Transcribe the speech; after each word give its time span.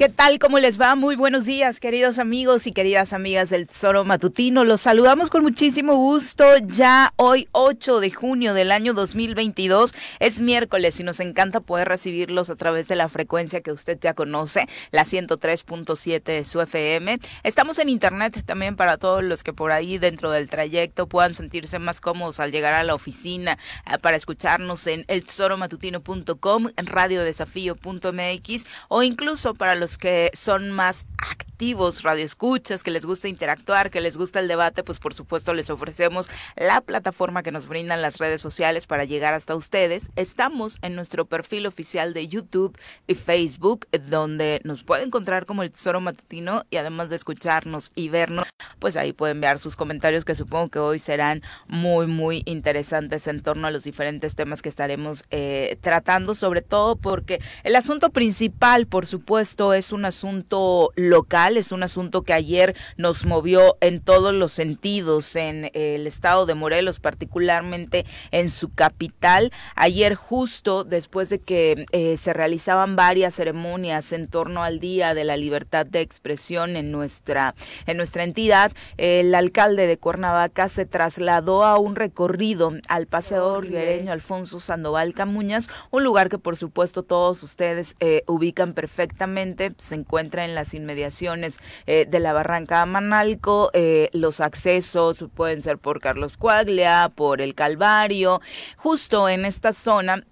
¿Qué 0.00 0.08
tal? 0.08 0.38
¿Cómo 0.38 0.58
les 0.58 0.80
va? 0.80 0.94
Muy 0.94 1.14
buenos 1.14 1.44
días, 1.44 1.78
queridos 1.78 2.18
amigos 2.18 2.66
y 2.66 2.72
queridas 2.72 3.12
amigas 3.12 3.50
del 3.50 3.68
Tesoro 3.68 4.02
Matutino. 4.02 4.64
Los 4.64 4.80
saludamos 4.80 5.28
con 5.28 5.42
muchísimo 5.42 5.94
gusto. 5.94 6.42
Ya 6.64 7.12
hoy, 7.16 7.48
8 7.52 8.00
de 8.00 8.10
junio 8.10 8.54
del 8.54 8.72
año 8.72 8.94
2022, 8.94 9.92
es 10.18 10.40
miércoles 10.40 10.98
y 11.00 11.02
nos 11.02 11.20
encanta 11.20 11.60
poder 11.60 11.86
recibirlos 11.86 12.48
a 12.48 12.56
través 12.56 12.88
de 12.88 12.96
la 12.96 13.10
frecuencia 13.10 13.60
que 13.60 13.72
usted 13.72 13.98
ya 14.00 14.14
conoce, 14.14 14.66
la 14.90 15.04
103.7 15.04 16.22
de 16.22 16.46
su 16.46 16.62
FM. 16.62 17.18
Estamos 17.42 17.78
en 17.78 17.90
internet 17.90 18.42
también 18.46 18.76
para 18.76 18.96
todos 18.96 19.22
los 19.22 19.42
que 19.42 19.52
por 19.52 19.70
ahí 19.70 19.98
dentro 19.98 20.30
del 20.30 20.48
trayecto 20.48 21.08
puedan 21.08 21.34
sentirse 21.34 21.78
más 21.78 22.00
cómodos 22.00 22.40
al 22.40 22.52
llegar 22.52 22.72
a 22.72 22.84
la 22.84 22.94
oficina 22.94 23.58
eh, 23.84 23.98
para 23.98 24.16
escucharnos 24.16 24.86
en 24.86 25.04
eltesoromatutino.com, 25.08 26.68
radiodesafío.mx 26.74 28.66
o 28.88 29.02
incluso 29.02 29.52
para 29.52 29.74
los 29.74 29.89
que 29.98 30.30
son 30.34 30.70
más 30.70 31.06
activos, 31.30 32.02
radioescuchas, 32.02 32.82
que 32.82 32.90
les 32.90 33.04
gusta 33.04 33.28
interactuar, 33.28 33.90
que 33.90 34.00
les 34.00 34.16
gusta 34.16 34.40
el 34.40 34.48
debate, 34.48 34.82
pues 34.82 34.98
por 34.98 35.14
supuesto 35.14 35.54
les 35.54 35.70
ofrecemos 35.70 36.28
la 36.56 36.80
plataforma 36.80 37.42
que 37.42 37.52
nos 37.52 37.66
brindan 37.66 38.02
las 38.02 38.18
redes 38.18 38.40
sociales 38.40 38.86
para 38.86 39.04
llegar 39.04 39.34
hasta 39.34 39.54
ustedes. 39.54 40.10
Estamos 40.16 40.78
en 40.82 40.94
nuestro 40.94 41.26
perfil 41.26 41.66
oficial 41.66 42.14
de 42.14 42.28
YouTube 42.28 42.78
y 43.06 43.14
Facebook, 43.14 43.86
donde 44.08 44.60
nos 44.64 44.82
puede 44.84 45.04
encontrar 45.04 45.46
como 45.46 45.62
el 45.62 45.70
Tesoro 45.70 46.00
Matutino 46.00 46.64
y 46.70 46.76
además 46.76 47.10
de 47.10 47.16
escucharnos 47.16 47.92
y 47.94 48.08
vernos, 48.08 48.48
pues 48.78 48.96
ahí 48.96 49.12
pueden 49.12 49.38
enviar 49.38 49.58
sus 49.58 49.76
comentarios 49.76 50.24
que 50.24 50.34
supongo 50.34 50.68
que 50.68 50.78
hoy 50.78 50.98
serán 50.98 51.42
muy, 51.66 52.06
muy 52.06 52.42
interesantes 52.46 53.26
en 53.26 53.40
torno 53.42 53.66
a 53.66 53.70
los 53.70 53.84
diferentes 53.84 54.34
temas 54.34 54.62
que 54.62 54.68
estaremos 54.68 55.24
eh, 55.30 55.78
tratando, 55.80 56.34
sobre 56.34 56.62
todo 56.62 56.96
porque 56.96 57.40
el 57.62 57.76
asunto 57.76 58.10
principal, 58.10 58.86
por 58.86 59.06
supuesto, 59.06 59.72
es 59.72 59.79
un 59.92 60.04
asunto 60.04 60.92
local, 60.96 61.56
es 61.56 61.72
un 61.72 61.82
asunto 61.82 62.22
que 62.22 62.32
ayer 62.32 62.76
nos 62.96 63.24
movió 63.24 63.76
en 63.80 64.00
todos 64.00 64.34
los 64.34 64.52
sentidos 64.52 65.34
en 65.36 65.70
el 65.74 66.06
estado 66.06 66.46
de 66.46 66.54
Morelos, 66.54 67.00
particularmente 67.00 68.04
en 68.30 68.50
su 68.50 68.72
capital. 68.72 69.52
Ayer 69.74 70.14
justo 70.14 70.84
después 70.84 71.28
de 71.30 71.38
que 71.40 71.86
eh, 71.92 72.16
se 72.18 72.32
realizaban 72.32 72.96
varias 72.96 73.34
ceremonias 73.34 74.12
en 74.12 74.28
torno 74.28 74.62
al 74.62 74.80
Día 74.80 75.14
de 75.14 75.24
la 75.24 75.36
Libertad 75.36 75.86
de 75.86 76.00
Expresión 76.00 76.76
en 76.76 76.92
nuestra, 76.92 77.54
en 77.86 77.96
nuestra 77.96 78.24
entidad, 78.24 78.72
el 78.98 79.34
alcalde 79.34 79.86
de 79.86 79.96
Cuernavaca 79.96 80.68
se 80.68 80.86
trasladó 80.86 81.64
a 81.64 81.78
un 81.78 81.96
recorrido 81.96 82.72
al 82.88 83.06
Paseo 83.06 83.60
Ribereño 83.60 84.12
Alfonso 84.12 84.60
Sandoval 84.60 85.14
Camuñas, 85.14 85.68
un 85.90 86.04
lugar 86.04 86.28
que 86.28 86.38
por 86.38 86.56
supuesto 86.56 87.02
todos 87.02 87.42
ustedes 87.42 87.96
eh, 88.00 88.22
ubican 88.26 88.74
perfectamente 88.74 89.69
se 89.78 89.94
encuentra 89.94 90.44
en 90.44 90.54
las 90.54 90.74
inmediaciones 90.74 91.56
eh, 91.86 92.06
de 92.08 92.20
la 92.20 92.32
Barranca 92.32 92.84
Manalco. 92.86 93.70
Eh, 93.72 94.10
los 94.12 94.40
accesos 94.40 95.24
pueden 95.34 95.62
ser 95.62 95.78
por 95.78 96.00
Carlos 96.00 96.36
Cuaglia, 96.36 97.12
por 97.14 97.40
el 97.40 97.54
Calvario. 97.54 98.40
Justo 98.76 99.28
en 99.28 99.44
esta 99.44 99.72
zona 99.72 100.24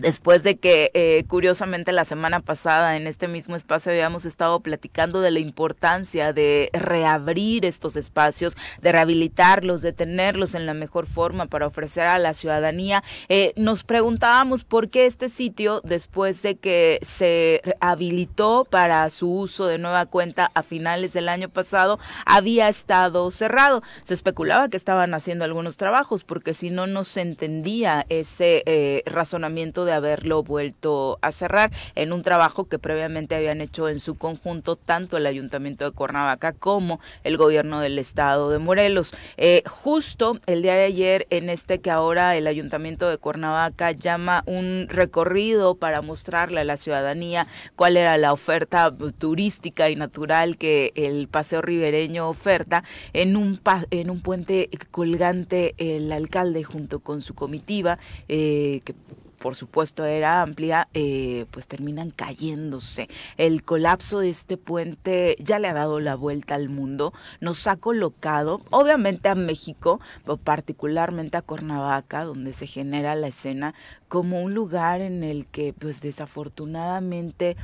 Después 0.00 0.42
de 0.42 0.56
que, 0.56 0.90
eh, 0.94 1.24
curiosamente, 1.28 1.92
la 1.92 2.04
semana 2.04 2.40
pasada 2.40 2.96
en 2.96 3.06
este 3.06 3.28
mismo 3.28 3.56
espacio 3.56 3.92
habíamos 3.92 4.24
estado 4.24 4.60
platicando 4.60 5.20
de 5.20 5.30
la 5.30 5.40
importancia 5.40 6.32
de 6.32 6.70
reabrir 6.72 7.64
estos 7.66 7.96
espacios, 7.96 8.56
de 8.80 8.92
rehabilitarlos, 8.92 9.82
de 9.82 9.92
tenerlos 9.92 10.54
en 10.54 10.64
la 10.64 10.72
mejor 10.72 11.06
forma 11.06 11.46
para 11.46 11.66
ofrecer 11.66 12.06
a 12.06 12.18
la 12.18 12.32
ciudadanía, 12.32 13.04
eh, 13.28 13.52
nos 13.56 13.82
preguntábamos 13.82 14.64
por 14.64 14.88
qué 14.88 15.06
este 15.06 15.28
sitio, 15.28 15.80
después 15.84 16.40
de 16.42 16.56
que 16.56 16.98
se 17.02 17.60
habilitó 17.80 18.66
para 18.68 19.08
su 19.10 19.30
uso 19.30 19.66
de 19.66 19.78
nueva 19.78 20.06
cuenta 20.06 20.50
a 20.54 20.62
finales 20.62 21.12
del 21.12 21.28
año 21.28 21.48
pasado, 21.48 21.98
había 22.24 22.68
estado 22.68 23.30
cerrado. 23.30 23.82
Se 24.04 24.14
especulaba 24.14 24.68
que 24.68 24.76
estaban 24.76 25.12
haciendo 25.14 25.44
algunos 25.44 25.76
trabajos, 25.76 26.24
porque 26.24 26.54
si 26.54 26.70
no, 26.70 26.86
no 26.86 27.04
se 27.04 27.20
entendía 27.20 28.06
ese 28.08 28.62
eh, 28.66 29.02
razonamiento 29.06 29.84
de 29.84 29.89
haberlo 29.92 30.42
vuelto 30.42 31.18
a 31.22 31.32
cerrar 31.32 31.70
en 31.94 32.12
un 32.12 32.22
trabajo 32.22 32.66
que 32.66 32.78
previamente 32.78 33.34
habían 33.34 33.60
hecho 33.60 33.88
en 33.88 34.00
su 34.00 34.16
conjunto 34.16 34.76
tanto 34.76 35.16
el 35.16 35.26
Ayuntamiento 35.26 35.84
de 35.84 35.90
Cuernavaca 35.92 36.52
como 36.52 37.00
el 37.24 37.36
gobierno 37.36 37.80
del 37.80 37.98
estado 37.98 38.50
de 38.50 38.58
Morelos. 38.58 39.14
Eh, 39.36 39.62
justo 39.66 40.38
el 40.46 40.62
día 40.62 40.74
de 40.74 40.84
ayer 40.84 41.26
en 41.30 41.50
este 41.50 41.80
que 41.80 41.90
ahora 41.90 42.36
el 42.36 42.46
Ayuntamiento 42.46 43.08
de 43.08 43.18
Cuernavaca 43.18 43.92
llama 43.92 44.42
un 44.46 44.86
recorrido 44.88 45.74
para 45.74 46.02
mostrarle 46.02 46.60
a 46.60 46.64
la 46.64 46.76
ciudadanía 46.76 47.46
cuál 47.76 47.96
era 47.96 48.16
la 48.16 48.32
oferta 48.32 48.94
turística 49.18 49.90
y 49.90 49.96
natural 49.96 50.56
que 50.56 50.92
el 50.94 51.28
paseo 51.28 51.62
ribereño 51.62 52.28
oferta 52.28 52.84
en 53.12 53.36
un 53.36 53.60
en 53.90 54.10
un 54.10 54.20
puente 54.20 54.68
colgante 54.90 55.74
el 55.78 56.12
alcalde 56.12 56.64
junto 56.64 57.00
con 57.00 57.22
su 57.22 57.34
comitiva 57.34 57.98
eh, 58.28 58.80
que 58.84 58.94
por 59.40 59.56
supuesto 59.56 60.04
era 60.04 60.42
amplia, 60.42 60.88
eh, 60.92 61.46
pues 61.50 61.66
terminan 61.66 62.10
cayéndose. 62.10 63.08
El 63.38 63.64
colapso 63.64 64.20
de 64.20 64.28
este 64.28 64.58
puente 64.58 65.34
ya 65.40 65.58
le 65.58 65.68
ha 65.68 65.74
dado 65.74 65.98
la 65.98 66.14
vuelta 66.14 66.54
al 66.54 66.68
mundo, 66.68 67.14
nos 67.40 67.66
ha 67.66 67.76
colocado, 67.76 68.60
obviamente 68.70 69.30
a 69.30 69.34
México, 69.34 69.98
pero 70.24 70.36
particularmente 70.36 71.38
a 71.38 71.42
Cuernavaca, 71.42 72.24
donde 72.24 72.52
se 72.52 72.66
genera 72.66 73.14
la 73.14 73.28
escena, 73.28 73.74
como 74.08 74.42
un 74.42 74.52
lugar 74.52 75.00
en 75.00 75.24
el 75.24 75.46
que, 75.46 75.72
pues 75.72 76.02
desafortunadamente, 76.02 77.56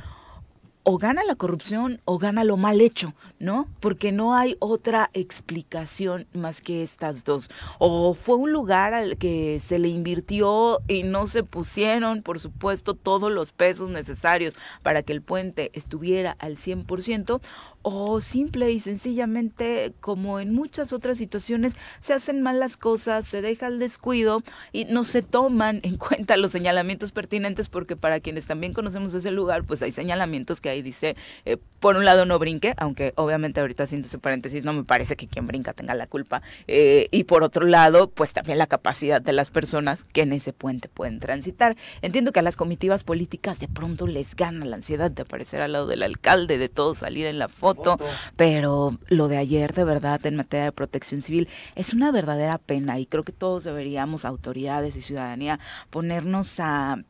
o 0.89 0.97
gana 0.97 1.21
la 1.25 1.35
corrupción 1.35 1.99
o 2.05 2.17
gana 2.17 2.45
lo 2.45 2.55
mal 2.55 2.79
hecho, 2.79 3.13
¿no? 3.39 3.67
Porque 3.81 4.13
no 4.13 4.35
hay 4.35 4.55
otra 4.59 5.09
explicación 5.11 6.27
más 6.31 6.61
que 6.61 6.81
estas 6.81 7.25
dos. 7.25 7.49
O 7.77 8.13
fue 8.13 8.37
un 8.37 8.53
lugar 8.53 8.93
al 8.93 9.17
que 9.17 9.59
se 9.59 9.79
le 9.79 9.89
invirtió 9.89 10.79
y 10.87 11.03
no 11.03 11.27
se 11.27 11.43
pusieron, 11.43 12.21
por 12.21 12.39
supuesto, 12.39 12.93
todos 12.93 13.29
los 13.33 13.51
pesos 13.51 13.89
necesarios 13.89 14.53
para 14.81 15.03
que 15.03 15.11
el 15.11 15.21
puente 15.21 15.71
estuviera 15.73 16.37
al 16.39 16.55
100%, 16.55 17.41
o 17.89 18.19
simple 18.21 18.71
y 18.71 18.79
sencillamente, 18.79 19.93
como 19.99 20.39
en 20.39 20.53
muchas 20.53 20.91
otras 20.93 21.17
situaciones, 21.17 21.73
se 22.01 22.13
hacen 22.13 22.41
mal 22.41 22.59
las 22.59 22.75
cosas, 22.75 23.25
se 23.25 23.41
deja 23.41 23.67
el 23.67 23.79
descuido 23.79 24.41
y 24.73 24.85
no 24.85 25.03
se 25.05 25.21
toman 25.21 25.79
en 25.83 25.97
cuenta 25.97 26.37
los 26.37 26.51
señalamientos 26.51 27.11
pertinentes 27.11 27.69
porque 27.69 27.95
para 27.95 28.19
quienes 28.19 28.45
también 28.45 28.73
conocemos 28.73 29.13
ese 29.13 29.31
lugar, 29.31 29.63
pues 29.63 29.81
hay 29.81 29.91
señalamientos 29.91 30.59
que 30.59 30.76
ahí 30.77 30.81
dice, 30.81 31.15
eh, 31.45 31.57
por 31.79 31.95
un 31.95 32.05
lado 32.05 32.25
no 32.25 32.39
brinque, 32.39 32.73
aunque 32.77 33.13
obviamente 33.15 33.59
ahorita 33.59 33.83
haciendo 33.83 34.07
ese 34.07 34.17
paréntesis 34.17 34.63
no 34.63 34.73
me 34.73 34.83
parece 34.83 35.15
que 35.15 35.27
quien 35.27 35.45
brinca 35.45 35.73
tenga 35.73 35.93
la 35.93 36.07
culpa, 36.07 36.41
eh, 36.67 37.07
y 37.11 37.25
por 37.25 37.43
otro 37.43 37.65
lado, 37.65 38.09
pues 38.09 38.33
también 38.33 38.57
la 38.57 38.67
capacidad 38.67 39.21
de 39.21 39.33
las 39.33 39.51
personas 39.51 40.03
que 40.03 40.21
en 40.21 40.33
ese 40.33 40.53
puente 40.53 40.89
pueden 40.89 41.19
transitar. 41.19 41.75
Entiendo 42.01 42.31
que 42.31 42.39
a 42.39 42.43
las 42.43 42.57
comitivas 42.57 43.03
políticas 43.03 43.59
de 43.59 43.67
pronto 43.67 44.07
les 44.07 44.35
gana 44.35 44.65
la 44.65 44.77
ansiedad 44.77 45.11
de 45.11 45.21
aparecer 45.21 45.61
al 45.61 45.73
lado 45.73 45.87
del 45.87 46.03
alcalde, 46.03 46.57
de 46.57 46.69
todo 46.69 46.95
salir 46.95 47.25
en 47.27 47.39
la 47.39 47.47
foto, 47.47 47.97
pero 48.35 48.97
lo 49.07 49.27
de 49.27 49.37
ayer 49.37 49.73
de 49.73 49.83
verdad 49.83 50.25
en 50.25 50.35
materia 50.35 50.65
de 50.65 50.71
protección 50.71 51.21
civil 51.21 51.47
es 51.75 51.93
una 51.93 52.11
verdadera 52.11 52.57
pena 52.57 52.99
y 52.99 53.05
creo 53.05 53.23
que 53.23 53.31
todos 53.31 53.63
deberíamos, 53.63 54.25
autoridades 54.25 54.95
y 54.95 55.01
ciudadanía, 55.01 55.59
ponernos 55.89 56.59
a 56.59 57.03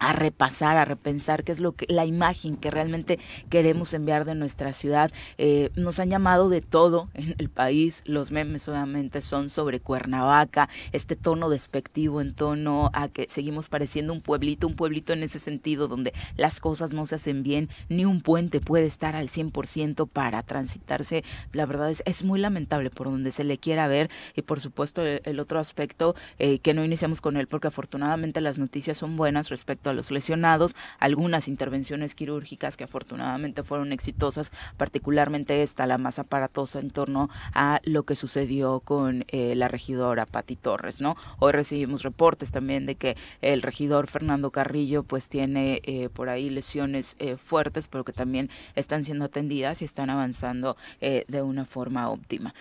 a 0.00 0.12
repasar, 0.12 0.78
a 0.78 0.84
repensar 0.84 1.44
qué 1.44 1.52
es 1.52 1.60
lo 1.60 1.72
que 1.72 1.86
la 1.88 2.06
imagen 2.06 2.56
que 2.56 2.70
realmente 2.70 3.18
queremos 3.50 3.94
enviar 3.94 4.24
de 4.24 4.34
nuestra 4.34 4.72
ciudad. 4.72 5.12
Eh, 5.38 5.70
nos 5.76 6.00
han 6.00 6.10
llamado 6.10 6.48
de 6.48 6.62
todo 6.62 7.08
en 7.14 7.34
el 7.38 7.50
país. 7.50 8.02
Los 8.06 8.30
memes 8.30 8.66
obviamente 8.68 9.20
son 9.20 9.50
sobre 9.50 9.80
Cuernavaca, 9.80 10.68
este 10.92 11.16
tono 11.16 11.50
despectivo 11.50 12.20
en 12.20 12.34
tono 12.34 12.90
a 12.94 13.08
que 13.08 13.26
seguimos 13.28 13.68
pareciendo 13.68 14.12
un 14.12 14.22
pueblito, 14.22 14.66
un 14.66 14.74
pueblito 14.74 15.12
en 15.12 15.22
ese 15.22 15.38
sentido 15.38 15.86
donde 15.86 16.14
las 16.36 16.60
cosas 16.60 16.92
no 16.92 17.04
se 17.06 17.16
hacen 17.16 17.42
bien, 17.42 17.68
ni 17.88 18.04
un 18.04 18.22
puente 18.22 18.60
puede 18.60 18.86
estar 18.86 19.14
al 19.14 19.28
100% 19.28 20.08
para 20.08 20.42
transitarse. 20.42 21.24
La 21.52 21.66
verdad 21.66 21.90
es, 21.90 22.02
es 22.06 22.24
muy 22.24 22.40
lamentable 22.40 22.90
por 22.90 23.10
donde 23.10 23.32
se 23.32 23.44
le 23.44 23.58
quiera 23.58 23.86
ver 23.86 24.10
y 24.34 24.42
por 24.42 24.60
supuesto 24.60 25.02
el, 25.02 25.40
otro 25.40 25.58
aspecto 25.58 26.14
eh, 26.38 26.58
que 26.58 26.74
no 26.74 26.84
iniciamos 26.84 27.20
con 27.20 27.36
él 27.36 27.46
porque 27.46 27.68
afortunadamente 27.68 28.40
las 28.40 28.58
noticias 28.58 28.98
son 28.98 29.16
buenas 29.16 29.48
respecto 29.48 29.89
a 29.90 29.92
los 29.92 30.10
lesionados, 30.10 30.74
algunas 30.98 31.48
intervenciones 31.48 32.14
quirúrgicas 32.14 32.76
que 32.76 32.84
afortunadamente 32.84 33.62
fueron 33.62 33.92
exitosas, 33.92 34.50
particularmente 34.76 35.62
esta, 35.62 35.86
la 35.86 35.98
más 35.98 36.18
aparatosa 36.18 36.80
en 36.80 36.90
torno 36.90 37.28
a 37.54 37.80
lo 37.84 38.04
que 38.04 38.16
sucedió 38.16 38.80
con 38.80 39.24
eh, 39.28 39.54
la 39.54 39.68
regidora 39.68 40.26
Pati 40.26 40.56
Torres, 40.56 41.00
¿no? 41.00 41.16
Hoy 41.38 41.52
recibimos 41.52 42.02
reportes 42.02 42.50
también 42.50 42.86
de 42.86 42.94
que 42.94 43.16
el 43.42 43.62
regidor 43.62 44.06
Fernando 44.06 44.50
Carrillo 44.50 45.02
pues 45.02 45.28
tiene 45.28 45.80
eh, 45.84 46.08
por 46.08 46.28
ahí 46.28 46.50
lesiones 46.50 47.16
eh, 47.18 47.36
fuertes, 47.36 47.88
pero 47.88 48.04
que 48.04 48.12
también 48.12 48.50
están 48.74 49.04
siendo 49.04 49.24
atendidas 49.24 49.82
y 49.82 49.84
están 49.84 50.10
avanzando 50.10 50.76
de 51.00 51.42
una 51.42 51.64
forma 51.64 52.08
óptima 52.10 52.54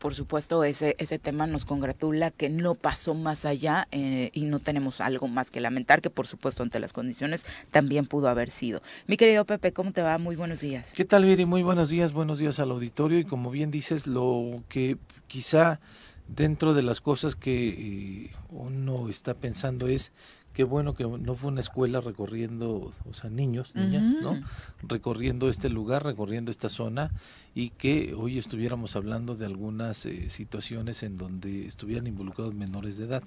por 0.00 0.14
supuesto, 0.14 0.64
ese, 0.64 0.96
ese 0.98 1.18
tema 1.18 1.46
nos 1.46 1.66
congratula 1.66 2.30
que 2.30 2.48
no 2.48 2.74
pasó 2.74 3.14
más 3.14 3.44
allá 3.44 3.86
eh, 3.92 4.30
y 4.32 4.44
no 4.44 4.58
tenemos 4.58 5.02
algo 5.02 5.28
más 5.28 5.50
que 5.50 5.60
lamentar, 5.60 6.00
que 6.00 6.08
por 6.08 6.26
supuesto 6.26 6.62
ante 6.62 6.80
las 6.80 6.94
condiciones 6.94 7.44
también 7.70 8.06
pudo 8.06 8.28
haber 8.28 8.50
sido. 8.50 8.80
Mi 9.06 9.18
querido 9.18 9.44
Pepe, 9.44 9.74
¿cómo 9.74 9.92
te 9.92 10.00
va? 10.00 10.16
Muy 10.16 10.36
buenos 10.36 10.60
días. 10.60 10.92
¿Qué 10.94 11.04
tal, 11.04 11.26
Viri? 11.26 11.44
Muy 11.44 11.62
buenos 11.62 11.90
días, 11.90 12.14
buenos 12.14 12.38
días 12.38 12.58
al 12.60 12.70
auditorio 12.70 13.18
y 13.18 13.24
como 13.24 13.50
bien 13.50 13.70
dices, 13.70 14.06
lo 14.06 14.62
que 14.70 14.96
quizá 15.26 15.80
dentro 16.28 16.72
de 16.72 16.82
las 16.82 17.02
cosas 17.02 17.36
que 17.36 17.68
eh, 17.68 18.30
uno 18.48 19.10
está 19.10 19.34
pensando 19.34 19.86
es 19.86 20.12
qué 20.60 20.64
bueno 20.64 20.94
que 20.94 21.04
no 21.04 21.34
fue 21.36 21.48
una 21.48 21.62
escuela 21.62 22.02
recorriendo, 22.02 22.92
o 23.08 23.14
sea, 23.14 23.30
niños, 23.30 23.74
niñas, 23.74 24.06
¿no? 24.20 24.38
Recorriendo 24.82 25.48
este 25.48 25.70
lugar, 25.70 26.04
recorriendo 26.04 26.50
esta 26.50 26.68
zona 26.68 27.12
y 27.54 27.70
que 27.70 28.12
hoy 28.12 28.36
estuviéramos 28.36 28.94
hablando 28.94 29.34
de 29.34 29.46
algunas 29.46 30.04
eh, 30.04 30.28
situaciones 30.28 31.02
en 31.02 31.16
donde 31.16 31.66
estuvieran 31.66 32.06
involucrados 32.06 32.52
menores 32.52 32.98
de 32.98 33.06
edad. 33.06 33.22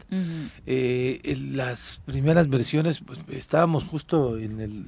eh, 0.67 1.21
en 1.23 1.57
las 1.57 2.03
primeras 2.05 2.49
versiones, 2.49 3.01
pues, 3.03 3.17
estábamos 3.29 3.83
justo 3.83 4.37
en 4.37 4.61
el 4.61 4.85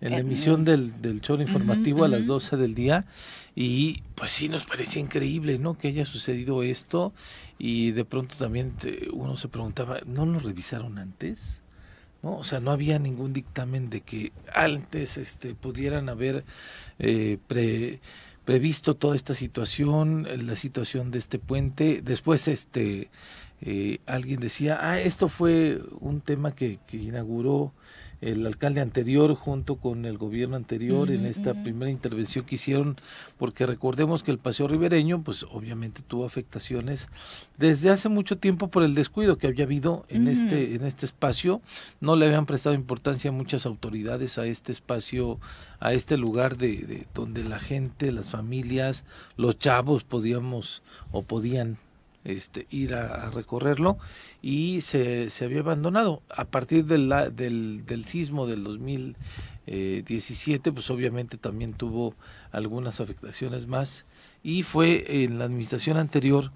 en 0.00 0.12
la 0.12 0.18
emisión 0.18 0.64
del, 0.64 1.02
del 1.02 1.20
show 1.20 1.38
informativo 1.40 2.04
a 2.04 2.08
las 2.08 2.26
12 2.26 2.56
del 2.56 2.74
día 2.74 3.04
y 3.54 4.02
pues 4.14 4.30
sí 4.30 4.48
nos 4.48 4.64
parecía 4.64 5.02
increíble 5.02 5.58
no 5.58 5.76
que 5.76 5.88
haya 5.88 6.06
sucedido 6.06 6.62
esto 6.62 7.12
y 7.58 7.90
de 7.90 8.06
pronto 8.06 8.36
también 8.36 8.72
uno 9.12 9.36
se 9.36 9.48
preguntaba 9.48 9.98
no 10.06 10.24
lo 10.24 10.38
revisaron 10.38 10.96
antes 10.98 11.59
¿no? 12.22 12.38
O 12.38 12.44
sea, 12.44 12.60
no 12.60 12.70
había 12.70 12.98
ningún 12.98 13.32
dictamen 13.32 13.90
de 13.90 14.00
que 14.00 14.32
antes 14.54 15.16
este, 15.16 15.54
pudieran 15.54 16.08
haber 16.08 16.44
eh, 16.98 17.38
pre, 17.46 18.00
previsto 18.44 18.94
toda 18.94 19.16
esta 19.16 19.34
situación, 19.34 20.26
la 20.46 20.56
situación 20.56 21.10
de 21.10 21.18
este 21.18 21.38
puente. 21.38 22.02
Después, 22.02 22.48
este, 22.48 23.10
eh, 23.62 23.98
alguien 24.06 24.40
decía, 24.40 24.78
ah, 24.80 24.98
esto 25.00 25.28
fue 25.28 25.80
un 26.00 26.20
tema 26.20 26.54
que, 26.54 26.78
que 26.86 26.96
inauguró 26.96 27.72
el 28.20 28.46
alcalde 28.46 28.80
anterior 28.80 29.34
junto 29.34 29.76
con 29.76 30.04
el 30.04 30.18
gobierno 30.18 30.56
anterior 30.56 31.08
uh 31.08 31.12
-huh, 31.12 31.16
en 31.16 31.26
esta 31.26 31.52
uh 31.52 31.54
-huh. 31.54 31.62
primera 31.62 31.90
intervención 31.90 32.44
que 32.44 32.56
hicieron, 32.56 32.96
porque 33.38 33.66
recordemos 33.66 34.22
que 34.22 34.30
el 34.30 34.38
paseo 34.38 34.68
ribereño, 34.68 35.22
pues 35.22 35.46
obviamente 35.50 36.02
tuvo 36.02 36.24
afectaciones 36.24 37.08
desde 37.56 37.90
hace 37.90 38.08
mucho 38.08 38.36
tiempo 38.38 38.68
por 38.68 38.82
el 38.82 38.94
descuido 38.94 39.38
que 39.38 39.46
había 39.46 39.64
habido 39.64 40.04
en 40.08 40.22
uh 40.22 40.26
-huh. 40.26 40.32
este 40.32 40.74
en 40.74 40.84
este 40.84 41.06
espacio, 41.06 41.60
no 42.00 42.16
le 42.16 42.26
habían 42.26 42.46
prestado 42.46 42.74
importancia 42.74 43.32
muchas 43.32 43.66
autoridades 43.66 44.38
a 44.38 44.46
este 44.46 44.72
espacio, 44.72 45.38
a 45.78 45.92
este 45.94 46.16
lugar 46.16 46.56
de, 46.56 46.76
de 46.86 47.06
donde 47.14 47.42
la 47.44 47.58
gente, 47.58 48.12
las 48.12 48.28
familias, 48.30 49.04
los 49.36 49.58
chavos 49.58 50.04
podíamos 50.04 50.82
o 51.10 51.22
podían 51.22 51.78
este, 52.24 52.66
ir 52.70 52.94
a, 52.94 53.30
recorrerlo 53.30 53.98
y 54.42 54.80
se, 54.82 55.30
se, 55.30 55.44
había 55.44 55.60
abandonado. 55.60 56.22
A 56.28 56.44
partir 56.44 56.84
de 56.86 56.98
la, 56.98 57.30
del, 57.30 57.84
del 57.86 58.04
sismo 58.04 58.46
del 58.46 58.64
2017, 58.64 60.72
pues 60.72 60.90
obviamente 60.90 61.36
también 61.36 61.74
tuvo 61.74 62.14
algunas 62.52 63.00
afectaciones 63.00 63.66
más 63.66 64.04
y 64.42 64.62
fue 64.62 65.24
en 65.24 65.38
la 65.38 65.44
administración 65.44 65.96
anterior 65.96 66.50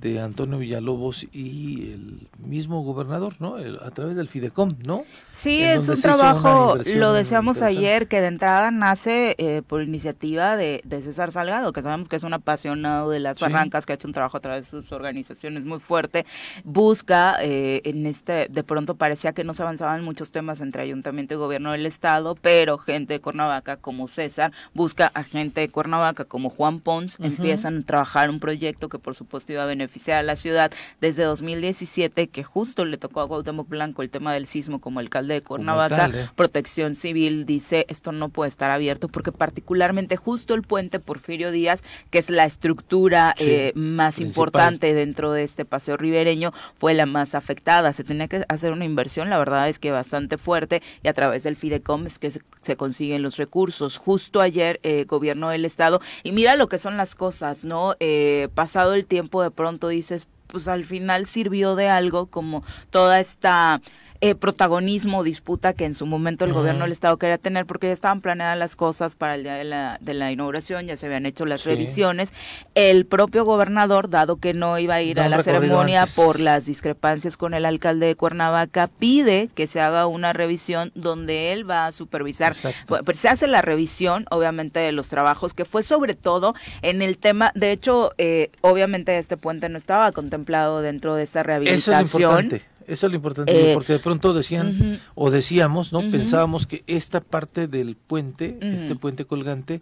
de 0.00 0.18
Antonio 0.20 0.58
Villalobos 0.58 1.26
y 1.32 1.92
el 1.92 2.28
mismo 2.38 2.82
gobernador, 2.82 3.34
¿no? 3.38 3.58
El, 3.58 3.78
a 3.82 3.90
través 3.90 4.16
del 4.16 4.28
Fidecom, 4.28 4.70
¿no? 4.86 5.04
Sí, 5.32 5.62
en 5.62 5.78
es 5.78 5.88
un 5.88 6.00
trabajo, 6.00 6.76
lo 6.94 7.12
decíamos 7.12 7.60
ayer, 7.60 8.08
que 8.08 8.20
de 8.22 8.28
entrada 8.28 8.70
nace 8.70 9.34
eh, 9.38 9.62
por 9.66 9.82
iniciativa 9.82 10.56
de, 10.56 10.80
de, 10.84 11.02
César 11.02 11.32
Salgado, 11.32 11.72
que 11.72 11.82
sabemos 11.82 12.08
que 12.08 12.16
es 12.16 12.24
un 12.24 12.32
apasionado 12.32 13.10
de 13.10 13.20
las 13.20 13.38
sí. 13.38 13.44
barrancas, 13.44 13.84
que 13.84 13.92
ha 13.92 13.96
hecho 13.96 14.08
un 14.08 14.14
trabajo 14.14 14.38
a 14.38 14.40
través 14.40 14.64
de 14.64 14.70
sus 14.70 14.90
organizaciones 14.92 15.66
muy 15.66 15.80
fuerte, 15.80 16.24
busca, 16.64 17.36
eh, 17.42 17.82
en 17.84 18.06
este, 18.06 18.48
de 18.48 18.64
pronto 18.64 18.94
parecía 18.94 19.32
que 19.32 19.44
no 19.44 19.52
se 19.52 19.62
avanzaban 19.62 20.02
muchos 20.02 20.32
temas 20.32 20.62
entre 20.62 20.82
ayuntamiento 20.82 21.34
y 21.34 21.36
gobierno 21.36 21.72
del 21.72 21.84
estado, 21.84 22.36
pero 22.40 22.78
gente 22.78 23.14
de 23.14 23.20
Cuernavaca 23.20 23.76
como 23.76 24.08
César 24.08 24.52
busca 24.72 25.10
a 25.12 25.24
gente 25.24 25.60
de 25.60 25.68
Cuernavaca 25.68 26.24
como 26.24 26.48
Juan 26.48 26.80
Pons, 26.80 27.18
uh 27.18 27.22
-huh. 27.22 27.26
empiezan 27.26 27.78
a 27.78 27.82
trabajar 27.82 28.30
un 28.30 28.40
proyecto 28.40 28.88
que 28.88 28.98
por 28.98 29.14
supuesto 29.14 29.52
iba 29.52 29.62
a 29.62 29.66
beneficiar 29.66 29.89
beneficiar 29.90 30.20
a 30.20 30.22
la 30.22 30.36
ciudad 30.36 30.70
desde 31.00 31.24
2017, 31.24 32.28
que 32.28 32.44
justo 32.44 32.84
le 32.84 32.96
tocó 32.96 33.22
a 33.22 33.28
Cuauhtémoc 33.28 33.68
Blanco 33.68 34.02
el 34.02 34.10
tema 34.10 34.32
del 34.32 34.46
sismo 34.46 34.80
como 34.80 35.00
alcalde 35.00 35.34
de 35.34 35.42
Cuernavaca. 35.42 36.04
Alcalde. 36.04 36.28
Protección 36.36 36.94
Civil 36.94 37.44
dice 37.44 37.86
esto 37.88 38.12
no 38.12 38.28
puede 38.28 38.48
estar 38.48 38.70
abierto 38.70 39.08
porque 39.08 39.32
particularmente 39.32 40.16
justo 40.16 40.54
el 40.54 40.62
puente 40.62 41.00
Porfirio 41.00 41.50
Díaz, 41.50 41.82
que 42.10 42.18
es 42.18 42.30
la 42.30 42.44
estructura 42.44 43.34
sí, 43.36 43.46
eh, 43.48 43.72
más 43.74 44.14
principal. 44.14 44.30
importante 44.30 44.94
dentro 44.94 45.32
de 45.32 45.42
este 45.42 45.64
paseo 45.64 45.96
ribereño, 45.96 46.52
fue 46.76 46.94
la 46.94 47.06
más 47.06 47.34
afectada. 47.34 47.92
Se 47.92 48.04
tenía 48.04 48.28
que 48.28 48.44
hacer 48.48 48.72
una 48.72 48.84
inversión, 48.84 49.28
la 49.28 49.38
verdad 49.38 49.68
es 49.68 49.80
que 49.80 49.90
bastante 49.90 50.38
fuerte, 50.38 50.82
y 51.02 51.08
a 51.08 51.14
través 51.14 51.42
del 51.42 51.56
Fidecom 51.56 52.06
es 52.06 52.20
que 52.20 52.30
se, 52.30 52.42
se 52.62 52.76
consiguen 52.76 53.22
los 53.22 53.38
recursos. 53.38 53.98
Justo 53.98 54.40
ayer, 54.40 54.78
eh, 54.84 55.04
gobierno 55.08 55.48
del 55.48 55.64
estado, 55.64 56.00
y 56.22 56.30
mira 56.30 56.54
lo 56.54 56.68
que 56.68 56.78
son 56.78 56.96
las 56.96 57.16
cosas, 57.16 57.64
¿no? 57.64 57.96
Eh, 57.98 58.48
pasado 58.54 58.94
el 58.94 59.06
tiempo 59.06 59.42
de 59.42 59.50
pronto 59.50 59.79
dices, 59.88 60.28
pues 60.46 60.68
al 60.68 60.84
final 60.84 61.26
sirvió 61.26 61.76
de 61.76 61.88
algo 61.88 62.26
como 62.26 62.64
toda 62.90 63.20
esta 63.20 63.80
eh, 64.20 64.34
protagonismo, 64.34 65.24
disputa 65.24 65.72
que 65.72 65.84
en 65.84 65.94
su 65.94 66.04
momento 66.04 66.44
el 66.44 66.50
uh 66.50 66.54
-huh. 66.54 66.58
gobierno 66.58 66.82
del 66.84 66.92
Estado 66.92 67.16
quería 67.16 67.38
tener, 67.38 67.64
porque 67.66 67.86
ya 67.86 67.92
estaban 67.92 68.20
planeadas 68.20 68.58
las 68.58 68.76
cosas 68.76 69.14
para 69.14 69.34
el 69.34 69.44
día 69.44 69.54
de 69.54 69.64
la, 69.64 69.98
de 70.00 70.14
la 70.14 70.30
inauguración, 70.30 70.86
ya 70.86 70.96
se 70.96 71.06
habían 71.06 71.24
hecho 71.26 71.46
las 71.46 71.62
sí. 71.62 71.70
revisiones. 71.70 72.32
El 72.74 73.06
propio 73.06 73.44
gobernador, 73.44 74.10
dado 74.10 74.36
que 74.36 74.52
no 74.52 74.78
iba 74.78 74.96
a 74.96 75.02
ir 75.02 75.16
no 75.16 75.22
a 75.22 75.28
la 75.28 75.42
ceremonia 75.42 76.02
antes. 76.02 76.16
por 76.16 76.38
las 76.38 76.66
discrepancias 76.66 77.36
con 77.36 77.54
el 77.54 77.64
alcalde 77.64 78.06
de 78.06 78.14
Cuernavaca, 78.14 78.88
pide 78.88 79.48
que 79.54 79.66
se 79.66 79.80
haga 79.80 80.06
una 80.06 80.32
revisión 80.32 80.92
donde 80.94 81.52
él 81.52 81.68
va 81.68 81.86
a 81.86 81.92
supervisar. 81.92 82.54
Pues, 82.86 83.18
se 83.18 83.28
hace 83.28 83.46
la 83.46 83.62
revisión, 83.62 84.26
obviamente, 84.30 84.80
de 84.80 84.92
los 84.92 85.08
trabajos, 85.08 85.54
que 85.54 85.64
fue 85.64 85.82
sobre 85.82 86.14
todo 86.14 86.54
en 86.82 87.02
el 87.02 87.16
tema, 87.18 87.52
de 87.54 87.72
hecho, 87.72 88.12
eh, 88.18 88.50
obviamente 88.60 89.16
este 89.16 89.36
puente 89.36 89.68
no 89.68 89.78
estaba 89.78 90.12
contemplado 90.12 90.82
dentro 90.82 91.14
de 91.14 91.22
esta 91.22 91.42
rehabilitación. 91.42 92.00
Eso 92.00 92.02
es 92.02 92.14
importante. 92.14 92.62
Eso 92.90 93.06
es 93.06 93.12
lo 93.12 93.16
importante, 93.16 93.70
eh, 93.70 93.74
porque 93.74 93.92
de 93.92 93.98
pronto 94.00 94.34
decían 94.34 94.68
uh 94.68 94.72
-huh. 94.72 95.00
o 95.14 95.30
decíamos, 95.30 95.92
¿no? 95.92 96.00
Uh 96.00 96.02
-huh. 96.02 96.10
Pensábamos 96.10 96.66
que 96.66 96.82
esta 96.88 97.20
parte 97.20 97.68
del 97.68 97.94
puente, 97.94 98.58
uh 98.60 98.64
-huh. 98.64 98.74
este 98.74 98.96
puente 98.96 99.24
colgante, 99.24 99.80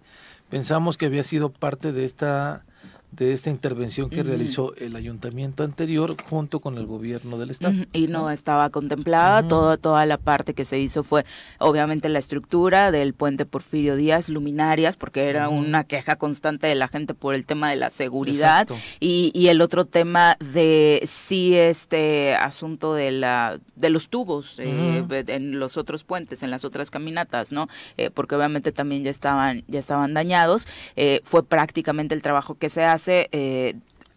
pensábamos 0.50 0.98
que 0.98 1.06
había 1.06 1.22
sido 1.22 1.50
parte 1.50 1.92
de 1.92 2.04
esta 2.04 2.64
de 3.10 3.32
esta 3.32 3.50
intervención 3.50 4.10
que 4.10 4.20
uh 4.20 4.24
-huh. 4.24 4.26
realizó 4.26 4.74
el 4.76 4.94
ayuntamiento 4.94 5.64
anterior 5.64 6.14
junto 6.28 6.60
con 6.60 6.76
el 6.76 6.86
gobierno 6.86 7.38
del 7.38 7.50
estado. 7.50 7.74
Uh 7.74 7.76
-huh. 7.78 7.88
Y 7.92 8.06
no 8.06 8.30
estaba 8.30 8.68
contemplada, 8.70 9.40
uh 9.40 9.44
-huh. 9.44 9.48
toda, 9.48 9.76
toda 9.78 10.06
la 10.06 10.18
parte 10.18 10.54
que 10.54 10.64
se 10.64 10.78
hizo 10.78 11.04
fue 11.04 11.24
obviamente 11.58 12.08
la 12.08 12.18
estructura 12.18 12.90
del 12.90 13.14
puente 13.14 13.46
Porfirio 13.46 13.96
Díaz, 13.96 14.28
luminarias, 14.28 14.96
porque 14.96 15.28
era 15.28 15.48
una 15.48 15.84
queja 15.84 16.16
constante 16.16 16.66
de 16.66 16.74
la 16.74 16.88
gente 16.88 17.14
por 17.14 17.34
el 17.34 17.46
tema 17.46 17.70
de 17.70 17.76
la 17.76 17.90
seguridad 17.90 18.68
y, 19.00 19.30
y, 19.34 19.48
el 19.48 19.60
otro 19.60 19.86
tema 19.86 20.36
de 20.40 21.02
sí 21.06 21.56
este 21.56 22.34
asunto 22.34 22.94
de 22.94 23.10
la 23.10 23.58
de 23.74 23.90
los 23.90 24.08
tubos 24.08 24.58
eh, 24.58 25.04
en 25.28 25.58
los 25.58 25.76
otros 25.76 26.04
puentes, 26.04 26.42
en 26.42 26.50
las 26.50 26.64
otras 26.64 26.90
caminatas, 26.90 27.52
¿no? 27.52 27.68
Eh, 27.96 28.10
porque 28.10 28.34
obviamente 28.34 28.72
también 28.72 29.04
ya 29.04 29.10
estaban, 29.10 29.64
ya 29.68 29.78
estaban 29.78 30.14
dañados, 30.14 30.66
eh, 30.96 31.20
fue 31.24 31.44
prácticamente 31.44 32.14
el 32.14 32.22
trabajo 32.22 32.56
que 32.56 32.68
se 32.68 32.84
hace 32.84 32.97
hace 32.98 33.28
eh, 33.32 33.76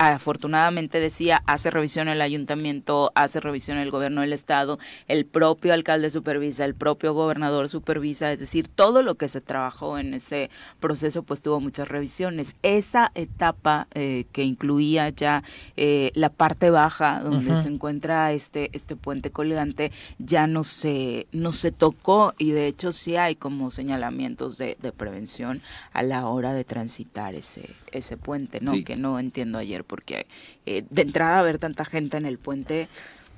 afortunadamente 0.09 0.99
decía, 0.99 1.43
hace 1.45 1.69
revisión 1.69 2.07
el 2.07 2.21
ayuntamiento, 2.21 3.11
hace 3.15 3.39
revisión 3.39 3.77
el 3.77 3.91
gobierno 3.91 4.21
del 4.21 4.33
estado, 4.33 4.79
el 5.07 5.25
propio 5.25 5.73
alcalde 5.73 6.09
supervisa, 6.09 6.65
el 6.65 6.75
propio 6.75 7.13
gobernador 7.13 7.69
supervisa, 7.69 8.31
es 8.31 8.39
decir, 8.39 8.67
todo 8.67 9.03
lo 9.03 9.15
que 9.15 9.27
se 9.27 9.41
trabajó 9.41 9.97
en 9.97 10.13
ese 10.13 10.49
proceso 10.79 11.23
pues 11.23 11.41
tuvo 11.41 11.59
muchas 11.59 11.87
revisiones. 11.87 12.55
Esa 12.63 13.11
etapa 13.15 13.87
eh, 13.93 14.25
que 14.31 14.43
incluía 14.43 15.09
ya 15.09 15.43
eh, 15.77 16.11
la 16.15 16.29
parte 16.29 16.69
baja 16.69 17.21
donde 17.23 17.51
uh 17.51 17.55
-huh. 17.55 17.61
se 17.61 17.69
encuentra 17.69 18.31
este, 18.33 18.69
este 18.73 18.95
puente 18.95 19.31
colgante 19.31 19.91
ya 20.17 20.47
no 20.47 20.63
se, 20.63 21.27
no 21.31 21.51
se 21.51 21.71
tocó 21.71 22.33
y 22.37 22.51
de 22.51 22.67
hecho 22.67 22.91
sí 22.91 23.15
hay 23.15 23.35
como 23.35 23.71
señalamientos 23.71 24.57
de, 24.57 24.77
de 24.81 24.91
prevención 24.91 25.61
a 25.93 26.03
la 26.03 26.27
hora 26.27 26.53
de 26.53 26.63
transitar 26.63 27.35
ese, 27.35 27.69
ese 27.91 28.17
puente, 28.17 28.59
¿no? 28.61 28.71
Sí. 28.71 28.83
Que 28.83 28.95
no 28.95 29.19
entiendo 29.19 29.59
ayer 29.59 29.83
porque 29.91 30.25
eh, 30.65 30.85
de 30.89 31.01
entrada 31.01 31.41
ver 31.41 31.59
tanta 31.59 31.83
gente 31.83 32.15
en 32.15 32.25
el 32.25 32.37
puente 32.37 32.87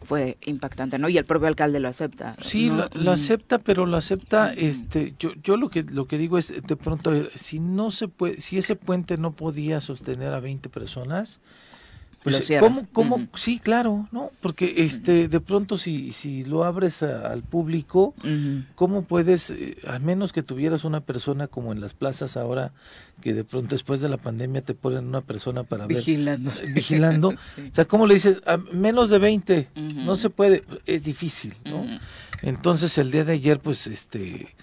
fue 0.04 0.38
impactante, 0.46 1.00
¿no? 1.00 1.10
Y 1.10 1.18
el 1.18 1.26
propio 1.26 1.48
alcalde 1.48 1.80
lo 1.80 1.88
acepta. 1.88 2.36
Sí, 2.40 2.70
¿no? 2.70 2.90
lo, 2.94 3.02
lo, 3.02 3.12
acepta, 3.12 3.58
pero 3.58 3.88
lo 3.88 3.98
acepta, 3.98 4.54
este, 4.54 5.16
yo, 5.18 5.32
yo 5.42 5.58
lo 5.58 5.70
que 5.70 5.82
lo 5.82 6.06
que 6.06 6.20
digo 6.20 6.38
es 6.38 6.62
de 6.62 6.76
pronto 6.76 7.12
si 7.34 7.60
no 7.60 7.90
se 7.90 8.08
puede, 8.08 8.40
si 8.40 8.60
ese 8.60 8.76
puente 8.76 9.18
no 9.18 9.32
podía 9.32 9.82
sostener 9.82 10.32
a 10.34 10.40
20 10.40 10.70
personas, 10.70 11.40
Pues, 12.24 12.52
¿cómo, 12.60 12.88
cómo? 12.94 13.28
Sí, 13.36 13.60
claro, 13.60 14.08
¿no? 14.12 14.32
Porque 14.40 14.76
este, 14.78 15.28
de 15.28 15.40
pronto 15.42 15.78
si, 15.78 16.14
si 16.14 16.44
lo 16.46 16.64
abres 16.64 17.04
al 17.04 17.44
público, 17.44 18.16
¿cómo 18.76 19.04
puedes, 19.04 19.50
eh, 19.50 19.78
a 19.88 20.00
menos 20.00 20.32
que 20.32 20.42
tuvieras 20.42 20.86
una 20.86 21.02
persona 21.02 21.48
como 21.48 21.74
en 21.74 21.82
las 21.82 21.94
plazas 21.94 22.38
ahora, 22.38 22.72
que 23.22 23.34
de 23.34 23.44
pronto 23.44 23.76
después 23.76 24.00
de 24.00 24.10
la 24.10 24.18
pandemia 24.18 24.62
te 24.62 24.74
ponen 24.74 25.06
una 25.06 25.22
persona 25.22 25.64
para 25.64 25.86
vigilando. 25.86 26.52
ver. 26.52 26.74
Vigilando. 26.74 27.34
O 27.74 27.76
sea, 27.76 27.86
¿cómo 27.86 28.08
le 28.08 28.16
dices? 28.16 28.42
A 28.46 28.58
menos 28.58 29.10
de 29.10 29.20
20, 29.20 29.70
no 29.76 30.16
se 30.16 30.30
puede, 30.30 30.64
es 30.86 31.04
difícil, 31.04 31.54
¿no? 31.66 31.86
Entonces 32.42 32.98
el 32.98 33.12
día 33.12 33.26
de 33.26 33.34
ayer, 33.34 33.60
pues, 33.60 33.88
este 33.88 34.56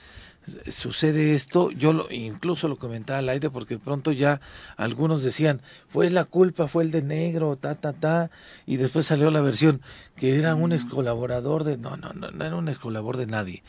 sucede 0.69 1.35
esto, 1.35 1.71
yo 1.71 1.93
lo, 1.93 2.11
incluso 2.11 2.69
lo 2.69 2.77
comentaba 2.77 3.19
al 3.19 3.29
aire 3.29 3.51
porque 3.51 3.79
pronto 3.79 4.13
ya 4.13 4.41
algunos 4.77 5.23
decían, 5.23 5.61
fue 5.89 6.11
la 6.11 6.25
culpa, 6.25 6.69
fue 6.69 6.85
el 6.85 6.91
de 6.91 7.03
negro, 7.03 7.57
ta, 7.57 7.75
ta, 7.75 7.93
ta, 7.93 8.31
y 8.67 8.77
después 8.77 9.07
salió 9.07 9.31
la 9.31 9.41
versión 9.41 9.81
que 10.17 10.39
era 10.39 10.55
un 10.55 10.73
ex 10.73 10.85
colaborador 10.85 11.65
de, 11.65 11.79
no, 11.79 11.97
no, 11.97 12.13
no, 12.13 12.31
no 12.31 12.45
era 12.45 12.57
un 12.57 12.69
ex 12.69 12.79
colaborador 12.79 13.17
de 13.17 13.27
nadie. 13.27 13.63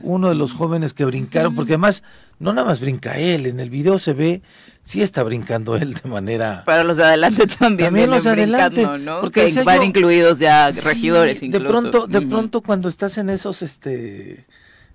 uno 0.00 0.28
de 0.28 0.34
los 0.34 0.52
jóvenes 0.52 0.94
que 0.94 1.04
brincaron, 1.04 1.54
porque 1.54 1.72
además 1.72 2.02
no 2.38 2.52
nada 2.52 2.66
más 2.66 2.80
brinca 2.80 3.18
él, 3.18 3.46
en 3.46 3.60
el 3.60 3.70
video 3.70 3.98
se 3.98 4.12
ve, 4.12 4.42
sí 4.82 5.00
está 5.00 5.22
brincando 5.22 5.76
él 5.76 5.94
de 5.94 6.08
manera... 6.08 6.64
Para 6.66 6.84
los 6.84 6.96
de 6.96 7.04
adelante 7.04 7.46
también. 7.46 7.88
También 7.88 8.10
los 8.10 8.24
de 8.24 8.30
adelante. 8.30 8.86
Porque 9.20 9.52
van 9.64 9.82
incluidos 9.84 10.38
ya 10.38 10.70
regidores 10.70 11.40
De 11.40 11.60
pronto, 11.60 12.06
de 12.06 12.20
pronto 12.22 12.60
cuando 12.60 12.88
estás 12.88 13.16
en 13.18 13.30
esos, 13.30 13.62
este 13.62 14.44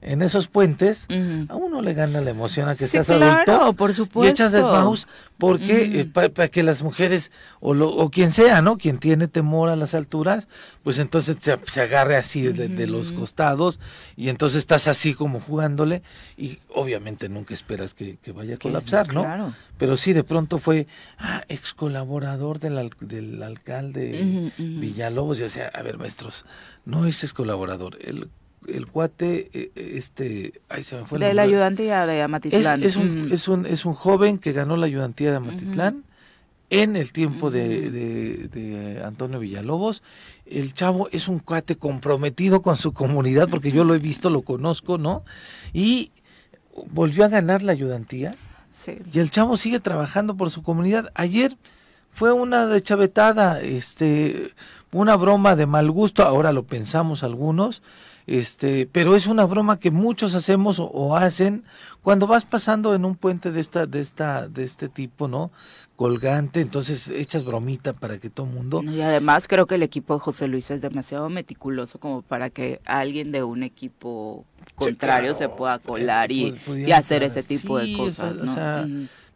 en 0.01 0.21
esos 0.21 0.47
puentes, 0.47 1.07
a 1.49 1.55
uno 1.55 1.81
le 1.81 1.93
gana 1.93 2.21
la 2.21 2.29
emoción 2.29 2.69
a 2.69 2.75
que 2.75 2.87
seas 2.87 3.09
adulto 3.09 3.73
por 3.73 3.93
supuesto. 3.93 4.27
y 4.27 4.29
echas 4.29 4.51
desmaus 4.51 5.07
porque 5.37 6.01
eh, 6.01 6.05
para 6.05 6.47
que 6.49 6.63
las 6.63 6.81
mujeres 6.81 7.31
o, 7.59 7.73
lo, 7.73 7.89
o 7.89 8.09
quien 8.09 8.31
sea, 8.31 8.61
¿no? 8.61 8.77
Quien 8.77 8.97
tiene 8.99 9.27
temor 9.27 9.69
a 9.69 9.75
las 9.75 9.93
alturas, 9.93 10.47
pues 10.83 10.99
entonces 10.99 11.37
se, 11.39 11.81
agarre 11.81 12.15
así 12.15 12.41
de, 12.41 12.87
los 12.87 13.11
costados 13.11 13.79
y 14.15 14.29
entonces 14.29 14.59
estás 14.59 14.87
así 14.87 15.13
como 15.13 15.39
jugándole 15.39 16.01
y 16.37 16.59
obviamente 16.73 17.29
nunca 17.29 17.53
esperas 17.53 17.93
que, 17.93 18.17
vaya 18.33 18.55
a 18.55 18.57
colapsar, 18.57 19.13
¿no? 19.13 19.53
Pero 19.77 19.97
sí, 19.97 20.13
de 20.13 20.23
pronto 20.23 20.57
fue 20.57 20.87
ah, 21.17 21.43
ex 21.49 21.73
colaborador 21.73 22.59
del, 22.59 22.91
del 22.99 23.43
alcalde 23.43 24.51
Villalobos 24.57 25.39
y 25.39 25.43
decía, 25.43 25.71
a 25.73 25.81
ver, 25.81 25.97
maestros, 25.97 26.45
no 26.85 27.05
es 27.05 27.23
ex 27.23 27.33
colaborador, 27.33 27.97
el 28.01 28.29
el 28.67 28.87
cuate, 28.87 29.49
eh, 29.53 29.71
eh, 29.75 29.93
este, 29.95 30.53
ahí 30.69 30.83
se 30.83 30.95
me 30.95 31.05
fue 31.05 31.19
De 31.19 31.33
la 31.33 31.43
ayudantía 31.43 32.05
de 32.05 32.21
Amatitlán. 32.21 32.83
Es, 32.83 32.95
un, 32.95 33.31
es, 33.31 33.47
un, 33.47 33.65
es 33.65 33.85
un 33.85 33.93
joven 33.93 34.37
que 34.37 34.51
ganó 34.51 34.77
la 34.77 34.85
ayudantía 34.85 35.31
de 35.31 35.37
Amatitlán 35.37 36.03
en 36.69 36.95
el 36.95 37.11
tiempo 37.11 37.49
de, 37.49 37.89
de, 37.89 39.01
Antonio 39.03 39.39
Villalobos. 39.39 40.03
El 40.45 40.73
chavo 40.73 41.09
es 41.11 41.27
un 41.27 41.39
cuate 41.39 41.77
comprometido 41.77 42.61
con 42.61 42.77
su 42.77 42.93
comunidad, 42.93 43.49
porque 43.49 43.71
yo 43.71 43.83
lo 43.83 43.95
he 43.95 43.99
visto, 43.99 44.29
lo 44.29 44.41
conozco, 44.41 44.97
¿no? 44.97 45.23
Y 45.73 46.11
volvió 46.91 47.25
a 47.25 47.29
ganar 47.29 47.63
la 47.63 47.71
ayudantía. 47.71 48.35
Sí. 48.69 48.97
Y 49.11 49.19
el 49.19 49.31
chavo 49.31 49.57
sigue 49.57 49.79
trabajando 49.79 50.35
por 50.35 50.49
su 50.49 50.61
comunidad. 50.61 51.09
Ayer 51.15 51.57
fue 52.11 52.33
una 52.33 52.65
de 52.65 52.81
chavetada, 52.81 53.61
este, 53.61 54.51
una 54.91 55.15
broma 55.15 55.55
de 55.55 55.67
mal 55.67 55.91
gusto, 55.91 56.23
ahora 56.23 56.51
lo 56.51 56.65
pensamos 56.65 57.23
algunos, 57.23 57.83
este, 58.27 58.89
pero 58.91 59.15
es 59.15 59.25
una 59.25 59.45
broma 59.45 59.79
que 59.79 59.89
muchos 59.89 60.35
hacemos 60.35 60.79
o, 60.79 61.15
hacen 61.15 61.63
cuando 62.03 62.27
vas 62.27 62.43
pasando 62.43 62.93
en 62.93 63.05
un 63.05 63.15
puente 63.15 63.51
de 63.51 63.61
esta, 63.61 63.85
de 63.85 64.01
esta, 64.01 64.49
de 64.49 64.65
este 64.65 64.89
tipo, 64.89 65.29
¿no? 65.29 65.49
Colgante, 65.95 66.59
entonces 66.59 67.09
echas 67.09 67.45
bromita 67.45 67.93
para 67.93 68.19
que 68.19 68.29
todo 68.29 68.45
el 68.45 68.53
mundo. 68.53 68.83
Y 68.83 69.01
además 69.01 69.47
creo 69.47 69.65
que 69.65 69.75
el 69.75 69.83
equipo 69.83 70.13
de 70.13 70.19
José 70.19 70.47
Luis 70.47 70.69
es 70.71 70.81
demasiado 70.81 71.29
meticuloso 71.29 71.99
como 71.99 72.21
para 72.21 72.49
que 72.49 72.81
alguien 72.85 73.31
de 73.31 73.43
un 73.43 73.63
equipo 73.63 74.45
contrario 74.75 75.33
se 75.33 75.47
pueda 75.47 75.79
colar 75.79 76.31
y, 76.31 76.53
hacer 76.91 77.23
ese 77.23 77.43
tipo 77.43 77.79
de 77.79 77.93
cosas. 77.93 78.37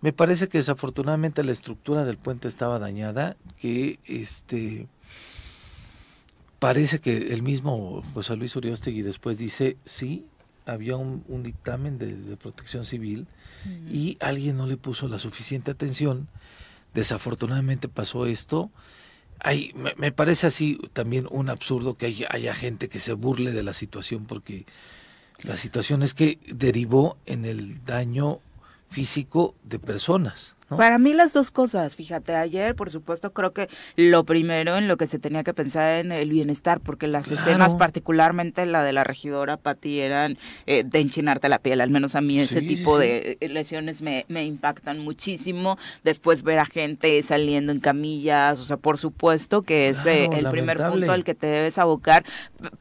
Me 0.02 0.12
parece 0.12 0.50
que 0.50 0.58
desafortunadamente 0.58 1.44
la 1.44 1.52
estructura 1.52 2.04
del 2.04 2.18
puente 2.18 2.48
estaba 2.48 2.80
dañada, 2.80 3.38
que 3.60 4.00
este 4.06 4.88
parece 6.62 7.00
que 7.00 7.34
el 7.34 7.42
mismo 7.42 8.04
José 8.14 8.36
Luis 8.36 8.56
Uriostegui 8.56 9.02
después 9.02 9.40
dice, 9.40 9.78
sí, 9.84 10.28
había 10.68 10.96
un, 10.96 11.24
dictamen 11.42 11.98
de, 11.98 12.38
protección 12.38 12.86
civil 12.86 13.26
y 13.90 14.16
alguien 14.20 14.58
no 14.58 14.68
le 14.68 14.78
puso 14.78 15.08
la 15.08 15.18
suficiente 15.18 15.72
atención. 15.72 16.28
Desafortunadamente 16.94 17.88
pasó 17.88 18.28
esto. 18.28 18.70
Hay, 19.40 19.74
me, 19.74 20.12
parece 20.12 20.46
así 20.46 20.80
también 20.94 21.28
un 21.32 21.50
absurdo 21.50 21.98
que 21.98 22.28
haya 22.30 22.54
gente 22.54 22.90
que 22.90 23.00
se 23.00 23.14
burle 23.14 23.54
de 23.54 23.64
la 23.64 23.74
situación 23.74 24.26
porque 24.26 24.68
la 25.42 25.58
situación 25.58 26.04
es 26.04 26.14
que 26.14 26.38
derivó 26.46 27.18
en 27.26 27.44
el 27.46 27.84
daño 27.86 28.40
físico 28.92 29.56
de 29.64 29.80
personas. 29.80 30.56
Para 30.78 30.98
mí 30.98 31.14
las 31.14 31.34
dos 31.34 31.52
cosas, 31.52 31.96
fíjate, 31.96 32.36
ayer 32.36 32.76
por 32.76 32.90
supuesto 32.90 33.34
creo 33.34 33.54
que 33.54 33.68
lo 33.96 34.24
primero 34.24 34.78
en 34.78 34.88
lo 34.88 34.98
que 34.98 35.08
se 35.08 35.20
tenía 35.20 35.44
que 35.44 35.54
pensar 35.54 35.96
en 35.96 36.12
el 36.12 36.30
bienestar, 36.30 36.80
porque 36.80 37.08
las 37.08 37.30
escenas, 37.30 37.76
particularmente 37.76 38.66
la 38.66 38.84
de 38.84 38.94
la 38.94 39.04
regidora 39.04 39.58
Patti, 39.58 40.00
eran 40.00 40.38
eh, 40.66 40.84
de 40.86 41.00
enchinarte 41.00 41.50
la 41.50 41.60
piel, 41.60 41.82
al 41.82 41.90
menos 41.90 42.16
a 42.16 42.22
mí 42.22 42.40
ese 42.40 42.62
tipo 42.62 42.98
de 42.98 43.38
eh, 43.40 43.50
lesiones 43.50 44.02
me, 44.02 44.26
me 44.28 44.46
impactan 44.46 45.00
muchísimo. 45.00 45.78
Después 46.04 46.44
ver 46.44 46.60
a 46.60 46.66
gente 46.66 47.22
saliendo 47.24 47.72
en 47.72 47.80
camillas, 47.80 48.60
o 48.60 48.64
sea, 48.64 48.78
por 48.78 48.98
supuesto 48.98 49.64
que 49.64 49.90
es 49.90 50.06
eh, 50.06 50.30
el 50.32 50.50
primer 50.50 50.78
punto 50.78 51.12
al 51.12 51.24
que 51.24 51.36
te 51.36 51.48
debes 51.48 51.78
abocar, 51.78 52.24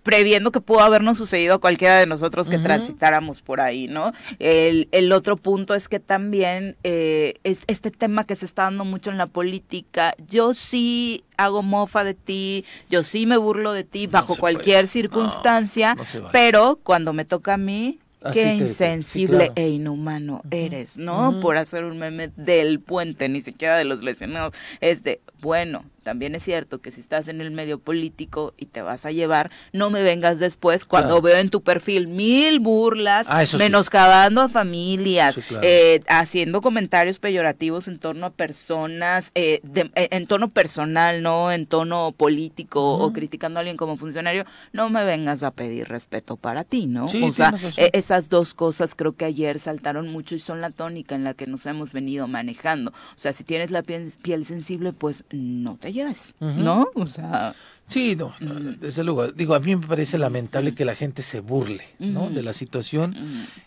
previendo 0.02 0.52
que 0.52 0.60
pudo 0.60 0.80
habernos 0.80 1.18
sucedido 1.18 1.54
a 1.54 1.60
cualquiera 1.60 1.98
de 1.98 2.06
nosotros 2.06 2.48
que 2.48 2.58
transitáramos 2.58 3.42
por 3.42 3.60
ahí, 3.60 3.88
¿no? 3.88 4.12
El, 4.38 4.88
el 4.92 5.12
otro 5.12 5.36
punto 5.36 5.74
es 5.74 5.88
que 5.88 6.00
también 6.00 6.76
es, 6.82 7.60
es 7.66 7.79
este 7.80 7.90
tema 7.90 8.24
que 8.24 8.36
se 8.36 8.44
está 8.44 8.64
dando 8.64 8.84
mucho 8.84 9.10
en 9.10 9.16
la 9.16 9.26
política. 9.26 10.14
Yo 10.28 10.52
sí 10.52 11.24
hago 11.38 11.62
mofa 11.62 12.04
de 12.04 12.12
ti, 12.12 12.66
yo 12.90 13.02
sí 13.02 13.24
me 13.24 13.38
burlo 13.38 13.72
de 13.72 13.84
ti 13.84 14.06
bajo 14.06 14.36
cualquier 14.36 14.86
circunstancia, 14.86 15.96
pero 16.30 16.78
cuando 16.82 17.14
me 17.14 17.24
toca 17.24 17.54
a 17.54 17.56
mí, 17.56 17.98
Qué 18.34 18.52
insensible 18.52 19.50
e 19.54 19.70
inhumano 19.70 20.42
eres, 20.50 20.98
¿no? 20.98 21.40
Por 21.40 21.56
hacer 21.56 21.84
un 21.84 21.96
meme 21.96 22.28
del 22.36 22.78
puente, 22.78 23.30
ni 23.30 23.40
siquiera 23.40 23.78
de 23.78 23.84
los 23.84 24.02
lesionados. 24.02 24.52
Es 24.82 25.02
de, 25.02 25.22
bueno, 25.40 25.84
también 26.02 26.34
es 26.34 26.44
cierto 26.44 26.80
que 26.80 26.90
si 26.90 27.00
estás 27.00 27.28
en 27.28 27.40
el 27.40 27.50
medio 27.50 27.78
político 27.78 28.54
y 28.56 28.66
te 28.66 28.82
vas 28.82 29.06
a 29.06 29.12
llevar, 29.12 29.50
no 29.72 29.90
me 29.90 30.02
vengas 30.02 30.38
después 30.38 30.84
cuando 30.84 31.20
veo 31.20 31.36
en 31.36 31.50
tu 31.50 31.62
perfil 31.62 32.08
mil 32.08 32.60
burlas, 32.60 33.26
ah, 33.28 33.44
menoscabando 33.58 34.40
a 34.40 34.48
familias, 34.48 35.38
eh, 35.62 36.02
haciendo 36.08 36.60
comentarios 36.60 37.18
peyorativos 37.18 37.88
en 37.88 37.98
torno 37.98 38.26
a 38.26 38.30
personas, 38.30 39.30
eh, 39.34 39.60
eh, 39.74 40.08
en 40.10 40.26
tono 40.26 40.48
personal, 40.48 41.22
no 41.22 41.52
en 41.52 41.66
tono 41.66 42.12
político 42.12 42.94
o 42.94 43.12
criticando 43.12 43.58
a 43.58 43.60
alguien 43.60 43.76
como 43.76 43.96
funcionario, 43.96 44.44
no 44.72 44.90
me 44.90 45.04
vengas 45.04 45.42
a 45.42 45.50
pedir 45.50 45.88
respeto 45.88 46.36
para 46.36 46.64
ti, 46.64 46.86
¿no? 46.86 47.06
o 47.06 47.32
sea, 47.32 47.54
e, 47.76 47.90
esas 47.92 48.28
dos 48.28 48.54
cosas 48.54 48.94
creo 48.94 49.14
que 49.14 49.24
ayer 49.24 49.58
saltaron 49.58 50.08
mucho 50.08 50.34
y 50.34 50.38
son 50.38 50.60
la 50.60 50.70
tónica 50.70 51.14
en 51.14 51.24
la 51.24 51.34
que 51.34 51.46
nos 51.46 51.66
hemos 51.66 51.92
venido 51.92 52.26
manejando. 52.28 52.90
O 52.90 53.20
sea, 53.20 53.32
si 53.32 53.44
tienes 53.44 53.70
la 53.70 53.82
piel, 53.82 54.12
piel 54.22 54.44
sensible, 54.44 54.92
pues 54.92 55.24
no 55.30 55.76
te 55.76 55.92
lleves, 55.92 55.99
¿no? 56.40 56.88
O 56.94 57.06
sea... 57.06 57.54
Sí, 57.90 58.14
no, 58.14 58.32
desde 58.78 59.02
luego. 59.02 59.26
Digo, 59.32 59.52
a 59.52 59.58
mí 59.58 59.74
me 59.74 59.84
parece 59.84 60.16
lamentable 60.16 60.76
que 60.76 60.84
la 60.84 60.94
gente 60.94 61.22
se 61.22 61.40
burle, 61.40 61.82
¿no? 61.98 62.30
De 62.30 62.44
la 62.44 62.52
situación 62.52 63.16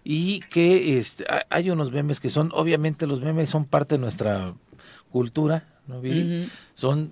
y 0.05 0.39
que 0.39 0.97
este, 0.97 1.25
hay 1.49 1.69
unos 1.69 1.91
memes 1.91 2.21
que 2.21 2.29
son, 2.29 2.49
obviamente 2.53 3.05
los 3.05 3.19
memes 3.19 3.49
son 3.49 3.65
parte 3.65 3.95
de 3.95 3.99
nuestra 3.99 4.53
cultura, 5.11 5.67
¿no, 5.87 6.01
Son, 6.73 7.11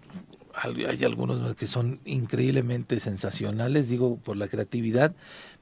hay 0.55 1.03
algunos 1.03 1.53
que 1.55 1.67
son 1.67 1.99
increíblemente 2.05 2.97
sensacionales, 3.01 3.89
digo, 3.89 4.15
por 4.15 4.37
la 4.37 4.47
creatividad, 4.47 5.13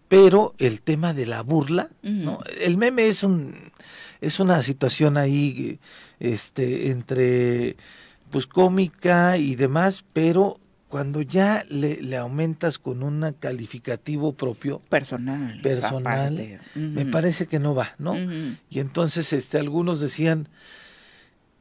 pero 0.07 0.53
el 0.59 0.81
tema 0.81 1.15
de 1.15 1.25
la 1.25 1.41
burla, 1.41 1.89
¿no? 2.03 2.41
El 2.61 2.77
meme 2.77 3.07
es 3.07 3.23
un, 3.23 3.55
es 4.21 4.39
una 4.39 4.61
situación 4.61 5.17
ahí, 5.17 5.79
este, 6.19 6.91
entre 6.91 7.75
pues 8.31 8.47
cómica 8.47 9.37
y 9.37 9.55
demás, 9.55 10.05
pero 10.13 10.59
cuando 10.89 11.21
ya 11.21 11.63
le, 11.69 12.17
aumentas 12.17 12.79
con 12.79 13.03
un 13.03 13.35
calificativo 13.39 14.33
propio 14.33 14.79
personal 14.89 15.61
personal 15.61 16.59
me 16.73 17.05
parece 17.05 17.45
que 17.45 17.59
no 17.59 17.75
va 17.75 17.93
no 17.99 18.15
y 18.69 18.79
entonces 18.79 19.31
este 19.31 19.59
algunos 19.59 19.99
decían 19.99 20.49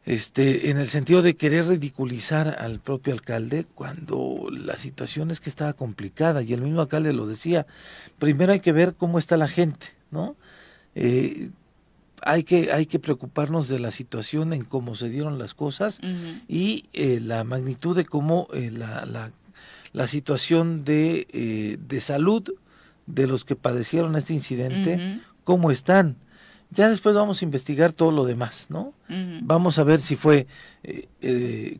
este 0.07 0.71
en 0.71 0.79
el 0.79 0.89
sentido 0.89 1.21
de 1.21 1.37
querer 1.37 1.67
ridiculizar 1.67 2.57
al 2.59 2.81
propio 2.81 3.13
alcalde 3.13 3.67
cuando 3.75 4.47
la 4.51 4.79
situación 4.79 5.31
es 5.31 5.41
que 5.41 5.51
estaba 5.51 5.75
complicada 5.75 6.43
y 6.43 6.55
el 6.55 6.63
mismo 6.63 6.81
alcalde 6.81 7.13
lo 7.13 7.27
decía 7.27 7.67
primero 8.19 8.55
hay 8.55 8.61
que 8.61 8.73
ver 8.73 8.95
cómo 8.95 9.19
está 9.19 9.37
la 9.37 9.49
gente 9.49 9.89
no 10.11 10.37
eh, 10.95 11.51
hay 12.23 12.45
que, 12.45 12.73
hay 12.73 12.87
que 12.87 12.99
preocuparnos 12.99 13.69
de 13.69 13.79
la 13.79 13.91
situación 13.91 14.53
en 14.53 14.65
cómo 14.65 14.95
se 14.95 15.09
dieron 15.09 15.39
las 15.39 15.55
cosas 15.55 16.01
y 16.49 16.87
eh, 16.93 17.21
la 17.23 17.45
magnitud 17.45 17.97
de 17.97 18.05
cómo 18.05 18.49
eh, 18.53 18.71
la, 18.73 19.05
la, 19.07 19.33
la, 19.93 20.07
situación 20.07 20.85
de, 20.85 21.27
eh, 21.33 21.79
de, 21.81 22.01
salud 22.01 22.45
de 23.07 23.27
los 23.27 23.45
que 23.45 23.57
padecieron 23.57 24.17
este 24.17 24.35
incidente, 24.35 25.21
cómo 25.45 25.71
están. 25.71 26.17
Ya 26.71 26.91
después 26.91 27.15
vamos 27.15 27.41
a 27.41 27.47
investigar 27.47 27.95
todo 27.95 28.13
lo 28.13 28.27
demás, 28.27 28.67
¿no? 28.69 28.93
Vamos 29.41 29.79
a 29.79 29.85
ver 29.85 30.01
si 30.01 30.17
fue 30.17 30.47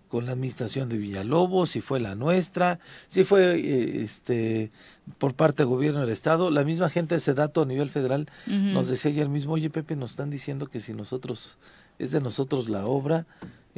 con 0.09 0.25
la 0.25 0.33
administración 0.33 0.89
de 0.89 0.97
Villalobos, 0.97 1.71
si 1.71 1.83
fue 1.83 2.01
la 2.01 2.15
nuestra, 2.15 2.81
si 3.07 3.25
fue 3.25 4.03
este 4.03 4.71
por 5.19 5.35
parte 5.35 5.63
del 5.63 5.69
gobierno 5.69 6.01
del 6.01 6.11
estado. 6.11 6.51
La 6.51 6.65
misma 6.65 6.91
gente 6.91 7.15
de 7.15 7.19
ese 7.19 7.35
dato 7.35 7.63
a 7.63 7.67
nivel 7.67 7.91
federal 7.91 8.29
nos 8.47 8.89
decía 8.89 9.11
ayer 9.11 9.29
mismo, 9.29 9.55
oye 9.55 9.71
Pepe, 9.71 9.97
nos 9.97 10.11
están 10.11 10.31
diciendo 10.31 10.67
que 10.67 10.81
si 10.81 10.93
nosotros, 10.93 11.57
es 11.99 12.11
de 12.11 12.21
nosotros 12.21 12.69
la 12.69 12.87
obra, 12.87 13.27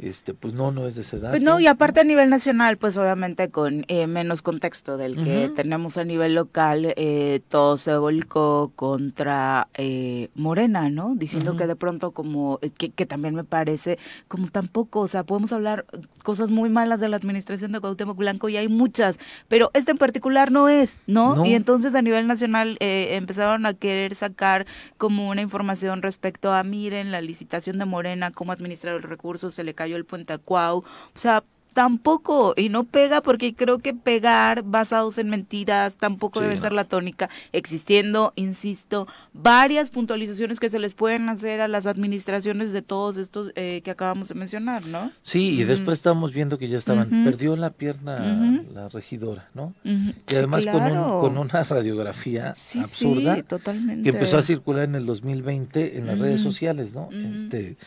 este 0.01 0.33
pues 0.33 0.53
no 0.53 0.71
no 0.71 0.87
es 0.87 0.95
de 0.95 1.01
esa 1.01 1.17
edad 1.17 1.29
pues 1.29 1.41
no 1.41 1.59
y 1.59 1.67
aparte 1.67 1.99
a 1.99 2.03
nivel 2.03 2.29
nacional 2.29 2.77
pues 2.77 2.97
obviamente 2.97 3.49
con 3.49 3.85
eh, 3.87 4.07
menos 4.07 4.41
contexto 4.41 4.97
del 4.97 5.23
que 5.23 5.51
tenemos 5.55 5.97
a 5.97 6.03
nivel 6.03 6.33
local 6.33 6.93
eh, 6.97 7.41
todo 7.49 7.77
se 7.77 7.95
volcó 7.95 8.71
contra 8.75 9.67
eh, 9.75 10.29
Morena 10.33 10.89
no 10.89 11.13
diciendo 11.15 11.55
que 11.55 11.67
de 11.67 11.75
pronto 11.75 12.11
como 12.11 12.59
que, 12.77 12.89
que, 12.89 13.05
también 13.05 13.35
me 13.35 13.43
parece 13.43 13.99
como 14.27 14.47
tampoco 14.47 15.01
o 15.01 15.07
sea 15.07 15.23
podemos 15.23 15.53
hablar 15.53 15.85
cosas 16.23 16.49
muy 16.49 16.69
malas 16.69 16.99
de 16.99 17.09
la 17.09 17.17
administración 17.17 17.71
de 17.71 17.79
Cuauhtémoc 17.79 18.17
Blanco 18.17 18.49
y 18.49 18.57
hay 18.57 18.67
muchas 18.67 19.19
pero 19.47 19.69
este 19.73 19.91
en 19.91 19.97
particular 19.97 20.51
no 20.51 20.69
es 20.69 20.99
no, 21.05 21.45
y 21.45 21.53
entonces 21.53 21.93
a 21.93 22.01
nivel 22.01 22.25
nacional 22.25 22.77
empezaron 22.79 23.65
a 23.65 23.73
querer 23.73 24.15
sacar 24.15 24.65
como 24.97 25.29
una 25.29 25.41
información 25.41 26.01
respecto 26.01 26.53
a 26.53 26.63
miren 26.63 27.11
la 27.11 27.21
licitación 27.21 27.77
de 27.77 27.85
Morena 27.85 28.31
cómo 28.31 28.51
administrar 28.51 28.95
los 28.95 29.03
recursos 29.03 29.53
se 29.53 29.63
le 29.63 29.73
cayó 29.73 29.90
el 29.97 30.05
puente 30.05 30.33
Acuau, 30.33 30.79
o 30.79 31.19
sea, 31.19 31.43
tampoco, 31.73 32.53
y 32.57 32.69
no 32.69 32.83
pega 32.83 33.21
porque 33.21 33.53
creo 33.53 33.79
que 33.79 33.93
pegar 33.93 34.63
basados 34.63 35.17
en 35.17 35.29
mentiras 35.29 35.95
tampoco 35.95 36.41
debe 36.41 36.57
ser 36.57 36.73
la 36.73 36.85
tónica, 36.85 37.29
existiendo, 37.51 38.33
insisto, 38.35 39.07
varias 39.33 39.89
puntualizaciones 39.89 40.59
que 40.59 40.69
se 40.69 40.79
les 40.79 40.93
pueden 40.93 41.29
hacer 41.29 41.61
a 41.61 41.67
las 41.67 41.85
administraciones 41.85 42.71
de 42.71 42.81
todos 42.81 43.17
estos 43.17 43.51
eh, 43.55 43.81
que 43.83 43.91
acabamos 43.91 44.29
de 44.29 44.35
mencionar, 44.35 44.85
¿no? 44.87 45.11
Sí, 45.21 45.59
y 45.59 45.63
después 45.63 45.99
estamos 45.99 46.33
viendo 46.33 46.57
que 46.57 46.67
ya 46.67 46.77
estaban, 46.77 47.23
perdió 47.23 47.55
la 47.55 47.71
pierna 47.71 48.61
la 48.73 48.89
regidora, 48.89 49.49
¿no? 49.53 49.73
Y 49.83 50.35
además 50.35 50.65
con, 50.65 50.81
con, 51.21 51.37
una 51.37 51.63
radiografía 51.63 52.49
absurda 52.49 53.41
totalmente. 53.43 54.03
que 54.03 54.15
empezó 54.15 54.37
a 54.37 54.41
circular 54.41 54.83
en 54.83 54.95
el 54.95 55.05
2020 55.05 55.97
en 55.97 56.07
las 56.07 56.19
redes 56.19 56.41
sociales, 56.41 56.93
¿no? 56.93 57.09
Este, 57.11 57.77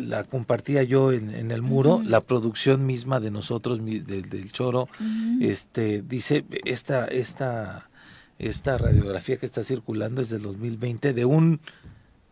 la 0.00 0.24
compartía 0.24 0.82
yo 0.82 1.12
en, 1.12 1.50
el 1.50 1.62
muro, 1.62 2.02
la 2.04 2.20
producción 2.20 2.86
misma 2.86 3.20
de 3.20 3.30
nosotros, 3.30 3.84
del 3.84 4.52
Choro, 4.52 4.88
este 5.40 6.02
dice, 6.02 6.44
esta, 6.64 7.06
esta, 7.06 7.90
esta 8.38 8.78
radiografía 8.78 9.36
que 9.36 9.46
está 9.46 9.62
circulando 9.64 10.22
es 10.22 10.30
del 10.30 10.42
2020 10.42 11.12
de 11.12 11.24
un 11.24 11.60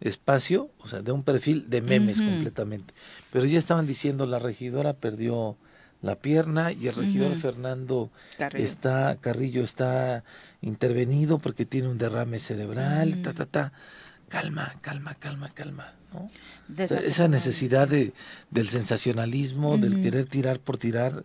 espacio, 0.00 0.70
o 0.78 0.88
sea, 0.88 1.02
de 1.02 1.12
un 1.12 1.22
perfil 1.22 1.68
de 1.68 1.80
memes 1.80 2.20
completamente. 2.20 2.94
Pero 3.32 3.46
ya 3.46 3.58
estaban 3.58 3.86
diciendo, 3.86 4.26
la 4.26 4.38
regidora 4.38 4.92
perdió 4.92 5.56
la 6.02 6.16
pierna 6.16 6.72
y 6.72 6.88
el 6.88 6.94
regidor 6.94 7.36
Fernando 7.36 8.10
está, 8.54 9.16
Carrillo 9.20 9.62
está 9.62 10.24
intervenido 10.60 11.38
porque 11.38 11.64
tiene 11.64 11.88
un 11.88 11.98
derrame 11.98 12.38
cerebral, 12.40 13.22
ta, 13.22 13.32
ta, 13.32 13.46
ta. 13.46 13.72
Calma, 14.32 14.66
calma, 14.80 15.12
calma, 15.24 15.48
calma 15.58 15.86
esa 16.78 17.28
necesidad 17.28 17.88
de, 17.88 18.12
del 18.50 18.68
sensacionalismo, 18.68 19.78
del 19.78 20.00
querer 20.02 20.26
tirar 20.26 20.60
por 20.60 20.78
tirar, 20.78 21.24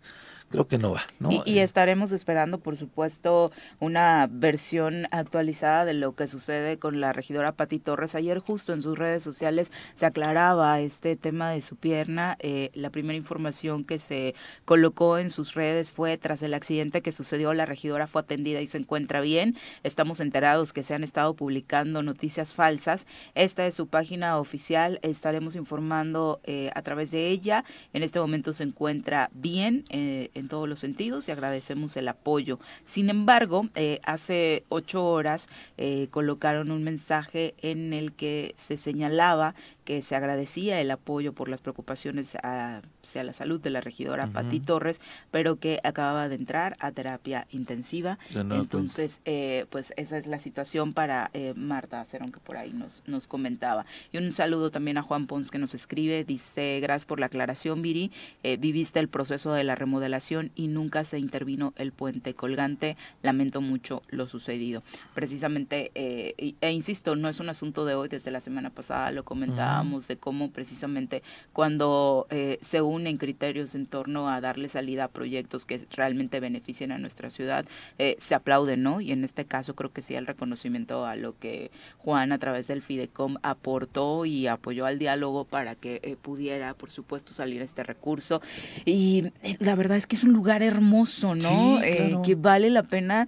creo 0.50 0.68
que 0.68 0.78
no 0.78 0.92
va. 0.92 1.02
¿no? 1.20 1.30
Y, 1.46 1.60
estaremos 1.60 2.12
esperando, 2.12 2.60
por 2.60 2.78
supuesto, 2.78 3.52
una 3.80 4.28
versión 4.30 5.08
actualizada 5.12 5.86
de 5.86 5.94
lo 5.94 6.16
que 6.16 6.28
sucede 6.28 6.78
con 6.78 7.02
la 7.02 7.14
regidora 7.14 7.54
Pati 7.54 7.80
Torres. 7.80 8.16
Ayer 8.16 8.40
justo 8.40 8.74
en 8.74 8.82
sus 8.82 8.98
redes 8.98 9.24
sociales 9.24 9.72
se 9.96 10.06
aclaraba 10.06 10.80
este 10.80 11.16
tema 11.16 11.52
de 11.52 11.62
su 11.62 11.76
pierna. 11.76 12.38
Eh, 12.40 12.70
la 12.74 12.90
primera 12.90 13.18
información 13.18 13.84
que 13.84 14.00
se 14.00 14.36
colocó 14.66 15.18
en 15.18 15.30
sus 15.30 15.54
redes 15.54 15.92
fue 15.92 16.18
tras 16.18 16.42
el 16.42 16.54
accidente 16.54 17.02
que 17.02 17.12
sucedió, 17.12 17.54
la 17.54 17.66
regidora 17.66 18.08
fue 18.08 18.22
atendida 18.22 18.62
y 18.62 18.68
se 18.68 18.78
encuentra 18.78 19.22
bien. 19.22 19.58
Estamos 19.84 20.20
enterados 20.20 20.74
que 20.74 20.84
se 20.84 20.94
han 20.94 21.04
estado 21.04 21.34
publicando 21.36 22.04
noticias 22.04 22.54
falsas. 22.54 23.06
Esta 23.36 23.66
es 23.66 23.76
su 23.76 23.88
página 23.88 24.38
oficial. 24.38 25.00
Estaremos 25.02 25.56
informando 25.56 26.40
eh, 26.44 26.72
a 26.76 26.82
través 26.82 27.12
de 27.12 27.28
ella. 27.30 27.64
En 27.94 28.04
este 28.04 28.20
momento 28.20 28.54
se 28.54 28.64
encuentra 28.64 29.30
bien. 29.34 29.86
Eh, 29.90 30.30
en 30.38 30.48
todos 30.48 30.68
los 30.68 30.80
sentidos 30.80 31.28
y 31.28 31.32
agradecemos 31.32 31.98
el 31.98 32.08
apoyo. 32.08 32.60
Sin 32.86 33.10
embargo, 33.10 33.68
eh, 33.76 34.00
hace 34.04 34.64
ocho 34.70 35.06
horas 35.06 35.48
eh, 35.78 36.08
colocaron 36.12 36.72
un 36.72 36.84
mensaje 36.84 37.56
en 37.62 37.94
el 37.94 38.14
que 38.14 38.56
se 38.58 38.78
señalaba 38.78 39.56
que 39.88 40.02
se 40.02 40.18
agradecía 40.18 40.82
el 40.82 40.92
apoyo 40.92 41.32
por 41.32 41.48
las 41.48 41.62
preocupaciones 41.62 42.36
hacia 42.44 43.24
la 43.24 43.34
salud 43.34 43.62
de 43.62 43.70
la 43.70 43.80
regidora 43.80 44.28
Pati 44.28 44.60
Torres, 44.60 45.00
pero 45.32 45.60
que 45.60 45.80
acababa 45.82 46.28
de 46.28 46.36
entrar 46.36 46.76
a 46.82 46.92
terapia 46.92 47.48
intensiva. 47.52 48.20
Entonces, 48.36 49.22
eh, 49.24 49.66
pues 49.70 49.94
esa 49.96 50.18
es 50.18 50.28
la 50.28 50.40
situación 50.40 50.92
para 50.92 51.30
eh, 51.34 51.54
Marta 51.56 52.04
Cerón, 52.04 52.34
que 52.34 52.42
por 52.42 52.58
ahí 52.58 52.74
nos, 52.74 53.02
nos 53.08 53.28
comentaba. 53.28 53.86
Y 54.12 54.18
un 54.18 54.34
saludo 54.34 54.72
también 54.72 54.98
a 54.98 55.04
Juan 55.04 55.26
Pons, 55.26 55.52
que 55.52 55.58
nos 55.58 55.74
escribe, 55.74 56.26
dice, 56.26 56.82
gracias 56.82 57.06
por 57.06 57.22
la 57.22 57.28
aclaración, 57.28 57.82
Viri, 57.82 58.12
viviste 58.60 59.00
el 59.00 59.08
proceso 59.08 59.54
de 59.54 59.64
la 59.64 59.76
remodelación 59.76 60.27
y 60.56 60.68
nunca 60.68 61.04
se 61.04 61.20
intervino 61.20 61.74
el 61.78 61.92
puente 61.92 62.34
colgante, 62.34 62.98
lamento 63.24 63.62
mucho 63.62 64.02
lo 64.10 64.28
sucedido. 64.28 64.84
Precisamente, 65.14 65.92
e, 65.96 66.72
insisto, 66.72 67.16
no 67.16 67.30
es 67.30 67.40
un 67.40 67.50
asunto 67.50 67.86
de 67.86 67.96
hoy, 67.96 68.10
desde 68.10 68.32
la 68.32 68.42
semana 68.42 68.70
pasada 68.70 69.12
lo 69.12 69.24
comentaba 69.24 69.84
de 70.08 70.18
cómo 70.18 70.52
precisamente 70.52 71.24
cuando 71.54 72.28
eh, 72.30 72.60
se 72.62 72.82
unen 72.82 73.18
criterios 73.18 73.74
en 73.74 73.86
torno 73.86 74.30
a 74.30 74.42
darle 74.42 74.70
salida 74.70 75.06
a 75.06 75.08
proyectos 75.08 75.66
que 75.66 75.88
realmente 75.92 76.40
beneficien 76.40 76.92
a 76.92 76.98
nuestra 76.98 77.30
ciudad, 77.30 77.66
eh, 77.98 78.18
se 78.20 78.36
aplaude, 78.36 78.78
¿no? 78.78 79.02
Y 79.02 79.12
en 79.12 79.24
este 79.24 79.46
caso 79.46 79.76
creo 79.76 79.92
que 79.92 80.02
sí 80.02 80.16
el 80.16 80.28
reconocimiento 80.28 81.06
a 81.06 81.16
lo 81.16 81.38
que 81.40 81.72
Juan 82.00 82.32
a 82.32 82.38
través 82.38 82.68
del 82.68 82.82
Fidecom 82.82 83.38
aportó 83.42 84.26
y 84.26 84.48
apoyó 84.48 84.86
al 84.86 85.00
diálogo 85.00 85.46
para 85.46 85.76
que 85.76 86.00
eh, 86.04 86.16
pudiera, 86.22 86.74
por 86.74 86.92
supuesto, 86.92 87.32
salir 87.32 87.62
este 87.62 87.84
recurso. 87.84 88.42
Y 88.86 89.32
la 89.60 89.76
verdad 89.76 89.98
es 89.98 90.06
que 90.06 90.17
es 90.18 90.24
un 90.24 90.34
lugar 90.34 90.64
hermoso, 90.64 91.36
¿no? 91.36 91.80
que 92.24 92.36
vale 92.36 92.70
la 92.70 92.84
pena 92.84 93.28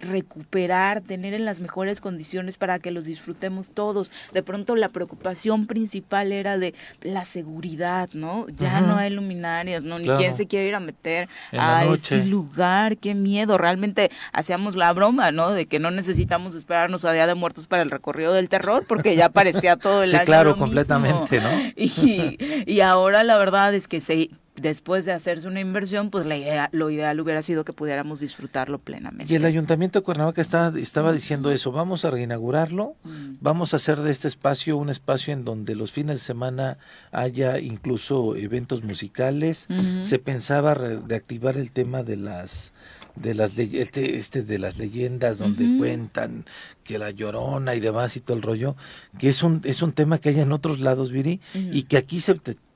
recuperar, 0.00 1.00
tener 1.00 1.34
en 1.34 1.44
las 1.44 1.60
mejores 1.60 2.00
condiciones 2.00 2.56
para 2.56 2.78
que 2.78 2.90
los 2.90 3.04
disfrutemos 3.04 3.72
todos. 3.72 4.10
De 4.32 4.42
pronto 4.42 4.76
la 4.76 4.88
preocupación 4.88 5.66
principal 5.66 6.32
era 6.32 6.58
de 6.58 6.74
la 7.02 7.24
seguridad, 7.24 8.08
¿no? 8.12 8.46
Ya 8.48 8.80
no 8.80 8.96
hay 8.96 9.10
luminarias, 9.10 9.84
¿no? 9.84 9.98
Ni 9.98 10.08
quién 10.08 10.34
se 10.34 10.46
quiere 10.46 10.68
ir 10.68 10.74
a 10.74 10.80
meter 10.80 11.28
a 11.52 11.84
este 11.84 12.24
lugar, 12.24 12.96
qué 12.96 13.14
miedo. 13.14 13.58
Realmente 13.58 14.10
hacíamos 14.32 14.76
la 14.76 14.92
broma, 14.92 15.30
¿no? 15.30 15.50
De 15.50 15.66
que 15.66 15.78
no 15.78 15.90
necesitamos 15.90 16.54
esperarnos 16.54 17.04
a 17.04 17.12
Día 17.12 17.26
de 17.26 17.34
Muertos 17.34 17.66
para 17.66 17.82
el 17.82 17.90
recorrido 17.90 18.32
del 18.32 18.48
terror, 18.48 18.84
porque 18.88 19.16
ya 19.16 19.28
parecía 19.28 19.76
todo 19.76 20.02
el 20.02 20.10
sí, 20.10 20.16
claro, 20.24 20.56
completamente, 20.56 21.40
¿no? 21.40 21.50
Y, 21.76 22.38
y 22.66 22.80
ahora 22.80 23.22
la 23.22 23.36
verdad 23.36 23.74
es 23.74 23.88
que 23.88 24.00
se 24.00 24.30
después 24.62 25.04
de 25.04 25.12
hacerse 25.12 25.48
una 25.48 25.60
inversión, 25.60 26.10
pues 26.10 26.26
la 26.26 26.36
idea, 26.36 26.68
lo 26.72 26.90
ideal 26.90 27.20
hubiera 27.20 27.42
sido 27.42 27.64
que 27.64 27.72
pudiéramos 27.72 28.20
disfrutarlo 28.20 28.78
plenamente. 28.78 29.32
Y 29.32 29.36
el 29.36 29.44
Ayuntamiento 29.44 29.98
de 29.98 30.04
Cuernavaca 30.04 30.40
está, 30.40 30.72
estaba 30.76 31.12
diciendo 31.12 31.50
eso, 31.50 31.72
vamos 31.72 32.04
a 32.04 32.10
reinaugurarlo, 32.10 32.96
mm. 33.04 33.36
vamos 33.40 33.72
a 33.72 33.76
hacer 33.76 34.00
de 34.00 34.10
este 34.10 34.28
espacio 34.28 34.76
un 34.76 34.88
espacio 34.88 35.32
en 35.32 35.44
donde 35.44 35.74
los 35.74 35.92
fines 35.92 36.16
de 36.16 36.24
semana 36.24 36.78
haya 37.10 37.58
incluso 37.58 38.36
eventos 38.36 38.82
musicales, 38.82 39.68
se 40.02 40.18
pensaba 40.18 40.74
reactivar 40.74 41.56
el 41.56 41.70
tema 41.72 42.02
de 42.02 42.16
las 42.16 42.72
de 43.16 43.34
las 43.34 43.58
este, 43.58 44.16
este 44.16 44.42
de 44.42 44.58
las 44.58 44.78
leyendas 44.78 45.38
donde 45.38 45.76
cuentan 45.78 46.44
que 46.84 46.98
la 46.98 47.10
llorona 47.10 47.74
y 47.74 47.80
demás 47.80 48.16
y 48.16 48.20
todo 48.20 48.36
el 48.36 48.42
rollo, 48.42 48.76
que 49.18 49.28
es 49.28 49.42
un 49.42 49.60
es 49.64 49.82
un 49.82 49.92
tema 49.92 50.18
que 50.18 50.30
hay 50.30 50.40
en 50.40 50.52
otros 50.52 50.80
lados, 50.80 51.10
Viri, 51.10 51.40
y 51.54 51.82
que 51.84 51.96
aquí 51.96 52.20
se 52.20 52.32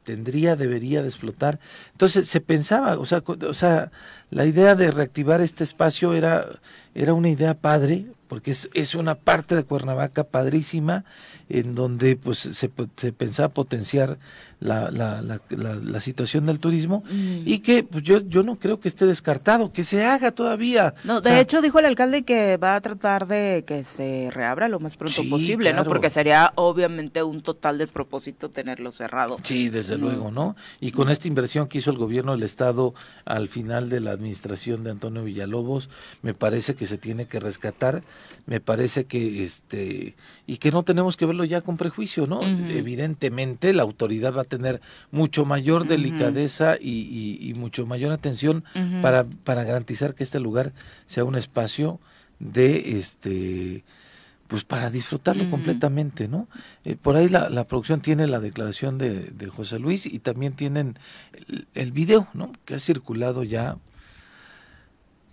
tendría, 0.07 0.55
debería 0.55 1.03
de 1.03 1.09
explotar. 1.09 1.59
Entonces 1.92 2.29
se 2.29 2.40
pensaba, 2.40 2.97
o 2.97 3.05
sea, 3.05 3.23
o 3.27 3.55
sea, 3.55 3.90
la 4.31 4.47
idea 4.47 4.77
de 4.77 4.92
reactivar 4.92 5.40
este 5.40 5.64
espacio 5.64 6.14
era, 6.14 6.47
era 6.95 7.12
una 7.12 7.29
idea 7.29 7.55
padre, 7.55 8.07
porque 8.29 8.51
es, 8.51 8.71
es 8.75 8.95
una 8.95 9.15
parte 9.15 9.55
de 9.55 9.65
Cuernavaca 9.65 10.25
padrísima 10.25 11.05
en 11.49 11.75
donde 11.75 12.17
pues 12.17 12.39
se, 12.39 12.71
se 12.97 13.12
pensaba 13.12 13.49
potenciar 13.49 14.19
la, 14.59 14.91
la, 14.91 15.21
la, 15.21 15.41
la, 15.51 16.01
situación 16.01 16.47
del 16.47 16.59
turismo 16.59 17.05
mm. 17.11 17.43
y 17.45 17.59
que 17.59 17.85
pues 17.85 18.03
yo, 18.03 18.21
yo 18.21 18.43
no 18.43 18.57
creo 18.59 18.81
que 18.81 18.89
esté 18.89 19.05
descartado, 19.05 19.71
que 19.71 19.85
se 19.85 20.05
haga 20.05 20.31
todavía. 20.31 20.95
No, 21.05 21.21
de 21.21 21.41
hecho 21.41 21.61
dijo 21.61 21.79
el 21.79 21.85
alcalde 21.85 22.23
que 22.23 22.57
va 22.57 22.75
a 22.75 22.81
tratar 22.81 23.27
de 23.27 23.65
que 23.67 23.85
se 23.85 24.31
reabra 24.33 24.69
lo 24.69 24.81
más 24.81 24.97
pronto 24.97 25.23
posible, 25.29 25.73
¿no? 25.73 25.85
Porque 25.85 26.09
sería 26.09 26.53
obviamente 26.55 27.23
un 27.23 27.43
total 27.43 27.79
despropósito 27.79 28.51
tenerlo 28.51 28.93
cerrado. 28.93 29.37
Sí, 29.43 29.69
desde 29.69 29.99
luego, 29.99 30.31
¿no? 30.31 30.57
Y 30.81 30.93
con 30.93 31.11
esta 31.11 31.29
inversión 31.29 31.69
que 31.69 31.79
hizo 31.79 31.91
el 31.91 31.99
gobierno 31.99 32.33
del 32.33 32.43
estado 32.43 32.95
al 33.25 33.49
final 33.49 33.91
de 33.91 34.01
la 34.01 34.12
administración 34.12 34.85
de 34.85 34.91
Antonio 34.91 35.23
Villalobos, 35.23 35.91
me 36.23 36.33
parece 36.33 36.75
que 36.75 36.87
se 36.87 36.97
tiene 36.97 37.27
que 37.27 37.41
rescatar, 37.41 38.03
me 38.47 38.61
parece 38.61 39.05
que 39.05 39.43
este 39.43 40.15
y 40.47 40.59
que 40.59 40.71
no 40.71 40.83
tenemos 40.83 41.17
que 41.17 41.27
verlo 41.27 41.45
ya 41.45 41.61
con 41.61 41.77
prejuicio, 41.77 42.27
¿no? 42.27 42.43
Evidentemente 42.43 43.73
la 43.73 43.83
autoridad 43.83 44.35
va 44.35 44.45
tener 44.45 44.81
mucho 45.11 45.45
mayor 45.45 45.87
delicadeza 45.87 46.77
y, 46.81 47.53
mucho 47.57 47.87
mayor 47.87 48.13
atención 48.13 48.65
para, 49.03 49.25
para 49.45 49.65
garantizar 49.65 50.15
que 50.15 50.25
este 50.25 50.41
lugar 50.41 50.73
sea 51.07 51.25
un 51.25 51.37
espacio 51.37 52.01
de 52.39 52.99
este 52.99 53.85
pues 54.47 54.65
para 54.65 54.91
disfrutarlo 54.91 55.51
completamente, 55.51 56.29
¿no? 56.29 56.47
Eh, 56.85 56.97
por 57.01 57.17
ahí 57.17 57.29
la, 57.29 57.49
la, 57.49 57.65
producción 57.65 58.01
tiene 58.01 58.29
la 58.29 58.39
declaración 58.39 58.97
de, 58.97 59.23
de 59.23 59.49
José 59.49 59.81
Luis 59.81 60.07
y 60.07 60.21
también 60.21 60.53
tienen 60.53 60.99
el, 61.49 61.67
el, 61.75 61.91
video, 61.91 62.29
¿no? 62.33 62.53
Que 62.65 62.77
ha 62.77 62.79
circulado 62.79 63.43
ya 63.43 63.77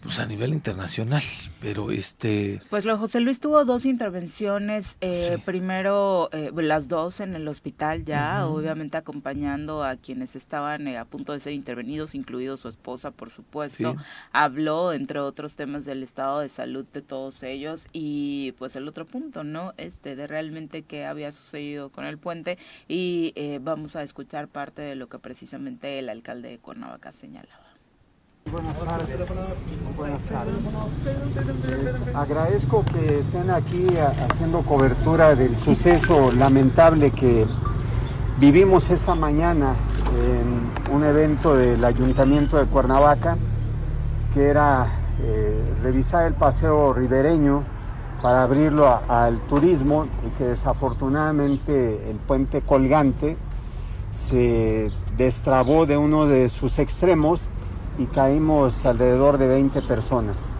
pues 0.04 0.20
a 0.20 0.26
nivel 0.26 0.52
internacional, 0.52 1.24
pero 1.62 1.90
este... 1.90 2.62
Pues 2.70 2.84
lo 2.84 2.98
José 2.98 3.22
Luis 3.22 3.40
tuvo 3.40 3.64
dos 3.64 3.86
intervenciones, 3.86 4.98
eh, 5.00 5.38
primero 5.46 6.30
eh, 6.34 6.52
las 6.54 6.90
dos 6.90 7.22
en 7.22 7.36
el 7.36 7.48
hospital 7.48 8.04
ya, 8.04 8.46
obviamente 8.46 8.98
acompañando 8.98 9.82
a 9.82 9.96
quienes 9.96 10.36
estaban 10.36 10.90
eh, 10.90 10.98
a 10.98 11.06
punto 11.06 11.32
de 11.32 11.40
ser 11.40 11.54
intervenidos, 11.54 12.16
incluido 12.16 12.58
su 12.58 12.68
esposa, 12.68 13.12
por 13.12 13.30
supuesto. 13.30 13.96
Habló, 14.34 14.92
entre 14.92 15.20
otros 15.20 15.56
temas, 15.56 15.86
del 15.86 16.04
estado 16.04 16.42
de 16.42 16.50
salud 16.50 16.86
de 16.92 17.02
todos 17.02 17.42
ellos 17.42 17.88
y 17.94 18.52
pues 18.58 18.76
el 18.76 18.90
otro 18.90 19.06
punto, 19.06 19.46
¿no? 19.46 19.74
Este, 19.78 20.18
de 20.18 20.28
realmente 20.28 20.82
qué 20.82 21.06
había 21.06 21.32
sucedido 21.32 21.90
con 21.90 22.04
el 22.04 22.18
puente 22.18 22.58
y 22.90 23.34
vamos 23.62 23.96
a 23.96 24.04
escuchar 24.04 24.50
parte 24.50 24.82
de 24.82 24.96
lo 24.96 25.08
que 25.08 25.20
precisamente 25.20 25.98
el 26.00 26.10
alcalde 26.10 26.50
de 26.50 26.60
Cuernavaca 26.60 27.14
señalaba. 27.14 27.63
Buenas 28.52 28.78
tardes. 28.80 29.30
Buenas 29.98 30.24
tardes. 30.26 32.02
agradezco 32.14 32.84
que 32.86 33.20
estén 33.20 33.50
aquí 33.50 33.88
haciendo 34.30 34.62
cobertura 34.62 35.36
del 35.36 35.58
suceso 35.58 36.32
lamentable 36.32 37.12
que 37.12 37.46
vivimos 38.40 38.90
esta 38.90 39.16
mañana 39.16 39.76
en 40.28 40.94
un 40.94 41.04
evento 41.04 41.56
del 41.56 41.84
Ayuntamiento 41.84 42.58
de 42.58 42.66
Cuernavaca, 42.66 43.38
que 44.34 44.48
era 44.48 44.88
eh, 45.22 45.64
revisar 45.82 46.28
el 46.28 46.34
paseo 46.34 46.94
ribereño 46.94 47.64
para 48.22 48.44
abrirlo 48.44 49.02
al 49.08 49.40
turismo 49.48 50.06
y 50.26 50.38
que 50.38 50.46
desafortunadamente 50.46 52.10
el 52.10 52.18
puente 52.18 52.62
colgante 52.62 53.38
se 54.12 54.92
destrabó 55.18 55.86
de 55.86 55.98
uno 55.98 56.28
de 56.28 56.50
sus 56.50 56.80
extremos 56.80 57.50
y 57.98 58.06
caímos 58.06 58.86
alrededor 58.86 59.38
de 59.38 59.48
20 59.48 59.82
personas. 59.84 60.52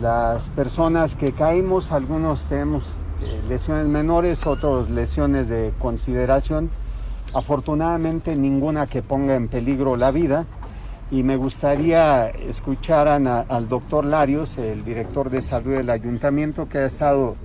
Las 0.00 0.48
personas 0.50 1.14
que 1.14 1.32
caímos, 1.32 1.92
algunos 1.92 2.44
tenemos 2.44 2.94
eh, 3.22 3.40
lesiones 3.48 3.86
menores, 3.86 4.46
otros 4.46 4.90
lesiones 4.90 5.48
de 5.48 5.72
consideración. 5.78 6.70
Afortunadamente 7.34 8.36
ninguna 8.36 8.86
que 8.86 9.02
ponga 9.02 9.34
en 9.34 9.48
peligro 9.48 9.96
la 9.96 10.10
vida 10.10 10.46
y 11.10 11.22
me 11.22 11.36
gustaría 11.36 12.28
escuchar 12.28 13.08
al 13.08 13.68
doctor 13.68 14.04
Larios, 14.04 14.58
el 14.58 14.84
director 14.84 15.30
de 15.30 15.40
salud 15.40 15.72
del 15.72 15.90
ayuntamiento, 15.90 16.68
que 16.68 16.78
ha 16.78 16.86
estado 16.86 17.36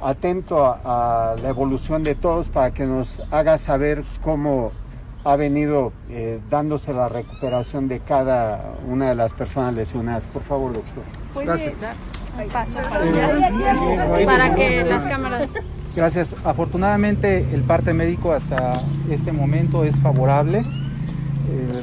atento 0.00 0.64
a 0.64 1.34
la 1.40 1.48
evolución 1.48 2.04
de 2.04 2.14
todos 2.14 2.48
para 2.50 2.72
que 2.72 2.86
nos 2.86 3.22
haga 3.30 3.58
saber 3.58 4.04
cómo 4.22 4.72
ha 5.24 5.36
venido 5.36 5.92
eh, 6.08 6.40
dándose 6.48 6.92
la 6.92 7.08
recuperación 7.08 7.88
de 7.88 8.00
cada 8.00 8.74
una 8.86 9.08
de 9.08 9.14
las 9.14 9.32
personas 9.32 9.74
lesionadas. 9.74 10.26
Por 10.26 10.42
favor, 10.42 10.72
doctor. 10.72 11.04
Gracias. 11.44 11.92
paso 12.52 12.78
para, 12.88 14.24
para 14.24 14.54
que 14.54 14.84
las 14.84 15.04
cámaras... 15.04 15.50
Gracias. 15.96 16.36
Afortunadamente 16.44 17.46
el 17.52 17.62
parte 17.62 17.92
médico 17.92 18.32
hasta 18.32 18.72
este 19.10 19.32
momento 19.32 19.84
es 19.84 19.96
favorable. 19.96 20.60
Eh, 20.60 21.82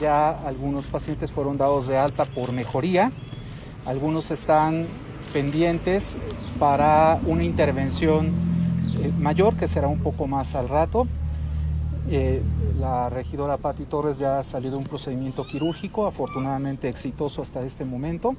ya 0.00 0.30
algunos 0.46 0.84
pacientes 0.86 1.30
fueron 1.30 1.56
dados 1.56 1.86
de 1.86 1.96
alta 1.96 2.24
por 2.26 2.52
mejoría. 2.52 3.10
Algunos 3.86 4.30
están 4.30 4.86
pendientes 5.32 6.16
para 6.58 7.18
una 7.26 7.44
intervención 7.44 8.26
eh, 8.98 9.12
mayor 9.18 9.56
que 9.56 9.68
será 9.68 9.88
un 9.88 10.00
poco 10.00 10.26
más 10.26 10.54
al 10.54 10.68
rato. 10.68 11.06
Eh, 12.10 12.42
la 12.78 13.08
regidora 13.08 13.56
Patti 13.56 13.84
Torres 13.84 14.18
ya 14.18 14.42
salió 14.42 14.70
de 14.70 14.76
un 14.76 14.84
procedimiento 14.84 15.44
quirúrgico, 15.44 16.06
afortunadamente 16.06 16.88
exitoso 16.88 17.40
hasta 17.40 17.62
este 17.62 17.84
momento. 17.84 18.34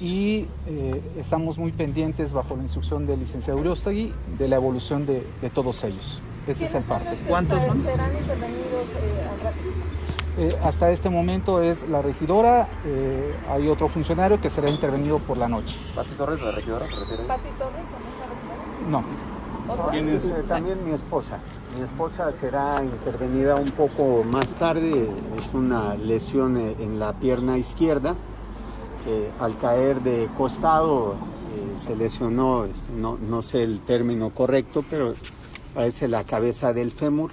Y 0.00 0.46
eh, 0.66 1.00
estamos 1.18 1.58
muy 1.58 1.72
pendientes, 1.72 2.32
bajo 2.32 2.56
la 2.56 2.62
instrucción 2.62 3.06
del 3.06 3.20
licenciado 3.20 3.60
Uriostegui, 3.60 4.12
de 4.38 4.48
la 4.48 4.56
evolución 4.56 5.06
de, 5.06 5.24
todos 5.54 5.84
ellos. 5.84 6.22
Ese 6.46 6.64
es 6.64 6.74
el 6.74 6.82
parte. 6.82 7.18
¿Cuántos 7.28 7.62
son? 7.64 7.82
¿Serán 7.82 8.16
intervenidos 8.16 8.84
eh, 10.38 10.56
hasta 10.62 10.90
este 10.90 11.10
momento 11.10 11.60
es 11.60 11.88
la 11.88 12.02
regidora, 12.02 12.68
hay 13.50 13.68
otro 13.68 13.88
funcionario 13.88 14.40
que 14.40 14.48
será 14.48 14.70
intervenido 14.70 15.18
por 15.18 15.36
la 15.36 15.48
noche. 15.48 15.76
¿Pati 15.94 16.10
Torres, 16.10 16.40
la 16.40 16.52
regidora? 16.52 16.86
¿Pati 16.86 17.48
Torres? 17.58 17.82
No. 18.88 19.04
Eh, 19.92 20.44
también 20.48 20.84
mi 20.84 20.92
esposa. 20.92 21.38
Mi 21.76 21.84
esposa 21.84 22.32
será 22.32 22.82
intervenida 22.82 23.54
un 23.56 23.70
poco 23.70 24.24
más 24.24 24.46
tarde. 24.54 25.08
Es 25.38 25.54
una 25.54 25.94
lesión 25.94 26.56
eh, 26.56 26.76
en 26.80 26.98
la 26.98 27.12
pierna 27.12 27.58
izquierda. 27.58 28.14
al 29.40 29.56
caer 29.58 30.02
de 30.02 30.28
costado 30.36 31.14
eh, 31.14 31.78
se 31.78 31.96
lesionó, 31.96 32.64
este, 32.64 32.92
no, 32.92 33.16
no, 33.16 33.42
sé 33.42 33.62
el 33.62 33.80
término 33.80 34.30
correcto, 34.30 34.84
pero 34.88 35.14
parece 35.74 36.06
la 36.08 36.24
cabeza 36.24 36.72
del 36.72 36.90
fémur. 36.90 37.30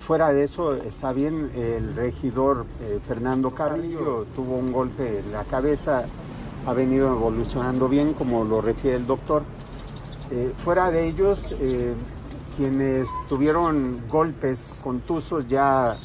fuera 0.00 0.32
de 0.32 0.44
eso 0.44 0.74
está 0.74 1.12
bien, 1.12 1.50
el 1.56 1.96
regidor 1.96 2.66
Fernando 3.08 3.50
Carrillo 3.52 4.26
tuvo 4.36 4.56
un 4.58 4.70
golpe 4.70 5.20
en 5.20 5.32
la 5.32 5.44
cabeza, 5.44 6.04
ha 6.66 6.72
venido 6.74 7.10
evolucionando 7.10 7.88
bien 7.88 8.12
como 8.12 8.44
lo 8.44 8.60
refiere 8.60 8.98
el 8.98 9.06
doctor 9.06 9.42
eh, 10.30 10.52
fuera 10.56 10.90
de 10.90 11.08
ellos, 11.08 11.54
eh, 11.60 11.94
quienes 12.56 13.08
tuvieron 13.28 14.02
golpes 14.08 14.76
contusos 14.82 15.48
ya 15.48 15.96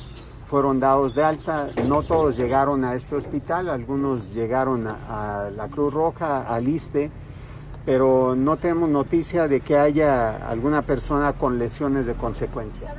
fueron 0.46 0.80
dados 0.80 1.16
de 1.16 1.24
alta. 1.24 1.68
No 1.88 2.02
todos 2.02 2.38
llegaron 2.38 2.86
a 2.86 2.96
este 2.96 3.16
hospital, 3.16 3.70
algunos 3.70 4.34
llegaron 4.34 4.88
a, 4.88 5.50
la 5.56 5.68
Cruz 5.68 5.94
Roja, 5.94 6.42
al 6.42 6.68
ISTE, 6.68 7.12
pero 7.86 8.36
no 8.36 8.58
tenemos 8.58 8.90
noticia 8.90 9.48
de 9.48 9.60
que 9.60 9.78
haya 9.78 10.48
alguna 10.48 10.82
persona 10.82 11.34
con 11.34 11.60
lesiones 11.60 12.06
de 12.06 12.14
consecuencia. 12.16 12.94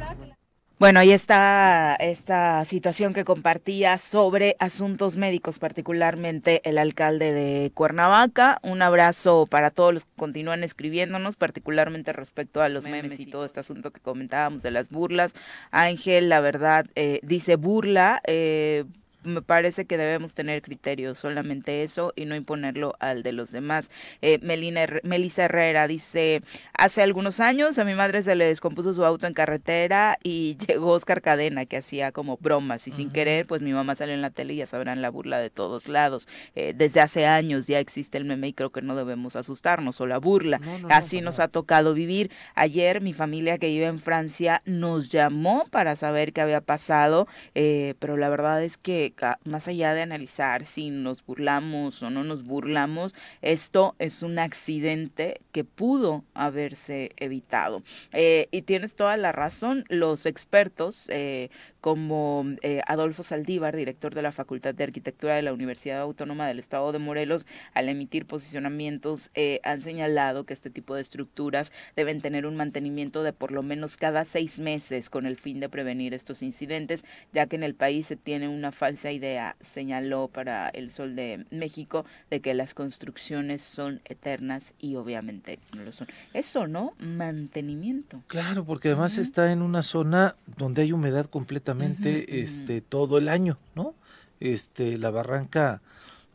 Bueno, 0.78 1.00
ahí 1.00 1.10
está 1.10 1.94
esta 1.94 2.62
situación 2.66 3.14
que 3.14 3.24
compartía 3.24 3.96
sobre 3.96 4.56
asuntos 4.58 5.16
médicos, 5.16 5.58
particularmente 5.58 6.60
el 6.68 6.76
alcalde 6.76 7.32
de 7.32 7.70
Cuernavaca. 7.72 8.58
Un 8.62 8.82
abrazo 8.82 9.46
para 9.46 9.70
todos 9.70 9.94
los 9.94 10.04
que 10.04 10.10
continúan 10.16 10.62
escribiéndonos, 10.64 11.36
particularmente 11.36 12.12
respecto 12.12 12.60
a 12.60 12.68
los 12.68 12.84
memes, 12.84 13.18
y 13.20 13.24
todo 13.24 13.46
este 13.46 13.60
asunto 13.60 13.90
que 13.90 14.00
comentábamos 14.00 14.62
de 14.62 14.70
las 14.70 14.90
burlas. 14.90 15.32
Ángel, 15.70 16.28
la 16.28 16.40
verdad, 16.40 16.84
eh, 16.94 17.20
dice 17.22 17.56
burla. 17.56 18.20
Eh, 18.26 18.84
me 19.26 19.42
parece 19.42 19.84
que 19.84 19.96
debemos 19.96 20.34
tener 20.34 20.62
criterios, 20.62 21.18
solamente 21.18 21.82
eso, 21.82 22.12
y 22.16 22.24
no 22.24 22.36
imponerlo 22.36 22.94
al 23.00 23.22
de 23.22 23.32
los 23.32 23.52
demás. 23.52 23.90
Eh, 24.22 24.38
Melina, 24.42 24.86
Melissa 25.02 25.44
Herrera 25.44 25.86
dice, 25.88 26.42
hace 26.72 27.02
algunos 27.02 27.40
años 27.40 27.78
a 27.78 27.84
mi 27.84 27.94
madre 27.94 28.22
se 28.22 28.34
le 28.34 28.46
descompuso 28.46 28.92
su 28.92 29.04
auto 29.04 29.26
en 29.26 29.34
carretera 29.34 30.18
y 30.22 30.56
llegó 30.66 30.92
Oscar 30.92 31.22
Cadena, 31.22 31.66
que 31.66 31.76
hacía 31.76 32.12
como 32.12 32.36
bromas, 32.36 32.86
y 32.88 32.92
sin 32.92 33.10
querer, 33.10 33.46
pues 33.46 33.62
mi 33.62 33.72
mamá 33.72 33.96
salió 33.96 34.14
en 34.14 34.22
la 34.22 34.30
tele 34.30 34.54
y 34.54 34.56
ya 34.56 34.66
sabrán 34.66 35.02
la 35.02 35.10
burla 35.10 35.38
de 35.38 35.50
todos 35.50 35.88
lados. 35.88 36.28
Eh, 36.54 36.72
desde 36.74 37.00
hace 37.00 37.26
años 37.26 37.66
ya 37.66 37.78
existe 37.78 38.18
el 38.18 38.24
meme 38.24 38.48
y 38.48 38.52
creo 38.52 38.70
que 38.70 38.82
no 38.82 38.96
debemos 38.96 39.36
asustarnos, 39.36 40.00
o 40.00 40.06
la 40.06 40.18
burla. 40.18 40.60
Así 40.88 41.20
nos 41.20 41.40
ha 41.40 41.48
tocado 41.48 41.94
vivir. 41.94 42.30
Ayer 42.54 43.00
mi 43.00 43.12
familia 43.12 43.58
que 43.58 43.68
vive 43.68 43.86
en 43.86 43.98
Francia 43.98 44.60
nos 44.64 45.08
llamó 45.08 45.64
para 45.70 45.96
saber 45.96 46.32
qué 46.32 46.40
había 46.40 46.60
pasado, 46.60 47.26
eh, 47.54 47.94
pero 47.98 48.16
la 48.16 48.28
verdad 48.28 48.62
es 48.62 48.76
que 48.78 49.12
más 49.44 49.68
allá 49.68 49.94
de 49.94 50.02
analizar 50.02 50.64
si 50.64 50.90
nos 50.90 51.24
burlamos 51.24 52.02
o 52.02 52.10
no 52.10 52.24
nos 52.24 52.44
burlamos, 52.44 53.14
esto 53.42 53.94
es 53.98 54.22
un 54.22 54.38
accidente 54.38 55.40
que 55.52 55.64
pudo 55.64 56.24
haberse 56.34 57.12
evitado. 57.16 57.82
Eh, 58.12 58.48
y 58.50 58.62
tienes 58.62 58.94
toda 58.94 59.16
la 59.16 59.32
razón, 59.32 59.84
los 59.88 60.26
expertos 60.26 61.08
eh, 61.10 61.50
como 61.86 62.44
eh, 62.62 62.80
Adolfo 62.88 63.22
Saldívar, 63.22 63.76
director 63.76 64.12
de 64.12 64.20
la 64.20 64.32
Facultad 64.32 64.74
de 64.74 64.82
Arquitectura 64.82 65.36
de 65.36 65.42
la 65.42 65.52
Universidad 65.52 66.00
Autónoma 66.00 66.48
del 66.48 66.58
Estado 66.58 66.90
de 66.90 66.98
Morelos, 66.98 67.46
al 67.74 67.88
emitir 67.88 68.26
posicionamientos, 68.26 69.30
eh, 69.36 69.60
han 69.62 69.80
señalado 69.82 70.42
que 70.46 70.52
este 70.52 70.68
tipo 70.68 70.96
de 70.96 71.02
estructuras 71.02 71.70
deben 71.94 72.20
tener 72.20 72.44
un 72.44 72.56
mantenimiento 72.56 73.22
de 73.22 73.32
por 73.32 73.52
lo 73.52 73.62
menos 73.62 73.96
cada 73.96 74.24
seis 74.24 74.58
meses 74.58 75.08
con 75.08 75.26
el 75.26 75.36
fin 75.36 75.60
de 75.60 75.68
prevenir 75.68 76.12
estos 76.12 76.42
incidentes, 76.42 77.04
ya 77.32 77.46
que 77.46 77.54
en 77.54 77.62
el 77.62 77.76
país 77.76 78.08
se 78.08 78.16
tiene 78.16 78.48
una 78.48 78.72
falsa 78.72 79.12
idea, 79.12 79.54
señaló 79.60 80.26
para 80.26 80.68
el 80.70 80.90
Sol 80.90 81.14
de 81.14 81.46
México, 81.52 82.04
de 82.30 82.40
que 82.40 82.52
las 82.54 82.74
construcciones 82.74 83.62
son 83.62 84.00
eternas 84.06 84.74
y 84.80 84.96
obviamente 84.96 85.60
no 85.76 85.84
lo 85.84 85.92
son. 85.92 86.08
Eso, 86.34 86.66
¿no? 86.66 86.94
Mantenimiento. 86.98 88.24
Claro, 88.26 88.64
porque 88.64 88.88
además 88.88 89.18
está 89.18 89.52
en 89.52 89.62
una 89.62 89.84
zona 89.84 90.34
donde 90.56 90.82
hay 90.82 90.90
humedad 90.90 91.26
completamente 91.26 91.75
este 91.82 92.80
todo 92.80 93.18
el 93.18 93.28
año, 93.28 93.58
¿no? 93.74 93.94
Este 94.40 94.96
la 94.96 95.10
barranca 95.10 95.80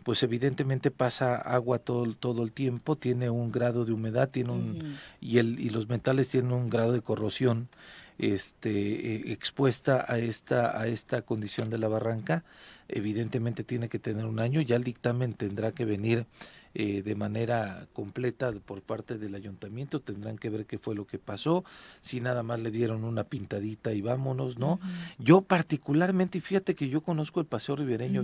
pues 0.04 0.24
evidentemente 0.24 0.90
pasa 0.90 1.36
agua 1.36 1.78
todo, 1.78 2.12
todo 2.16 2.44
el 2.44 2.52
tiempo, 2.52 2.96
tiene 2.96 3.30
un 3.30 3.52
grado 3.52 3.86
de 3.86 3.94
humedad, 3.94 4.30
tiene 4.30 4.52
un 4.52 4.98
y 5.20 5.38
el 5.38 5.60
y 5.60 5.70
los 5.70 5.90
metales 5.90 6.30
tienen 6.30 6.52
un 6.52 6.70
grado 6.70 6.94
de 6.94 7.02
corrosión 7.02 7.70
este 8.18 8.72
eh, 8.72 9.32
expuesta 9.32 10.06
a 10.08 10.20
esta 10.20 10.80
a 10.80 10.88
esta 10.88 11.22
condición 11.24 11.70
de 11.70 11.78
la 11.78 11.88
barranca, 11.88 12.44
evidentemente 12.88 13.64
tiene 13.64 13.90
que 13.90 14.00
tener 14.00 14.26
un 14.26 14.40
año, 14.40 14.62
ya 14.62 14.76
el 14.76 14.84
dictamen 14.84 15.34
tendrá 15.34 15.72
que 15.72 15.86
venir 15.86 16.26
eh, 16.74 17.02
de 17.02 17.16
manera 17.16 17.86
completa 17.92 18.54
por 18.66 18.82
parte 18.82 19.18
del 19.18 19.36
ayuntamiento, 19.36 20.00
tendrán 20.00 20.38
que 20.38 20.50
ver 20.50 20.66
qué 20.66 20.78
fue 20.78 20.96
lo 20.96 21.06
que 21.06 21.20
pasó, 21.20 21.66
si 22.00 22.22
nada 22.22 22.44
más 22.44 22.62
le 22.62 22.72
dieron 22.72 23.04
una 23.04 23.26
pintadita 23.26 23.92
y 23.92 24.02
vámonos, 24.02 24.58
¿no? 24.58 24.80
Yo 25.20 25.42
particularmente, 25.42 26.40
fíjate 26.40 26.74
que 26.74 26.88
yo 26.88 27.02
conozco 27.02 27.42
el 27.42 27.46
Paseo 27.46 27.76
Ribereño, 27.76 28.24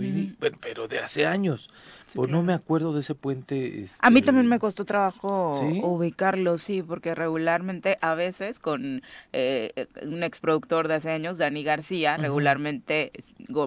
pero, 0.60 0.88
de 0.88 0.98
hace 0.98 1.26
años, 1.26 1.68
pues 2.14 2.30
no 2.30 2.42
me 2.42 2.54
acuerdo 2.54 2.94
de 2.94 3.00
ese 3.00 3.14
puente. 3.14 3.86
a 4.00 4.08
mí 4.10 4.22
también 4.22 4.46
este, 4.46 4.54
me 4.54 4.58
costó 4.58 4.86
trabajo 4.86 5.60
ubicarlo, 5.82 6.56
sí, 6.56 6.82
porque 6.82 7.14
regularmente 7.14 7.98
a 8.00 8.14
veces 8.14 8.58
con 8.58 9.02
eh, 9.34 9.86
un 10.02 10.22
exproductor 10.22 10.88
de 10.88 10.94
hace 10.94 11.10
años, 11.10 11.36
Dani 11.36 11.62
García, 11.62 12.16
regularmente 12.16 13.12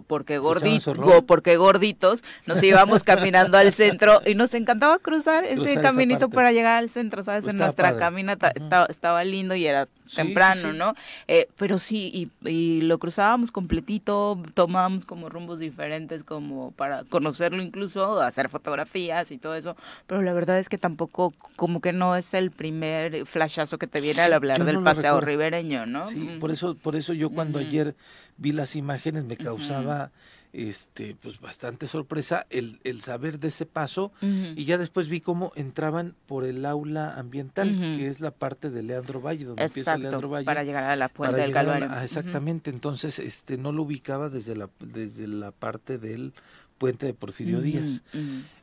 porque 0.07 0.37
gorditos, 0.37 0.97
porque 1.25 1.57
gorditos, 1.57 2.23
nos 2.45 2.61
íbamos 2.61 3.03
caminando 3.03 3.57
al 3.57 3.73
centro 3.73 4.21
y 4.25 4.35
nos 4.35 4.53
encantaba 4.53 4.70
cruzar 5.01 5.43
ese 5.43 5.79
caminito 5.81 6.29
para 6.29 6.51
llegar 6.51 6.77
al 6.77 6.89
centro, 6.89 7.23
¿sabes? 7.23 7.43
Pues 7.43 7.53
en 7.53 7.59
nuestra 7.59 7.97
caminata 7.97 8.51
estaba, 8.89 9.23
lindo 9.23 9.55
y 9.55 9.65
era 9.65 9.87
temprano, 10.15 10.73
¿no? 10.73 10.95
Eh, 11.27 11.47
pero 11.57 11.77
sí, 11.77 12.29
y, 12.43 12.81
lo 12.81 12.97
cruzábamos 12.97 13.51
completito, 13.51 14.41
tomábamos 14.53 15.05
como 15.05 15.29
rumbos 15.29 15.59
diferentes 15.59 16.23
como 16.23 16.71
para 16.71 17.03
conocerlo 17.05 17.61
incluso, 17.61 18.19
hacer 18.21 18.49
fotografías 18.49 19.31
y 19.31 19.37
todo 19.37 19.55
eso, 19.55 19.75
pero 20.07 20.21
la 20.21 20.33
verdad 20.33 20.59
es 20.59 20.69
que 20.69 20.77
tampoco, 20.77 21.33
como 21.55 21.81
que 21.81 21.93
no 21.93 22.15
es 22.15 22.33
el 22.33 22.51
primer 22.51 23.25
flashazo 23.25 23.77
que 23.77 23.87
te 23.87 24.01
viene 24.01 24.21
al 24.21 24.33
hablar 24.33 24.63
del 24.63 24.81
paseo 24.81 25.21
ribereño, 25.21 25.85
¿no? 25.85 26.05
Sí, 26.05 26.37
por 26.39 26.51
eso, 26.51 26.75
por 26.75 26.95
eso 26.95 27.13
yo 27.13 27.29
cuando 27.29 27.59
ayer 27.59 27.95
vi 28.37 28.51
las 28.51 28.75
imágenes 28.75 29.23
me 29.23 29.37
causaba 29.37 30.11
este 30.53 31.15
pues 31.15 31.39
bastante 31.39 31.87
sorpresa 31.87 32.45
el, 32.49 32.79
el 32.83 33.01
saber 33.01 33.39
de 33.39 33.47
ese 33.47 33.65
paso 33.65 34.11
y 34.21 34.65
ya 34.65 34.77
después 34.77 35.07
vi 35.07 35.21
cómo 35.21 35.51
entraban 35.55 36.15
por 36.25 36.43
el 36.43 36.65
aula 36.65 37.13
ambiental 37.17 37.71
que 37.71 38.07
es 38.07 38.19
la 38.19 38.31
parte 38.31 38.69
de 38.69 38.83
Leandro 38.83 39.21
Valle 39.21 39.45
donde 39.45 39.63
empieza 39.63 39.97
Leandro 39.97 40.29
Valle 40.29 40.45
para 40.45 40.63
llegar 40.63 40.83
a 40.83 40.95
la 40.95 41.09
puerta 41.09 41.37
del 41.37 41.51
Calvario. 41.51 41.89
Exactamente 42.01 42.69
entonces 42.69 43.19
este 43.19 43.57
no 43.57 43.71
lo 43.71 43.83
ubicaba 43.83 44.29
desde 44.29 44.55
la 44.55 44.69
desde 44.79 45.27
la 45.27 45.51
parte 45.51 45.97
del 45.97 46.33
puente 46.77 47.05
de 47.05 47.13
Porfirio 47.13 47.61
Díaz. 47.61 48.01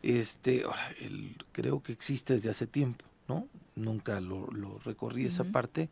este 0.03 0.65
ahora 0.65 0.91
el, 1.01 1.37
creo 1.53 1.83
que 1.83 1.93
existe 1.93 2.35
desde 2.35 2.51
hace 2.51 2.67
tiempo 2.67 3.05
no 3.29 3.47
nunca 3.77 4.21
lo, 4.21 4.49
lo 4.49 4.79
recorrí 4.81 5.25
esa 5.25 5.45
parte. 5.45 5.89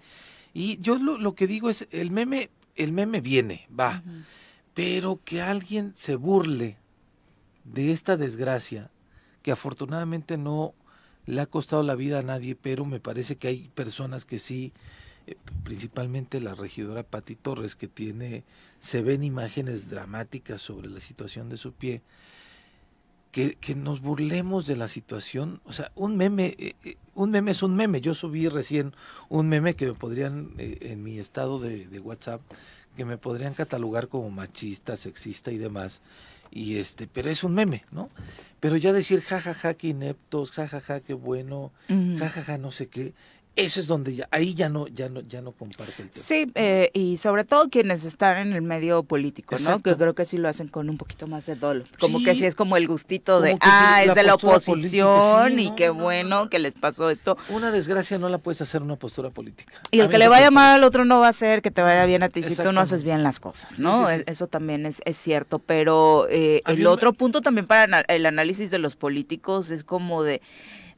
Y 0.52 0.78
yo 0.78 0.98
lo, 0.98 1.18
lo 1.18 1.34
que 1.34 1.46
digo 1.46 1.70
es 1.70 1.86
el 1.90 2.10
meme 2.10 2.50
el 2.74 2.92
meme 2.92 3.20
viene 3.20 3.66
va 3.78 4.02
pero 4.76 5.22
que 5.24 5.40
alguien 5.40 5.94
se 5.96 6.16
burle 6.16 6.76
de 7.64 7.92
esta 7.92 8.18
desgracia, 8.18 8.90
que 9.40 9.50
afortunadamente 9.50 10.36
no 10.36 10.74
le 11.24 11.40
ha 11.40 11.46
costado 11.46 11.82
la 11.82 11.94
vida 11.94 12.18
a 12.18 12.22
nadie, 12.22 12.56
pero 12.56 12.84
me 12.84 13.00
parece 13.00 13.36
que 13.36 13.48
hay 13.48 13.70
personas 13.74 14.26
que 14.26 14.38
sí, 14.38 14.74
eh, 15.26 15.36
principalmente 15.64 16.42
la 16.42 16.54
regidora 16.54 17.04
Pati 17.04 17.36
Torres, 17.36 17.74
que 17.74 17.88
tiene, 17.88 18.44
se 18.78 19.00
ven 19.00 19.22
imágenes 19.22 19.88
dramáticas 19.88 20.60
sobre 20.60 20.90
la 20.90 21.00
situación 21.00 21.48
de 21.48 21.56
su 21.56 21.72
pie, 21.72 22.02
que, 23.32 23.54
que 23.54 23.74
nos 23.74 24.02
burlemos 24.02 24.66
de 24.66 24.76
la 24.76 24.88
situación, 24.88 25.62
o 25.64 25.72
sea, 25.72 25.90
un 25.94 26.18
meme, 26.18 26.54
eh, 26.58 26.74
eh, 26.84 26.96
un 27.14 27.30
meme 27.30 27.52
es 27.52 27.62
un 27.62 27.74
meme, 27.76 28.02
yo 28.02 28.12
subí 28.12 28.46
recién 28.50 28.94
un 29.30 29.48
meme 29.48 29.74
que 29.74 29.86
me 29.86 29.94
podrían, 29.94 30.52
en 30.58 31.02
mi 31.02 31.18
estado 31.18 31.60
de, 31.60 31.86
de 31.86 31.98
WhatsApp, 31.98 32.42
que 32.96 33.04
me 33.04 33.18
podrían 33.18 33.54
catalogar 33.54 34.08
como 34.08 34.30
machista, 34.30 34.96
sexista 34.96 35.52
y 35.52 35.58
demás. 35.58 36.00
Y 36.50 36.78
este, 36.78 37.06
pero 37.06 37.30
es 37.30 37.44
un 37.44 37.54
meme, 37.54 37.84
¿no? 37.92 38.10
Pero 38.60 38.76
ya 38.76 38.92
decir 38.92 39.20
jajaja 39.20 39.54
ja, 39.54 39.60
ja, 39.60 39.74
que 39.74 39.88
ineptos, 39.88 40.50
jajaja 40.50 40.94
ja, 40.94 41.00
qué 41.00 41.14
bueno, 41.14 41.72
jajaja 42.18 42.58
no 42.58 42.72
sé 42.72 42.88
qué, 42.88 43.12
eso 43.56 43.80
es 43.80 43.86
donde 43.86 44.14
ya, 44.14 44.28
ahí 44.30 44.54
ya 44.54 44.68
no, 44.68 44.86
ya 44.86 45.08
no, 45.08 45.22
ya 45.22 45.40
no 45.40 45.52
comparto 45.52 46.02
el 46.02 46.10
tema. 46.10 46.24
Sí, 46.24 46.52
eh, 46.54 46.90
y 46.92 47.16
sobre 47.16 47.44
todo 47.44 47.70
quienes 47.70 48.04
están 48.04 48.36
en 48.36 48.52
el 48.52 48.60
medio 48.60 49.02
político, 49.02 49.56
¿no? 49.58 49.80
Que 49.80 49.96
creo 49.96 50.14
que 50.14 50.26
sí 50.26 50.36
lo 50.36 50.48
hacen 50.48 50.68
con 50.68 50.90
un 50.90 50.98
poquito 50.98 51.26
más 51.26 51.46
de 51.46 51.56
dolo. 51.56 51.84
Como 51.98 52.22
que 52.22 52.34
sí 52.34 52.44
es 52.44 52.54
como 52.54 52.76
el 52.76 52.86
gustito 52.86 53.40
de, 53.40 53.56
ah, 53.62 54.02
es 54.04 54.14
de 54.14 54.22
la 54.22 54.34
oposición 54.34 55.58
y 55.58 55.74
qué 55.74 55.88
bueno 55.88 56.50
que 56.50 56.58
les 56.58 56.74
pasó 56.74 57.08
esto. 57.08 57.38
Una 57.48 57.70
desgracia 57.70 58.18
no 58.18 58.28
la 58.28 58.38
puedes 58.38 58.60
hacer 58.60 58.82
una 58.82 58.96
postura 58.96 59.30
política. 59.30 59.72
Y 59.90 60.00
el 60.00 60.10
que 60.10 60.18
le 60.18 60.28
vaya 60.28 60.50
mal 60.50 60.76
al 60.76 60.84
otro 60.84 61.06
no 61.06 61.18
va 61.18 61.28
a 61.28 61.32
ser 61.32 61.62
que 61.62 61.70
te 61.70 61.80
vaya 61.80 62.04
bien 62.04 62.22
a 62.22 62.28
ti 62.28 62.42
si 62.42 62.56
tú 62.56 62.72
no 62.72 62.80
haces 62.82 63.04
bien 63.04 63.22
las 63.22 63.40
cosas, 63.40 63.78
¿no? 63.78 64.10
Eso 64.10 64.48
también 64.48 64.84
es, 64.84 65.00
es 65.06 65.16
cierto, 65.16 65.60
pero 65.60 66.26
eh, 66.28 66.60
el 66.66 66.86
otro 66.86 67.14
punto 67.14 67.40
también 67.40 67.66
para 67.66 68.00
el 68.02 68.26
análisis 68.26 68.70
de 68.70 68.78
los 68.78 68.96
políticos 68.96 69.70
es 69.70 69.82
como 69.82 70.22
de 70.22 70.42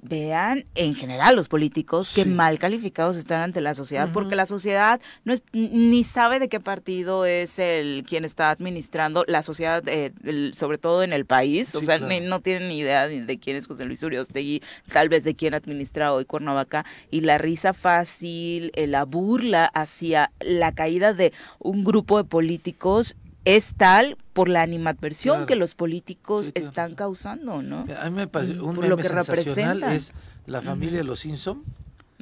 vean 0.01 0.65
en 0.75 0.95
general 0.95 1.35
los 1.37 1.49
políticos 1.49 2.13
que 2.15 2.25
mal 2.25 2.59
calificados 2.59 3.17
están 3.17 3.43
ante 3.43 3.61
la 3.61 3.75
sociedad, 3.75 4.11
porque 4.13 4.37
la 4.37 4.47
sociedad 4.47 5.01
no 5.25 5.33
es, 5.33 5.43
ni 5.53 6.05
sabe 6.05 6.39
de 6.39 6.49
qué 6.49 6.61
partido 6.61 7.25
es 7.25 7.59
el 7.59 8.05
quien 8.07 8.25
está 8.25 8.51
administrando 8.51 9.25
la 9.27 9.43
sociedad, 9.43 9.83
eh, 9.87 10.13
sobre 10.55 10.79
todo 10.79 11.03
en 11.03 11.13
el 11.13 11.27
país, 11.27 11.75
o 11.75 11.81
sea, 11.81 11.99
no 11.99 12.41
tienen 12.41 12.69
ni 12.69 12.79
idea 12.79 13.09
de, 13.09 13.39
quién 13.39 13.57
es 13.57 13.67
José 13.67 13.85
Luis 13.85 14.03
Uriostegui, 14.03 14.63
tal 14.93 15.09
vez 15.09 15.25
de 15.25 15.35
quién 15.35 15.55
administra 15.55 16.13
hoy 16.13 16.25
Cuernavaca, 16.25 16.85
y 17.11 17.21
la 17.23 17.39
risa 17.39 17.73
fácil, 17.73 18.71
eh, 18.75 18.87
la 18.87 19.05
burla 19.05 19.65
hacia 19.67 20.31
la 20.41 20.73
caída 20.73 21.13
de 21.13 21.33
un 21.59 21.85
grupo 21.85 22.19
de 22.19 22.25
políticos 22.25 23.17
es 23.49 23.73
tal 23.75 24.19
por 24.35 24.51
la 24.51 24.61
animadversión 24.61 25.47
que 25.47 25.57
los 25.57 25.75
políticos 25.75 26.51
están 26.55 26.95
causando, 26.95 27.63
¿no? 27.63 27.87
A 27.99 28.11
mí 28.11 28.17
me 28.17 28.27
parece 28.27 28.53
mm, 28.53 28.63
un 28.63 28.75
meme 28.75 28.89
lo 28.89 28.97
que 28.99 29.05
sensacional 29.05 29.83
es 29.85 30.13
la 30.45 30.61
familia 30.61 30.99
de 30.99 31.05
los 31.05 31.21
Simpson 31.21 31.65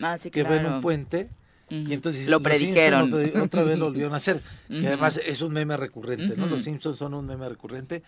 ah, 0.00 0.14
que 0.30 0.42
ven 0.44 0.66
un 0.66 0.80
puente 0.80 1.28
y 1.68 1.92
entonces 1.92 2.28
lo 2.28 2.40
predijeron. 2.40 3.12
otra 3.42 3.64
vez 3.64 3.76
lo 3.76 3.86
volvieron 3.86 4.14
a 4.14 4.18
hacer. 4.18 4.40
Que 4.68 4.86
además 4.86 5.20
es 5.24 5.42
un 5.42 5.52
meme 5.52 5.76
recurrente, 5.76 6.36
¿no? 6.36 6.46
Los 6.46 6.62
Simpsons 6.62 6.96
son 6.96 7.12
un 7.12 7.26
meme 7.26 7.48
recurrente. 7.48 8.04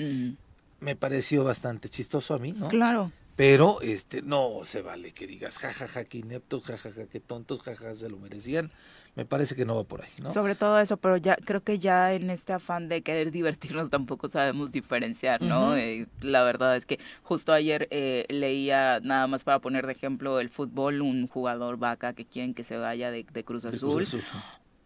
Me 0.78 0.94
pareció 0.94 1.42
bastante 1.42 1.88
chistoso 1.88 2.34
a 2.34 2.38
mí, 2.38 2.52
¿no? 2.52 2.68
Claro. 2.68 3.10
Pero 3.38 3.80
este 3.80 4.20
no 4.20 4.60
se 4.64 4.82
vale 4.82 5.12
que 5.12 5.26
digas 5.26 5.58
jajaja 5.58 5.86
ja, 5.86 5.92
ja, 6.02 6.04
que 6.04 6.18
ineptos, 6.18 6.64
jajaja 6.64 7.04
ja, 7.04 7.06
que 7.06 7.20
tontos, 7.20 7.62
jajaja 7.62 7.94
se 7.94 8.10
lo 8.10 8.18
merecían 8.18 8.70
me 9.18 9.24
parece 9.26 9.56
que 9.56 9.64
no 9.64 9.74
va 9.74 9.82
por 9.82 10.02
ahí, 10.02 10.10
¿no? 10.22 10.32
Sobre 10.32 10.54
todo 10.54 10.78
eso, 10.78 10.96
pero 10.96 11.16
ya 11.16 11.34
creo 11.34 11.60
que 11.60 11.80
ya 11.80 12.12
en 12.12 12.30
este 12.30 12.52
afán 12.52 12.88
de 12.88 13.02
querer 13.02 13.32
divertirnos 13.32 13.90
tampoco 13.90 14.28
sabemos 14.28 14.70
diferenciar, 14.70 15.42
¿no? 15.42 15.76
Eh, 15.76 16.06
la 16.20 16.44
verdad 16.44 16.76
es 16.76 16.86
que 16.86 17.00
justo 17.24 17.52
ayer 17.52 17.88
eh, 17.90 18.26
leía, 18.28 19.00
nada 19.00 19.26
más 19.26 19.42
para 19.42 19.58
poner 19.58 19.86
de 19.86 19.92
ejemplo 19.92 20.38
el 20.38 20.50
fútbol, 20.50 21.02
un 21.02 21.26
jugador 21.26 21.78
vaca 21.78 22.12
que 22.12 22.26
quieren 22.26 22.54
que 22.54 22.62
se 22.62 22.76
vaya 22.76 23.10
de, 23.10 23.24
Cruz 23.44 23.64
Azul. 23.64 24.06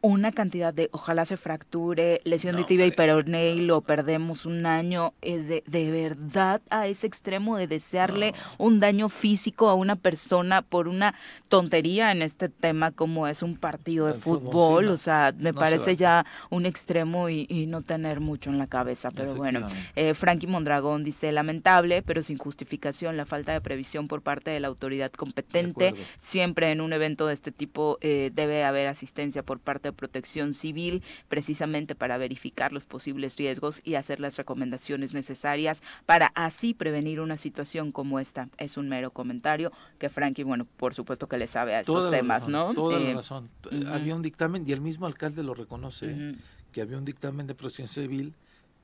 Una 0.02 0.32
cantidad 0.32 0.74
de, 0.74 0.88
ojalá 0.92 1.24
se 1.24 1.36
fracture, 1.36 2.20
lesión 2.24 2.56
de 2.56 2.64
tibia 2.64 2.86
y 2.86 2.90
peroné 2.90 3.50
y 3.50 3.60
lo 3.60 3.80
perdemos 3.82 4.46
un 4.46 4.66
año, 4.66 5.14
es 5.22 5.46
de, 5.46 5.62
de 5.66 5.90
verdad 5.92 6.60
a 6.70 6.88
ese 6.88 7.06
extremo 7.06 7.56
de 7.56 7.68
desearle 7.68 8.34
un 8.58 8.80
daño 8.80 9.08
físico 9.08 9.68
a 9.68 9.74
una 9.74 9.94
persona 9.94 10.62
por 10.62 10.88
una 10.88 11.14
tontería 11.48 12.10
en 12.10 12.22
este 12.22 12.48
tema 12.48 12.90
como 12.90 13.28
es 13.28 13.44
un 13.44 13.56
partido 13.56 14.08
de 14.08 14.14
fútbol, 14.14 14.88
o 14.88 14.96
sea, 14.96 15.32
me 15.38 15.54
parece 15.54 15.94
ya 15.96 16.26
un 16.50 16.66
extremo 16.66 17.28
y, 17.28 17.62
no 17.62 17.80
tener 17.80 18.18
mucho 18.18 18.50
en 18.50 18.58
la 18.58 18.66
cabeza, 18.66 19.10
pero 19.14 19.36
bueno, 19.36 19.68
eh, 19.94 20.14
Frankie 20.14 20.48
Mondragón 20.48 21.04
dice, 21.04 21.30
lamentable, 21.30 22.02
pero 22.02 22.22
sin 22.22 22.36
justificación, 22.36 23.16
la 23.16 23.24
falta 23.24 23.52
de 23.52 23.60
previsión 23.60 24.08
por 24.08 24.20
parte 24.20 24.50
de 24.50 24.58
la 24.58 24.66
autoridad 24.66 25.12
competente, 25.12 25.94
siempre 26.18 26.72
en 26.72 26.80
un 26.80 26.92
evento 26.92 27.28
de 27.28 27.34
este 27.34 27.52
tipo 27.52 27.98
eh, 28.00 28.30
debe 28.34 28.64
haber 28.64 28.88
asistencia 28.88 29.44
por 29.44 29.60
parte 29.60 29.91
protección 29.92 30.54
civil 30.54 31.02
precisamente 31.28 31.94
para 31.94 32.18
verificar 32.18 32.72
los 32.72 32.86
posibles 32.86 33.36
riesgos 33.36 33.80
y 33.84 33.94
hacer 33.94 34.20
las 34.20 34.36
recomendaciones 34.36 35.14
necesarias 35.14 35.82
para 36.06 36.26
así 36.34 36.74
prevenir 36.74 37.20
una 37.20 37.36
situación 37.36 37.92
como 37.92 38.18
esta. 38.18 38.48
Es 38.58 38.76
un 38.76 38.88
mero 38.88 39.10
comentario 39.10 39.72
que 39.98 40.08
Frankie, 40.08 40.42
bueno, 40.42 40.66
por 40.76 40.94
supuesto 40.94 41.28
que 41.28 41.38
le 41.38 41.46
sabe 41.46 41.74
a 41.74 41.80
estos 41.80 42.10
temas, 42.10 42.48
¿no? 42.48 42.74
Toda 42.74 42.98
la 42.98 43.10
eh, 43.10 43.14
razón. 43.14 43.50
Había 43.88 44.14
un 44.14 44.22
dictamen 44.22 44.64
y 44.66 44.72
el 44.72 44.80
mismo 44.80 45.06
alcalde 45.06 45.42
lo 45.42 45.54
reconoce, 45.54 46.36
que 46.72 46.80
había 46.80 46.98
un 46.98 47.04
dictamen 47.04 47.46
de 47.46 47.54
protección 47.54 47.88
civil 47.88 48.34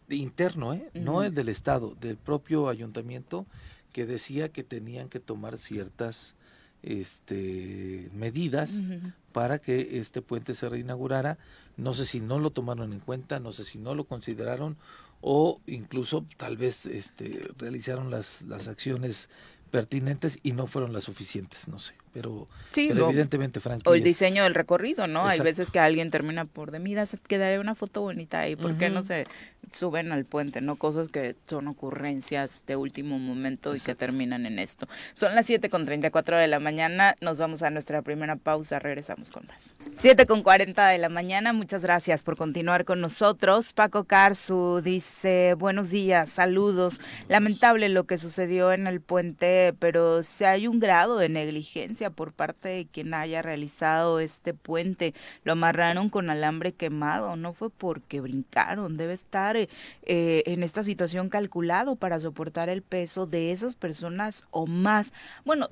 interno, 0.09 0.75
¿eh? 0.75 0.91
no 0.95 1.23
el 1.23 1.35
del 1.35 1.49
Estado, 1.49 1.95
del 2.01 2.17
propio 2.17 2.69
ayuntamiento, 2.69 3.47
que 3.93 4.07
decía 4.07 4.51
que 4.51 4.65
tenían 4.65 5.09
que 5.09 5.21
tomar 5.21 5.59
ciertas 5.59 6.35
este, 6.83 8.11
medidas 8.15 8.73
para 9.33 9.59
que 9.59 9.99
este 9.99 10.23
puente 10.23 10.55
se 10.55 10.69
reinaugurara. 10.69 11.39
No 11.77 11.95
sé 11.95 12.07
si 12.07 12.21
no 12.21 12.39
lo 12.39 12.51
tomaron 12.51 12.93
en 12.93 13.01
cuenta, 13.01 13.41
no 13.41 13.53
sé 13.53 13.65
si 13.65 13.79
no 13.79 13.95
lo 13.95 14.05
consideraron 14.05 14.77
o 15.21 15.61
incluso 15.67 16.25
tal 16.37 16.57
vez 16.57 16.87
este, 16.87 17.49
realizaron 17.59 18.11
las, 18.11 18.43
las 18.43 18.69
acciones 18.69 19.31
pertinentes 19.71 20.39
y 20.43 20.53
no 20.53 20.67
fueron 20.67 20.93
las 20.93 21.05
suficientes, 21.05 21.69
no 21.69 21.79
sé 21.79 21.95
pero, 22.13 22.47
sí, 22.71 22.89
evidentemente 22.91 23.61
Frankie 23.61 23.89
o 23.89 23.95
el 23.95 24.03
diseño 24.03 24.45
del 24.45 24.55
recorrido 24.55 25.07
no 25.07 25.27
hay 25.27 25.41
veces 25.41 25.71
que 25.71 25.79
alguien 25.79 26.11
termina 26.11 26.45
por 26.45 26.71
de 26.71 26.79
mira 26.79 27.07
se 27.07 27.19
quedaré 27.19 27.59
una 27.59 27.75
foto 27.75 28.01
bonita 28.03 28.41
ahí 28.41 28.57
por 28.57 28.77
qué 28.77 28.91
no 28.91 29.03
se 29.03 29.27
suben 29.73 30.13
al 30.13 30.25
puente 30.25 30.61
no 30.61 30.77
cosas 30.77 31.09
que 31.09 31.37
son 31.47 31.69
ocurrencias 31.69 32.65
de 32.67 32.77
último 32.77 33.19
momento 33.19 33.75
y 33.75 33.81
que 33.81 33.95
terminan 33.95 34.47
en 34.47 34.59
esto. 34.59 34.89
Son 35.15 35.35
las 35.35 35.47
7 35.47 35.69
con 35.69 35.85
34 35.85 36.39
de 36.39 36.49
la 36.49 36.61
mañana 36.61 37.17
nos 37.21 37.39
vamos 37.39 37.63
a 37.63 37.71
nuestra 37.71 38.03
primera 38.03 38.37
pausa 38.37 38.79
regresamos 38.79 39.31
con 39.31 39.47
más. 39.47 39.75
7 39.97 40.27
con 40.27 40.43
40 40.43 40.89
de 40.89 40.99
la 40.99 41.09
mañana 41.09 41.53
muchas 41.53 41.83
gracias 41.83 42.23
por 42.23 42.37
continuar 42.37 42.85
con 42.85 43.01
nosotros. 43.01 43.73
Paco 43.73 44.05
Carzu 44.05 44.81
dice 44.83 45.55
buenos 45.55 45.91
días 45.91 46.31
saludos. 46.31 47.01
Lamentable 47.29 47.89
lo 47.89 48.05
que 48.05 48.19
sucedió 48.19 48.73
en 48.73 48.87
el 48.87 49.01
puente 49.01 49.75
pero 49.79 50.23
si 50.23 50.45
hay 50.45 50.67
un 50.67 50.79
grado 50.79 51.19
de 51.19 51.29
negligencia 51.29 51.98
por 52.11 52.33
parte 52.33 52.69
de 52.69 52.87
quien 52.87 53.13
haya 53.15 53.43
realizado 53.43 54.21
este 54.21 54.55
puente. 54.55 55.15
Lo 55.45 55.53
amarraron 55.53 56.09
con 56.09 56.31
alambre 56.31 56.73
quemado, 56.73 57.37
no 57.37 57.53
fue 57.53 57.71
porque 57.71 58.21
brincaron, 58.21 58.97
debe 58.97 59.13
estar 59.13 59.57
eh, 59.57 59.69
eh, 60.03 60.43
en 60.47 60.63
esta 60.63 60.85
situación 60.85 61.29
calculado 61.29 61.97
para 61.97 62.21
soportar 62.21 62.69
el 62.69 62.83
peso 62.83 63.27
de 63.27 63.53
esas 63.53 63.75
personas 63.75 64.47
o 64.51 64.67
más. 64.67 65.13
Bueno, 65.45 65.69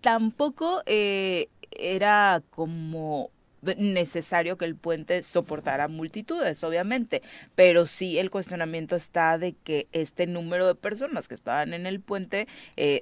tampoco 0.00 0.82
eh, 0.86 1.48
era 1.70 2.42
como 2.50 3.30
necesario 3.76 4.56
que 4.56 4.64
el 4.64 4.76
puente 4.76 5.22
soportara 5.24 5.88
multitudes, 5.88 6.62
obviamente, 6.62 7.22
pero 7.56 7.86
sí 7.86 8.18
el 8.18 8.30
cuestionamiento 8.30 8.94
está 8.94 9.38
de 9.38 9.54
que 9.54 9.88
este 9.90 10.26
número 10.26 10.68
de 10.68 10.76
personas 10.76 11.26
que 11.26 11.34
estaban 11.34 11.74
en 11.74 11.86
el 11.86 12.00
puente, 12.00 12.46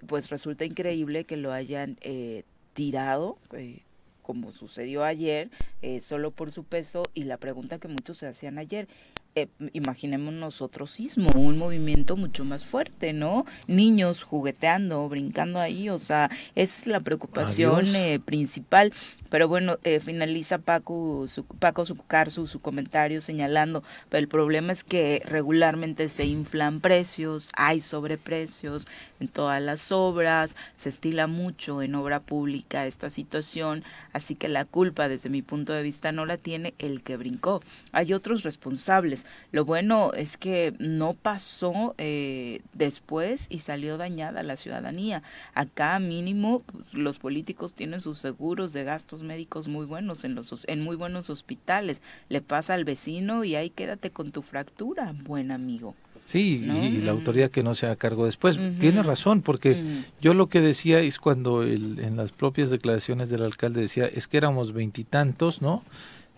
pues 0.06 0.30
resulta 0.30 0.64
increíble 0.64 1.24
que 1.24 1.36
lo 1.36 1.52
hayan 1.52 1.98
eh, 2.00 2.44
tirado, 2.74 3.38
eh, 3.52 3.82
como 4.20 4.52
sucedió 4.52 5.04
ayer, 5.04 5.50
eh, 5.82 6.00
solo 6.00 6.30
por 6.30 6.50
su 6.50 6.64
peso, 6.64 7.04
y 7.14 7.24
la 7.24 7.38
pregunta 7.38 7.78
que 7.78 7.88
muchos 7.88 8.18
se 8.18 8.26
hacían 8.26 8.58
ayer, 8.58 8.88
eh, 9.36 9.48
imaginemos 9.72 10.32
nosotros 10.32 10.92
sismo, 10.92 11.28
un 11.34 11.58
movimiento 11.58 12.16
mucho 12.16 12.44
más 12.44 12.64
fuerte, 12.64 13.12
¿no? 13.12 13.44
Niños 13.66 14.22
jugueteando, 14.22 15.08
brincando 15.08 15.60
ahí, 15.60 15.88
o 15.88 15.98
sea, 15.98 16.30
es 16.54 16.86
la 16.86 17.00
preocupación 17.00 17.96
eh, 17.96 18.20
principal. 18.24 18.92
Pero 19.30 19.48
bueno, 19.48 19.78
eh, 19.82 19.98
finaliza 19.98 20.58
Paco, 20.58 21.26
su, 21.26 21.44
Paco 21.44 21.84
su, 21.84 21.96
su 22.46 22.60
comentario 22.60 23.20
señalando, 23.20 23.82
pero 24.08 24.20
el 24.20 24.28
problema 24.28 24.72
es 24.72 24.84
que 24.84 25.20
regularmente 25.24 26.08
se 26.08 26.26
inflan 26.26 26.80
precios, 26.80 27.50
hay 27.56 27.80
sobreprecios 27.80 28.86
en 29.18 29.26
todas 29.26 29.60
las 29.60 29.90
obras, 29.90 30.54
se 30.76 30.90
estila 30.90 31.26
mucho 31.26 31.82
en 31.82 31.96
obra 31.96 32.20
pública 32.20 32.86
esta 32.86 33.10
situación, 33.10 33.82
así 34.12 34.36
que 34.36 34.46
la 34.46 34.64
culpa 34.64 35.08
desde 35.08 35.28
mi 35.28 35.42
punto 35.42 35.72
de 35.72 35.82
vista 35.82 36.12
no 36.12 36.24
la 36.24 36.36
tiene 36.36 36.74
el 36.78 37.02
que 37.02 37.16
brincó. 37.16 37.60
Hay 37.90 38.12
otros 38.12 38.44
responsables 38.44 39.23
lo 39.52 39.64
bueno 39.64 40.12
es 40.14 40.36
que 40.36 40.74
no 40.78 41.14
pasó 41.14 41.94
eh, 41.98 42.60
después 42.72 43.46
y 43.50 43.60
salió 43.60 43.96
dañada 43.96 44.42
la 44.42 44.56
ciudadanía. 44.56 45.22
Acá 45.54 45.98
mínimo 45.98 46.60
pues, 46.60 46.94
los 46.94 47.18
políticos 47.18 47.74
tienen 47.74 48.00
sus 48.00 48.18
seguros 48.18 48.72
de 48.72 48.84
gastos 48.84 49.22
médicos 49.22 49.68
muy 49.68 49.86
buenos 49.86 50.24
en 50.24 50.34
los 50.34 50.64
en 50.68 50.82
muy 50.82 50.96
buenos 50.96 51.30
hospitales. 51.30 52.02
Le 52.28 52.40
pasa 52.40 52.74
al 52.74 52.84
vecino 52.84 53.44
y 53.44 53.54
ahí 53.56 53.70
quédate 53.70 54.10
con 54.10 54.32
tu 54.32 54.42
fractura, 54.42 55.14
buen 55.24 55.50
amigo. 55.50 55.94
Sí, 56.26 56.64
y 56.64 56.98
la 57.00 57.12
autoridad 57.12 57.50
que 57.50 57.62
no 57.62 57.74
se 57.74 57.84
haga 57.84 57.96
cargo 57.96 58.24
después. 58.24 58.58
Tiene 58.78 59.02
razón, 59.02 59.42
porque 59.42 60.04
yo 60.22 60.32
lo 60.32 60.48
que 60.48 60.62
decía 60.62 61.00
es 61.00 61.18
cuando 61.18 61.62
el, 61.62 61.98
en 61.98 62.16
las 62.16 62.32
propias 62.32 62.70
declaraciones 62.70 63.28
del 63.28 63.42
alcalde 63.42 63.82
decía, 63.82 64.06
es 64.06 64.26
que 64.26 64.38
éramos 64.38 64.72
veintitantos, 64.72 65.60
¿no? 65.60 65.84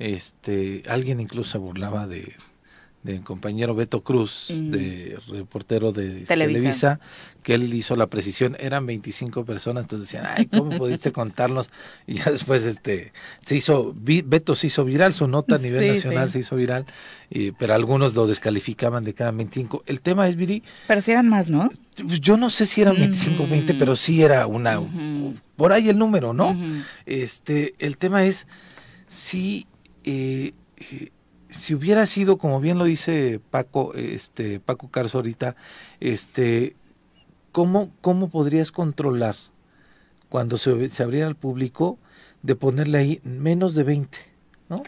Este, 0.00 0.82
alguien 0.88 1.20
incluso 1.20 1.52
se 1.52 1.58
burlaba 1.58 2.08
de, 2.08 2.34
del 3.06 3.22
compañero 3.22 3.74
Beto 3.74 4.02
Cruz, 4.02 4.48
mm. 4.50 4.70
de 4.70 5.18
reportero 5.28 5.92
de 5.92 6.22
Televisa. 6.22 7.00
que 7.42 7.54
él 7.54 7.72
hizo 7.72 7.94
la 7.94 8.08
precisión, 8.08 8.56
eran 8.58 8.84
25 8.86 9.44
personas, 9.44 9.84
entonces 9.84 10.08
decían, 10.08 10.26
ay, 10.28 10.46
¿cómo 10.46 10.70
pudiste 10.78 11.12
contarlos? 11.12 11.70
Y 12.06 12.14
ya 12.14 12.30
después 12.30 12.64
este 12.64 13.12
se 13.44 13.56
hizo, 13.56 13.94
Beto 13.96 14.56
se 14.56 14.66
hizo 14.66 14.84
viral, 14.84 15.14
su 15.14 15.28
nota 15.28 15.54
a 15.54 15.58
nivel 15.58 15.94
nacional 15.94 16.28
se 16.28 16.40
hizo 16.40 16.56
viral, 16.56 16.84
y, 17.30 17.52
pero 17.52 17.74
algunos 17.74 18.14
lo 18.14 18.26
descalificaban 18.26 19.04
de 19.04 19.14
que 19.14 19.22
eran 19.22 19.36
25. 19.36 19.84
El 19.86 20.00
tema 20.00 20.28
es, 20.28 20.34
Viri... 20.34 20.64
Pero 20.88 21.00
si 21.00 21.12
eran 21.12 21.28
más, 21.28 21.48
¿no? 21.48 21.70
Pues 21.96 22.20
yo 22.20 22.36
no 22.36 22.50
sé 22.50 22.66
si 22.66 22.82
eran 22.82 22.96
25 22.96 23.44
o 23.44 23.46
20, 23.46 23.74
pero 23.74 23.94
sí 23.94 24.22
era 24.22 24.46
una, 24.48 24.82
por 25.54 25.72
ahí 25.72 25.88
el 25.88 25.98
número, 25.98 26.32
¿no? 26.34 26.58
Este, 27.06 27.74
el 27.78 27.96
tema 27.96 28.24
es, 28.24 28.46
si... 29.06 29.66
Eh, 30.04 30.52
eh, 30.78 31.10
si 31.58 31.74
hubiera 31.74 32.06
sido, 32.06 32.38
como 32.38 32.60
bien 32.60 32.78
lo 32.78 32.84
dice 32.84 33.40
Paco, 33.50 33.94
este, 33.94 34.60
Paco 34.60 34.88
Carso 34.90 35.18
ahorita, 35.18 35.56
este, 36.00 36.76
¿cómo, 37.52 37.90
¿cómo 38.00 38.28
podrías 38.28 38.72
controlar 38.72 39.36
cuando 40.28 40.58
se, 40.58 40.88
se 40.90 41.02
abriera 41.02 41.26
al 41.26 41.36
público 41.36 41.98
de 42.42 42.56
ponerle 42.56 42.98
ahí 42.98 43.20
menos 43.24 43.74
de 43.74 43.82
20? 43.82 44.35
¿No? 44.68 44.82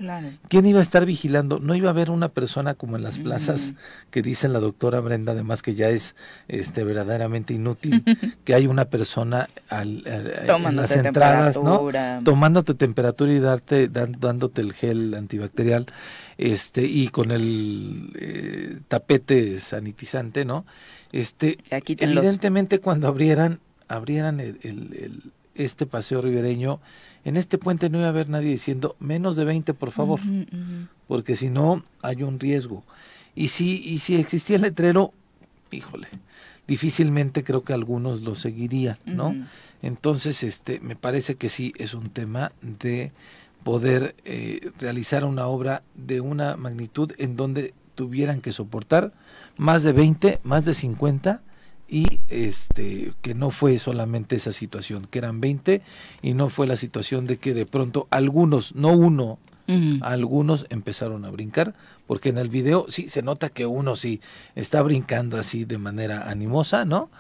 ¿Quién 0.48 0.66
iba 0.66 0.80
a 0.80 0.82
estar 0.82 1.06
vigilando? 1.06 1.60
No 1.60 1.74
iba 1.74 1.88
a 1.88 1.92
haber 1.92 2.10
una 2.10 2.28
persona 2.28 2.74
como 2.74 2.96
en 2.96 3.02
las 3.02 3.18
plazas 3.18 3.74
que 4.10 4.22
dice 4.22 4.48
la 4.48 4.58
doctora 4.58 5.00
Brenda, 5.00 5.32
además 5.32 5.62
que 5.62 5.74
ya 5.74 5.88
es 5.88 6.16
este 6.48 6.82
verdaderamente 6.82 7.54
inútil, 7.54 8.02
que 8.44 8.54
hay 8.54 8.66
una 8.66 8.86
persona 8.86 9.48
al, 9.68 10.02
en 10.06 10.76
las 10.76 10.96
entradas, 10.96 11.62
¿no? 11.62 11.88
Tomándote 12.24 12.74
temperatura 12.74 13.32
y 13.32 13.38
darte, 13.38 13.88
dándote 13.88 14.62
el 14.62 14.72
gel 14.72 15.14
antibacterial, 15.14 15.86
este, 16.38 16.84
y 16.84 17.08
con 17.08 17.30
el 17.30 18.12
eh, 18.18 18.80
tapete 18.88 19.60
sanitizante, 19.60 20.44
¿no? 20.44 20.66
Este, 21.12 21.58
evidentemente 21.70 22.80
cuando 22.80 23.08
abrieran, 23.08 23.60
abrieran 23.86 24.40
el, 24.40 25.32
este 25.54 25.86
paseo 25.86 26.22
ribereño, 26.22 26.80
en 27.28 27.36
este 27.36 27.58
puente 27.58 27.90
no 27.90 27.98
iba 27.98 28.06
a 28.06 28.10
haber 28.10 28.28
nadie 28.28 28.50
diciendo 28.50 28.96
menos 28.98 29.36
de 29.36 29.44
20, 29.44 29.74
por 29.74 29.90
favor, 29.90 30.20
porque 31.06 31.36
si 31.36 31.50
no 31.50 31.84
hay 32.02 32.22
un 32.22 32.40
riesgo. 32.40 32.84
Y 33.34 33.48
si, 33.48 33.76
y 33.84 33.98
si 33.98 34.16
existía 34.16 34.56
el 34.56 34.62
letrero, 34.62 35.12
híjole, 35.70 36.08
difícilmente 36.66 37.44
creo 37.44 37.64
que 37.64 37.72
algunos 37.72 38.22
lo 38.22 38.34
seguirían, 38.34 38.98
¿no? 39.04 39.36
Entonces, 39.82 40.42
este, 40.42 40.80
me 40.80 40.96
parece 40.96 41.34
que 41.36 41.48
sí 41.48 41.72
es 41.76 41.94
un 41.94 42.08
tema 42.08 42.52
de 42.62 43.12
poder 43.62 44.14
eh, 44.24 44.70
realizar 44.78 45.24
una 45.24 45.46
obra 45.46 45.82
de 45.94 46.20
una 46.20 46.56
magnitud 46.56 47.12
en 47.18 47.36
donde 47.36 47.74
tuvieran 47.94 48.40
que 48.40 48.52
soportar 48.52 49.12
más 49.56 49.82
de 49.82 49.92
20, 49.92 50.40
más 50.44 50.64
de 50.64 50.72
50 50.72 51.42
y 51.88 52.20
este 52.29 53.12
que 53.22 53.35
no 53.35 53.51
fue 53.51 53.79
solamente 53.79 54.37
esa 54.37 54.53
situación, 54.53 55.07
que 55.11 55.18
eran 55.18 55.40
20 55.40 55.83
y 56.22 56.35
no 56.35 56.51
fue 56.51 56.66
la 56.66 56.77
situación 56.77 57.27
de 57.27 57.38
que 57.38 57.55
de 57.55 57.66
pronto 57.66 58.07
algunos, 58.11 58.74
no 58.74 58.92
uno, 58.92 59.38
Algunos 60.01 60.64
empezaron 60.70 61.27
a 61.27 61.31
brincar, 61.31 61.74
porque 62.07 62.31
en 62.31 62.38
el 62.38 62.48
video 62.48 62.87
sí 62.88 63.11
se 63.11 63.20
nota 63.20 63.51
que 63.51 63.66
uno 63.66 63.96
sí 63.96 64.22
está 64.55 64.81
brincando 64.81 65.37
así 65.37 65.66
de 65.66 65.77
manera 65.77 66.31
animosa, 66.31 66.87
¿no? 66.87 67.11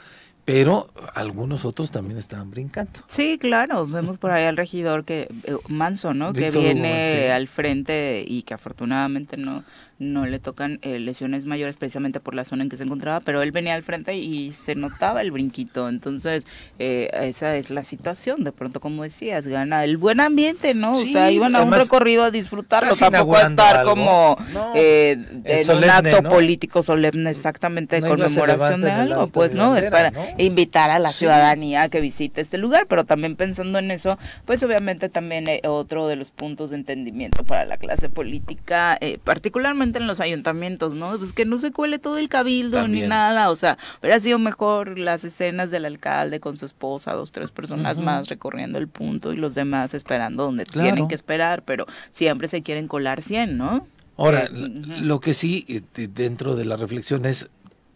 pero 0.48 0.88
algunos 1.12 1.66
otros 1.66 1.90
también 1.90 2.18
estaban 2.18 2.50
brincando. 2.50 3.00
Sí, 3.06 3.36
claro, 3.36 3.86
vemos 3.86 4.16
por 4.16 4.30
ahí 4.30 4.46
al 4.46 4.56
regidor 4.56 5.04
que 5.04 5.28
eh, 5.44 5.56
Manso, 5.68 6.14
¿no? 6.14 6.32
que 6.32 6.50
viene 6.50 7.30
al 7.32 7.48
frente 7.48 8.24
y 8.26 8.44
que 8.44 8.54
afortunadamente 8.54 9.36
no 9.36 9.62
no 9.98 10.26
le 10.26 10.38
tocan 10.38 10.78
eh, 10.82 10.98
lesiones 10.98 11.44
mayores 11.44 11.76
precisamente 11.76 12.20
por 12.20 12.34
la 12.34 12.44
zona 12.44 12.62
en 12.62 12.68
que 12.68 12.76
se 12.76 12.84
encontraba, 12.84 13.20
pero 13.20 13.42
él 13.42 13.50
venía 13.50 13.74
al 13.74 13.82
frente 13.82 14.16
y 14.16 14.52
se 14.52 14.74
notaba 14.74 15.22
el 15.22 15.32
brinquito. 15.32 15.88
Entonces, 15.88 16.46
eh, 16.78 17.10
esa 17.12 17.56
es 17.56 17.70
la 17.70 17.82
situación. 17.84 18.44
De 18.44 18.52
pronto, 18.52 18.80
como 18.80 19.02
decías, 19.02 19.46
gana 19.46 19.84
el 19.84 19.96
buen 19.96 20.20
ambiente, 20.20 20.74
¿no? 20.74 20.94
o 20.94 21.04
sea, 21.04 21.30
iban 21.30 21.56
a 21.56 21.62
un 21.62 21.72
recorrido 21.72 22.24
a 22.24 22.30
disfrutarlo, 22.30 22.94
tampoco 22.94 23.36
a 23.36 23.42
estar 23.42 23.84
como 23.84 24.36
eh, 24.74 25.16
en 25.44 25.70
un 25.70 25.84
acto 25.84 26.22
político 26.22 26.82
solemne 26.82 27.30
exactamente 27.30 28.00
de 28.00 28.08
conmemoración 28.08 28.80
de 28.80 28.90
algo. 28.90 29.26
Pues 29.28 29.52
no, 29.52 29.76
es 29.76 29.90
para 29.90 30.12
invitar 30.38 30.90
a 30.90 30.98
la 30.98 31.12
ciudadanía 31.12 31.82
a 31.82 31.88
que 31.88 32.00
visite 32.00 32.40
este 32.40 32.58
lugar, 32.58 32.86
pero 32.88 33.04
también 33.04 33.34
pensando 33.34 33.78
en 33.78 33.90
eso, 33.90 34.18
pues 34.44 34.62
obviamente 34.62 35.08
también 35.08 35.46
otro 35.64 36.06
de 36.06 36.16
los 36.16 36.30
puntos 36.30 36.70
de 36.70 36.76
entendimiento 36.76 37.44
para 37.44 37.64
la 37.64 37.78
clase 37.78 38.08
política, 38.08 38.98
particularmente 39.24 39.87
en 39.96 40.06
los 40.06 40.20
ayuntamientos, 40.20 40.94
¿no? 40.94 41.16
Pues 41.16 41.32
que 41.32 41.46
no 41.46 41.56
se 41.56 41.72
cuele 41.72 41.98
todo 41.98 42.18
el 42.18 42.28
cabildo 42.28 42.86
ni 42.86 43.00
nada, 43.00 43.50
o 43.50 43.56
sea, 43.56 43.78
hubiera 44.00 44.20
sido 44.20 44.38
mejor 44.38 44.98
las 44.98 45.24
escenas 45.24 45.70
del 45.70 45.86
alcalde 45.86 46.40
con 46.40 46.58
su 46.58 46.66
esposa, 46.66 47.14
dos, 47.14 47.32
tres 47.32 47.52
personas 47.52 47.96
más 47.96 48.28
recorriendo 48.28 48.78
el 48.78 48.88
punto 48.88 49.32
y 49.32 49.36
los 49.36 49.54
demás 49.54 49.94
esperando 49.94 50.44
donde 50.44 50.66
tienen 50.66 51.08
que 51.08 51.14
esperar, 51.14 51.62
pero 51.62 51.86
siempre 52.10 52.48
se 52.48 52.62
quieren 52.62 52.88
colar 52.88 53.22
100, 53.22 53.56
¿no? 53.56 53.86
Ahora, 54.16 54.48
lo 54.50 55.20
que 55.20 55.32
sí, 55.32 55.64
eh, 55.68 56.08
dentro 56.12 56.56
de 56.56 56.64
la 56.64 56.76
reflexión 56.76 57.24
es 57.24 57.48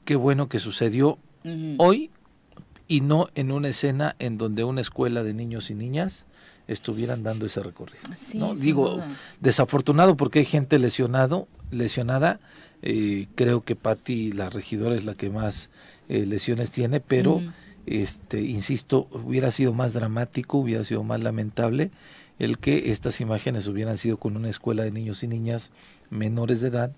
qué 0.05 0.14
bueno 0.14 0.49
que 0.49 0.61
sucedió 0.61 1.18
hoy 1.78 2.11
y 2.86 3.01
no 3.01 3.28
en 3.34 3.51
una 3.51 3.68
escena 3.68 4.14
en 4.18 4.38
donde 4.38 4.64
una 4.64 4.80
escuela 4.80 5.22
de 5.22 5.34
niños 5.34 5.70
y 5.70 5.74
niñas 5.74 6.26
estuvieran 6.69 7.23
dando 7.23 7.47
ese 7.47 7.63
recorrido. 7.63 8.03
¿no? 8.35 8.55
Digo, 8.55 9.01
desafortunado 9.41 10.17
porque 10.17 10.41
hay 10.41 10.45
gente 10.45 10.79
lesionado, 10.79 11.49
lesionada. 11.71 12.41
Eh, 12.83 13.29
creo 13.35 13.63
que 13.63 13.77
Patti, 13.77 14.33
la 14.33 14.51
regidora, 14.51 14.97
es 14.97 15.05
la 15.05 15.15
que 15.15 15.31
más 15.31 15.71
eh, 16.09 16.27
lesiones 16.27 16.73
tiene, 16.73 17.01
pero, 17.01 17.41
este, 17.87 18.41
insisto, 18.41 19.09
hubiera 19.13 19.51
sido 19.51 19.73
más 19.73 19.93
dramático, 19.93 20.59
hubiera 20.59 20.85
sido 20.85 21.03
más 21.05 21.21
lamentable 21.21 21.91
el 22.39 22.59
que 22.59 22.91
estas 22.91 23.21
imágenes 23.21 23.69
hubieran 23.69 23.99
sido 23.99 24.17
con 24.17 24.37
una 24.37 24.49
escuela 24.49 24.83
de 24.83 24.91
niños 24.91 25.23
y 25.23 25.29
niñas 25.29 25.71
menores 26.11 26.61
de 26.61 26.69
edad 26.69 26.93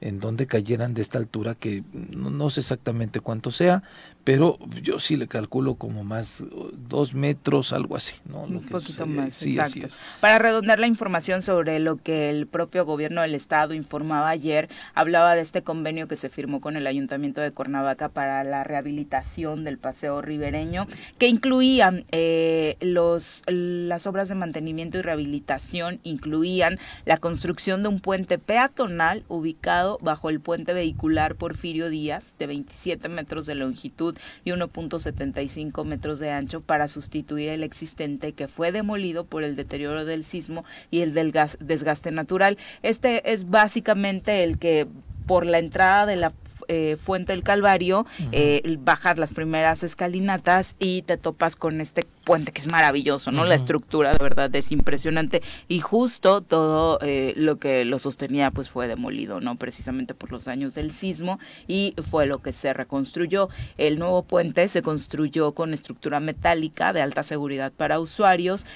en 0.00 0.20
donde 0.20 0.46
cayeran 0.46 0.94
de 0.94 1.02
esta 1.02 1.18
altura 1.18 1.54
que 1.54 1.82
no, 1.92 2.50
sé 2.50 2.60
exactamente 2.60 3.20
cuánto 3.20 3.50
sea, 3.50 3.82
pero 4.26 4.58
yo 4.82 4.98
sí 4.98 5.16
le 5.16 5.28
calculo 5.28 5.76
como 5.76 6.02
más 6.02 6.42
dos 6.88 7.14
metros, 7.14 7.72
algo 7.72 7.96
así, 7.96 8.16
¿no? 8.24 8.40
Un 8.40 8.60
poquito 8.60 9.06
más, 9.06 9.36
sí, 9.36 9.56
Así 9.56 9.84
es. 9.84 10.00
Para 10.18 10.40
redondar 10.40 10.80
la 10.80 10.88
información 10.88 11.42
sobre 11.42 11.78
lo 11.78 11.98
que 11.98 12.28
el 12.28 12.48
propio 12.48 12.84
gobierno 12.84 13.22
del 13.22 13.36
estado 13.36 13.72
informaba 13.72 14.28
ayer, 14.28 14.68
hablaba 14.94 15.36
de 15.36 15.42
este 15.42 15.62
convenio 15.62 16.08
que 16.08 16.16
se 16.16 16.28
firmó 16.28 16.60
con 16.60 16.74
el 16.74 16.88
ayuntamiento 16.88 17.40
de 17.40 17.52
Cuernavaca 17.52 18.08
para 18.08 18.42
la 18.42 18.64
rehabilitación 18.64 19.62
del 19.62 19.78
paseo 19.78 20.20
ribereño, 20.22 20.88
que 21.18 21.28
incluía 21.28 22.02
eh, 22.10 22.78
los 22.80 23.44
las 23.46 24.08
obras 24.08 24.28
de 24.28 24.34
mantenimiento 24.34 24.98
y 24.98 25.02
rehabilitación, 25.02 26.00
incluían 26.02 26.80
la 27.04 27.18
construcción 27.18 27.84
de 27.84 27.90
un 27.90 28.00
puente 28.00 28.38
peatonal 28.38 29.22
ubicado 29.28 29.98
bajo 30.02 30.30
el 30.30 30.40
puente 30.40 30.72
vehicular 30.72 31.36
Porfirio 31.36 31.90
Díaz, 31.90 32.34
de 32.40 32.48
27 32.48 33.08
metros 33.08 33.46
de 33.46 33.54
longitud 33.54 34.15
y 34.44 34.50
1.75 34.50 35.84
metros 35.84 36.18
de 36.18 36.30
ancho, 36.30 36.60
para 36.60 36.88
sustituir 36.88 37.50
el 37.50 37.62
existente 37.62 38.32
que 38.32 38.48
fue 38.48 38.72
demolido 38.72 39.24
por 39.24 39.44
el 39.44 39.56
deterioro 39.56 40.04
del 40.04 40.24
sismo 40.24 40.64
y 40.90 41.00
el 41.00 41.14
del 41.14 41.32
desgaste 41.60 42.10
natural. 42.10 42.58
Este 42.82 43.32
es 43.32 43.50
básicamente 43.50 44.44
el 44.44 44.58
que 44.58 44.86
por 45.26 45.44
la 45.44 45.58
entrada 45.58 46.06
de 46.06 46.16
la 46.16 46.32
eh, 46.68 46.96
Fuente 47.00 47.32
del 47.32 47.42
Calvario, 47.42 48.06
eh, 48.32 48.76
bajar 48.80 49.18
las 49.18 49.32
primeras 49.32 49.82
escalinatas 49.82 50.74
y 50.78 51.02
te 51.02 51.16
topas 51.16 51.54
con 51.54 51.80
este 51.80 52.06
puente 52.26 52.50
que 52.50 52.60
es 52.60 52.66
maravilloso, 52.66 53.30
¿no? 53.30 53.44
La 53.44 53.54
estructura 53.54 54.12
de 54.12 54.18
verdad 54.18 54.54
es 54.56 54.72
impresionante 54.72 55.42
y 55.68 55.78
justo 55.78 56.40
todo 56.40 56.98
eh, 57.00 57.32
lo 57.36 57.60
que 57.60 57.84
lo 57.84 58.00
sostenía 58.00 58.50
pues 58.50 58.68
fue 58.68 58.88
demolido, 58.88 59.40
¿no? 59.40 59.54
Precisamente 59.54 60.12
por 60.12 60.32
los 60.32 60.44
daños 60.44 60.74
del 60.74 60.90
sismo 60.90 61.38
y 61.68 61.94
fue 62.10 62.26
lo 62.26 62.42
que 62.42 62.52
se 62.52 62.72
reconstruyó. 62.72 63.48
El 63.78 64.00
nuevo 64.00 64.24
puente 64.24 64.66
se 64.66 64.82
construyó 64.82 65.52
con 65.52 65.72
estructura 65.72 66.18
metálica 66.18 66.92
de 66.92 67.00
alta 67.00 67.22
seguridad 67.22 67.72
para 67.72 68.00
usuarios, 68.00 68.66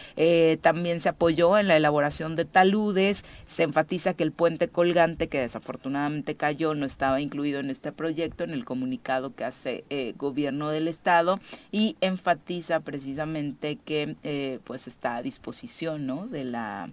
también 0.60 1.00
se 1.00 1.08
apoyó 1.08 1.58
en 1.58 1.66
la 1.66 1.76
elaboración 1.76 2.36
de 2.36 2.44
taludes, 2.44 3.24
se 3.46 3.64
enfatiza 3.64 4.14
que 4.14 4.22
el 4.22 4.30
puente 4.30 4.68
colgante 4.68 5.26
que 5.26 5.40
desafortunadamente 5.40 6.36
cayó 6.36 6.74
no 6.74 6.86
estaba 6.86 7.20
incluido 7.20 7.58
en 7.58 7.70
este 7.70 7.90
proyecto, 7.90 8.44
en 8.44 8.52
el 8.52 8.64
comunicado 8.64 9.34
que 9.34 9.44
hace 9.44 9.82
eh, 9.90 10.14
gobierno 10.16 10.70
del 10.70 10.86
estado 10.86 11.40
y 11.72 11.96
enfatiza 12.00 12.78
precisamente 12.78 13.39
que 13.84 14.16
eh, 14.22 14.58
pues 14.64 14.86
está 14.86 15.16
a 15.16 15.22
disposición 15.22 16.06
¿no? 16.06 16.26
de 16.26 16.44
la 16.44 16.88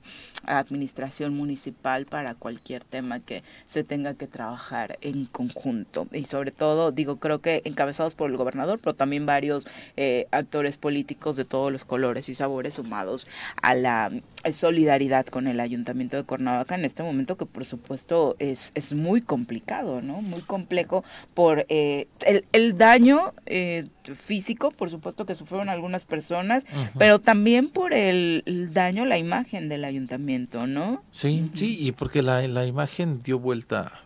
administración 0.46 1.36
municipal 1.36 2.06
para 2.06 2.36
cualquier 2.36 2.84
tema 2.84 3.20
que 3.20 3.44
se 3.68 3.84
tenga 3.84 4.14
que 4.14 4.28
trabajar 4.28 4.98
en 5.02 5.26
conjunto 5.26 6.08
y 6.12 6.26
sobre 6.26 6.52
todo 6.52 6.92
digo 6.92 7.18
creo 7.18 7.40
que 7.40 7.62
encabezados 7.66 8.16
por 8.16 8.30
el 8.30 8.38
gobernador 8.38 8.80
pero 8.80 8.94
también 8.94 9.26
varios 9.26 9.68
eh, 9.96 10.28
actores 10.32 10.78
políticos 10.78 11.36
de 11.36 11.46
todos 11.46 11.72
los 11.72 11.86
colores 11.86 12.30
y 12.30 12.34
sabores 12.34 12.76
sumados 12.76 13.28
a 13.62 13.76
la 13.76 14.12
solidaridad 14.54 15.26
con 15.26 15.48
el 15.48 15.60
ayuntamiento 15.60 16.18
de 16.18 16.24
Cuernavaca 16.24 16.76
en 16.76 16.86
este 16.86 17.04
momento 17.04 17.38
que 17.38 17.46
por 17.46 17.66
supuesto 17.66 18.36
es, 18.40 18.72
es 18.76 18.94
muy 18.94 19.22
complicado, 19.22 20.02
¿no? 20.02 20.22
Muy 20.22 20.42
complicado 20.42 21.04
por 21.34 21.66
eh, 21.70 22.08
el, 22.52 22.78
daño 22.78 23.34
eh, 23.46 23.86
físico, 24.16 24.72
por 24.72 24.90
supuesto 24.90 25.26
que 25.26 25.36
sufrieron 25.36 25.70
algunas 25.70 26.06
personas, 26.06 26.66
pero 26.98 27.20
también 27.20 27.70
por 27.70 27.94
el, 27.94 28.44
daño 28.74 29.04
a 29.04 29.06
la 29.06 29.18
imagen 29.18 29.70
del 29.70 29.86
ayuntamiento, 29.86 30.68
¿no? 30.68 31.04
Sí, 31.12 31.50
sí, 31.54 31.78
y 31.80 31.92
porque 31.92 32.22
la, 32.22 32.48
la 32.48 32.66
imagen 32.66 33.22
dio 33.24 33.40
vuelta 33.40 34.04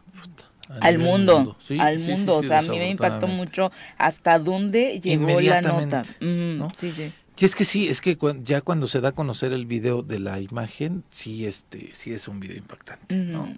al 0.80 1.00
mundo, 1.00 1.58
al 1.80 2.00
mundo. 2.00 2.38
o 2.38 2.44
sea, 2.44 2.60
a 2.60 2.62
mí 2.62 2.78
me 2.78 2.90
impactó 2.90 3.28
mucho 3.28 3.72
hasta 3.98 4.40
dónde 4.40 5.00
llegó 5.00 5.40
la 5.42 5.62
nota. 5.62 6.04
Sí, 6.04 6.92
sí. 6.92 7.12
Y 7.42 7.46
es 7.46 7.56
que 7.56 7.66
sí, 7.66 7.88
es 7.88 8.02
que 8.02 8.16
ya 8.44 8.62
cuando 8.62 8.88
se 8.88 9.02
da 9.02 9.10
a 9.10 9.12
conocer 9.14 9.52
el 9.52 9.66
video 9.66 10.04
de 10.04 10.20
la 10.20 10.40
imagen, 10.40 11.04
sí, 11.10 11.48
este, 11.48 11.90
sí 11.94 12.14
es 12.14 12.28
un 12.28 12.40
video 12.40 12.56
impactante, 12.56 13.16
¿no? 13.16 13.58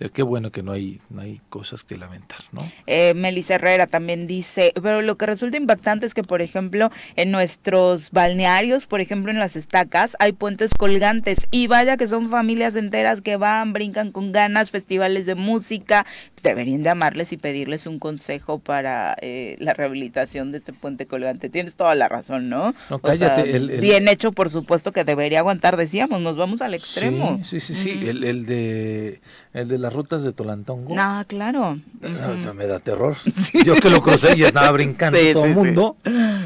Eh, 0.00 0.08
qué 0.12 0.22
bueno 0.22 0.50
que 0.50 0.62
no 0.62 0.72
hay, 0.72 1.00
no 1.08 1.20
hay 1.20 1.40
cosas 1.48 1.84
que 1.84 1.96
lamentar, 1.96 2.40
¿no? 2.50 2.68
Eh, 2.86 3.14
Melissa 3.14 3.54
Herrera 3.54 3.86
también 3.86 4.26
dice, 4.26 4.72
pero 4.82 5.02
lo 5.02 5.16
que 5.16 5.26
resulta 5.26 5.56
impactante 5.56 6.04
es 6.04 6.14
que, 6.14 6.24
por 6.24 6.42
ejemplo, 6.42 6.90
en 7.14 7.30
nuestros 7.30 8.10
balnearios, 8.10 8.86
por 8.86 9.00
ejemplo, 9.00 9.30
en 9.30 9.38
las 9.38 9.54
estacas, 9.54 10.16
hay 10.18 10.32
puentes 10.32 10.72
colgantes 10.74 11.38
y 11.52 11.68
vaya 11.68 11.96
que 11.96 12.08
son 12.08 12.28
familias 12.28 12.74
enteras 12.74 13.20
que 13.20 13.36
van, 13.36 13.72
brincan 13.72 14.10
con 14.10 14.32
ganas, 14.32 14.70
festivales 14.70 15.26
de 15.26 15.36
música, 15.36 16.06
deberían 16.50 16.82
de 16.82 16.90
amarles 16.90 17.32
y 17.32 17.36
pedirles 17.36 17.86
un 17.86 17.98
consejo 17.98 18.58
para 18.58 19.16
eh, 19.20 19.56
la 19.58 19.74
rehabilitación 19.74 20.52
de 20.52 20.58
este 20.58 20.72
puente 20.72 21.06
colgante. 21.06 21.48
Tienes 21.48 21.74
toda 21.74 21.94
la 21.94 22.08
razón, 22.08 22.48
¿no? 22.48 22.74
No, 22.90 22.98
cállate. 23.00 23.58
Bien 23.80 24.06
hecho, 24.08 24.32
por 24.32 24.50
supuesto, 24.50 24.92
que 24.92 25.04
debería 25.04 25.40
aguantar, 25.40 25.76
decíamos, 25.76 26.20
nos 26.20 26.36
vamos 26.36 26.62
al 26.62 26.74
extremo. 26.74 27.40
Sí, 27.42 27.60
sí, 27.60 27.74
sí, 27.74 27.90
el, 28.06 28.22
el 28.24 28.46
de 28.46 29.20
el 29.54 29.68
de 29.68 29.78
las 29.78 29.92
rutas 29.92 30.24
de 30.24 30.32
Tolantongo. 30.32 30.94
Ah, 30.98 31.24
claro. 31.28 31.78
Ah, 32.02 32.52
me 32.54 32.66
da 32.66 32.80
terror. 32.80 33.16
Yo 33.64 33.76
que 33.76 33.88
lo 33.88 34.02
crucé 34.02 34.36
y 34.36 34.42
estaba 34.42 34.70
brincando 34.72 35.18
todo 35.32 35.44
el 35.44 35.54
mundo. 35.54 35.96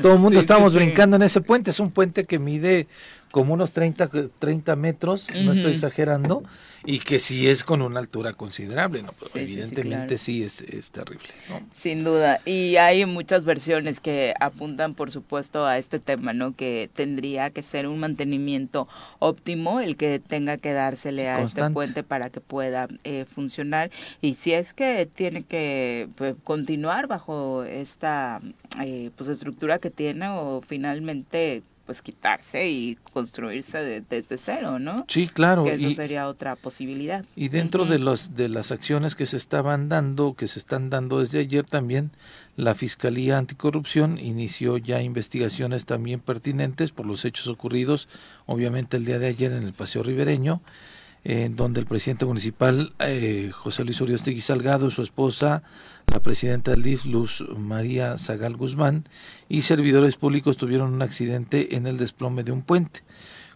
Todo 0.02 0.12
el 0.12 0.18
mundo 0.18 0.38
estábamos 0.38 0.74
brincando 0.74 1.16
en 1.16 1.22
ese 1.22 1.40
puente. 1.40 1.70
Es 1.70 1.80
un 1.80 1.90
puente 1.90 2.24
que 2.24 2.38
mide 2.38 2.86
como 3.30 3.54
unos 3.54 3.72
30, 3.72 4.10
30 4.38 4.76
metros, 4.76 5.28
no 5.34 5.52
estoy 5.52 5.72
exagerando, 5.72 6.42
y 6.84 7.00
que 7.00 7.18
sí 7.18 7.48
es 7.48 7.64
con 7.64 7.82
una 7.82 8.00
altura 8.00 8.32
considerable, 8.32 9.02
¿no? 9.02 9.12
evidentemente 9.34 10.16
sí, 10.16 10.42
es, 10.42 10.60
es, 10.62 10.90
terrible, 10.90 11.28
Sin 11.72 12.04
duda, 12.04 12.40
y 12.44 12.76
hay 12.76 13.04
muchas 13.04 13.44
versiones 13.44 14.00
que 14.00 14.34
apuntan, 14.40 14.94
por 14.94 15.10
supuesto, 15.10 15.66
a 15.66 15.78
este 15.78 15.98
tema, 15.98 16.32
¿no? 16.32 16.54
Que 16.54 16.88
tendría 16.94 17.50
que 17.50 17.62
ser 17.62 17.86
un 17.86 17.98
mantenimiento 17.98 18.88
óptimo 19.18 19.80
el 19.80 19.96
que 19.96 20.18
tenga 20.20 20.56
que 20.56 20.72
dársele 20.72 21.28
a 21.28 21.42
este 21.42 21.68
puente 21.70 22.02
para 22.02 22.30
que 22.30 22.40
pueda 22.40 22.88
eh, 23.04 23.26
funcionar, 23.28 23.90
y 24.20 24.34
si 24.34 24.52
es 24.52 24.72
que 24.72 25.06
tiene 25.06 25.42
que 25.42 26.08
pues, 26.14 26.36
continuar 26.44 27.06
bajo 27.06 27.64
esta 27.64 28.40
eh, 28.80 29.10
pues 29.16 29.28
estructura 29.28 29.78
que 29.78 29.90
tiene 29.90 30.28
o 30.28 30.62
finalmente 30.66 31.62
pues 31.88 32.02
quitarse 32.02 32.68
y 32.68 32.98
construirse 33.14 34.02
desde 34.10 34.36
cero, 34.36 34.78
¿no? 34.78 35.06
Sí, 35.08 35.26
claro. 35.26 35.64
Que 35.64 35.72
eso 35.72 35.90
sería 35.92 36.28
otra 36.28 36.54
posibilidad. 36.54 37.24
Y 37.34 37.48
dentro 37.48 37.86
de 37.86 37.98
los 37.98 38.36
de 38.36 38.50
las 38.50 38.72
acciones 38.72 39.16
que 39.16 39.24
se 39.24 39.38
estaban 39.38 39.88
dando, 39.88 40.34
que 40.34 40.48
se 40.48 40.58
están 40.58 40.90
dando 40.90 41.20
desde 41.20 41.38
ayer 41.38 41.64
también, 41.64 42.10
la 42.56 42.74
Fiscalía 42.74 43.38
Anticorrupción 43.38 44.18
inició 44.18 44.76
ya 44.76 45.00
investigaciones 45.00 45.86
también 45.86 46.20
pertinentes 46.20 46.90
por 46.90 47.06
los 47.06 47.24
hechos 47.24 47.48
ocurridos, 47.48 48.10
obviamente 48.44 48.98
el 48.98 49.06
día 49.06 49.18
de 49.18 49.28
ayer 49.28 49.52
en 49.52 49.62
el 49.62 49.72
Paseo 49.72 50.02
Ribereño, 50.02 50.60
en 51.24 51.56
donde 51.56 51.80
el 51.80 51.86
presidente 51.86 52.24
municipal 52.24 52.92
eh, 53.00 53.50
José 53.52 53.84
Luis 53.84 54.00
Uriostegui 54.00 54.40
Salgado, 54.40 54.90
su 54.90 55.02
esposa, 55.02 55.62
la 56.06 56.20
presidenta 56.20 56.70
del 56.70 56.82
DIF, 56.82 57.04
Luz 57.04 57.44
María 57.56 58.16
Zagal 58.18 58.56
Guzmán, 58.56 59.04
y 59.48 59.62
servidores 59.62 60.16
públicos 60.16 60.56
tuvieron 60.56 60.92
un 60.92 61.02
accidente 61.02 61.76
en 61.76 61.86
el 61.86 61.98
desplome 61.98 62.44
de 62.44 62.52
un 62.52 62.62
puente 62.62 63.02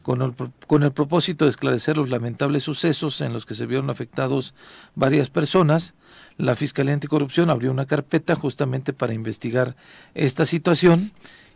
con 0.03 0.23
el, 0.23 0.35
con 0.67 0.83
el 0.83 0.93
propósito 0.93 1.45
de 1.45 1.51
esclarecer 1.51 1.97
los 1.97 2.11
lamentables 2.11 2.65
sucesos 2.65 3.21
en 3.21 3.33
los 3.33 3.47
que 3.47 3.55
se 3.55 3.67
vieron 3.67 3.91
afectados 3.91 4.55
varias 4.95 5.31
personas, 5.31 5.95
la 6.37 6.57
Fiscalía 6.57 6.95
Anticorrupción 6.95 7.51
abrió 7.51 7.71
una 7.71 7.87
carpeta 7.87 8.35
justamente 8.35 8.93
para 8.93 9.15
investigar 9.15 9.77
esta 10.15 10.45
situación 10.45 11.13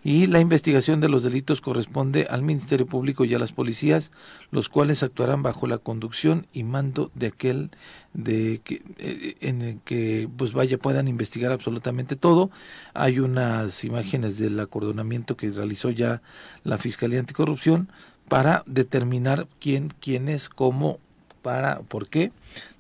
y 0.07 0.29
la 0.29 0.39
investigación 0.39 1.01
de 1.01 1.09
los 1.09 1.25
delitos 1.25 1.61
corresponde 1.61 2.29
al 2.31 2.43
Ministerio 2.43 2.87
Público 2.87 3.25
y 3.25 3.35
a 3.35 3.41
las 3.41 3.51
policías, 3.51 4.13
los 4.53 4.69
cuales 4.69 5.03
actuarán 5.03 5.43
bajo 5.43 5.67
la 5.67 5.79
conducción 5.79 6.47
y 6.53 6.63
mando 6.63 7.11
de 7.15 7.27
aquel 7.27 7.73
de 8.15 8.61
que, 8.63 8.85
eh, 8.99 9.35
en 9.41 9.63
el 9.63 9.81
que 9.81 10.29
pues 10.37 10.53
vaya 10.53 10.79
puedan 10.79 11.09
investigar 11.09 11.51
absolutamente 11.51 12.15
todo. 12.15 12.53
Hay 12.95 13.19
unas 13.19 13.83
imágenes 13.83 14.39
del 14.39 14.61
acordonamiento 14.61 15.37
que 15.37 15.51
realizó 15.51 15.91
ya 15.91 16.23
la 16.63 16.79
Fiscalía 16.79 17.19
Anticorrupción 17.19 17.91
para 18.29 18.63
determinar 18.67 19.47
quién, 19.61 19.93
quién 20.01 20.29
es, 20.29 20.49
cómo, 20.49 20.99
para, 21.43 21.81
por 21.81 22.09
qué 22.09 22.33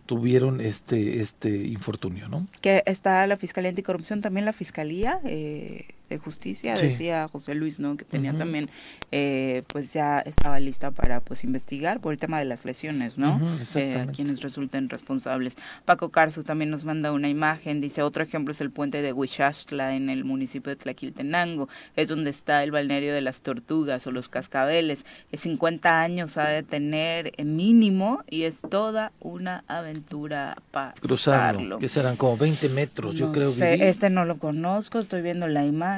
tuvieron 0.06 0.60
este 0.60 1.20
este 1.20 1.50
infortunio, 1.50 2.28
¿no? 2.28 2.46
Que 2.60 2.82
está 2.86 3.26
la 3.26 3.36
Fiscalía 3.36 3.70
Anticorrupción, 3.70 4.22
también 4.22 4.46
la 4.46 4.52
Fiscalía 4.52 5.20
eh, 5.24 5.95
de 6.08 6.18
Justicia, 6.18 6.76
decía 6.76 7.28
José 7.28 7.54
Luis, 7.54 7.80
¿no? 7.80 7.96
Que 7.96 8.04
tenía 8.04 8.32
también, 8.36 8.70
eh, 9.10 9.64
pues 9.68 9.92
ya 9.92 10.20
estaba 10.20 10.60
lista 10.60 10.90
para 10.92 11.20
pues 11.20 11.42
investigar 11.42 12.00
por 12.00 12.12
el 12.12 12.18
tema 12.18 12.38
de 12.38 12.44
las 12.44 12.64
lesiones, 12.64 13.18
¿no? 13.18 13.40
eh, 13.74 14.06
quienes 14.14 14.40
resulten 14.40 14.88
responsables. 14.88 15.56
Paco 15.84 16.10
Carso 16.10 16.44
también 16.44 16.70
nos 16.70 16.84
manda 16.84 17.10
una 17.12 17.28
imagen, 17.28 17.80
dice, 17.80 18.02
otro 18.02 18.22
ejemplo 18.22 18.52
es 18.52 18.60
el 18.60 18.70
puente 18.70 19.02
de 19.02 19.12
Huichachtla 19.12 19.96
en 19.96 20.08
el 20.08 20.24
municipio 20.24 20.70
de 20.70 20.76
Tlaquiltenango, 20.76 21.68
es 21.96 22.08
donde 22.08 22.30
está 22.30 22.62
el 22.62 22.70
balneario 22.70 23.12
de 23.12 23.20
las 23.20 23.42
tortugas 23.42 24.06
o 24.06 24.12
los 24.12 24.28
cascabeles, 24.28 25.04
es 25.32 25.40
50 25.40 26.00
años 26.00 26.36
ha 26.38 26.48
de 26.48 26.62
tener 26.62 27.32
mínimo 27.44 28.22
y 28.30 28.42
es 28.42 28.60
toda 28.60 29.12
una 29.20 29.64
aventura 29.66 30.56
para 30.70 30.94
cruzarlo. 30.94 31.78
Que 31.78 31.88
serán 31.88 32.16
como 32.16 32.36
20 32.36 32.68
metros, 32.70 33.14
yo 33.16 33.32
creo. 33.32 33.50
Sé, 33.50 33.88
este 33.88 34.08
no 34.08 34.24
lo 34.24 34.38
conozco, 34.38 34.98
estoy 34.98 35.22
viendo 35.22 35.48
la 35.48 35.64
imagen 35.64 35.95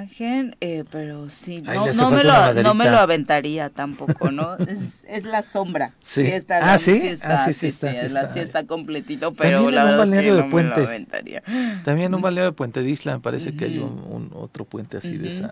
eh, 0.60 0.84
pero 0.90 1.28
sí, 1.28 1.62
no, 1.62 1.92
no, 1.92 2.10
me 2.10 2.24
lo, 2.24 2.54
no, 2.62 2.74
me 2.74 2.84
lo, 2.90 2.98
aventaría 2.98 3.70
tampoco, 3.70 4.30
¿no? 4.30 4.56
es, 4.58 5.04
es 5.08 5.24
la 5.24 5.42
sombra. 5.42 5.94
Sí. 6.00 6.22
está, 6.26 6.74
ah, 6.74 6.78
¿sí? 6.78 6.92
está, 6.92 7.34
ah, 7.34 7.46
sí, 7.46 7.52
sí, 7.54 7.66
está, 7.68 7.90
sí, 7.90 7.96
está. 7.96 8.28
sí 8.28 8.38
está 8.40 8.66
completito, 8.66 9.32
pero 9.34 9.58
También 9.58 9.74
la 9.74 9.82
un 9.82 9.86
verdad 9.86 9.98
balneario 9.98 10.34
es 10.34 10.36
que 10.36 10.42
de 10.42 10.46
no 10.46 10.50
puente. 10.50 10.74
me 10.74 10.82
lo 10.82 10.88
aventaría. 10.88 11.42
También 11.84 12.14
un 12.14 12.22
balneario 12.22 12.50
de 12.50 12.56
Puente 12.56 12.82
de 12.82 12.90
Isla, 12.90 13.14
me 13.14 13.20
parece 13.20 13.54
que 13.54 13.64
hay 13.66 13.78
un, 13.78 14.04
un, 14.08 14.30
otro 14.34 14.64
puente 14.64 14.96
así 14.96 15.16
de 15.16 15.28
esa 15.28 15.50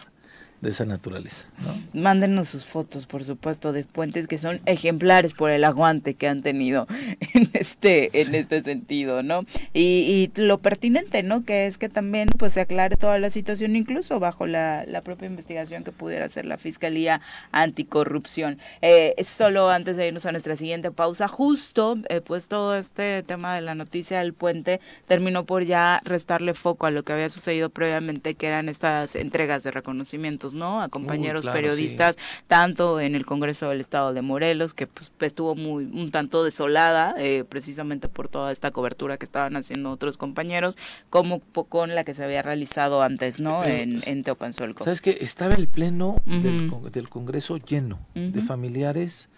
de 0.66 0.72
esa 0.72 0.84
naturaleza. 0.84 1.46
¿no? 1.62 2.00
Mándenos 2.00 2.48
sus 2.48 2.64
fotos, 2.64 3.06
por 3.06 3.24
supuesto, 3.24 3.72
de 3.72 3.84
puentes 3.84 4.26
que 4.26 4.36
son 4.36 4.60
ejemplares 4.66 5.32
por 5.32 5.50
el 5.52 5.62
aguante 5.62 6.14
que 6.14 6.26
han 6.26 6.42
tenido 6.42 6.88
en 7.34 7.48
este, 7.54 8.20
en 8.20 8.34
este 8.34 8.62
sentido, 8.62 9.22
¿no? 9.22 9.44
Y, 9.72 10.32
y, 10.34 10.40
lo 10.40 10.58
pertinente, 10.58 11.22
¿no? 11.22 11.44
Que 11.44 11.66
es 11.66 11.78
que 11.78 11.88
también 11.88 12.28
pues 12.36 12.54
se 12.54 12.62
aclare 12.62 12.96
toda 12.96 13.18
la 13.20 13.30
situación, 13.30 13.76
incluso 13.76 14.18
bajo 14.18 14.46
la, 14.46 14.84
la 14.86 15.02
propia 15.02 15.26
investigación 15.26 15.84
que 15.84 15.92
pudiera 15.92 16.26
hacer 16.26 16.44
la 16.44 16.58
Fiscalía 16.58 17.20
Anticorrupción. 17.52 18.58
Eh, 18.82 19.14
solo 19.24 19.70
antes 19.70 19.96
de 19.96 20.08
irnos 20.08 20.26
a 20.26 20.32
nuestra 20.32 20.56
siguiente 20.56 20.90
pausa, 20.90 21.28
justo 21.28 21.96
eh, 22.08 22.20
pues 22.20 22.48
todo 22.48 22.76
este 22.76 23.22
tema 23.22 23.54
de 23.54 23.60
la 23.60 23.76
noticia 23.76 24.18
del 24.18 24.34
puente 24.34 24.80
terminó 25.06 25.44
por 25.44 25.64
ya 25.64 26.00
restarle 26.04 26.54
foco 26.54 26.86
a 26.86 26.90
lo 26.90 27.04
que 27.04 27.12
había 27.12 27.28
sucedido 27.28 27.70
previamente, 27.70 28.34
que 28.34 28.48
eran 28.48 28.68
estas 28.68 29.14
entregas 29.14 29.62
de 29.62 29.70
reconocimiento 29.70 30.48
¿no? 30.56 30.82
A 30.82 30.88
compañeros 30.88 31.42
claro, 31.42 31.56
periodistas, 31.56 32.16
sí. 32.16 32.44
tanto 32.46 32.98
en 33.00 33.14
el 33.14 33.24
Congreso 33.24 33.68
del 33.68 33.80
Estado 33.80 34.12
de 34.12 34.22
Morelos, 34.22 34.74
que 34.74 34.86
pues, 34.86 35.12
estuvo 35.20 35.54
muy 35.54 35.84
un 35.84 36.10
tanto 36.10 36.42
desolada, 36.42 37.14
eh, 37.18 37.44
precisamente 37.48 38.08
por 38.08 38.28
toda 38.28 38.50
esta 38.50 38.70
cobertura 38.70 39.18
que 39.18 39.24
estaban 39.24 39.56
haciendo 39.56 39.90
otros 39.90 40.16
compañeros, 40.16 40.76
como 41.10 41.40
con 41.68 41.94
la 41.94 42.04
que 42.04 42.14
se 42.14 42.24
había 42.24 42.42
realizado 42.42 43.02
antes, 43.02 43.40
¿no? 43.40 43.64
En, 43.64 43.98
en 44.06 44.22
Teopanzolco. 44.24 44.84
Sabes 44.84 45.00
que 45.00 45.18
estaba 45.20 45.54
el 45.54 45.68
pleno 45.68 46.16
uh 46.26 46.30
-huh. 46.30 46.42
del, 46.42 46.90
del, 46.90 47.08
Congreso 47.08 47.58
lleno 47.58 48.00
uh 48.14 48.18
-huh. 48.18 48.30
de 48.32 48.42
familiares. 48.42 49.28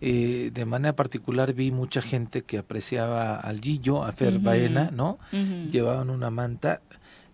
Eh, 0.00 0.52
de 0.54 0.64
manera 0.64 0.94
particular 0.94 1.52
vi 1.54 1.72
mucha 1.72 2.00
gente 2.02 2.42
que 2.42 2.58
apreciaba 2.58 3.34
al 3.34 3.60
Gillo, 3.60 4.04
a 4.04 4.12
Fer 4.12 4.34
uh 4.34 4.36
-huh. 4.38 4.42
Baena, 4.42 4.90
¿no? 4.92 5.18
Llevaban 5.70 6.10
una 6.10 6.30
manta 6.30 6.80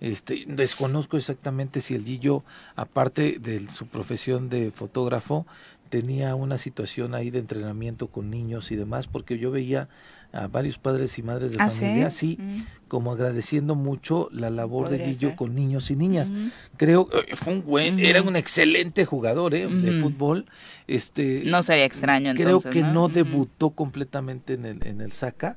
este, 0.05 0.45
desconozco 0.47 1.17
exactamente 1.17 1.81
si 1.81 1.95
el 1.95 2.05
Gillo, 2.05 2.45
aparte 2.77 3.39
de 3.41 3.71
su 3.71 3.87
profesión 3.87 4.51
de 4.51 4.71
fotógrafo, 4.71 5.47
tenía 5.89 6.35
una 6.35 6.59
situación 6.59 7.15
ahí 7.15 7.31
de 7.31 7.39
entrenamiento 7.39 8.09
con 8.09 8.29
niños 8.29 8.71
y 8.71 8.77
demás, 8.77 9.07
porque 9.07 9.39
yo 9.39 9.51
veía 9.51 9.89
a 10.35 10.49
varios 10.49 10.79
padres 10.79 11.19
y 11.19 11.23
madres 11.23 11.53
de 11.53 11.59
¿Ah, 11.61 11.71
familia, 11.71 12.11
sí, 12.11 12.37
sí 12.39 12.43
mm. 12.43 12.63
como 12.89 13.13
agradeciendo 13.13 13.75
mucho 13.75 14.29
la 14.33 14.51
labor 14.51 14.85
Podría 14.89 15.07
de 15.07 15.13
Guillo 15.13 15.29
ser. 15.29 15.37
con 15.37 15.55
niños 15.55 15.91
y 15.91 15.97
niñas. 15.97 16.31
Mm. 16.31 16.49
Creo 16.77 17.09
que 17.09 17.35
fue 17.37 17.53
un 17.55 17.65
buen, 17.65 17.97
Mm. 17.97 18.01
era 18.01 18.23
un 18.23 18.37
excelente 18.37 19.05
jugador 19.05 19.55
¿eh? 19.55 19.67
de 19.69 19.91
Mm. 19.93 20.01
fútbol. 20.03 20.47
Este, 20.87 21.45
No 21.47 21.63
sería 21.63 21.87
extraño 21.87 22.35
creo 22.35 22.61
que 22.61 22.83
¿no? 22.83 22.93
no, 22.93 23.09
Mm. 23.09 23.13
debutó 23.13 23.71
completamente 23.71 24.53
en 24.55 24.67
el, 24.67 24.87
en 24.87 25.01
el 25.01 25.13
Saca, 25.13 25.57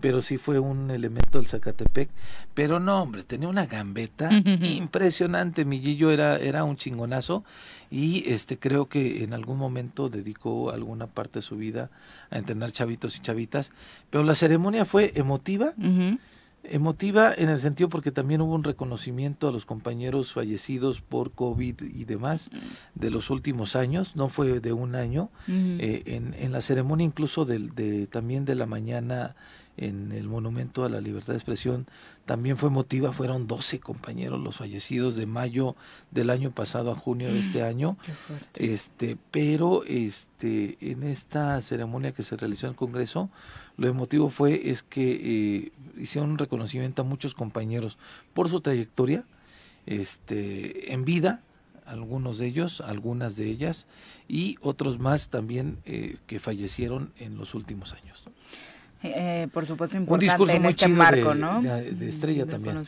pero 0.00 0.20
sí 0.22 0.36
fue 0.36 0.58
un 0.58 0.90
elemento 0.90 1.38
del 1.38 1.46
Zacatepec. 1.48 2.10
Pero 2.52 2.78
no, 2.80 3.02
hombre, 3.02 3.22
tenía 3.22 3.48
una 3.48 3.66
gambeta 3.66 4.28
impresionante. 4.32 5.64
Mi 5.64 5.80
Gillo 5.80 6.10
era, 6.10 6.36
era 6.38 6.64
un 6.64 6.76
chingonazo 6.76 7.44
y 7.90 8.28
este 8.28 8.58
creo 8.58 8.88
que 8.88 9.24
en 9.24 9.32
algún 9.32 9.58
momento 9.58 10.08
dedicó 10.08 10.70
alguna 10.70 11.06
parte 11.06 11.38
de 11.38 11.42
su 11.42 11.56
vida 11.56 11.90
a 12.30 12.38
entrenar 12.38 12.72
chavitos 12.72 13.16
y 13.16 13.20
chavitas. 13.20 13.72
Pero 14.10 14.24
la 14.24 14.34
ceremonia 14.34 14.84
fue 14.84 15.12
emotiva. 15.14 15.74
Emotiva 16.68 17.32
en 17.32 17.48
el 17.48 17.58
sentido 17.58 17.88
porque 17.88 18.10
también 18.10 18.40
hubo 18.40 18.52
un 18.52 18.64
reconocimiento 18.64 19.46
a 19.46 19.52
los 19.52 19.64
compañeros 19.64 20.32
fallecidos 20.32 21.00
por 21.00 21.30
COVID 21.30 21.80
y 21.80 22.04
demás 22.04 22.50
de 22.96 23.10
los 23.10 23.30
últimos 23.30 23.76
años, 23.76 24.16
no 24.16 24.28
fue 24.28 24.58
de 24.58 24.72
un 24.72 24.96
año. 24.96 25.30
Eh, 25.46 26.02
en, 26.06 26.34
en 26.36 26.50
la 26.50 26.60
ceremonia 26.60 27.06
incluso 27.06 27.44
del, 27.44 27.72
de, 27.76 28.08
también 28.08 28.44
de 28.44 28.56
la 28.56 28.66
mañana 28.66 29.36
en 29.76 30.10
el 30.12 30.28
Monumento 30.28 30.84
a 30.84 30.88
la 30.88 31.00
Libertad 31.00 31.34
de 31.34 31.38
Expresión 31.38 31.86
también 32.26 32.56
fue 32.56 32.68
emotiva, 32.68 33.12
fueron 33.12 33.46
12 33.46 33.78
compañeros 33.78 34.40
los 34.40 34.56
fallecidos 34.56 35.14
de 35.14 35.26
mayo 35.26 35.76
del 36.10 36.30
año 36.30 36.50
pasado 36.50 36.90
a 36.90 36.96
junio 36.96 37.32
de 37.32 37.38
este 37.38 37.62
año. 37.62 37.96
Qué 38.04 38.12
fuerte. 38.12 38.72
Este, 38.72 39.16
pero 39.30 39.84
este 39.84 40.76
en 40.80 41.04
esta 41.04 41.62
ceremonia 41.62 42.12
que 42.12 42.24
se 42.24 42.36
realizó 42.36 42.66
en 42.66 42.72
el 42.72 42.76
Congreso, 42.76 43.30
lo 43.76 43.88
emotivo 43.88 44.28
fue 44.28 44.70
es 44.70 44.82
que 44.82 45.20
eh, 45.22 45.72
hicieron 45.96 46.30
un 46.30 46.38
reconocimiento 46.38 47.02
a 47.02 47.04
muchos 47.04 47.34
compañeros 47.34 47.96
por 48.34 48.48
su 48.48 48.60
trayectoria, 48.60 49.24
este, 49.86 50.92
en 50.92 51.04
vida, 51.04 51.42
algunos 51.84 52.38
de 52.38 52.46
ellos, 52.46 52.80
algunas 52.80 53.36
de 53.36 53.46
ellas, 53.46 53.86
y 54.26 54.56
otros 54.60 54.98
más 54.98 55.28
también 55.28 55.78
eh, 55.84 56.16
que 56.26 56.40
fallecieron 56.40 57.12
en 57.18 57.36
los 57.36 57.54
últimos 57.54 57.92
años. 57.92 58.24
Eh, 59.14 59.48
por 59.52 59.66
supuesto, 59.66 59.96
Un 59.96 60.02
importante 60.02 60.26
discurso 60.26 60.52
en 60.54 60.62
muy 60.62 60.70
este 60.70 60.88
marco, 60.88 61.34
de, 61.34 61.40
¿no? 61.40 61.62
de, 61.62 61.92
de 61.92 62.08
Estrella 62.08 62.44
De 62.44 62.50
también. 62.50 62.82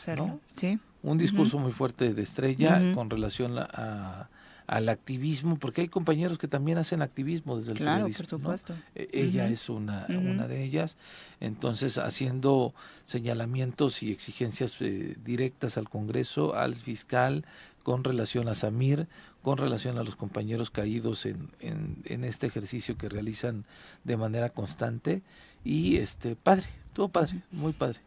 Sí. 0.55 0.79
Un 1.01 1.17
discurso 1.17 1.57
muy 1.59 1.71
fuerte 1.71 2.13
de 2.13 2.21
Estrella 2.21 2.93
con 2.93 3.09
relación 3.09 3.57
a, 3.57 4.29
al 4.67 4.89
activismo, 4.89 5.57
porque 5.57 5.81
hay 5.81 5.87
compañeros 5.87 6.37
que 6.37 6.47
también 6.47 6.77
hacen 6.77 7.01
activismo 7.01 7.57
desde 7.57 7.71
el 7.71 7.77
Claro, 7.79 8.05
periodismo, 8.05 8.25
por 8.25 8.33
¿no? 8.33 8.39
supuesto. 8.39 8.75
E- 8.95 9.09
Ella 9.13 9.47
es 9.47 9.69
una, 9.69 10.05
una 10.09 10.47
de 10.47 10.63
ellas, 10.63 10.97
entonces 11.39 11.97
haciendo 11.97 12.73
señalamientos 13.05 14.03
y 14.03 14.11
exigencias 14.11 14.77
eh, 14.81 15.15
directas 15.23 15.77
al 15.77 15.89
Congreso, 15.89 16.55
al 16.55 16.75
fiscal, 16.75 17.45
con 17.83 18.03
relación 18.03 18.47
a 18.47 18.55
Samir, 18.55 19.07
con 19.41 19.57
relación 19.57 19.97
a 19.97 20.03
los 20.03 20.15
compañeros 20.15 20.69
caídos 20.69 21.25
en, 21.25 21.49
en, 21.59 21.97
en 22.05 22.23
este 22.23 22.45
ejercicio 22.47 22.97
que 22.97 23.09
realizan 23.09 23.65
de 24.03 24.17
manera 24.17 24.49
constante, 24.49 25.21
y 25.63 25.97
este 25.97 26.35
padre, 26.35 26.67
todo 26.93 27.09
padre, 27.09 27.41
muy 27.51 27.73
padre. 27.73 27.99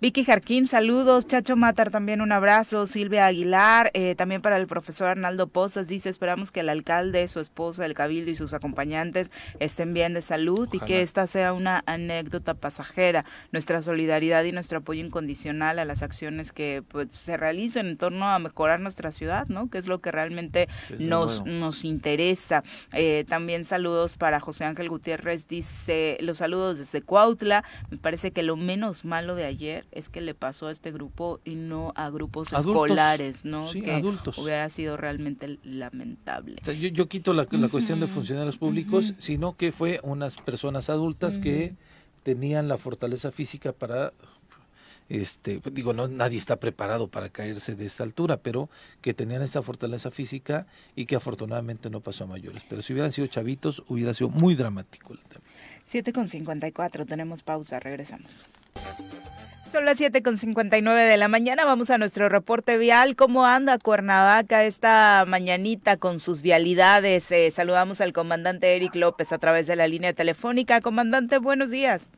Vicky 0.00 0.24
Jarquín, 0.24 0.66
saludos. 0.66 1.26
Chacho 1.26 1.56
Matar, 1.56 1.90
también 1.90 2.20
un 2.20 2.32
abrazo. 2.32 2.86
Silvia 2.86 3.26
Aguilar, 3.26 3.90
eh, 3.94 4.14
también 4.16 4.42
para 4.42 4.56
el 4.56 4.66
profesor 4.66 5.08
Arnaldo 5.08 5.46
Postas, 5.46 5.86
dice, 5.86 6.10
esperamos 6.10 6.50
que 6.50 6.60
el 6.60 6.68
alcalde, 6.68 7.28
su 7.28 7.38
esposa, 7.38 7.86
el 7.86 7.94
cabildo 7.94 8.30
y 8.30 8.34
sus 8.34 8.54
acompañantes 8.54 9.30
estén 9.60 9.94
bien 9.94 10.12
de 10.12 10.20
salud 10.20 10.68
y 10.72 10.80
que 10.80 11.00
esta 11.02 11.26
sea 11.28 11.52
una 11.52 11.82
anécdota 11.86 12.54
pasajera. 12.54 13.24
Nuestra 13.52 13.82
solidaridad 13.82 14.42
y 14.44 14.52
nuestro 14.52 14.78
apoyo 14.78 15.04
incondicional 15.04 15.78
a 15.78 15.84
las 15.84 16.02
acciones 16.02 16.50
que 16.50 16.82
pues, 16.88 17.14
se 17.14 17.36
realicen 17.36 17.86
en 17.86 17.96
torno 17.96 18.28
a 18.28 18.38
mejorar 18.40 18.80
nuestra 18.80 19.12
ciudad, 19.12 19.46
¿no? 19.46 19.70
Que 19.70 19.78
es 19.78 19.86
lo 19.86 20.00
que 20.00 20.10
realmente 20.10 20.68
nos, 20.98 21.44
nos 21.46 21.84
interesa. 21.84 22.64
Eh, 22.92 23.24
también 23.28 23.64
saludos 23.64 24.16
para 24.16 24.40
José 24.40 24.64
Ángel 24.64 24.88
Gutiérrez, 24.88 25.46
dice, 25.46 26.18
los 26.20 26.38
saludos 26.38 26.78
desde 26.78 27.00
Cuautla. 27.00 27.64
Me 27.90 27.98
parece 27.98 28.32
que 28.32 28.42
lo 28.42 28.56
menos 28.56 29.04
malo 29.04 29.36
de 29.36 29.44
ayer 29.44 29.83
es 29.92 30.08
que 30.08 30.20
le 30.20 30.34
pasó 30.34 30.68
a 30.68 30.72
este 30.72 30.92
grupo 30.92 31.40
y 31.44 31.54
no 31.54 31.92
a 31.96 32.10
grupos 32.10 32.52
escolares, 32.52 33.44
¿no? 33.44 33.66
Sí, 33.66 33.82
que 33.82 33.92
adultos. 33.92 34.38
hubiera 34.38 34.68
sido 34.68 34.96
realmente 34.96 35.58
lamentable. 35.62 36.60
yo, 36.64 36.88
yo, 36.88 37.08
quito 37.08 37.32
la, 37.32 37.46
la 37.50 37.68
cuestión 37.68 38.00
de 38.00 38.06
funcionarios 38.06 38.56
públicos, 38.56 39.14
sino 39.18 39.56
que 39.56 39.72
fue 39.72 40.00
unas 40.02 40.36
personas 40.36 40.90
adultas 40.90 41.38
que 41.38 41.74
tenían 42.22 42.68
la 42.68 42.78
fortaleza 42.78 43.30
física 43.30 43.72
para 43.72 44.12
este 45.08 45.60
digo 45.72 45.92
no 45.92 46.08
nadie 46.08 46.38
está 46.38 46.56
preparado 46.56 47.08
para 47.08 47.28
caerse 47.28 47.74
de 47.74 47.84
esta 47.84 48.04
altura 48.04 48.38
pero 48.38 48.70
que 49.02 49.12
tenían 49.12 49.42
esta 49.42 49.62
fortaleza 49.62 50.10
física 50.10 50.66
y 50.96 51.04
que 51.04 51.16
afortunadamente 51.16 51.90
no 51.90 52.00
pasó 52.00 52.24
a 52.24 52.26
mayores 52.26 52.62
pero 52.68 52.80
si 52.80 52.94
hubieran 52.94 53.12
sido 53.12 53.26
chavitos 53.26 53.82
hubiera 53.88 54.14
sido 54.14 54.30
muy 54.30 54.54
dramático 54.54 55.12
el 55.12 55.20
tema 55.20 55.44
7 55.86 56.12
con 56.14 56.28
54 56.28 57.04
tenemos 57.04 57.42
pausa 57.42 57.80
regresamos 57.80 58.32
son 59.74 59.84
las 59.86 59.98
7 59.98 60.22
con 60.22 60.38
59 60.38 61.02
de 61.02 61.16
la 61.16 61.26
mañana. 61.26 61.64
Vamos 61.64 61.90
a 61.90 61.98
nuestro 61.98 62.28
reporte 62.28 62.78
vial. 62.78 63.16
¿Cómo 63.16 63.44
anda 63.44 63.76
Cuernavaca 63.76 64.62
esta 64.62 65.24
mañanita 65.26 65.96
con 65.96 66.20
sus 66.20 66.42
vialidades? 66.42 67.28
Eh, 67.32 67.50
saludamos 67.50 68.00
al 68.00 68.12
comandante 68.12 68.76
Eric 68.76 68.94
López 68.94 69.32
a 69.32 69.38
través 69.38 69.66
de 69.66 69.74
la 69.74 69.88
línea 69.88 70.12
telefónica. 70.12 70.80
Comandante, 70.80 71.38
buenos 71.38 71.72
días. 71.72 72.08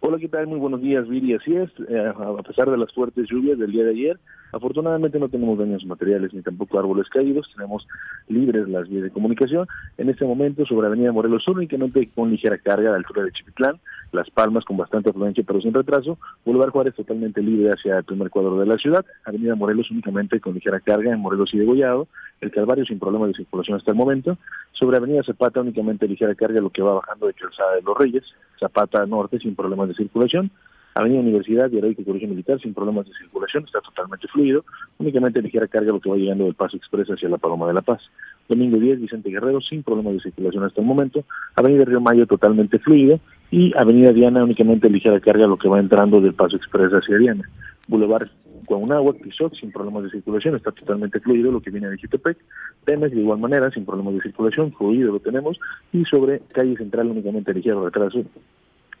Hola, 0.00 0.18
¿qué 0.18 0.26
tal? 0.26 0.48
Muy 0.48 0.58
buenos 0.58 0.82
días, 0.82 1.06
Viri. 1.08 1.34
Así 1.34 1.54
es, 1.54 1.70
eh, 1.88 2.12
a 2.16 2.42
pesar 2.42 2.68
de 2.68 2.78
las 2.78 2.92
fuertes 2.92 3.28
lluvias 3.30 3.56
del 3.56 3.70
día 3.70 3.84
de 3.84 3.90
ayer, 3.90 4.18
Afortunadamente 4.52 5.18
no 5.18 5.28
tenemos 5.28 5.58
daños 5.58 5.84
materiales 5.84 6.34
ni 6.34 6.42
tampoco 6.42 6.78
árboles 6.78 7.08
caídos, 7.08 7.50
tenemos 7.54 7.86
libres 8.28 8.68
las 8.68 8.88
vías 8.88 9.04
de 9.04 9.10
comunicación. 9.10 9.66
En 9.96 10.08
este 10.08 10.24
momento 10.24 10.66
sobre 10.66 10.88
Avenida 10.88 11.12
Morelos 11.12 11.46
únicamente 11.48 12.08
con 12.14 12.30
ligera 12.30 12.58
carga 12.58 12.88
a 12.88 12.92
la 12.92 12.98
altura 12.98 13.22
de 13.22 13.32
Chipitlán, 13.32 13.78
Las 14.12 14.28
Palmas 14.30 14.64
con 14.64 14.76
bastante 14.76 15.10
afluencia 15.10 15.44
pero 15.46 15.60
sin 15.60 15.72
retraso, 15.72 16.18
Boulevard 16.44 16.70
Juárez 16.70 16.94
totalmente 16.94 17.42
libre 17.42 17.70
hacia 17.70 17.98
el 17.98 18.04
primer 18.04 18.30
cuadro 18.30 18.58
de 18.58 18.66
la 18.66 18.78
ciudad, 18.78 19.04
Avenida 19.24 19.54
Morelos 19.54 19.90
únicamente 19.90 20.40
con 20.40 20.54
ligera 20.54 20.80
carga 20.80 21.12
en 21.12 21.20
Morelos 21.20 21.54
y 21.54 21.58
Degollado, 21.58 22.08
el 22.40 22.50
Calvario 22.50 22.84
sin 22.84 22.98
problema 22.98 23.26
de 23.26 23.34
circulación 23.34 23.76
hasta 23.76 23.92
el 23.92 23.96
momento, 23.96 24.36
sobre 24.72 24.96
Avenida 24.96 25.22
Zapata 25.22 25.60
únicamente 25.60 26.08
ligera 26.08 26.34
carga 26.34 26.60
lo 26.60 26.70
que 26.70 26.82
va 26.82 26.94
bajando 26.94 27.26
de 27.26 27.34
Calzada 27.34 27.76
de 27.76 27.82
los 27.82 27.96
Reyes, 27.96 28.24
Zapata 28.58 29.04
Norte 29.06 29.38
sin 29.38 29.54
problemas 29.54 29.88
de 29.88 29.94
circulación, 29.94 30.50
Avenida 30.94 31.20
Universidad 31.20 31.70
y 31.70 31.78
Heroico 31.78 32.04
Colegio 32.04 32.28
Militar 32.28 32.60
sin 32.60 32.74
problemas 32.74 33.06
de 33.06 33.12
circulación, 33.14 33.64
está 33.64 33.80
totalmente 33.80 34.26
fluido, 34.28 34.64
únicamente 34.98 35.40
ligera 35.40 35.68
carga 35.68 35.92
lo 35.92 36.00
que 36.00 36.10
va 36.10 36.16
llegando 36.16 36.44
del 36.44 36.54
Paso 36.54 36.76
Express 36.76 37.08
hacia 37.08 37.28
la 37.28 37.38
Paloma 37.38 37.66
de 37.68 37.74
la 37.74 37.82
Paz. 37.82 38.02
Domingo 38.48 38.78
10, 38.78 39.00
Vicente 39.00 39.30
Guerrero, 39.30 39.60
sin 39.60 39.82
problemas 39.82 40.14
de 40.14 40.20
circulación 40.20 40.64
hasta 40.64 40.80
el 40.80 40.86
momento. 40.86 41.24
Avenida 41.54 41.84
Río 41.84 42.00
Mayo 42.00 42.26
totalmente 42.26 42.78
fluido 42.80 43.20
y 43.50 43.72
Avenida 43.76 44.12
Diana 44.12 44.42
únicamente 44.42 44.90
ligera 44.90 45.20
carga 45.20 45.46
lo 45.46 45.56
que 45.56 45.68
va 45.68 45.78
entrando 45.78 46.20
del 46.20 46.34
Paso 46.34 46.56
Express 46.56 46.90
hacia 46.92 47.16
Diana. 47.16 47.48
Boulevard 47.86 48.28
Cuauhnáhuac, 48.66 49.20
Tizoc, 49.22 49.54
sin 49.54 49.72
problemas 49.72 50.04
de 50.04 50.10
circulación, 50.10 50.54
está 50.54 50.70
totalmente 50.70 51.18
fluido 51.18 51.50
lo 51.50 51.60
que 51.60 51.70
viene 51.70 51.88
de 51.88 51.98
Jitepec. 51.98 52.38
Temes, 52.84 53.10
de 53.10 53.20
igual 53.20 53.38
manera, 53.40 53.70
sin 53.70 53.84
problemas 53.84 54.14
de 54.14 54.22
circulación, 54.22 54.72
fluido 54.72 55.12
lo 55.12 55.18
tenemos. 55.18 55.58
Y 55.92 56.04
sobre 56.04 56.40
calle 56.52 56.76
central 56.76 57.08
únicamente 57.08 57.52
ligero 57.52 57.84
retraso 57.84 58.24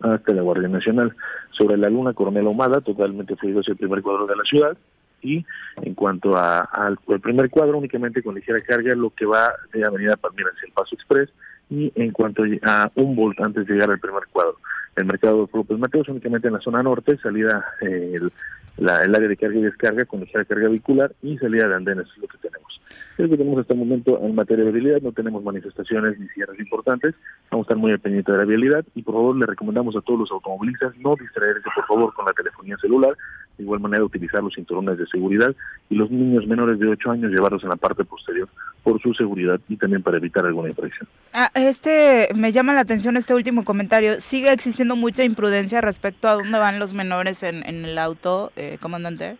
hasta 0.00 0.32
la 0.32 0.42
Guardia 0.42 0.68
Nacional. 0.68 1.14
Sobre 1.50 1.76
la 1.76 1.90
Luna 1.90 2.12
Coronel 2.12 2.46
Ahumada, 2.46 2.80
totalmente 2.80 3.36
fluido 3.36 3.60
hacia 3.60 3.72
el 3.72 3.78
primer 3.78 4.02
cuadro 4.02 4.26
de 4.26 4.36
la 4.36 4.44
ciudad. 4.44 4.76
Y 5.22 5.44
en 5.82 5.94
cuanto 5.94 6.36
al 6.36 6.98
primer 7.22 7.50
cuadro, 7.50 7.78
únicamente 7.78 8.22
con 8.22 8.34
ligera 8.34 8.58
carga, 8.60 8.94
lo 8.94 9.10
que 9.10 9.26
va 9.26 9.52
de 9.72 9.84
Avenida 9.84 10.16
Palmira 10.16 10.50
hacia 10.54 10.66
el 10.66 10.72
Paso 10.72 10.94
Express. 10.94 11.28
Y 11.68 11.92
en 11.94 12.10
cuanto 12.10 12.42
a 12.62 12.90
Humboldt, 12.94 13.40
antes 13.40 13.66
de 13.66 13.74
llegar 13.74 13.90
al 13.90 14.00
primer 14.00 14.24
cuadro, 14.32 14.56
el 14.96 15.04
mercado 15.04 15.46
de 15.46 15.58
López 15.58 15.78
Mateos, 15.78 16.08
únicamente 16.08 16.48
en 16.48 16.54
la 16.54 16.60
zona 16.60 16.82
norte, 16.82 17.16
salida 17.18 17.64
el, 17.80 18.32
la, 18.76 19.04
el 19.04 19.14
área 19.14 19.28
de 19.28 19.36
carga 19.36 19.58
y 19.58 19.62
descarga 19.62 20.04
con 20.04 20.20
ligera 20.20 20.44
carga 20.44 20.68
vehicular 20.68 21.12
y 21.22 21.36
salida 21.38 21.68
de 21.68 21.74
andenes, 21.74 22.06
es 22.14 22.18
lo 22.18 22.28
que 22.28 22.38
tenemos. 22.38 22.80
Es 23.18 23.24
lo 23.24 23.28
que 23.28 23.36
tenemos 23.36 23.60
hasta 23.60 23.74
el 23.74 23.80
momento 23.80 24.18
en 24.22 24.34
materia 24.34 24.64
de 24.64 24.72
vialidad, 24.72 25.02
no 25.02 25.12
tenemos 25.12 25.44
manifestaciones 25.44 26.18
ni 26.18 26.26
cierres 26.28 26.58
importantes, 26.58 27.14
vamos 27.50 27.64
a 27.64 27.68
estar 27.68 27.76
muy 27.76 27.92
al 27.92 28.00
pendiente 28.00 28.32
de 28.32 28.38
la 28.38 28.44
vialidad 28.44 28.84
y 28.94 29.02
por 29.02 29.14
favor 29.14 29.36
le 29.36 29.46
recomendamos 29.46 29.96
a 29.96 30.00
todos 30.00 30.20
los 30.20 30.30
automovilistas 30.32 30.96
no 30.98 31.14
distraerse 31.16 31.68
por 31.74 31.86
favor 31.86 32.14
con 32.14 32.24
la 32.24 32.32
telefonía 32.32 32.76
celular, 32.78 33.16
de 33.58 33.64
igual 33.64 33.80
manera 33.80 34.04
utilizar 34.04 34.42
los 34.42 34.54
cinturones 34.54 34.98
de 34.98 35.06
seguridad 35.06 35.54
y 35.88 35.96
los 35.96 36.10
niños 36.10 36.46
menores 36.46 36.78
de 36.78 36.88
8 36.88 37.10
años 37.10 37.30
llevarlos 37.30 37.62
en 37.62 37.68
la 37.68 37.76
parte 37.76 38.04
posterior 38.04 38.48
por 38.82 39.00
su 39.00 39.14
seguridad 39.14 39.60
y 39.68 39.76
también 39.76 40.02
para 40.02 40.16
evitar 40.16 40.46
alguna 40.46 40.68
infracción. 40.68 41.08
Ah, 41.34 41.50
este 41.54 42.28
me 42.34 42.52
llama 42.52 42.74
la 42.74 42.80
atención 42.80 43.16
este 43.16 43.34
último 43.34 43.64
comentario. 43.64 44.20
Sigue 44.20 44.52
existiendo 44.52 44.96
mucha 44.96 45.24
imprudencia 45.24 45.80
respecto 45.80 46.28
a 46.28 46.34
dónde 46.34 46.58
van 46.58 46.78
los 46.78 46.94
menores 46.94 47.42
en, 47.42 47.66
en 47.66 47.84
el 47.84 47.98
auto, 47.98 48.52
eh, 48.56 48.78
comandante. 48.80 49.36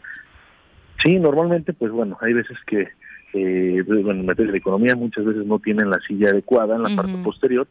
Sí, 1.03 1.19
normalmente, 1.19 1.73
pues 1.73 1.91
bueno, 1.91 2.19
hay 2.21 2.35
veces 2.35 2.59
que, 2.67 2.89
eh, 3.33 3.83
pues, 3.87 4.03
bueno, 4.03 4.21
en 4.21 4.27
materia 4.27 4.53
de 4.53 4.59
economía 4.59 4.95
muchas 4.97 5.25
veces 5.25 5.47
no 5.47 5.59
tienen 5.59 5.89
la 5.89 5.99
silla 6.07 6.31
adecuada 6.31 6.77
en 6.77 6.83
la 6.83 6.95
parte 6.95 7.17
posterior 7.25 7.67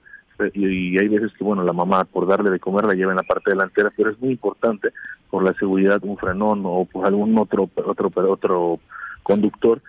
y, 0.54 0.98
hay 0.98 1.08
veces 1.08 1.32
que, 1.38 1.44
bueno, 1.44 1.64
la 1.64 1.74
mamá 1.74 2.06
por 2.06 2.28
darle 2.28 2.50
de 2.50 2.60
comer 2.60 2.86
la 2.86 2.94
lleva 2.94 3.12
en 3.12 3.18
la 3.18 3.24
parte 3.24 3.52
delantera, 3.52 3.92
pero 3.96 4.10
es 4.10 4.20
muy 4.20 4.32
importante 4.32 4.90
por 5.30 5.44
la 5.44 5.54
seguridad 5.54 6.00
un 6.04 6.18
frenón 6.18 6.62
o 6.64 6.86
por 6.86 7.06
algún 7.06 7.38
otro 7.38 7.70
otro 7.86 8.10
otro 8.16 8.80
conductor 9.22 9.82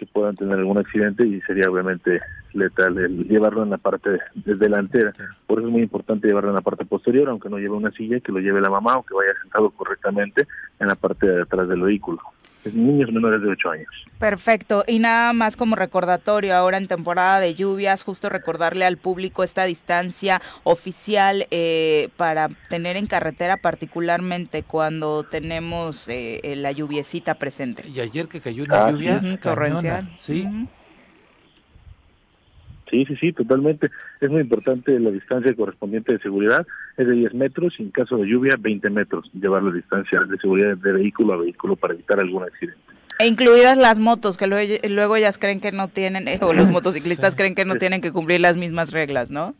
que 0.00 0.06
puedan 0.06 0.34
tener 0.34 0.58
algún 0.58 0.78
accidente 0.78 1.26
y 1.26 1.42
sería 1.42 1.68
obviamente 1.68 2.22
letal 2.54 2.96
el 2.96 3.28
llevarlo 3.28 3.62
en 3.62 3.70
la 3.70 3.76
parte 3.76 4.18
delantera. 4.46 5.12
Por 5.46 5.58
eso 5.58 5.68
es 5.68 5.72
muy 5.72 5.82
importante 5.82 6.26
llevarlo 6.26 6.48
en 6.48 6.56
la 6.56 6.62
parte 6.62 6.86
posterior, 6.86 7.28
aunque 7.28 7.50
no 7.50 7.58
lleve 7.58 7.74
una 7.76 7.90
silla, 7.90 8.18
que 8.20 8.32
lo 8.32 8.38
lleve 8.38 8.62
la 8.62 8.70
mamá 8.70 8.96
o 8.96 9.02
que 9.02 9.14
vaya 9.14 9.34
sentado 9.42 9.68
correctamente 9.68 10.46
en 10.78 10.88
la 10.88 10.94
parte 10.94 11.28
de 11.28 11.42
atrás 11.42 11.68
del 11.68 11.82
vehículo 11.82 12.22
niños 12.64 13.10
menores 13.12 13.42
de 13.42 13.48
8 13.48 13.70
años. 13.70 13.88
Perfecto. 14.18 14.84
Y 14.86 14.98
nada 14.98 15.32
más 15.32 15.56
como 15.56 15.76
recordatorio, 15.76 16.54
ahora 16.54 16.76
en 16.76 16.86
temporada 16.86 17.40
de 17.40 17.54
lluvias, 17.54 18.02
justo 18.02 18.28
recordarle 18.28 18.84
al 18.84 18.96
público 18.96 19.44
esta 19.44 19.64
distancia 19.64 20.42
oficial 20.64 21.46
eh, 21.50 22.08
para 22.16 22.48
tener 22.68 22.96
en 22.96 23.06
carretera, 23.06 23.56
particularmente 23.56 24.62
cuando 24.62 25.24
tenemos 25.24 26.08
eh, 26.08 26.54
la 26.56 26.72
lluviecita 26.72 27.34
presente. 27.34 27.88
Y 27.88 28.00
ayer 28.00 28.28
que 28.28 28.40
cayó 28.40 28.64
una 28.64 28.86
ah, 28.86 28.90
lluvia 28.90 29.38
torrencial. 29.40 30.14
Sí. 30.18 30.46
Sí, 32.90 33.04
sí, 33.06 33.16
sí, 33.16 33.32
totalmente. 33.32 33.90
Es 34.20 34.30
muy 34.30 34.40
importante 34.40 34.98
la 34.98 35.10
distancia 35.10 35.54
correspondiente 35.54 36.12
de 36.12 36.18
seguridad, 36.18 36.66
es 36.96 37.06
de 37.06 37.12
10 37.12 37.34
metros 37.34 37.74
y 37.78 37.84
en 37.84 37.90
caso 37.90 38.16
de 38.16 38.26
lluvia 38.26 38.56
20 38.58 38.90
metros, 38.90 39.30
llevar 39.32 39.62
la 39.62 39.72
distancia 39.72 40.20
de 40.20 40.36
seguridad 40.38 40.76
de 40.76 40.92
vehículo 40.92 41.34
a 41.34 41.36
vehículo 41.36 41.76
para 41.76 41.94
evitar 41.94 42.18
algún 42.18 42.42
accidente. 42.42 42.80
E 43.20 43.26
incluidas 43.26 43.76
las 43.76 44.00
motos, 44.00 44.36
que 44.36 44.46
luego, 44.46 45.14
ellas 45.14 45.38
creen 45.38 45.60
que 45.60 45.72
no 45.72 45.88
tienen, 45.88 46.26
eh, 46.26 46.38
o 46.42 46.52
los 46.52 46.70
motociclistas 46.72 47.36
creen 47.36 47.54
que 47.54 47.64
no 47.64 47.76
tienen 47.76 48.00
que 48.00 48.12
cumplir 48.12 48.40
las 48.40 48.56
mismas 48.56 48.92
reglas, 48.92 49.30
¿no? 49.30 49.54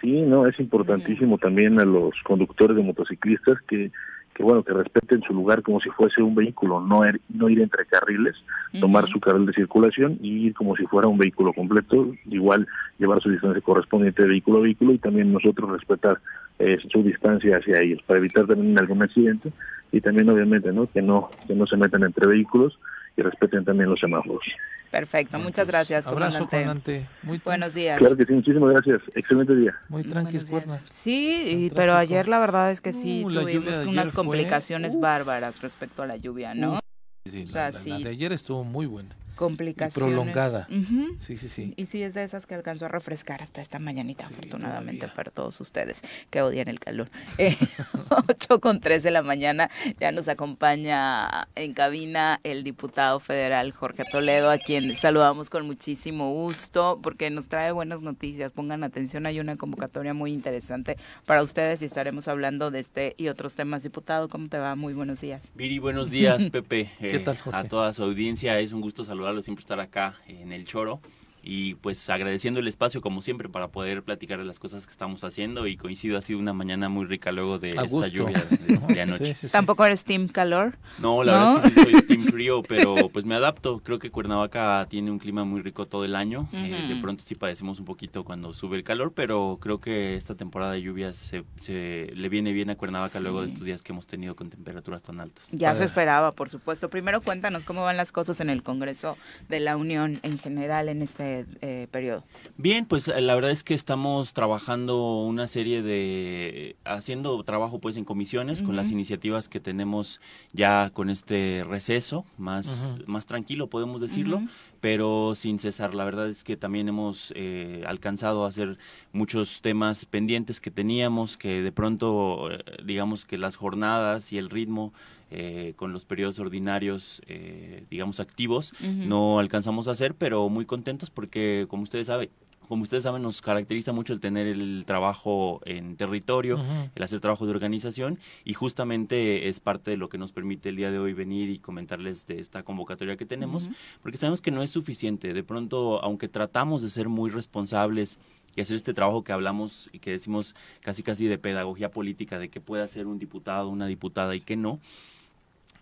Sí, 0.00 0.20
no, 0.20 0.46
es 0.46 0.58
importantísimo 0.60 1.38
también 1.38 1.80
a 1.80 1.84
los 1.84 2.12
conductores 2.24 2.76
de 2.76 2.82
motociclistas 2.82 3.58
que 3.66 3.90
que 4.34 4.42
bueno, 4.42 4.64
que 4.64 4.72
respeten 4.72 5.22
su 5.22 5.32
lugar 5.32 5.62
como 5.62 5.80
si 5.80 5.88
fuese 5.90 6.20
un 6.20 6.34
vehículo, 6.34 6.80
no, 6.80 7.04
er, 7.04 7.20
no 7.28 7.48
ir 7.48 7.60
entre 7.60 7.86
carriles, 7.86 8.34
tomar 8.80 9.08
su 9.08 9.20
carril 9.20 9.46
de 9.46 9.52
circulación 9.52 10.18
y 10.20 10.46
ir 10.46 10.54
como 10.54 10.74
si 10.74 10.84
fuera 10.86 11.06
un 11.06 11.16
vehículo 11.16 11.52
completo, 11.52 12.12
igual 12.26 12.66
llevar 12.98 13.22
su 13.22 13.30
distancia 13.30 13.62
correspondiente 13.62 14.22
de 14.22 14.28
vehículo 14.28 14.58
a 14.58 14.62
vehículo 14.62 14.92
y 14.92 14.98
también 14.98 15.32
nosotros 15.32 15.70
respetar 15.70 16.18
eh, 16.58 16.78
su 16.90 17.02
distancia 17.02 17.58
hacia 17.58 17.80
ellos 17.80 18.02
para 18.06 18.18
evitar 18.18 18.46
también 18.46 18.78
algún 18.78 19.02
accidente 19.02 19.52
y 19.92 20.00
también 20.00 20.28
obviamente 20.28 20.72
no 20.72 20.88
que 20.88 21.02
no 21.02 21.28
que 21.46 21.54
no 21.54 21.66
se 21.66 21.76
metan 21.76 22.02
entre 22.02 22.26
vehículos 22.26 22.78
y 23.16 23.22
respeten 23.22 23.64
también 23.64 23.90
los 23.90 24.00
semáforos. 24.00 24.44
Perfecto, 24.90 25.38
muchas 25.40 25.66
gracias, 25.66 26.06
Abrazo, 26.06 26.46
comandante. 26.48 27.08
Muy 27.22 27.40
Buenos 27.44 27.74
días. 27.74 27.98
Claro 27.98 28.16
que 28.16 28.24
sí, 28.24 28.32
muchísimas 28.32 28.74
gracias. 28.74 29.02
Excelente 29.14 29.56
día. 29.56 29.74
Muy 29.88 30.04
tranquilo, 30.04 30.44
Sí, 30.92 31.72
pero 31.74 31.94
ayer 31.94 32.28
la 32.28 32.38
verdad 32.38 32.70
es 32.70 32.80
que 32.80 32.92
sí 32.92 33.24
uh, 33.26 33.32
tuvimos 33.32 33.78
unas 33.80 34.12
complicaciones 34.12 34.98
bárbaras 35.00 35.62
respecto 35.62 36.02
a 36.02 36.06
la 36.06 36.16
lluvia, 36.16 36.54
¿no? 36.54 36.78
Sí, 37.26 37.44
la, 37.52 37.70
de 37.72 38.08
ayer 38.08 38.32
estuvo 38.32 38.62
muy 38.62 38.86
buena. 38.86 39.16
Complicaciones. 39.34 39.94
prolongada. 39.94 40.66
Ujú. 40.70 41.16
Sí, 41.18 41.36
sí, 41.36 41.48
sí. 41.48 41.74
Y 41.76 41.86
sí, 41.86 42.02
es 42.02 42.14
de 42.14 42.24
esas 42.24 42.46
que 42.46 42.54
alcanzó 42.54 42.86
a 42.86 42.88
refrescar 42.88 43.42
hasta 43.42 43.60
esta 43.62 43.78
mañanita, 43.78 44.26
afortunadamente 44.26 45.08
para 45.08 45.30
todos 45.30 45.60
ustedes 45.60 46.02
que 46.30 46.42
odian 46.42 46.68
el 46.68 46.80
calor. 46.80 47.10
Eh, 47.38 47.56
8 48.28 48.60
con 48.60 48.80
3 48.80 49.02
de 49.02 49.10
la 49.10 49.22
mañana 49.22 49.70
ya 50.00 50.12
nos 50.12 50.28
acompaña 50.28 51.48
en 51.54 51.72
cabina 51.74 52.40
el 52.44 52.64
diputado 52.64 53.20
federal 53.20 53.72
Jorge 53.72 54.04
Toledo, 54.10 54.50
a 54.50 54.58
quien 54.58 54.94
saludamos 54.96 55.50
con 55.50 55.66
muchísimo 55.66 56.32
gusto 56.32 56.98
porque 57.02 57.30
nos 57.30 57.48
trae 57.48 57.72
buenas 57.72 58.02
noticias. 58.02 58.52
Pongan 58.52 58.84
atención, 58.84 59.26
hay 59.26 59.40
una 59.40 59.56
convocatoria 59.56 60.14
muy 60.14 60.32
interesante 60.32 60.96
para 61.26 61.42
ustedes 61.42 61.82
y 61.82 61.84
estaremos 61.84 62.28
hablando 62.28 62.70
de 62.70 62.80
este 62.80 63.14
y 63.16 63.28
otros 63.28 63.54
temas. 63.54 63.82
Diputado, 63.82 64.28
¿cómo 64.28 64.48
te 64.48 64.58
va? 64.58 64.74
Muy 64.74 64.94
buenos 64.94 65.20
días. 65.20 65.42
Viri, 65.54 65.78
buenos 65.78 66.10
días, 66.10 66.48
Pepe. 66.52 66.90
¿Qué 67.00 67.16
Eh, 67.16 67.18
tal, 67.20 67.36
Jorge? 67.38 67.58
A 67.58 67.64
toda 67.64 67.92
su 67.92 68.02
audiencia, 68.02 68.58
es 68.58 68.72
un 68.72 68.80
gusto 68.80 69.04
siempre 69.42 69.60
estar 69.60 69.80
acá 69.80 70.16
en 70.26 70.52
el 70.52 70.66
Choro. 70.66 71.00
Y 71.44 71.74
pues 71.76 72.08
agradeciendo 72.08 72.60
el 72.60 72.68
espacio 72.68 73.00
como 73.00 73.20
siempre 73.22 73.48
para 73.48 73.68
poder 73.68 74.02
platicar 74.02 74.38
de 74.38 74.44
las 74.44 74.58
cosas 74.58 74.86
que 74.86 74.90
estamos 74.90 75.24
haciendo 75.24 75.66
y 75.66 75.76
coincido, 75.76 76.18
ha 76.18 76.22
sido 76.22 76.38
una 76.38 76.52
mañana 76.52 76.88
muy 76.88 77.04
rica 77.06 77.32
luego 77.32 77.58
de 77.58 77.78
A 77.78 77.84
esta 77.84 78.08
lluvia 78.08 78.44
de, 78.50 78.78
de 78.94 79.02
anoche. 79.02 79.26
Sí, 79.26 79.34
sí, 79.34 79.48
sí. 79.48 79.52
¿Tampoco 79.52 79.84
eres 79.84 80.04
Team 80.04 80.28
Calor? 80.28 80.78
No, 80.98 81.22
la 81.22 81.38
¿No? 81.38 81.54
verdad 81.54 81.66
es 81.66 81.72
que 81.74 81.84
sí 81.84 81.92
soy 81.92 82.02
team 82.02 82.24
frío, 82.24 82.62
pero 82.62 83.08
pues 83.10 83.26
me 83.26 83.34
adapto. 83.34 83.80
Creo 83.80 83.98
que 83.98 84.10
Cuernavaca 84.10 84.86
tiene 84.88 85.10
un 85.10 85.18
clima 85.18 85.44
muy 85.44 85.60
rico 85.62 85.86
todo 85.86 86.04
el 86.04 86.16
año. 86.16 86.48
Eh, 86.52 86.86
de 86.88 86.96
pronto 86.96 87.22
sí 87.24 87.34
padecemos 87.34 87.78
un 87.78 87.84
poquito 87.84 88.24
cuando 88.24 88.54
sube 88.54 88.76
el 88.76 88.84
calor, 88.84 89.12
pero 89.14 89.58
creo 89.60 89.80
que 89.80 90.16
esta 90.16 90.34
temporada 90.34 90.72
de 90.72 90.82
lluvias 90.82 91.16
se, 91.16 91.44
se 91.56 92.10
le 92.14 92.28
viene 92.28 92.52
bien 92.52 92.70
a 92.70 92.76
Cuernavaca 92.76 93.20
luego 93.20 93.42
de 93.42 93.48
estos 93.48 93.64
días 93.64 93.82
que 93.82 93.92
hemos 93.92 94.06
tenido 94.06 94.34
con 94.36 94.50
temperaturas 94.50 95.02
tan 95.02 95.20
altas. 95.20 95.48
Ya 95.52 95.74
se 95.74 95.84
esperaba, 95.84 96.32
por 96.32 96.48
supuesto. 96.48 96.88
Primero 96.88 97.20
cuéntanos 97.20 97.64
cómo 97.64 97.82
van 97.82 97.96
las 97.96 98.12
cosas 98.12 98.40
en 98.40 98.50
el 98.50 98.62
Congreso 98.62 99.16
de 99.48 99.60
la 99.60 99.76
Unión 99.76 100.20
en 100.22 100.38
general 100.38 100.88
en 100.88 101.02
este 101.02 101.33
eh, 101.60 101.88
periodo. 101.90 102.24
Bien, 102.56 102.86
pues 102.86 103.08
eh, 103.08 103.20
la 103.20 103.34
verdad 103.34 103.50
es 103.50 103.64
que 103.64 103.74
estamos 103.74 104.32
trabajando 104.34 105.22
una 105.22 105.46
serie 105.46 105.82
de, 105.82 106.76
haciendo 106.84 107.42
trabajo 107.44 107.80
pues 107.80 107.96
en 107.96 108.04
comisiones 108.04 108.62
con 108.62 108.76
las 108.76 108.90
iniciativas 108.90 109.48
que 109.48 109.60
tenemos 109.60 110.20
ya 110.52 110.90
con 110.90 111.10
este 111.10 111.64
receso, 111.66 112.24
más, 112.38 112.96
más 113.06 113.26
tranquilo 113.26 113.68
podemos 113.68 114.00
decirlo. 114.00 114.42
Pero 114.84 115.34
sin 115.34 115.58
cesar. 115.58 115.94
La 115.94 116.04
verdad 116.04 116.28
es 116.28 116.44
que 116.44 116.58
también 116.58 116.90
hemos 116.90 117.32
eh, 117.36 117.82
alcanzado 117.86 118.44
a 118.44 118.48
hacer 118.48 118.76
muchos 119.12 119.62
temas 119.62 120.04
pendientes 120.04 120.60
que 120.60 120.70
teníamos, 120.70 121.38
que 121.38 121.62
de 121.62 121.72
pronto 121.72 122.50
eh, 122.50 122.58
digamos 122.84 123.24
que 123.24 123.38
las 123.38 123.56
jornadas 123.56 124.30
y 124.30 124.36
el 124.36 124.50
ritmo 124.50 124.92
eh, 125.30 125.72
con 125.76 125.92
los 125.92 126.04
periodos 126.04 126.38
ordinarios, 126.38 127.20
eh, 127.26 127.86
digamos, 127.90 128.20
activos, 128.20 128.72
no 128.82 129.40
alcanzamos 129.40 129.88
a 129.88 129.92
hacer, 129.92 130.14
pero 130.14 130.48
muy 130.48 130.64
contentos 130.64 131.10
porque, 131.10 131.66
como 131.68 131.82
ustedes 131.82 132.06
saben, 132.06 132.28
como 132.68 132.82
ustedes 132.82 133.02
saben, 133.02 133.22
nos 133.22 133.40
caracteriza 133.40 133.92
mucho 133.92 134.12
el 134.12 134.20
tener 134.20 134.46
el 134.46 134.84
trabajo 134.86 135.60
en 135.64 135.96
territorio, 135.96 136.62
el 136.94 137.02
hacer 137.02 137.20
trabajo 137.20 137.46
de 137.46 137.52
organización 137.52 138.18
y 138.44 138.54
justamente 138.54 139.48
es 139.48 139.60
parte 139.60 139.90
de 139.90 139.96
lo 139.96 140.08
que 140.08 140.18
nos 140.18 140.32
permite 140.32 140.68
el 140.68 140.76
día 140.76 140.90
de 140.90 140.98
hoy 140.98 141.12
venir 141.12 141.50
y 141.50 141.58
comentarles 141.58 142.26
de 142.26 142.40
esta 142.40 142.62
convocatoria 142.62 143.16
que 143.16 143.26
tenemos, 143.26 143.68
porque 144.02 144.18
sabemos 144.18 144.40
que 144.40 144.50
no 144.50 144.62
es 144.62 144.70
suficiente. 144.70 145.32
De 145.32 145.44
pronto, 145.44 146.02
aunque 146.02 146.28
tratamos 146.28 146.82
de 146.82 146.90
ser 146.90 147.08
muy 147.08 147.30
responsables 147.30 148.18
y 148.56 148.60
hacer 148.60 148.76
este 148.76 148.94
trabajo 148.94 149.24
que 149.24 149.32
hablamos 149.32 149.88
y 149.92 149.98
que 149.98 150.10
decimos 150.10 150.54
casi 150.80 151.02
casi 151.02 151.26
de 151.26 151.38
pedagogía 151.38 151.90
política, 151.90 152.38
de 152.38 152.48
que 152.48 152.60
puede 152.60 152.82
hacer 152.82 153.06
un 153.06 153.18
diputado, 153.18 153.68
una 153.68 153.86
diputada 153.86 154.34
y 154.36 154.40
que 154.40 154.56
no, 154.56 154.80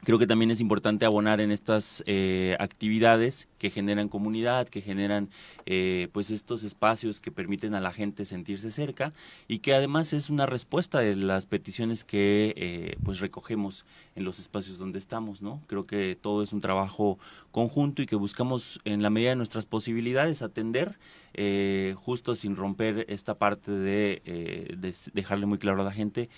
Creo 0.04 0.18
que 0.18 0.26
también 0.26 0.50
es 0.50 0.60
importante 0.60 1.06
abonar 1.06 1.40
en 1.40 1.52
estas 1.52 2.02
eh, 2.06 2.56
actividades 2.58 3.46
que 3.58 3.70
generan 3.70 4.08
comunidad, 4.08 4.68
que 4.68 4.80
generan 4.80 5.30
eh, 5.64 6.08
pues 6.12 6.32
estos 6.32 6.64
espacios 6.64 7.20
que 7.20 7.30
permiten 7.30 7.76
a 7.76 7.80
la 7.80 7.92
gente 7.92 8.24
sentirse 8.24 8.72
cerca 8.72 9.12
y 9.46 9.60
que 9.60 9.74
además 9.74 10.12
es 10.12 10.28
una 10.28 10.46
respuesta 10.46 10.98
de 10.98 11.14
las 11.14 11.46
peticiones 11.46 12.02
que 12.02 12.52
eh, 12.56 12.96
pues 13.04 13.20
recogemos 13.20 13.84
en 14.16 14.24
los 14.24 14.40
espacios 14.40 14.78
donde 14.78 14.98
estamos, 14.98 15.40
¿no? 15.40 15.62
Creo 15.68 15.86
que 15.86 16.16
todo 16.20 16.42
es 16.42 16.52
un 16.52 16.60
trabajo 16.60 17.20
conjunto 17.52 18.02
y 18.02 18.06
que 18.06 18.16
buscamos 18.16 18.80
en 18.84 19.04
la 19.04 19.10
medida 19.10 19.30
de 19.30 19.36
nuestras 19.36 19.66
posibilidades 19.66 20.42
atender 20.42 20.98
eh, 21.34 21.94
justo 21.96 22.34
sin 22.34 22.56
romper 22.56 23.06
esta 23.08 23.34
parte 23.38 23.70
de, 23.70 24.20
eh, 24.24 24.74
de 24.76 24.94
dejarle 25.14 25.46
muy 25.46 25.58
claro 25.58 25.80
a 25.80 25.84
la 25.84 25.92
gente 25.92 26.28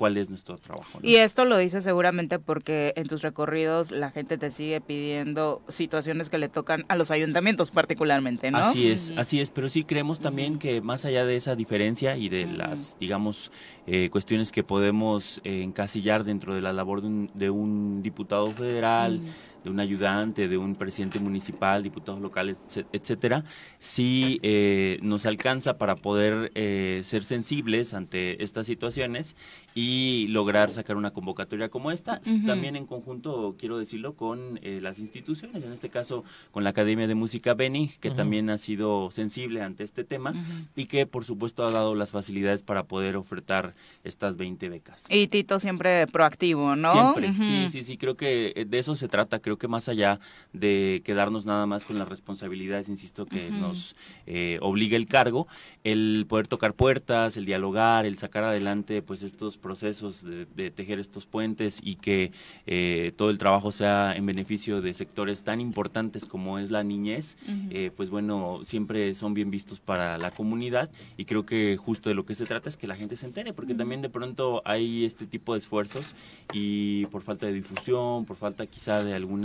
cuál 0.00 0.16
es 0.16 0.30
nuestro 0.30 0.56
trabajo. 0.56 0.98
¿no? 0.98 1.06
Y 1.06 1.16
esto 1.16 1.44
lo 1.44 1.58
dices 1.58 1.84
seguramente 1.84 2.38
porque 2.38 2.94
en 2.96 3.06
tus 3.06 3.20
recorridos 3.20 3.90
la 3.90 4.10
gente 4.10 4.38
te 4.38 4.50
sigue 4.50 4.80
pidiendo 4.80 5.60
situaciones 5.68 6.30
que 6.30 6.38
le 6.38 6.48
tocan 6.48 6.86
a 6.88 6.96
los 6.96 7.10
ayuntamientos 7.10 7.70
particularmente, 7.70 8.50
¿no? 8.50 8.56
Así 8.56 8.90
es, 8.90 9.12
así 9.18 9.42
es, 9.42 9.50
pero 9.50 9.68
sí 9.68 9.84
creemos 9.84 10.18
también 10.18 10.58
que 10.58 10.80
más 10.80 11.04
allá 11.04 11.26
de 11.26 11.36
esa 11.36 11.54
diferencia 11.54 12.16
y 12.16 12.30
de 12.30 12.46
las, 12.46 12.96
digamos, 12.98 13.52
eh, 13.86 14.08
cuestiones 14.08 14.52
que 14.52 14.64
podemos 14.64 15.42
eh, 15.44 15.62
encasillar 15.62 16.24
dentro 16.24 16.54
de 16.54 16.62
la 16.62 16.72
labor 16.72 17.02
de 17.02 17.08
un, 17.08 17.30
de 17.34 17.50
un 17.50 18.02
diputado 18.02 18.50
federal. 18.52 19.20
De 19.64 19.70
un 19.70 19.80
ayudante, 19.80 20.48
de 20.48 20.58
un 20.58 20.74
presidente 20.74 21.18
municipal, 21.18 21.82
diputados 21.82 22.20
locales, 22.20 22.56
etcétera, 22.92 23.44
sí 23.78 24.38
eh, 24.42 24.98
nos 25.02 25.26
alcanza 25.26 25.78
para 25.78 25.96
poder 25.96 26.50
eh, 26.54 27.00
ser 27.04 27.24
sensibles 27.24 27.94
ante 27.94 28.42
estas 28.42 28.66
situaciones 28.66 29.36
y 29.74 30.26
lograr 30.28 30.70
sacar 30.70 30.96
una 30.96 31.12
convocatoria 31.12 31.68
como 31.68 31.90
esta, 31.90 32.20
también 32.46 32.76
en 32.76 32.86
conjunto, 32.86 33.56
quiero 33.58 33.78
decirlo, 33.78 34.14
con 34.14 34.58
eh, 34.62 34.80
las 34.82 34.98
instituciones, 34.98 35.64
en 35.64 35.72
este 35.72 35.90
caso 35.90 36.24
con 36.50 36.64
la 36.64 36.70
Academia 36.70 37.06
de 37.06 37.14
Música 37.14 37.54
Beni, 37.54 37.88
que 38.00 38.10
también 38.10 38.50
ha 38.50 38.58
sido 38.58 39.10
sensible 39.10 39.62
ante 39.62 39.84
este 39.84 40.04
tema 40.04 40.30
Ujú. 40.30 40.40
y 40.76 40.86
que 40.86 41.06
por 41.06 41.24
supuesto 41.24 41.64
ha 41.64 41.70
dado 41.70 41.94
las 41.94 42.12
facilidades 42.12 42.62
para 42.62 42.84
poder 42.84 43.16
ofertar 43.16 43.74
estas 44.04 44.36
20 44.36 44.68
becas. 44.68 45.06
Y 45.08 45.28
Tito 45.28 45.60
siempre 45.60 46.06
proactivo, 46.06 46.76
¿no? 46.76 46.92
Siempre, 46.92 47.32
sí, 47.44 47.68
sí, 47.70 47.84
sí, 47.84 47.96
creo 47.96 48.16
que 48.16 48.66
de 48.68 48.78
eso 48.78 48.94
se 48.94 49.08
trata, 49.08 49.40
creo 49.40 49.49
que 49.58 49.68
más 49.68 49.88
allá 49.88 50.20
de 50.52 51.02
quedarnos 51.04 51.46
nada 51.46 51.66
más 51.66 51.84
con 51.84 51.98
las 51.98 52.08
responsabilidades, 52.08 52.88
insisto, 52.88 53.26
que 53.26 53.50
nos 53.50 53.96
eh, 54.26 54.58
obliga 54.62 54.96
el 54.96 55.06
cargo, 55.06 55.46
el 55.84 56.26
poder 56.28 56.48
tocar 56.48 56.74
puertas, 56.74 57.36
el 57.36 57.44
dialogar, 57.44 58.06
el 58.06 58.18
sacar 58.18 58.44
adelante 58.44 59.02
pues 59.02 59.22
estos 59.22 59.56
procesos 59.56 60.24
de, 60.24 60.46
de 60.46 60.70
tejer 60.70 60.98
estos 60.98 61.26
puentes 61.26 61.80
y 61.82 61.96
que 61.96 62.32
eh, 62.66 63.12
todo 63.16 63.30
el 63.30 63.38
trabajo 63.38 63.72
sea 63.72 64.14
en 64.16 64.26
beneficio 64.26 64.80
de 64.80 64.94
sectores 64.94 65.42
tan 65.42 65.60
importantes 65.60 66.26
como 66.26 66.58
es 66.58 66.70
la 66.70 66.84
niñez, 66.84 67.36
eh, 67.70 67.90
pues 67.96 68.10
bueno, 68.10 68.60
siempre 68.64 69.14
son 69.14 69.34
bien 69.34 69.50
vistos 69.50 69.80
para 69.80 70.18
la 70.18 70.30
comunidad 70.30 70.90
y 71.16 71.24
creo 71.24 71.46
que 71.46 71.76
justo 71.76 72.08
de 72.08 72.14
lo 72.14 72.24
que 72.24 72.34
se 72.34 72.46
trata 72.46 72.68
es 72.68 72.76
que 72.76 72.86
la 72.86 72.96
gente 72.96 73.16
se 73.16 73.26
entere, 73.26 73.52
porque 73.52 73.74
también 73.74 74.02
de 74.02 74.10
pronto 74.10 74.62
hay 74.64 75.04
este 75.04 75.26
tipo 75.26 75.54
de 75.54 75.60
esfuerzos 75.60 76.14
y 76.52 77.06
por 77.06 77.22
falta 77.22 77.46
de 77.46 77.52
difusión, 77.52 78.24
por 78.24 78.36
falta 78.36 78.66
quizá 78.66 79.02
de 79.02 79.14
alguna 79.14 79.39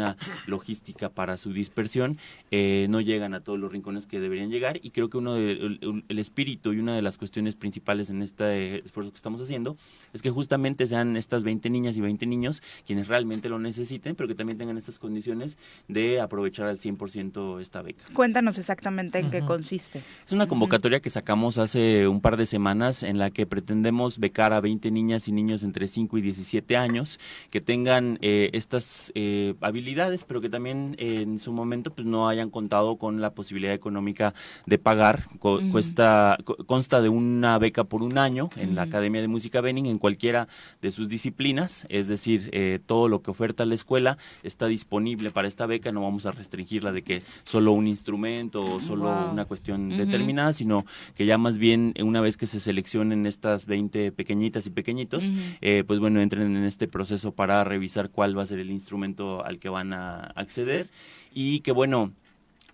logística 0.48 1.10
para 1.10 1.38
su 1.38 1.54
dispersión, 1.54 2.18
eh, 2.52 2.88
no 2.90 3.02
llegan 3.02 3.34
a 3.34 3.42
todos 3.42 3.60
los 3.60 3.72
rincones 3.72 4.08
que 4.08 4.20
deberían 4.20 4.50
llegar 4.50 4.80
y 4.82 4.92
creo 4.92 5.10
que 5.10 5.18
uno 5.18 5.34
de, 5.34 5.52
el, 5.52 6.04
el 6.08 6.20
espíritu 6.20 6.74
y 6.74 6.80
una 6.80 6.96
de 6.96 7.02
las 7.02 7.18
cuestiones 7.18 7.56
principales 7.56 8.10
en 8.10 8.22
este 8.22 8.84
esfuerzo 8.84 9.12
que 9.12 9.18
estamos 9.18 9.42
haciendo 9.42 9.78
es 10.14 10.22
que 10.22 10.30
justamente 10.30 10.88
sean 10.88 11.18
estas 11.18 11.44
20 11.44 11.70
niñas 11.70 11.98
y 11.98 12.02
20 12.02 12.26
niños 12.26 12.62
quienes 12.86 13.08
realmente 13.08 13.50
lo 13.50 13.60
necesiten, 13.60 14.16
pero 14.16 14.28
que 14.28 14.36
también 14.36 14.58
tengan 14.58 14.78
estas 14.78 15.00
condiciones 15.00 15.58
de 15.88 16.22
aprovechar 16.22 16.68
al 16.68 16.80
100% 16.80 17.62
esta 17.62 17.82
beca. 17.82 18.06
Cuéntanos 18.14 18.58
exactamente 18.58 19.20
en 19.20 19.32
qué 19.32 19.40
Ujú. 19.40 19.48
consiste. 19.48 20.02
Es 20.26 20.34
una 20.34 20.48
convocatoria 20.48 21.00
que 21.00 21.10
sacamos 21.10 21.58
hace 21.58 22.08
un 22.08 22.22
par 22.22 22.38
de 22.38 22.46
semanas 22.46 23.04
en 23.04 23.18
la 23.18 23.32
que 23.32 23.46
pretendemos 23.46 24.20
becar 24.20 24.54
a 24.54 24.62
20 24.62 24.92
niñas 24.92 25.28
y 25.28 25.32
niños 25.32 25.64
entre 25.64 25.88
5 25.88 26.18
y 26.18 26.22
17 26.22 26.78
años 26.78 27.20
que 27.52 27.62
tengan 27.62 28.18
eh, 28.22 28.50
estas 28.54 29.12
eh, 29.16 29.56
habilidades, 29.62 29.85
pero 30.28 30.42
que 30.42 30.50
también 30.50 30.96
eh, 30.98 31.22
en 31.22 31.40
su 31.40 31.52
momento 31.52 31.94
pues, 31.94 32.08
no 32.08 32.28
hayan 32.30 32.50
contado 32.50 32.96
con 32.98 33.22
la 33.22 33.34
posibilidad 33.34 33.74
económica 33.74 34.34
de 34.66 34.78
pagar. 34.80 35.26
Co- 35.40 35.60
cuesta, 35.72 36.38
co- 36.44 36.58
consta 36.66 37.02
de 37.02 37.10
una 37.10 37.58
beca 37.60 37.84
por 37.84 38.02
un 38.02 38.18
año 38.18 38.50
en 38.56 38.74
la. 38.76 38.86
Academia 38.86 39.20
de 39.20 39.28
Música 39.28 39.62
Benning 39.62 39.88
en 39.88 39.98
cualquiera 39.98 40.48
de 40.82 40.92
sus 40.92 41.10
disciplinas, 41.10 41.86
es 41.90 42.08
decir, 42.08 42.50
eh, 42.54 42.80
todo 42.86 43.10
lo 43.10 43.22
que 43.24 43.32
oferta 43.32 43.66
la 43.66 43.74
escuela 43.76 44.18
está 44.44 44.68
disponible 44.68 45.32
para 45.32 45.48
esta 45.48 45.66
beca, 45.66 45.92
no 45.92 46.04
vamos 46.04 46.28
a 46.28 46.32
restringirla 46.32 46.92
de 46.92 47.02
que 47.02 47.24
solo 47.44 47.72
un 47.72 47.88
instrumento 47.88 48.64
o 48.64 48.80
solo 48.80 49.06
Wow. 49.06 49.32
una 49.32 49.46
cuestión 49.46 49.98
determinada, 49.98 50.54
sino 50.54 50.86
que 51.16 51.26
ya 51.26 51.38
más 51.40 51.58
bien 51.58 51.94
una 52.02 52.22
vez 52.22 52.38
que 52.38 52.46
se 52.46 52.60
seleccionen 52.60 53.26
estas 53.26 53.66
20 53.66 54.12
pequeñitas 54.12 54.68
y 54.68 54.70
pequeñitos, 54.70 55.34
eh, 55.62 55.84
pues 55.86 56.00
bueno, 56.00 56.22
entren 56.22 56.56
en 56.56 56.64
este 56.64 56.88
proceso 56.88 57.34
para 57.34 57.64
revisar 57.64 58.12
cuál 58.12 58.38
va 58.38 58.44
a 58.44 58.46
ser 58.46 58.60
el 58.60 58.70
instrumento 58.72 59.44
al 59.44 59.58
que 59.60 59.68
van 59.76 59.94
a 59.94 60.32
acceder. 60.36 60.88
Y 61.34 61.60
que 61.60 61.72
bueno, 61.72 62.12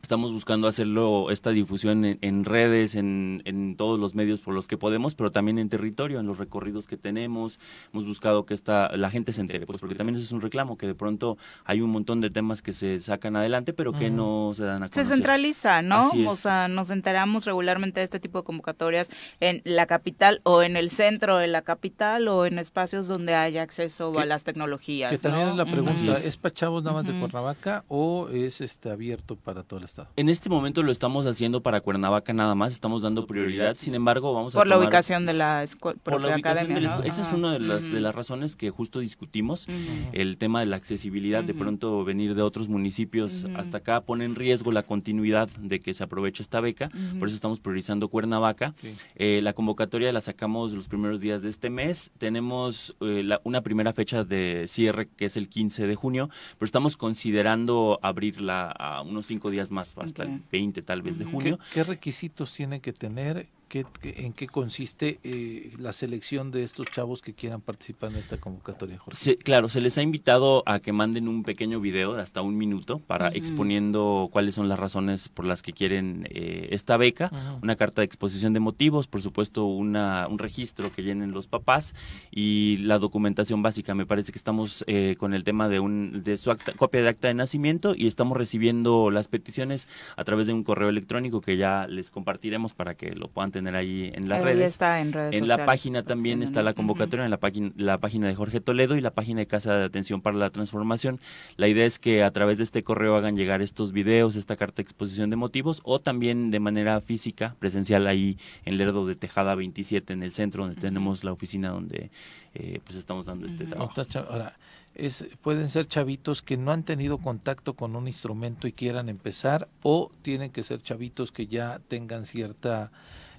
Estamos 0.01 0.33
buscando 0.33 0.67
hacerlo, 0.67 1.29
esta 1.31 1.51
difusión 1.51 2.03
en, 2.03 2.45
redes, 2.45 2.95
en, 2.95 3.41
en, 3.45 3.75
todos 3.75 3.99
los 3.99 4.15
medios 4.15 4.39
por 4.39 4.53
los 4.53 4.67
que 4.67 4.77
podemos, 4.77 5.15
pero 5.15 5.31
también 5.31 5.59
en 5.59 5.69
territorio, 5.69 6.19
en 6.19 6.25
los 6.25 6.37
recorridos 6.37 6.87
que 6.87 6.97
tenemos. 6.97 7.59
Hemos 7.93 8.05
buscado 8.05 8.45
que 8.45 8.53
esta, 8.53 8.95
la 8.97 9.09
gente 9.09 9.31
se 9.31 9.41
entere, 9.41 9.65
pues 9.65 9.79
porque 9.79 9.95
también 9.95 10.15
ese 10.15 10.25
es 10.25 10.31
un 10.31 10.41
reclamo, 10.41 10.77
que 10.77 10.87
de 10.87 10.95
pronto 10.95 11.37
hay 11.63 11.81
un 11.81 11.91
montón 11.91 12.19
de 12.19 12.29
temas 12.29 12.61
que 12.61 12.73
se 12.73 12.99
sacan 12.99 13.35
adelante, 13.35 13.73
pero 13.73 13.93
que 13.93 14.09
no 14.09 14.51
se 14.55 14.63
dan 14.63 14.83
a 14.83 14.89
conocer. 14.89 15.05
Se 15.05 15.13
centraliza, 15.13 15.81
¿no? 15.81 16.09
O 16.27 16.35
sea, 16.35 16.67
nos 16.67 16.89
enteramos 16.89 17.45
regularmente 17.45 17.99
de 17.99 18.05
este 18.05 18.19
tipo 18.19 18.39
de 18.39 18.43
convocatorias 18.43 19.09
en 19.39 19.61
la 19.63 19.85
capital 19.85 20.41
o 20.43 20.63
en 20.63 20.77
el 20.77 20.89
centro 20.89 21.37
de 21.37 21.47
la 21.47 21.61
capital 21.61 22.27
o 22.27 22.45
en 22.45 22.59
espacios 22.59 23.07
donde 23.07 23.35
haya 23.35 23.61
acceso 23.61 24.19
a 24.19 24.25
las 24.25 24.43
tecnologías. 24.43 25.11
Que 25.11 25.17
también 25.17 25.49
es 25.49 25.55
la 25.55 25.65
pregunta, 25.65 26.13
¿es 26.13 26.37
para 26.37 26.53
chavos 26.53 26.83
nada 26.83 26.95
más 26.95 27.05
de 27.05 27.19
Cuernavaca 27.19 27.85
o 27.87 28.27
es 28.29 28.61
este 28.61 28.89
abierto 28.89 29.35
para 29.35 29.63
todo 29.63 29.79
el 29.79 29.85
estado? 29.91 30.09
En 30.15 30.29
este 30.29 30.49
momento 30.49 30.83
lo 30.83 30.91
estamos 30.91 31.25
haciendo 31.25 31.61
para 31.61 31.81
Cuernavaca 31.81 32.33
nada 32.33 32.55
más, 32.55 32.73
estamos 32.73 33.01
dando 33.01 33.25
prioridad, 33.27 33.75
sin 33.75 33.95
embargo 33.95 34.33
vamos 34.33 34.55
a... 34.55 34.59
Por 34.59 34.67
la 34.67 34.77
ubicación 34.77 35.25
de 35.25 35.33
la, 35.33 35.63
escuela. 35.63 35.99
por 36.03 36.21
la 36.21 36.33
ubicación 36.33 36.73
de 36.73 36.81
la 36.81 36.87
escuela. 36.87 37.07
Esa 37.07 37.21
es 37.21 37.33
una 37.33 37.53
de 37.53 37.59
las, 37.59 37.83
de 37.83 37.99
las 37.99 38.15
razones 38.15 38.55
que 38.55 38.69
justo 38.69 38.99
discutimos, 38.99 39.67
el 40.13 40.37
tema 40.37 40.59
de 40.59 40.65
la 40.65 40.77
accesibilidad, 40.77 41.43
de 41.43 41.53
pronto 41.53 42.03
venir 42.03 42.35
de 42.35 42.41
otros 42.41 42.69
municipios 42.69 43.45
hasta 43.55 43.77
acá 43.77 44.01
pone 44.01 44.25
en 44.25 44.35
riesgo 44.35 44.71
la 44.71 44.83
continuidad 44.83 45.49
de 45.59 45.79
que 45.79 45.93
se 45.93 46.03
aproveche 46.03 46.41
esta 46.41 46.61
beca, 46.61 46.89
por 47.19 47.27
eso 47.27 47.35
estamos 47.35 47.59
priorizando 47.59 48.07
Cuernavaca. 48.07 48.73
Eh, 49.15 49.41
la 49.43 49.53
convocatoria 49.53 50.11
la 50.13 50.21
sacamos 50.21 50.73
los 50.73 50.87
primeros 50.87 51.21
días 51.21 51.41
de 51.41 51.49
este 51.49 51.69
mes, 51.69 52.11
tenemos 52.17 52.95
eh, 53.01 53.27
una 53.43 53.61
primera 53.61 53.93
fecha 53.93 54.23
de 54.23 54.65
cierre 54.67 55.09
que 55.17 55.25
es 55.25 55.37
el 55.37 55.49
15 55.49 55.87
de 55.87 55.95
junio, 55.95 56.29
pero 56.57 56.65
estamos 56.65 56.97
considerando 56.97 57.99
abrirla 58.01 58.71
a 58.71 59.01
unos 59.01 59.25
cinco 59.25 59.49
días 59.49 59.71
más, 59.71 59.80
hasta 59.81 60.23
el 60.23 60.41
20 60.51 60.81
tal 60.81 61.01
vez 61.01 61.17
de 61.17 61.25
junio. 61.25 61.59
¿Qué, 61.73 61.83
requisitos 61.83 62.53
tiene 62.53 62.81
que 62.81 62.93
tener 62.93 63.47
en 63.73 64.33
qué 64.33 64.47
consiste 64.47 65.19
eh, 65.23 65.71
la 65.77 65.93
selección 65.93 66.51
de 66.51 66.63
estos 66.63 66.87
chavos 66.87 67.21
que 67.21 67.33
quieran 67.33 67.61
participar 67.61 68.11
en 68.11 68.17
esta 68.17 68.37
convocatoria, 68.37 68.97
Jorge? 68.97 69.37
claro, 69.37 69.69
se 69.69 69.81
les 69.81 69.97
ha 69.97 70.01
invitado 70.01 70.63
a 70.65 70.79
que 70.79 70.91
manden 70.91 71.27
un 71.27 71.43
pequeño 71.43 71.79
video 71.79 72.13
de 72.13 72.21
hasta 72.21 72.41
un 72.41 72.57
minuto 72.57 72.99
para 72.99 73.29
exponiendo 73.29 74.29
cuáles 74.31 74.55
son 74.55 74.67
las 74.67 74.77
razones 74.77 75.29
por 75.29 75.45
las 75.45 75.61
que 75.61 75.73
quieren 75.73 76.27
eh, 76.29 76.67
esta 76.71 76.97
beca, 76.97 77.31
una 77.61 77.75
carta 77.75 78.01
de 78.01 78.05
exposición 78.05 78.53
de 78.53 78.59
motivos, 78.59 79.07
por 79.07 79.21
supuesto 79.21 79.65
una, 79.65 80.27
un 80.27 80.39
registro 80.39 80.91
que 80.91 81.03
llenen 81.03 81.31
los 81.31 81.47
papás 81.47 81.95
y 82.29 82.77
la 82.81 82.99
documentación 82.99 83.61
básica. 83.61 83.95
Me 83.95 84.05
parece 84.05 84.31
que 84.31 84.37
estamos 84.37 84.83
eh, 84.87 85.15
con 85.17 85.33
el 85.33 85.43
tema 85.43 85.69
de, 85.69 85.79
un, 85.79 86.23
de 86.23 86.37
su 86.37 86.55
copia 86.77 87.01
de 87.01 87.09
acta 87.09 87.27
de 87.27 87.33
nacimiento 87.33 87.93
y 87.95 88.07
estamos 88.07 88.37
recibiendo 88.37 89.11
las 89.11 89.27
peticiones 89.27 89.87
a 90.17 90.23
través 90.23 90.47
de 90.47 90.53
un 90.53 90.63
correo 90.63 90.89
electrónico 90.89 91.41
que 91.41 91.57
ya 91.57 91.87
les 91.87 92.11
compartiremos 92.11 92.73
para 92.73 92.95
que 92.95 93.15
lo 93.15 93.27
puedan 93.29 93.51
tener 93.51 93.60
tener 93.61 93.75
ahí 93.75 94.11
en 94.15 94.27
las 94.27 94.41
redes. 94.41 94.79
en 94.81 95.47
la 95.47 95.65
página 95.65 96.03
también 96.03 96.41
está 96.41 96.63
la 96.63 96.73
convocatoria, 96.73 97.25
en 97.25 97.31
la, 97.31 97.39
página, 97.39 97.71
la 97.75 97.99
página 97.99 98.27
de 98.27 98.35
Jorge 98.35 98.59
Toledo 98.59 98.95
y 98.97 99.01
la 99.01 99.11
página 99.11 99.39
de 99.39 99.47
Casa 99.47 99.75
de 99.75 99.85
Atención 99.85 100.21
para 100.21 100.37
la 100.37 100.49
Transformación. 100.49 101.19
La 101.57 101.67
idea 101.67 101.85
es 101.85 101.99
que 101.99 102.23
a 102.23 102.31
través 102.31 102.57
de 102.57 102.63
este 102.63 102.83
correo 102.83 103.15
hagan 103.15 103.35
llegar 103.35 103.61
estos 103.61 103.91
videos, 103.91 104.35
esta 104.35 104.55
carta 104.55 104.77
de 104.77 104.83
exposición 104.83 105.29
de 105.29 105.35
motivos 105.35 105.81
o 105.83 105.99
también 105.99 106.49
de 106.49 106.59
manera 106.59 106.99
física, 107.01 107.55
presencial 107.59 108.07
ahí 108.07 108.37
en 108.65 108.77
Lerdo 108.77 109.05
de 109.05 109.15
Tejada 109.15 109.53
27 109.53 110.13
en 110.13 110.23
el 110.23 110.31
centro, 110.31 110.65
donde 110.65 110.81
tenemos 110.81 111.23
la 111.23 111.31
oficina 111.31 111.69
donde 111.69 112.09
eh, 112.55 112.79
pues 112.83 112.95
estamos 112.97 113.27
dando 113.27 113.45
este 113.45 113.65
trabajo. 113.65 113.93
Ahora, 114.29 114.55
es, 114.95 115.25
pueden 115.41 115.69
ser 115.69 115.87
chavitos 115.87 116.41
que 116.41 116.57
no 116.57 116.71
han 116.71 116.83
tenido 116.83 117.17
contacto 117.19 117.75
con 117.75 117.95
un 117.95 118.07
instrumento 118.07 118.67
y 118.67 118.73
quieran 118.73 119.07
empezar 119.07 119.69
o 119.83 120.11
tienen 120.21 120.51
que 120.51 120.63
ser 120.63 120.81
chavitos 120.81 121.31
que 121.31 121.47
ya 121.47 121.79
tengan 121.87 122.25
cierta 122.25 122.91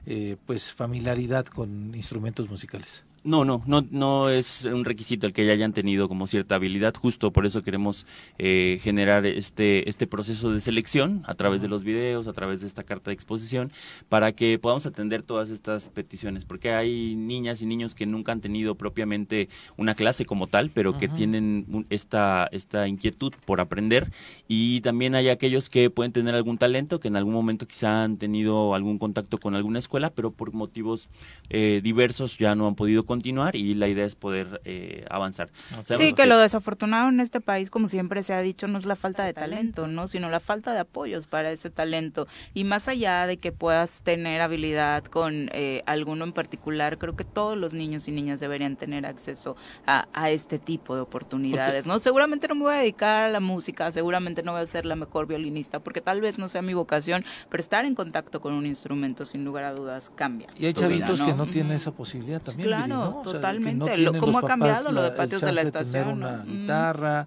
eh, 0.07 0.37
pues 0.47 0.73
familiaridad 0.73 1.47
con 1.47 1.95
instrumentos 1.95 2.49
musicales. 2.51 3.05
No, 3.25 3.45
no, 3.45 3.63
no, 3.67 3.87
no 3.89 4.31
es 4.31 4.65
un 4.65 4.85
requisito 4.85 5.29
el 5.29 5.33
que 5.33 5.47
ya 5.47 5.53
hayan 5.53 5.73
tenido 5.73 6.09
como 6.09 6.27
cierta 6.27 6.57
habilidad. 6.57 6.93
Justo 6.97 7.33
por 7.33 7.47
eso 7.47 7.63
queremos 7.63 8.05
eh, 8.39 8.81
generar 8.83 9.25
este 9.27 9.89
este 9.89 10.09
proceso 10.09 10.51
de 10.51 10.61
selección 10.61 11.23
a 11.27 11.37
través 11.37 11.63
de 11.63 11.69
los 11.69 11.85
videos, 11.85 12.27
a 12.27 12.33
través 12.33 12.63
de 12.63 12.67
esta 12.67 12.83
carta 12.83 13.11
de 13.11 13.15
exposición, 13.15 13.71
para 14.09 14.33
que 14.33 14.59
podamos 14.59 14.87
atender 14.87 15.23
todas 15.23 15.51
estas 15.51 15.89
peticiones. 15.89 16.45
Porque 16.45 16.73
hay 16.73 17.15
niñas 17.15 17.63
y 17.63 17.67
niños 17.67 17.95
que 17.95 18.07
nunca 18.07 18.33
han 18.33 18.41
tenido 18.41 18.75
propiamente 18.75 19.49
una 19.77 19.95
clase 19.95 20.25
como 20.25 20.49
tal, 20.49 20.71
pero 20.71 20.99
que 20.99 21.07
tienen 21.07 21.87
esta 21.91 22.49
esta 22.51 22.89
inquietud 22.89 23.33
por 23.45 23.61
aprender. 23.61 24.11
Y 24.49 24.81
también 24.81 25.15
hay 25.15 25.29
aquellos 25.29 25.69
que 25.69 25.91
pueden 25.91 26.11
tener 26.13 26.35
algún 26.35 26.59
talento, 26.59 26.99
que 26.99 27.07
en 27.07 27.15
algún 27.15 27.35
momento 27.35 27.69
quizá 27.69 28.03
han 28.03 28.17
tenido 28.17 28.75
algún 28.75 28.99
contacto 28.99 29.39
con 29.39 29.55
alguna 29.55 29.79
escuela, 29.79 30.11
pero 30.11 30.33
por 30.33 30.53
motivos 30.53 31.09
eh, 31.51 31.81
diversos 31.85 32.37
ya 32.37 32.57
no 32.57 32.67
han 32.67 32.75
podido 32.75 33.12
continuar 33.13 33.55
y 33.57 33.75
la 33.75 33.89
idea 33.89 34.07
es 34.07 34.15
poder 34.15 34.63
eh, 34.65 35.05
avanzar. 35.11 35.51
sí, 35.83 36.15
que, 36.15 36.25
lo 36.25 36.39
desafortunado 36.39 37.11
en 37.11 37.21
este 37.21 37.43
país, 37.43 37.69
como 37.69 37.89
siempre 37.89 38.23
se 38.23 38.33
ha 38.33 38.41
dicho, 38.41 38.69
no 38.69 38.79
es 38.79 38.87
la 38.87 38.97
falta 38.97 39.23
de 39.25 39.35
talento, 39.35 39.87
¿no? 39.87 40.09
sino 40.09 40.31
la 40.31 40.41
falta 40.41 40.73
de 40.73 40.81
apoyos 40.81 41.27
para 41.27 41.51
ese 41.51 41.69
talento. 41.69 42.27
Y 42.55 42.65
más 42.65 42.89
allá 42.89 43.27
de 43.27 43.37
que 43.37 43.53
puedas 43.53 44.01
tener 44.03 44.41
habilidad 44.41 45.05
con 45.05 45.51
eh, 45.53 45.83
alguno 45.85 46.25
en 46.25 46.33
particular, 46.33 46.97
creo 46.97 47.15
que 47.15 47.25
todos 47.25 47.59
los 47.59 47.75
niños 47.75 48.09
y 48.09 48.13
niñas 48.13 48.41
deberían 48.41 48.77
tener 48.77 49.05
acceso 49.05 49.57
a, 49.87 50.07
este 50.31 50.59
tipo 50.59 50.95
de 50.95 51.03
oportunidades. 51.03 51.87
¿no? 51.87 51.99
Seguramente 51.99 52.49
no 52.49 52.55
me 52.55 52.63
voy 52.63 52.75
a 52.75 52.79
dedicar 52.79 53.25
a 53.25 53.29
la 53.29 53.41
música, 53.41 53.93
seguramente 53.93 54.43
no 54.43 54.53
voy 54.53 54.63
a 54.63 54.67
ser 54.67 54.87
la 54.87 54.97
mejor 54.97 55.27
violinista, 55.27 55.81
porque 55.81 56.01
tal 56.01 56.23
vez 56.23 56.39
no 56.39 56.49
sea 56.49 56.63
mi 56.63 56.73
vocación, 56.73 57.25
pero 57.51 57.61
estar 57.61 57.85
en 57.85 57.95
contacto 57.95 58.41
con 58.41 58.55
un 58.55 58.65
instrumento, 58.65 59.27
sin 59.27 59.45
lugar 59.45 59.65
a 59.65 59.73
dudas, 59.73 60.11
cambia. 60.15 60.49
Y 60.57 60.65
hay 60.65 60.73
chavitos 60.73 61.21
que 61.21 61.35
no 61.35 61.47
tienen 61.47 61.73
esa 61.73 61.91
posibilidad 61.91 62.41
también. 62.41 62.69
Claro, 62.69 63.02
totalmente. 63.23 64.19
¿Cómo 64.19 64.39
ha 64.39 64.47
cambiado 64.47 64.93
lo 64.93 65.03
de 65.03 65.11
patios 65.13 65.43
de 65.43 65.53
la 65.53 65.63
estación? 65.63 65.93
tener 65.93 66.09
una 66.09 66.45
guitarra, 66.45 67.27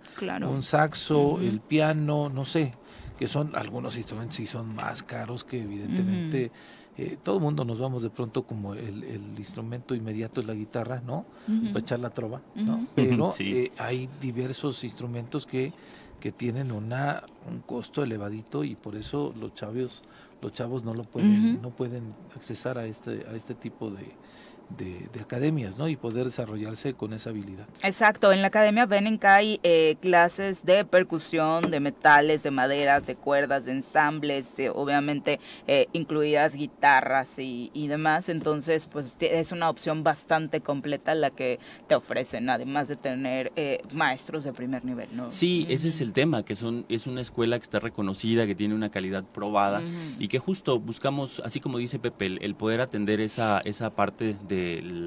un 0.50 0.64
saxo, 0.64 1.40
el 1.40 1.60
piano, 1.60 2.30
no 2.30 2.46
sé, 2.46 2.74
que 3.18 3.28
son 3.28 3.56
algunos 3.56 3.98
instrumentos 3.98 4.40
y 4.40 4.48
son 4.48 4.76
más 4.76 5.04
caros 5.04 5.44
que 5.44 5.62
evidentemente... 5.62 6.52
Eh, 6.98 7.18
todo 7.22 7.38
el 7.38 7.42
mundo 7.42 7.66
nos 7.66 7.78
vamos 7.78 8.04
de 8.04 8.10
pronto 8.10 8.44
como 8.44 8.74
el, 8.74 9.04
instrumento 9.38 9.96
inmediato 9.96 10.40
es 10.40 10.48
la 10.48 10.54
guitarra, 10.54 11.02
¿no? 11.06 11.26
Para 11.46 11.80
echar 11.80 12.00
la 12.00 12.10
trova, 12.10 12.42
¿no? 12.56 12.88
Pero 12.96 13.34
eh, 13.40 13.74
hay 13.78 14.10
diversos 14.22 14.82
instrumentos 14.86 15.46
que, 15.46 15.74
que 16.22 16.32
tienen 16.32 16.72
una, 16.72 17.24
un 17.50 17.60
costo 17.60 18.02
elevadito 18.02 18.64
y 18.64 18.76
por 18.76 18.96
eso 18.96 19.34
los 19.38 19.54
chavos, 19.54 20.04
los 20.42 20.54
chavos 20.54 20.86
no 20.86 20.94
lo 20.94 21.04
pueden, 21.04 21.62
no 21.62 21.70
pueden 21.72 22.14
accesar 22.34 22.78
a 22.78 22.86
este, 22.86 23.26
a 23.30 23.36
este 23.36 23.56
tipo 23.56 23.92
de, 23.92 24.06
de, 24.70 25.10
academias, 25.20 25.78
¿no? 25.78 25.88
Y 25.88 25.96
poder 25.96 26.26
desarrollarse 26.26 26.94
con 26.94 27.14
esa 27.14 27.32
habilidad. 27.32 27.66
Exacto, 27.82 28.32
en 28.32 28.42
la 28.42 28.48
academia 28.48 28.86
ven 28.86 29.20
hay 29.24 29.60
eh, 29.64 29.96
clases 30.02 30.66
de 30.66 30.86
percusión, 30.86 31.72
de 31.72 31.80
metales, 31.80 32.44
de 32.44 32.52
maderas, 32.52 33.08
de 33.08 33.16
cuerdas, 33.16 33.66
de 33.66 33.72
ensambles, 33.72 34.60
eh, 34.60 34.70
obviamente 34.70 35.40
eh, 35.68 35.88
incluidas 35.94 36.56
guitarras 36.56 37.36
y, 37.38 37.72
demás, 37.88 38.30
entonces 38.30 38.88
pues 38.92 39.16
es 39.20 39.52
una 39.52 39.70
opción 39.70 40.04
bastante 40.04 40.62
completa 40.62 41.14
la 41.14 41.30
que 41.30 41.60
te 41.88 41.96
ofrecen, 41.96 42.50
además 42.50 42.88
de 42.88 42.96
tener 42.96 43.52
maestros 43.94 44.44
de 44.44 44.54
primer 44.54 44.84
nivel, 44.84 45.08
¿no? 45.14 45.30
Sí, 45.30 45.68
ese 45.70 45.90
es 45.90 46.02
el 46.02 46.14
tema, 46.14 46.44
que 46.44 46.56
son 46.56 46.86
es 46.90 47.06
una 47.06 47.22
escuela 47.22 47.60
que 47.60 47.64
está 47.64 47.80
reconocida, 47.80 48.48
que 48.48 48.56
tiene 48.56 48.74
una 48.74 48.90
calidad 48.90 49.24
probada 49.24 49.84
y 50.18 50.28
que 50.28 50.40
justo 50.40 50.80
buscamos, 50.80 51.42
así 51.46 51.60
como 51.60 51.78
dice 51.78 52.00
Pepe, 52.00 52.38
el, 52.42 52.56
poder 52.56 52.82
atender 52.82 53.22
esa, 53.22 53.60
esa 53.60 53.92
parte 53.92 54.36
de 54.48 54.55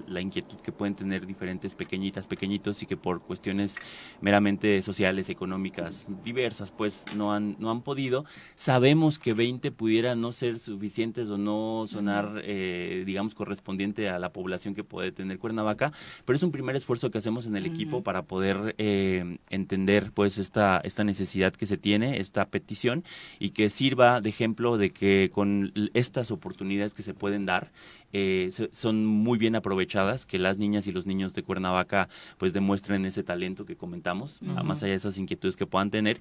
la 0.07 0.21
inquietud 0.21 0.57
que 0.57 0.73
pueden 0.73 0.95
tener 0.95 1.27
diferentes 1.27 1.75
pequeñitas, 1.75 2.27
pequeñitos 2.27 2.83
y 2.83 2.87
que 2.87 2.97
por 2.97 3.21
cuestiones 3.23 3.79
meramente 4.21 4.83
sociales, 4.83 5.29
económicas, 5.31 6.07
diversas, 6.25 6.71
pues 6.71 7.05
no 7.15 7.33
han, 7.33 7.57
no 7.59 7.71
han 7.71 7.83
podido. 7.83 8.25
Sabemos 8.55 9.19
que 9.19 9.35
20 9.35 9.71
pudiera 9.73 10.15
no 10.15 10.33
ser 10.33 10.59
suficientes 10.59 11.31
o 11.31 11.39
no 11.39 11.87
sonar, 11.87 12.43
eh, 12.45 13.05
digamos, 13.07 13.35
correspondiente 13.35 14.09
a 14.09 14.19
la 14.19 14.33
población 14.33 14.75
que 14.75 14.85
puede 14.85 15.13
tener 15.13 15.39
Cuernavaca, 15.39 15.93
pero 16.25 16.37
es 16.37 16.43
un 16.43 16.53
primer 16.53 16.77
esfuerzo 16.77 17.11
que 17.11 17.19
hacemos 17.19 17.47
en 17.47 17.57
el 17.57 17.67
equipo 17.67 18.03
para 18.03 18.23
poder 18.23 18.75
eh, 18.79 19.39
entender 19.51 20.13
pues 20.13 20.39
esta, 20.39 20.81
esta 20.85 21.05
necesidad 21.05 21.53
que 21.53 21.67
se 21.67 21.77
tiene, 21.77 22.21
esta 22.21 22.47
petición 22.47 23.05
y 23.39 23.51
que 23.51 23.71
sirva 23.71 24.21
de 24.21 24.29
ejemplo 24.29 24.77
de 24.77 24.91
que 24.91 25.31
con 25.33 25.73
estas 25.95 26.31
oportunidades 26.31 26.95
que 26.95 27.03
se 27.03 27.15
pueden 27.15 27.47
dar, 27.47 27.71
eh, 28.13 28.51
son 28.73 29.05
muy 29.05 29.39
bien 29.39 29.55
aprovechadas, 29.57 30.27
que 30.27 30.39
las 30.39 30.59
niñas 30.59 30.87
y 30.87 30.93
los 30.93 31.07
niños 31.07 31.35
de 31.35 31.43
Cuernavaca 31.43 32.09
pues 32.39 32.53
demuestren 32.53 33.05
ese 33.05 33.23
talento 33.23 33.65
que 33.65 33.77
comentamos, 33.77 34.41
más 34.43 34.83
allá 34.83 34.93
de 34.93 34.97
esas 34.99 35.19
inquietudes 35.19 35.57
que 35.57 35.67
puedan 35.67 35.91
tener 35.91 36.21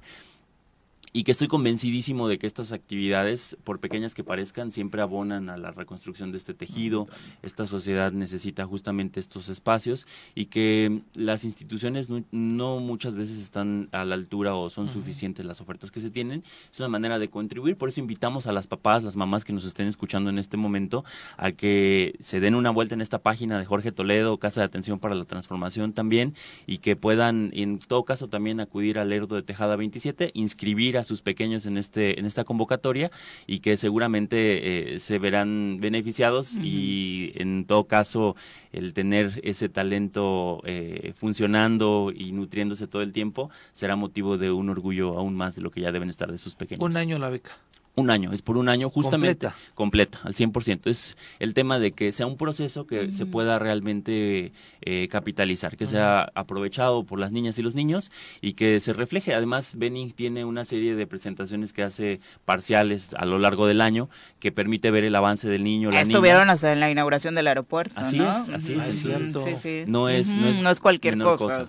y 1.13 1.23
que 1.23 1.31
estoy 1.31 1.47
convencidísimo 1.47 2.27
de 2.27 2.37
que 2.37 2.47
estas 2.47 2.71
actividades, 2.71 3.57
por 3.63 3.79
pequeñas 3.79 4.13
que 4.13 4.23
parezcan, 4.23 4.71
siempre 4.71 5.01
abonan 5.01 5.49
a 5.49 5.57
la 5.57 5.71
reconstrucción 5.71 6.31
de 6.31 6.37
este 6.37 6.53
tejido. 6.53 7.07
Esta 7.43 7.65
sociedad 7.65 8.11
necesita 8.11 8.65
justamente 8.65 9.19
estos 9.19 9.49
espacios 9.49 10.05
y 10.35 10.45
que 10.45 11.01
las 11.13 11.43
instituciones 11.43 12.09
no, 12.31 12.79
muchas 12.79 13.15
veces 13.15 13.39
están 13.39 13.89
a 13.91 14.03
la 14.05 14.15
altura 14.15 14.55
o 14.55 14.69
son 14.69 14.89
suficientes 14.89 15.45
las 15.45 15.61
ofertas 15.61 15.91
que 15.91 16.01
se 16.01 16.09
tienen. 16.09 16.43
Es 16.71 16.79
una 16.79 16.89
manera 16.89 17.19
de 17.19 17.29
contribuir, 17.29 17.77
por 17.77 17.89
eso 17.89 18.01
invitamos 18.01 18.45
a 18.47 18.51
las 18.51 18.67
papás, 18.67 19.03
las 19.03 19.15
mamás 19.15 19.45
que 19.45 19.53
nos 19.53 19.65
estén 19.65 19.87
escuchando 19.87 20.29
en 20.29 20.37
este 20.37 20.57
momento, 20.57 21.05
a 21.37 21.51
que 21.51 22.15
se 22.19 22.39
den 22.39 22.55
una 22.55 22.69
vuelta 22.69 22.95
en 22.95 23.01
esta 23.01 23.19
página 23.19 23.57
de 23.57 23.65
Jorge 23.65 23.91
Toledo, 23.91 24.37
Casa 24.37 24.61
de 24.61 24.65
Atención 24.65 24.99
para 24.99 25.15
la 25.15 25.25
Transformación 25.25 25.93
también, 25.93 26.35
y 26.65 26.79
que 26.79 26.95
puedan, 26.95 27.51
en 27.53 27.79
todo 27.79 28.03
caso, 28.03 28.27
también 28.27 28.59
acudir 28.59 28.99
al 28.99 29.09
Lerdo 29.09 29.35
de 29.35 29.43
Tejada 29.43 29.75
27, 29.75 30.31
inscribir 30.33 30.96
a 30.97 31.03
sus 31.03 31.21
pequeños 31.21 31.65
en 31.65 31.77
este 31.77 32.19
en 32.19 32.25
esta 32.25 32.43
convocatoria 32.43 33.11
y 33.45 33.59
que 33.59 33.77
seguramente 33.77 34.95
eh, 34.95 34.99
se 34.99 35.19
verán 35.19 35.77
beneficiados 35.79 36.57
y 36.57 37.31
en 37.35 37.65
todo 37.65 37.87
caso 37.87 38.35
el 38.71 38.93
tener 38.93 39.39
ese 39.43 39.69
talento 39.69 40.61
eh, 40.65 41.13
funcionando 41.15 42.11
y 42.15 42.31
nutriéndose 42.31 42.87
todo 42.87 43.01
el 43.01 43.11
tiempo 43.11 43.49
será 43.71 43.95
motivo 43.95 44.37
de 44.37 44.51
un 44.51 44.69
orgullo 44.69 45.17
aún 45.17 45.35
más 45.35 45.55
de 45.55 45.61
lo 45.61 45.71
que 45.71 45.81
ya 45.81 45.91
deben 45.91 46.09
estar 46.09 46.31
de 46.31 46.37
sus 46.37 46.55
pequeños. 46.55 46.83
Un 46.83 46.97
año 46.97 47.17
la 47.17 47.29
beca. 47.29 47.51
Un 47.99 48.11
año, 48.11 48.31
es 48.31 48.43
por 48.43 48.57
un 48.57 48.69
año 48.69 48.91
justamente 48.91 49.49
completa, 49.73 50.19
al 50.23 50.35
100%. 50.35 50.81
Es 50.85 51.17
el 51.39 51.55
tema 51.55 51.79
de 51.79 51.93
que 51.93 52.13
sea 52.13 52.27
un 52.27 52.37
proceso 52.37 52.85
que 52.85 53.11
se 53.11 53.25
pueda 53.25 53.57
realmente 53.57 54.51
eh, 54.81 55.07
capitalizar, 55.09 55.75
que 55.75 55.87
sea 55.87 56.31
aprovechado 56.35 57.05
por 57.05 57.19
las 57.19 57.31
niñas 57.31 57.57
y 57.57 57.63
los 57.63 57.73
niños 57.73 58.11
y 58.39 58.53
que 58.53 58.79
se 58.81 58.93
refleje. 58.93 59.33
Además, 59.33 59.77
Benny 59.79 60.11
tiene 60.11 60.45
una 60.45 60.63
serie 60.63 60.93
de 60.93 61.07
presentaciones 61.07 61.73
que 61.73 61.81
hace 61.81 62.19
parciales 62.45 63.15
a 63.15 63.25
lo 63.25 63.39
largo 63.39 63.65
del 63.65 63.81
año 63.81 64.11
que 64.37 64.51
permite 64.51 64.91
ver 64.91 65.03
el 65.03 65.15
avance 65.15 65.49
del 65.49 65.63
niño. 65.63 65.89
La 65.89 66.01
Estuvieron 66.01 66.51
hasta 66.51 66.71
en 66.73 66.79
la 66.79 66.91
inauguración 66.91 67.33
del 67.33 67.47
aeropuerto. 67.47 67.95
Así 67.95 68.21
es, 68.21 68.49
así 68.49 68.73
es. 68.75 69.87
No, 69.87 70.07
es, 70.07 70.35
no, 70.35 70.69
es, 70.69 70.79
cualquier 70.79 71.17
cosa. 71.17 71.65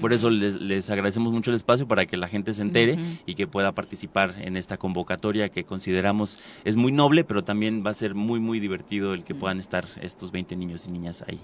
Por 0.00 0.12
eso 0.12 0.28
les, 0.28 0.60
les, 0.60 0.90
agradecemos 0.90 1.32
mucho 1.32 1.50
el 1.52 1.56
espacio 1.56 1.86
para 1.86 2.04
que 2.04 2.16
la 2.16 2.26
gente 2.26 2.52
se 2.52 2.62
entere 2.62 2.98
y 3.26 3.34
que 3.34 3.46
pueda 3.46 3.72
participar 3.72 4.34
en 4.40 4.56
esta 4.56 4.76
convocatoria 4.76 5.35
que 5.50 5.64
consideramos 5.64 6.38
es 6.64 6.76
muy 6.76 6.92
noble, 6.92 7.24
pero 7.24 7.44
también 7.44 7.84
va 7.84 7.90
a 7.90 7.94
ser 7.94 8.14
muy, 8.14 8.40
muy 8.40 8.60
divertido 8.60 9.14
el 9.14 9.24
que 9.24 9.34
puedan 9.34 9.60
estar 9.60 9.84
estos 10.00 10.32
20 10.32 10.56
niños 10.56 10.86
y 10.86 10.92
niñas 10.92 11.24
ahí. 11.26 11.40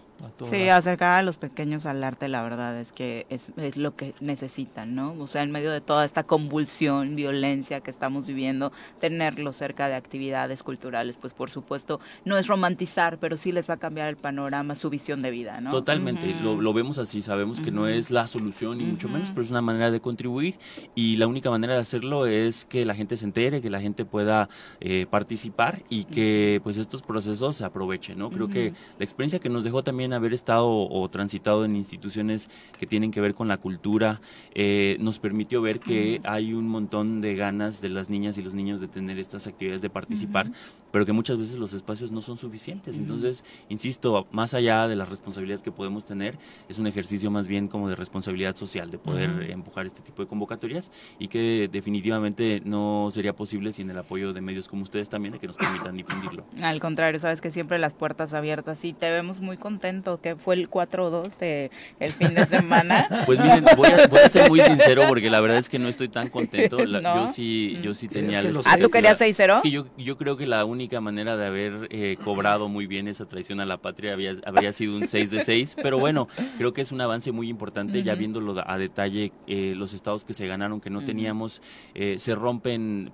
Sí, 0.49 0.69
acercar 0.69 1.13
a 1.13 1.23
los 1.23 1.37
pequeños 1.37 1.87
al 1.87 2.03
arte, 2.05 2.29
la 2.29 2.43
verdad 2.43 2.79
es 2.79 2.93
que 2.93 3.27
es, 3.29 3.51
es, 3.57 3.77
lo 3.77 3.97
que 3.97 4.15
necesitan, 4.21 4.95
¿no? 4.95 5.15
O 5.19 5.27
sea, 5.27 5.43
en 5.43 5.51
medio 5.51 5.71
de 5.71 5.81
toda 5.81 6.05
esta 6.05 6.23
convulsión, 6.23 7.17
violencia 7.17 7.81
que 7.81 7.91
estamos 7.91 8.27
viviendo, 8.27 8.73
tenerlos 9.01 9.57
cerca 9.57 9.89
de 9.89 9.95
actividades 9.95 10.63
culturales, 10.63 11.19
pues 11.19 11.33
por 11.33 11.51
supuesto, 11.51 12.01
no 12.25 12.39
es 12.39 12.47
romantizar, 12.47 13.19
pero 13.19 13.37
sí 13.37 13.53
les 13.53 13.69
va 13.69 13.75
a 13.75 13.77
cambiar 13.79 14.09
el 14.09 14.17
panorama, 14.17 14.77
su 14.77 14.91
visión 14.91 15.23
de 15.23 15.31
vida, 15.31 15.61
¿no? 15.61 15.71
Totalmente, 15.71 16.35
lo, 16.41 16.61
lo, 16.61 16.73
vemos 16.73 16.99
así, 16.99 17.21
sabemos 17.23 17.61
que 17.61 17.73
no 17.73 17.89
es 17.89 18.11
la 18.11 18.27
solución, 18.27 18.79
ni 18.79 18.85
mucho 18.85 19.09
menos, 19.09 19.31
pero 19.31 19.43
es 19.43 19.51
una 19.51 19.63
manera 19.63 19.91
de 19.91 20.01
contribuir 20.01 20.57
y 20.95 21.17
la 21.17 21.27
única 21.27 21.51
manera 21.51 21.75
de 21.75 21.81
hacerlo 21.81 22.27
es 22.27 22.65
que 22.65 22.85
la 22.85 22.95
gente 22.95 23.17
se 23.17 23.25
entere, 23.25 23.61
que 23.61 23.71
la 23.71 23.81
gente 23.83 24.05
pueda 24.05 24.49
eh, 24.81 25.07
participar 25.11 25.83
y 25.91 26.05
que 26.05 26.61
pues 26.63 26.79
estos 26.79 27.03
procesos 27.03 27.57
se 27.57 27.65
aprovechen, 27.65 28.19
¿no? 28.19 28.31
Creo 28.31 28.49
que 28.49 28.73
la 28.99 29.05
experiencia 29.05 29.39
que 29.39 29.49
nos 29.49 29.65
dejó 29.65 29.83
también 29.85 30.13
haber 30.13 30.33
estado 30.33 30.89
o 30.89 31.09
transitado 31.11 31.65
en 31.65 31.77
instituciones 31.77 32.49
que 32.79 32.87
tienen 32.87 33.11
que 33.11 33.21
ver 33.21 33.35
con 33.35 33.49
la 33.49 33.59
cultura 33.59 34.21
eh, 34.55 34.97
nos 35.01 35.19
permitió 35.19 35.61
ver 35.63 35.81
que 35.81 36.21
hay 36.25 36.55
un 36.55 36.69
montón 36.69 37.21
de 37.21 37.35
ganas 37.35 37.81
de 37.81 37.89
las 37.89 38.09
niñas 38.09 38.39
y 38.39 38.43
los 38.43 38.55
niños 38.55 38.81
de 38.81 38.89
tener 38.89 39.19
estas 39.19 39.47
actividades 39.47 39.83
de 39.83 39.91
participar, 39.91 40.51
pero 40.91 41.07
que 41.07 41.13
muchas 41.13 41.39
veces 41.39 41.57
los 41.57 41.73
espacios 41.73 42.11
no 42.13 42.23
son 42.23 42.39
suficientes. 42.39 42.99
Entonces, 42.99 43.45
insisto, 43.69 44.27
más 44.31 44.55
allá 44.55 44.89
de 44.89 44.97
las 44.97 45.09
responsabilidades 45.09 45.63
que 45.63 45.73
podemos 45.73 46.05
tener, 46.05 46.39
es 46.69 46.79
un 46.79 46.87
ejercicio 46.87 47.31
más 47.31 47.49
bien 47.49 47.69
como 47.69 47.89
de 47.89 47.97
responsabilidad 47.97 48.57
social, 48.57 48.91
de 48.91 48.99
poder 48.99 49.51
empujar 49.51 49.87
este 49.87 50.01
tipo 50.01 50.23
de 50.23 50.29
convocatorias 50.29 50.91
y 51.19 51.29
que 51.29 51.69
definitivamente 51.71 52.63
no 52.65 53.09
sería 53.11 53.35
posible 53.35 53.72
sin 53.73 53.91
el 53.91 53.99
apoyo 53.99 54.33
de 54.33 54.41
medios 54.41 54.69
como 54.69 54.83
ustedes 54.83 55.09
también, 55.09 55.33
de 55.33 55.39
que 55.39 55.47
nos 55.47 55.57
permitan 55.57 55.97
difundirlo. 55.97 56.45
Al 56.63 56.81
contrario, 56.81 57.21
sabes 57.21 57.41
que 57.41 57.51
siempre 57.51 57.79
las 57.79 57.95
puertas 57.95 58.35
abiertas 58.35 58.85
y 58.85 58.93
te 58.93 59.11
vemos 59.11 59.41
muy 59.41 59.57
contento, 59.57 60.21
que 60.21 60.37
fue 60.37 60.55
el 60.55 60.71
4-2 60.71 61.37
de 61.39 61.71
el 62.01 62.13
fin 62.13 62.35
de 62.35 62.47
semana. 62.47 63.07
Pues 63.27 63.39
miren, 63.39 63.65
voy 63.77 63.89
a, 63.89 64.29
ser 64.29 64.49
muy 64.49 64.61
sincero 64.63 65.05
porque 65.07 65.31
la 65.31 65.41
verdad 65.41 65.59
es 65.59 65.69
que 65.69 65.79
no 65.79 65.89
estoy 65.89 66.09
tan 66.09 66.29
contento. 66.29 66.83
Yo 66.85 67.29
sí 67.29 67.79
yo 67.83 67.95
sí 67.95 68.09
tenía... 68.09 68.43
ah, 68.65 68.79
¿tú 68.79 68.91
querías 68.91 69.21
6-0? 69.21 69.57
Es 69.57 69.61
que 69.61 69.71
yo, 69.71 69.87
yo 69.97 70.17
creo 70.17 70.37
que 70.37 70.47
la 70.47 70.65
única 70.65 71.01
manera 71.01 71.37
de 71.37 71.47
haber 71.47 71.89
eh, 71.91 72.17
cobrado 72.23 72.69
muy 72.69 72.87
bien 72.87 73.09
esa 73.09 73.27
traición 73.27 73.61
a 73.61 73.67
la 73.67 73.79
patria 73.79 74.13
había, 74.13 74.35
habría 74.45 74.73
sido 74.73 74.97
un 74.97 75.07
6 75.07 75.31
de 75.31 75.45
6, 75.45 75.77
pero 75.83 75.99
bueno, 75.99 76.29
creo 76.59 76.73
que 76.73 76.81
es 76.81 76.93
un 76.93 77.01
avance 77.01 77.33
muy 77.33 77.49
importante, 77.49 78.03
ya 78.03 78.15
viéndolo 78.15 78.63
a 78.67 78.79
detalle, 78.79 79.33
eh, 79.47 79.75
los 79.77 79.93
estados 79.93 80.25
que 80.25 80.33
se 80.33 80.47
ganaron, 80.47 80.81
que 80.81 80.91
no 80.91 81.05
teníamos, 81.05 81.63
eh, 81.95 82.17
se 82.19 82.35
rompen 82.35 83.13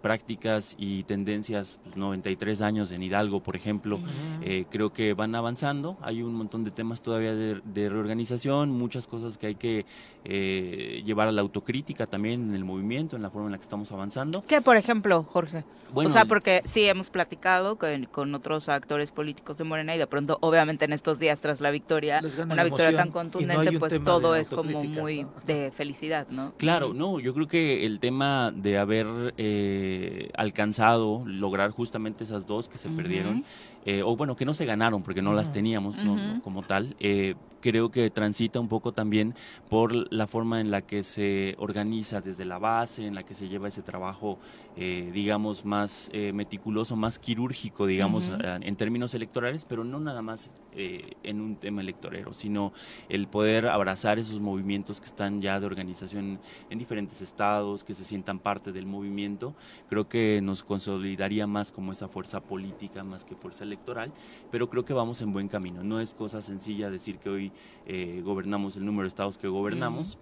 y 0.78 1.02
tendencias, 1.04 1.80
93 1.96 2.58
pues, 2.58 2.62
años 2.62 2.92
en 2.92 3.02
Hidalgo, 3.02 3.40
por 3.40 3.56
ejemplo, 3.56 4.00
eh, 4.42 4.64
creo 4.70 4.92
que 4.92 5.14
van 5.14 5.34
avanzando. 5.34 5.96
Hay 6.02 6.22
un 6.22 6.34
montón 6.34 6.64
de 6.64 6.70
temas 6.70 7.02
todavía 7.02 7.34
de, 7.34 7.88
reorganización, 7.88 8.70
muchas 8.70 9.06
cosas 9.06 9.38
que 9.38 9.48
hay 9.48 9.54
que 9.54 9.86
eh, 10.24 11.02
llevar 11.04 11.28
a 11.28 11.32
la 11.32 11.40
autocrítica 11.40 12.06
también 12.06 12.48
en 12.48 12.54
el 12.54 12.64
movimiento, 12.64 13.16
en 13.16 13.22
la 13.22 13.30
forma 13.30 13.46
en 13.46 13.52
la 13.52 13.58
que 13.58 13.62
estamos 13.62 13.92
avanzando. 13.92 14.44
¿Qué, 14.46 14.60
por 14.60 14.76
ejemplo, 14.76 15.24
Jorge? 15.24 15.64
o 15.94 16.08
sea, 16.08 16.24
porque 16.24 16.62
sí 16.64 16.84
hemos 16.84 17.10
platicado 17.10 17.76
con, 17.76 18.04
con, 18.04 18.34
otros 18.34 18.68
actores 18.68 19.10
políticos 19.10 19.58
de 19.58 19.64
Morena 19.64 19.94
y 19.94 19.98
de 19.98 20.06
pronto, 20.06 20.38
obviamente 20.40 20.84
en 20.84 20.92
estos 20.92 21.18
días 21.18 21.40
tras 21.40 21.60
la 21.60 21.70
victoria, 21.70 22.20
una 22.44 22.64
victoria 22.64 22.96
tan 22.96 23.10
contundente, 23.10 23.78
pues 23.78 24.02
todo 24.02 24.34
es 24.34 24.50
como 24.50 24.82
muy 24.82 25.26
de 25.46 25.70
felicidad, 25.70 26.26
¿no? 26.28 26.52
Claro, 26.56 26.92
no, 26.94 27.20
yo 27.20 27.34
creo 27.34 27.48
que 27.48 27.86
el 27.86 28.00
tema 28.00 28.52
de 28.54 28.78
haber 28.78 29.34
eh, 29.36 30.27
alcanzado 30.36 31.22
lograr 31.26 31.70
justamente 31.70 32.24
esas 32.24 32.46
dos 32.46 32.68
que 32.68 32.78
se 32.78 32.88
perdieron, 32.88 33.44
eh, 33.84 34.02
o 34.02 34.16
bueno, 34.16 34.36
que 34.36 34.44
no 34.44 34.54
se 34.54 34.64
ganaron 34.64 35.02
porque 35.02 35.22
no 35.22 35.32
las 35.32 35.52
teníamos 35.52 35.96
como 36.42 36.62
tal, 36.62 36.96
eh, 37.00 37.34
creo 37.60 37.90
que 37.90 38.10
transita 38.10 38.60
un 38.60 38.68
poco 38.68 38.92
también 38.92 39.34
por 39.68 40.12
la 40.12 40.26
forma 40.26 40.60
en 40.60 40.70
la 40.70 40.82
que 40.82 41.02
se 41.02 41.56
organiza 41.58 42.20
desde 42.20 42.44
la 42.44 42.58
base, 42.58 43.06
en 43.06 43.14
la 43.14 43.22
que 43.22 43.34
se 43.34 43.48
lleva 43.48 43.68
ese 43.68 43.82
trabajo, 43.82 44.38
eh, 44.76 45.10
digamos, 45.12 45.64
más 45.64 46.10
meticuloso, 46.32 46.96
más 46.96 47.18
quirúrgico, 47.18 47.86
digamos, 47.86 48.30
en 48.30 48.76
términos 48.76 49.14
electorales, 49.14 49.64
pero 49.64 49.84
no 49.84 50.00
nada 50.00 50.22
más 50.22 50.50
en 50.74 51.40
un 51.40 51.56
tema 51.56 51.80
electorero, 51.80 52.32
sino 52.32 52.72
el 53.08 53.26
poder 53.26 53.66
abrazar 53.66 54.18
esos 54.18 54.40
movimientos 54.40 55.00
que 55.00 55.06
están 55.06 55.42
ya 55.42 55.58
de 55.60 55.66
organización 55.66 56.38
en 56.70 56.78
diferentes 56.78 57.20
estados, 57.20 57.84
que 57.84 57.94
se 57.94 58.04
sientan 58.04 58.38
parte 58.38 58.72
del 58.72 58.86
movimiento, 58.86 59.54
creo 59.88 60.08
que 60.08 60.40
nos 60.42 60.62
consolidaría 60.62 61.46
más 61.46 61.72
como 61.72 61.92
esa 61.92 62.08
fuerza 62.08 62.40
política 62.40 63.04
más 63.04 63.24
que 63.24 63.34
fuerza 63.34 63.64
electoral, 63.64 64.12
pero 64.50 64.70
creo 64.70 64.84
que 64.84 64.92
vamos 64.92 65.20
en 65.22 65.32
buen 65.32 65.48
camino. 65.48 65.82
No 65.82 66.00
es 66.00 66.14
cosa 66.14 66.42
sencilla 66.42 66.90
decir 66.90 67.18
que 67.18 67.30
hoy 67.30 67.52
eh, 67.86 68.22
gobernamos 68.24 68.76
el 68.76 68.84
número 68.84 69.02
de 69.04 69.08
estados 69.08 69.38
que 69.38 69.48
gobernamos. 69.48 70.18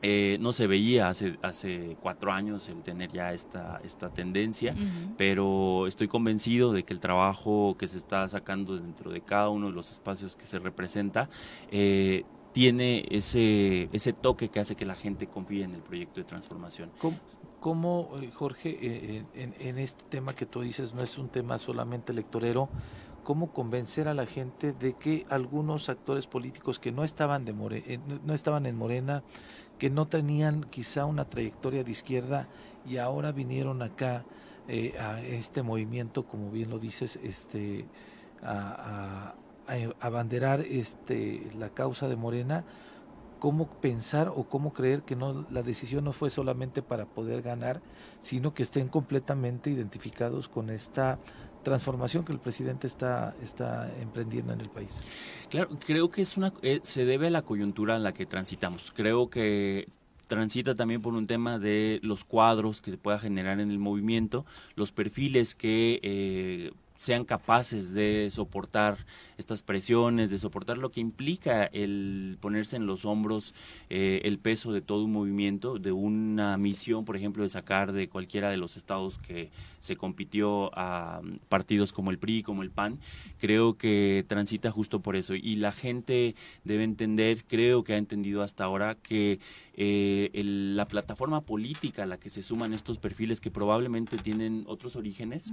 Eh, 0.00 0.38
no 0.40 0.52
se 0.52 0.68
veía 0.68 1.08
hace, 1.08 1.38
hace 1.42 1.96
cuatro 2.00 2.30
años 2.30 2.68
el 2.68 2.82
tener 2.82 3.10
ya 3.10 3.32
esta, 3.32 3.80
esta 3.82 4.10
tendencia, 4.10 4.76
pero 5.16 5.88
estoy 5.88 6.06
convencido 6.06 6.72
de 6.72 6.84
que 6.84 6.94
el 6.94 7.00
trabajo 7.00 7.76
que 7.76 7.88
se 7.88 7.98
está 7.98 8.28
sacando 8.28 8.76
dentro 8.76 9.10
de 9.10 9.20
cada 9.22 9.48
uno 9.48 9.66
de 9.66 9.72
los 9.72 9.90
espacios 9.90 10.36
que 10.36 10.46
se 10.46 10.60
representa 10.60 11.28
eh, 11.72 12.22
tiene 12.52 13.06
ese, 13.10 13.88
ese 13.92 14.12
toque 14.12 14.48
que 14.50 14.60
hace 14.60 14.76
que 14.76 14.86
la 14.86 14.94
gente 14.94 15.26
confíe 15.26 15.64
en 15.64 15.74
el 15.74 15.82
proyecto 15.82 16.20
de 16.20 16.24
transformación. 16.24 16.90
¿Cómo, 17.60 18.10
eh, 18.20 18.30
Jorge, 18.32 18.78
eh, 18.80 19.24
en, 19.34 19.78
este 19.78 20.04
tema 20.08 20.34
que 20.34 20.46
tú 20.46 20.60
dices 20.60 20.94
no 20.94 21.02
es 21.02 21.18
un 21.18 21.28
tema 21.28 21.58
solamente 21.58 22.12
electorero, 22.12 22.68
cómo 23.28 23.52
convencer 23.52 24.08
a 24.08 24.14
la 24.14 24.24
gente 24.24 24.72
de 24.72 24.94
que 24.94 25.26
algunos 25.28 25.90
actores 25.90 26.26
políticos 26.26 26.78
que 26.78 26.92
no 26.92 27.04
estaban, 27.04 27.44
de 27.44 27.52
eh, 27.86 28.00
no 28.24 28.32
estaban 28.32 28.64
en 28.64 28.74
Morena, 28.74 29.22
que 29.78 29.90
no 29.90 30.06
tenían 30.06 30.64
quizá 30.64 31.04
una 31.04 31.26
trayectoria 31.26 31.84
de 31.84 31.90
izquierda 31.90 32.48
y 32.88 32.96
ahora 32.96 33.30
vinieron 33.32 33.82
acá 33.82 34.24
a 34.98 35.20
este 35.20 35.62
movimiento, 35.62 36.26
como 36.26 36.50
bien 36.50 36.70
lo 36.70 36.78
dices, 36.78 37.20
este, 37.22 37.84
a, 38.42 39.34
a, 39.66 39.74
a 39.74 40.06
abanderar 40.06 40.60
este, 40.60 41.50
la 41.58 41.68
causa 41.68 42.08
de 42.08 42.16
Morena, 42.16 42.64
cómo 43.38 43.66
pensar 43.66 44.32
o 44.34 44.44
cómo 44.44 44.72
creer 44.72 45.02
que 45.02 45.16
no 45.16 45.46
la 45.50 45.62
decisión 45.62 46.04
no 46.04 46.12
fue 46.12 46.30
solamente 46.30 46.82
para 46.82 47.06
poder 47.06 47.42
ganar, 47.42 47.80
sino 48.20 48.54
que 48.54 48.62
estén 48.62 48.88
completamente 48.88 49.70
identificados 49.70 50.48
con 50.48 50.70
esta 50.70 51.18
transformación 51.62 52.24
que 52.24 52.32
el 52.32 52.38
presidente 52.38 52.86
está 52.86 53.34
está 53.42 53.90
emprendiendo 54.00 54.52
en 54.52 54.60
el 54.60 54.70
país. 54.70 55.02
Claro, 55.50 55.70
creo 55.84 56.10
que 56.10 56.22
es 56.22 56.36
una 56.36 56.52
eh, 56.62 56.80
se 56.82 57.04
debe 57.04 57.28
a 57.28 57.30
la 57.30 57.42
coyuntura 57.42 57.96
en 57.96 58.02
la 58.02 58.12
que 58.12 58.26
transitamos. 58.26 58.92
Creo 58.94 59.28
que 59.30 59.86
transita 60.28 60.74
también 60.74 61.02
por 61.02 61.14
un 61.14 61.26
tema 61.26 61.58
de 61.58 62.00
los 62.02 62.24
cuadros 62.24 62.80
que 62.80 62.90
se 62.90 62.98
pueda 62.98 63.18
generar 63.18 63.58
en 63.60 63.70
el 63.70 63.78
movimiento, 63.78 64.46
los 64.76 64.92
perfiles 64.92 65.54
que 65.54 66.00
eh, 66.02 66.70
sean 66.98 67.24
capaces 67.24 67.94
de 67.94 68.28
soportar 68.32 68.98
estas 69.36 69.62
presiones, 69.62 70.32
de 70.32 70.38
soportar 70.38 70.78
lo 70.78 70.90
que 70.90 71.00
implica 71.00 71.64
el 71.66 72.36
ponerse 72.40 72.74
en 72.74 72.86
los 72.86 73.04
hombros 73.04 73.54
eh, 73.88 74.20
el 74.24 74.40
peso 74.40 74.72
de 74.72 74.80
todo 74.80 75.04
un 75.04 75.12
movimiento, 75.12 75.78
de 75.78 75.92
una 75.92 76.58
misión, 76.58 77.04
por 77.04 77.16
ejemplo, 77.16 77.44
de 77.44 77.50
sacar 77.50 77.92
de 77.92 78.08
cualquiera 78.08 78.50
de 78.50 78.56
los 78.56 78.76
estados 78.76 79.18
que 79.18 79.50
se 79.78 79.94
compitió 79.94 80.72
a 80.76 81.20
partidos 81.48 81.92
como 81.92 82.10
el 82.10 82.18
PRI, 82.18 82.42
como 82.42 82.64
el 82.64 82.72
PAN, 82.72 82.98
creo 83.38 83.78
que 83.78 84.24
transita 84.26 84.72
justo 84.72 84.98
por 84.98 85.14
eso. 85.14 85.36
Y 85.36 85.54
la 85.54 85.70
gente 85.70 86.34
debe 86.64 86.82
entender, 86.82 87.44
creo 87.46 87.84
que 87.84 87.94
ha 87.94 87.96
entendido 87.98 88.42
hasta 88.42 88.64
ahora, 88.64 88.96
que 88.96 89.38
eh, 89.74 90.30
la 90.34 90.88
plataforma 90.88 91.42
política 91.42 92.02
a 92.02 92.06
la 92.06 92.18
que 92.18 92.28
se 92.28 92.42
suman 92.42 92.74
estos 92.74 92.98
perfiles 92.98 93.40
que 93.40 93.52
probablemente 93.52 94.18
tienen 94.18 94.64
otros 94.66 94.96
orígenes, 94.96 95.52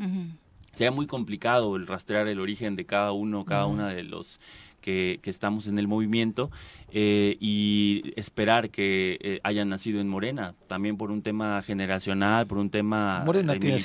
sea 0.75 0.91
muy 0.91 1.07
complicado 1.07 1.77
el 1.77 1.87
rastrear 1.87 2.27
el 2.27 2.41
origen 2.41 2.75
de 2.75 2.85
cada 2.85 3.13
uno, 3.13 3.45
cada 3.45 3.65
una 3.65 3.87
de 3.87 4.03
los 4.03 4.41
que, 4.85 5.19
estamos 5.23 5.65
en 5.65 5.79
el 5.79 5.87
movimiento 5.87 6.51
eh, 6.91 7.37
y 7.39 8.13
esperar 8.15 8.69
que 8.69 9.17
eh, 9.19 9.39
hayan 9.43 9.67
nacido 9.67 9.99
en 9.99 10.07
Morena, 10.07 10.53
también 10.67 10.95
por 10.95 11.09
un 11.09 11.23
tema 11.23 11.63
generacional, 11.63 12.45
por 12.45 12.59
un 12.59 12.69
tema 12.69 13.23
Morena 13.25 13.53
de 13.53 13.59
tiene 13.59 13.79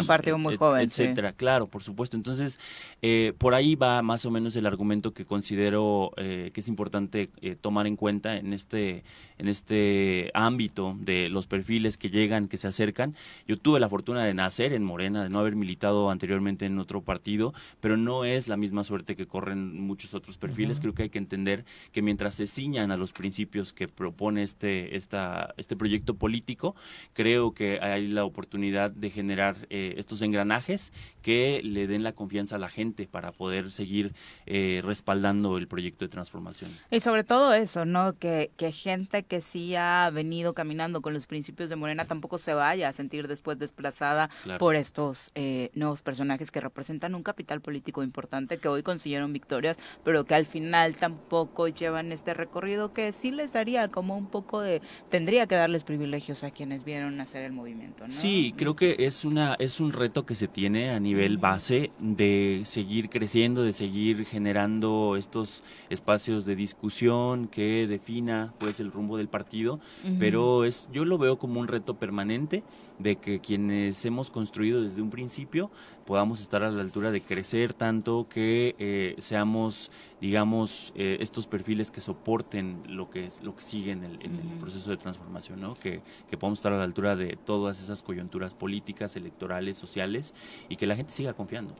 un 0.00 0.06
partido 0.06 0.38
muy 0.38 0.56
joven, 0.56 0.82
etcétera, 0.82 1.32
claro, 1.32 1.68
por 1.68 1.84
supuesto. 1.84 2.16
Entonces, 2.16 2.58
eh, 3.00 3.32
por 3.38 3.54
ahí 3.54 3.76
va 3.76 4.02
más 4.02 4.26
o 4.26 4.32
menos 4.32 4.56
el 4.56 4.66
argumento 4.66 5.12
que 5.12 5.24
considero 5.24 6.10
que 6.16 6.52
es 6.54 6.68
importante 6.68 7.28
tomar 7.60 7.86
en 7.86 7.96
cuenta 7.96 8.36
en 8.36 8.52
este 8.52 9.04
en 9.38 9.48
este 9.48 10.30
ámbito 10.34 10.96
de 11.00 11.30
los 11.30 11.46
perfiles 11.46 11.96
que 11.96 12.10
llegan, 12.10 12.46
que 12.46 12.58
se 12.58 12.68
acercan. 12.68 13.14
Yo 13.48 13.56
tuve 13.56 13.80
la 13.80 13.88
fortuna 13.88 14.22
de 14.24 14.34
nacer 14.34 14.74
en 14.74 14.84
Morena, 14.84 15.22
de 15.22 15.30
no 15.30 15.38
haber 15.38 15.56
militado 15.56 16.10
anteriormente 16.10 16.66
en 16.66 16.78
otro 16.78 17.00
partido, 17.00 17.54
pero 17.80 17.96
no 17.96 18.24
es 18.24 18.48
la 18.48 18.58
misma 18.58 18.84
suerte 18.84 19.16
que 19.16 19.26
corren 19.26 19.80
muchos 19.80 20.12
otros 20.12 20.36
perfiles. 20.40 20.80
Creo 20.80 20.94
que 20.94 21.04
hay 21.04 21.10
que 21.10 21.18
entender 21.18 21.64
que 21.92 22.02
mientras 22.02 22.34
se 22.34 22.48
ciñan 22.48 22.90
a 22.90 22.96
los 22.96 23.12
principios 23.12 23.72
que 23.72 23.86
propone 23.86 24.42
este, 24.42 24.96
esta, 24.96 25.54
este 25.56 25.76
proyecto 25.76 26.14
político, 26.14 26.74
creo 27.12 27.54
que 27.54 27.78
hay 27.80 28.08
la 28.08 28.24
oportunidad 28.24 28.90
de 28.90 29.10
generar 29.10 29.68
eh, 29.70 29.94
estos 29.98 30.22
engranajes 30.22 30.92
que 31.22 31.60
le 31.62 31.86
den 31.86 32.02
la 32.02 32.12
confianza 32.12 32.56
a 32.56 32.58
la 32.58 32.68
gente 32.68 33.06
para 33.06 33.30
poder 33.30 33.70
seguir 33.70 34.14
eh, 34.46 34.80
respaldando 34.84 35.58
el 35.58 35.68
proyecto 35.68 36.04
de 36.04 36.08
transformación. 36.08 36.70
Y 36.90 37.00
sobre 37.00 37.22
todo 37.22 37.54
eso, 37.54 37.84
¿no? 37.84 38.18
Que, 38.18 38.50
que 38.56 38.72
gente 38.72 39.22
que 39.22 39.40
sí 39.40 39.76
ha 39.76 40.10
venido 40.12 40.54
caminando 40.54 41.02
con 41.02 41.14
los 41.14 41.26
principios 41.26 41.70
de 41.70 41.76
Morena 41.76 42.06
tampoco 42.06 42.38
se 42.38 42.54
vaya 42.54 42.88
a 42.88 42.92
sentir 42.92 43.28
después 43.28 43.58
desplazada 43.58 44.30
por 44.58 44.74
estos 44.74 45.32
eh, 45.34 45.70
nuevos 45.74 46.02
personajes 46.02 46.50
que 46.50 46.60
representan 46.60 47.14
un 47.14 47.22
capital 47.22 47.60
político 47.60 48.02
importante 48.02 48.58
que 48.58 48.68
hoy 48.68 48.82
consiguieron 48.82 49.32
victorias, 49.32 49.78
pero 50.04 50.24
que 50.24 50.29
al 50.34 50.46
final 50.46 50.96
tampoco 50.96 51.68
llevan 51.68 52.12
este 52.12 52.34
recorrido 52.34 52.92
que 52.92 53.12
sí 53.12 53.30
les 53.30 53.52
daría 53.52 53.88
como 53.88 54.16
un 54.16 54.26
poco 54.26 54.60
de 54.60 54.80
tendría 55.08 55.46
que 55.46 55.54
darles 55.54 55.84
privilegios 55.84 56.44
a 56.44 56.50
quienes 56.50 56.84
vieron 56.84 57.20
hacer 57.20 57.42
el 57.42 57.52
movimiento, 57.52 58.06
¿no? 58.06 58.12
Sí, 58.12 58.54
creo 58.56 58.76
que 58.76 58.96
es 58.98 59.24
una 59.24 59.54
es 59.58 59.80
un 59.80 59.92
reto 59.92 60.26
que 60.26 60.34
se 60.34 60.48
tiene 60.48 60.90
a 60.90 61.00
nivel 61.00 61.38
base 61.38 61.90
de 61.98 62.62
seguir 62.64 63.08
creciendo, 63.08 63.62
de 63.62 63.72
seguir 63.72 64.24
generando 64.24 65.16
estos 65.16 65.62
espacios 65.88 66.44
de 66.44 66.56
discusión 66.56 67.48
que 67.48 67.86
defina 67.86 68.54
pues 68.58 68.80
el 68.80 68.92
rumbo 68.92 69.16
del 69.16 69.28
partido, 69.28 69.80
pero 70.18 70.64
es 70.64 70.88
yo 70.92 71.04
lo 71.04 71.18
veo 71.18 71.38
como 71.38 71.60
un 71.60 71.68
reto 71.68 71.98
permanente 71.98 72.62
de 73.00 73.16
que 73.16 73.40
quienes 73.40 74.04
hemos 74.04 74.30
construido 74.30 74.82
desde 74.82 75.02
un 75.02 75.10
principio 75.10 75.70
podamos 76.06 76.40
estar 76.40 76.62
a 76.62 76.70
la 76.70 76.82
altura 76.82 77.10
de 77.10 77.22
crecer 77.22 77.74
tanto 77.74 78.28
que 78.28 78.74
eh, 78.78 79.14
seamos 79.18 79.90
digamos, 80.20 80.92
eh, 80.96 81.16
estos 81.20 81.46
perfiles 81.46 81.90
que 81.90 82.00
soporten 82.00 82.82
lo 82.86 83.08
que, 83.08 83.24
es, 83.24 83.42
lo 83.42 83.56
que 83.56 83.62
sigue 83.62 83.92
en 83.92 84.04
el, 84.04 84.18
proceso 84.60 84.90
de 84.90 84.98
transformación, 84.98 85.60
¿no? 85.60 85.74
Que, 85.74 86.02
que, 86.28 86.36
podamos 86.36 86.58
estar 86.58 86.72
a 86.72 86.76
la 86.76 86.84
altura 86.84 87.16
de 87.16 87.36
todas 87.36 87.80
esas 87.80 88.02
coyunturas 88.02 88.54
políticas, 88.54 89.16
electorales, 89.16 89.78
sociales 89.78 90.34
y 90.68 90.76
que 90.76 90.86
la 90.86 90.94
gente 90.94 91.12
siga 91.12 91.32
confiando. 91.32 91.74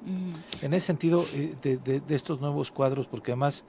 En 0.63 0.73
ese 0.73 0.87
sentido, 0.87 1.27
eh, 1.35 1.55
de, 1.61 2.01
de, 2.01 2.15
estos 2.15 2.41
nuevos 2.41 2.71
cuadros, 2.71 3.07
porque 3.07 3.33
además, 3.33 3.65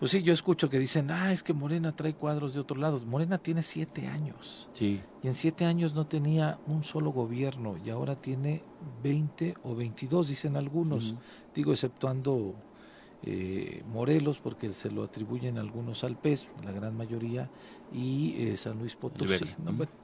pues 0.00 0.12
sí, 0.12 0.22
yo 0.22 0.32
escucho 0.32 0.70
que 0.70 0.78
dicen, 0.78 1.10
ah, 1.10 1.30
es 1.30 1.42
que 1.42 1.52
Morena 1.52 1.94
trae 1.94 2.14
cuadros 2.14 2.54
de 2.54 2.60
otro 2.60 2.78
lado. 2.78 2.98
Morena 3.04 3.36
tiene 3.36 3.62
siete 3.62 4.06
años. 4.06 4.70
Sí. 4.72 5.02
Y 5.22 5.26
en 5.26 5.34
siete 5.34 5.66
años 5.66 5.92
no 5.92 6.06
tenía 6.06 6.58
un 6.66 6.84
solo 6.84 7.12
gobierno 7.12 7.76
y 7.84 7.90
ahora 7.90 8.16
tiene 8.16 8.62
20 9.02 9.56
o 9.62 9.76
22, 9.76 10.28
dicen 10.28 10.56
algunos. 10.56 11.14
Digo, 11.54 11.72
exceptuando 11.72 12.54
eh, 13.24 13.82
Morelos, 13.92 14.38
porque 14.38 14.70
se 14.70 14.90
lo 14.90 15.02
atribuyen 15.02 15.58
algunos 15.58 16.02
al 16.02 16.16
PES, 16.16 16.48
la 16.64 16.72
gran 16.72 16.96
mayoría, 16.96 17.50
y 17.92 18.36
eh, 18.38 18.56
San 18.56 18.78
Luis 18.78 18.96
Potosí. 18.96 19.44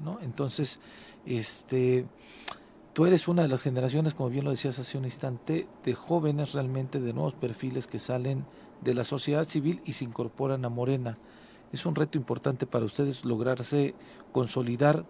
¿no? 0.00 0.20
Entonces, 0.20 0.78
este, 1.24 2.04
tú 2.92 3.06
eres 3.06 3.28
una 3.28 3.40
de 3.40 3.48
las 3.48 3.62
generaciones, 3.62 4.12
como 4.12 4.28
bien 4.28 4.44
lo 4.44 4.50
decías 4.50 4.78
hace 4.78 4.98
un 4.98 5.06
instante, 5.06 5.66
de 5.82 5.94
jóvenes 5.94 6.52
realmente, 6.52 7.00
de 7.00 7.14
nuevos 7.14 7.32
perfiles 7.32 7.86
que 7.86 7.98
salen 7.98 8.44
de 8.80 8.94
la 8.94 9.04
sociedad 9.04 9.48
civil 9.48 9.80
y 9.84 9.92
se 9.92 10.04
incorporan 10.04 10.64
a 10.64 10.68
Morena. 10.68 11.16
Es 11.72 11.86
un 11.86 11.94
reto 11.94 12.18
importante 12.18 12.66
para 12.66 12.84
ustedes 12.84 13.24
lograrse 13.24 13.94
consolidar 14.32 15.04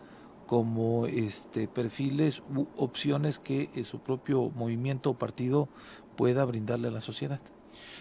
como 0.46 1.06
este 1.06 1.68
perfiles 1.68 2.42
u 2.54 2.66
opciones 2.76 3.38
que 3.38 3.70
eh, 3.74 3.84
su 3.84 3.98
propio 3.98 4.50
movimiento 4.50 5.10
o 5.10 5.18
partido 5.18 5.68
pueda 6.16 6.44
brindarle 6.44 6.88
a 6.88 6.92
la 6.92 7.00
sociedad. 7.00 7.40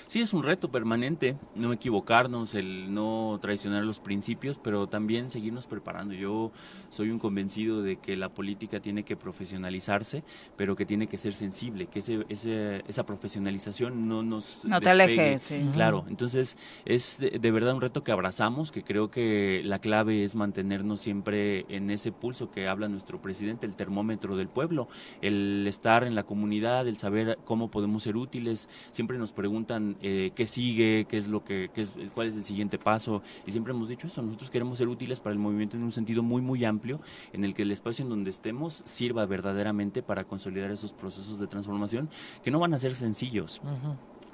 Sí, 0.07 0.21
es 0.21 0.33
un 0.33 0.43
reto 0.43 0.69
permanente, 0.69 1.35
no 1.55 1.73
equivocarnos, 1.73 2.53
el 2.53 2.93
no 2.93 3.39
traicionar 3.41 3.83
los 3.83 3.99
principios, 3.99 4.59
pero 4.59 4.87
también 4.87 5.29
seguirnos 5.29 5.67
preparando. 5.67 6.13
Yo 6.13 6.51
soy 6.89 7.09
un 7.09 7.19
convencido 7.19 7.81
de 7.81 7.97
que 7.97 8.15
la 8.15 8.29
política 8.29 8.79
tiene 8.79 9.03
que 9.03 9.15
profesionalizarse, 9.15 10.23
pero 10.55 10.75
que 10.75 10.85
tiene 10.85 11.07
que 11.07 11.17
ser 11.17 11.33
sensible, 11.33 11.87
que 11.87 11.99
ese, 11.99 12.83
esa 12.87 13.05
profesionalización 13.05 14.07
no 14.07 14.23
nos 14.23 14.65
no 14.65 14.79
te 14.79 14.89
aleje, 14.89 15.39
sí. 15.39 15.69
Claro, 15.73 16.05
entonces 16.07 16.57
es 16.85 17.19
de, 17.19 17.51
verdad 17.51 17.73
un 17.73 17.81
reto 17.81 18.03
que 18.03 18.11
abrazamos, 18.11 18.71
que 18.71 18.83
creo 18.83 19.09
que 19.09 19.61
la 19.65 19.79
clave 19.79 20.23
es 20.23 20.35
mantenernos 20.35 21.01
siempre 21.01 21.65
en 21.69 21.89
ese 21.89 22.11
pulso 22.11 22.51
que 22.51 22.67
habla 22.67 22.87
nuestro 22.87 23.21
presidente, 23.21 23.65
el 23.65 23.75
termómetro 23.75 24.35
del 24.35 24.49
pueblo, 24.49 24.87
el 25.21 25.65
estar 25.67 26.03
en 26.03 26.15
la 26.15 26.23
comunidad, 26.23 26.87
el 26.87 26.97
saber 26.97 27.39
cómo 27.43 27.69
podemos 27.69 28.03
ser 28.03 28.17
útiles. 28.17 28.69
Siempre 28.91 29.17
nos 29.17 29.31
preguntan 29.33 29.64
eh, 30.01 30.31
qué 30.35 30.47
sigue, 30.47 31.05
qué 31.07 31.17
es 31.17 31.27
lo 31.27 31.43
que, 31.43 31.69
qué 31.73 31.81
es, 31.81 31.95
cuál 32.13 32.27
es 32.27 32.37
el 32.37 32.43
siguiente 32.43 32.77
paso. 32.77 33.21
Y 33.45 33.51
siempre 33.51 33.73
hemos 33.73 33.89
dicho 33.89 34.07
eso, 34.07 34.21
nosotros 34.21 34.49
queremos 34.49 34.77
ser 34.77 34.87
útiles 34.87 35.19
para 35.19 35.33
el 35.33 35.39
movimiento 35.39 35.77
en 35.77 35.83
un 35.83 35.91
sentido 35.91 36.23
muy, 36.23 36.41
muy 36.41 36.65
amplio, 36.65 37.01
en 37.33 37.43
el 37.43 37.53
que 37.53 37.63
el 37.63 37.71
espacio 37.71 38.03
en 38.03 38.09
donde 38.09 38.29
estemos 38.29 38.83
sirva 38.85 39.25
verdaderamente 39.25 40.03
para 40.03 40.23
consolidar 40.25 40.71
esos 40.71 40.93
procesos 40.93 41.39
de 41.39 41.47
transformación 41.47 42.09
que 42.43 42.51
no 42.51 42.59
van 42.59 42.73
a 42.73 42.79
ser 42.79 42.95
sencillos. 42.95 43.61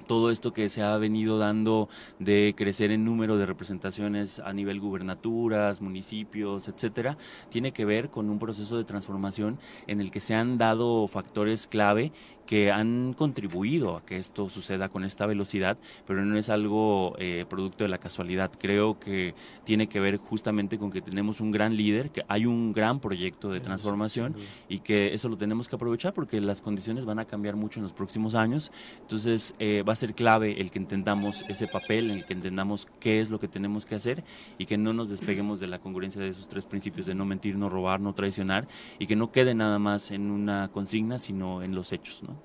Todo 0.07 0.31
esto 0.31 0.51
que 0.51 0.69
se 0.69 0.81
ha 0.81 0.97
venido 0.97 1.37
dando 1.37 1.87
de 2.19 2.53
crecer 2.57 2.91
en 2.91 3.05
número 3.05 3.37
de 3.37 3.45
representaciones 3.45 4.39
a 4.39 4.51
nivel 4.51 4.79
gubernaturas, 4.79 5.81
municipios, 5.81 6.67
etcétera, 6.67 7.17
tiene 7.49 7.71
que 7.71 7.85
ver 7.85 8.09
con 8.09 8.29
un 8.29 8.39
proceso 8.39 8.77
de 8.77 8.83
transformación 8.83 9.59
en 9.87 10.01
el 10.01 10.11
que 10.11 10.19
se 10.19 10.35
han 10.35 10.57
dado 10.57 11.07
factores 11.07 11.67
clave 11.67 12.11
que 12.51 12.69
han 12.69 13.13
contribuido 13.13 13.95
a 13.95 14.05
que 14.05 14.17
esto 14.17 14.49
suceda 14.49 14.89
con 14.89 15.05
esta 15.05 15.25
velocidad, 15.25 15.77
pero 16.05 16.25
no 16.25 16.37
es 16.37 16.49
algo 16.49 17.15
eh, 17.17 17.45
producto 17.47 17.85
de 17.85 17.89
la 17.89 17.97
casualidad. 17.97 18.51
Creo 18.59 18.99
que 18.99 19.35
tiene 19.63 19.87
que 19.87 20.01
ver 20.01 20.17
justamente 20.17 20.77
con 20.77 20.91
que 20.91 21.01
tenemos 21.01 21.39
un 21.39 21.51
gran 21.51 21.77
líder, 21.77 22.09
que 22.09 22.25
hay 22.27 22.45
un 22.45 22.73
gran 22.73 22.99
proyecto 22.99 23.51
de 23.51 23.61
transformación 23.61 24.35
y 24.67 24.79
que 24.79 25.13
eso 25.13 25.29
lo 25.29 25.37
tenemos 25.37 25.69
que 25.69 25.77
aprovechar 25.77 26.13
porque 26.13 26.41
las 26.41 26.61
condiciones 26.61 27.05
van 27.05 27.19
a 27.19 27.25
cambiar 27.25 27.55
mucho 27.55 27.79
en 27.79 27.83
los 27.83 27.93
próximos 27.93 28.35
años. 28.35 28.73
Entonces 28.99 29.55
eh, 29.59 29.85
va 29.87 29.93
a 29.93 29.95
ser 29.95 30.13
clave 30.13 30.59
el 30.59 30.71
que 30.71 30.79
entendamos 30.79 31.45
ese 31.47 31.69
papel, 31.69 32.11
el 32.11 32.25
que 32.25 32.33
entendamos 32.33 32.85
qué 32.99 33.21
es 33.21 33.29
lo 33.29 33.39
que 33.39 33.47
tenemos 33.47 33.85
que 33.85 33.95
hacer 33.95 34.25
y 34.57 34.65
que 34.65 34.77
no 34.77 34.91
nos 34.91 35.07
despeguemos 35.07 35.61
de 35.61 35.67
la 35.67 35.79
congruencia 35.79 36.21
de 36.21 36.27
esos 36.27 36.49
tres 36.49 36.65
principios 36.65 37.05
de 37.05 37.15
no 37.15 37.23
mentir, 37.23 37.55
no 37.55 37.69
robar, 37.69 38.01
no 38.01 38.13
traicionar 38.13 38.67
y 38.99 39.07
que 39.07 39.15
no 39.15 39.31
quede 39.31 39.55
nada 39.55 39.79
más 39.79 40.11
en 40.11 40.31
una 40.31 40.69
consigna, 40.73 41.17
sino 41.17 41.63
en 41.63 41.75
los 41.75 41.93
hechos, 41.93 42.23
¿no? 42.23 42.40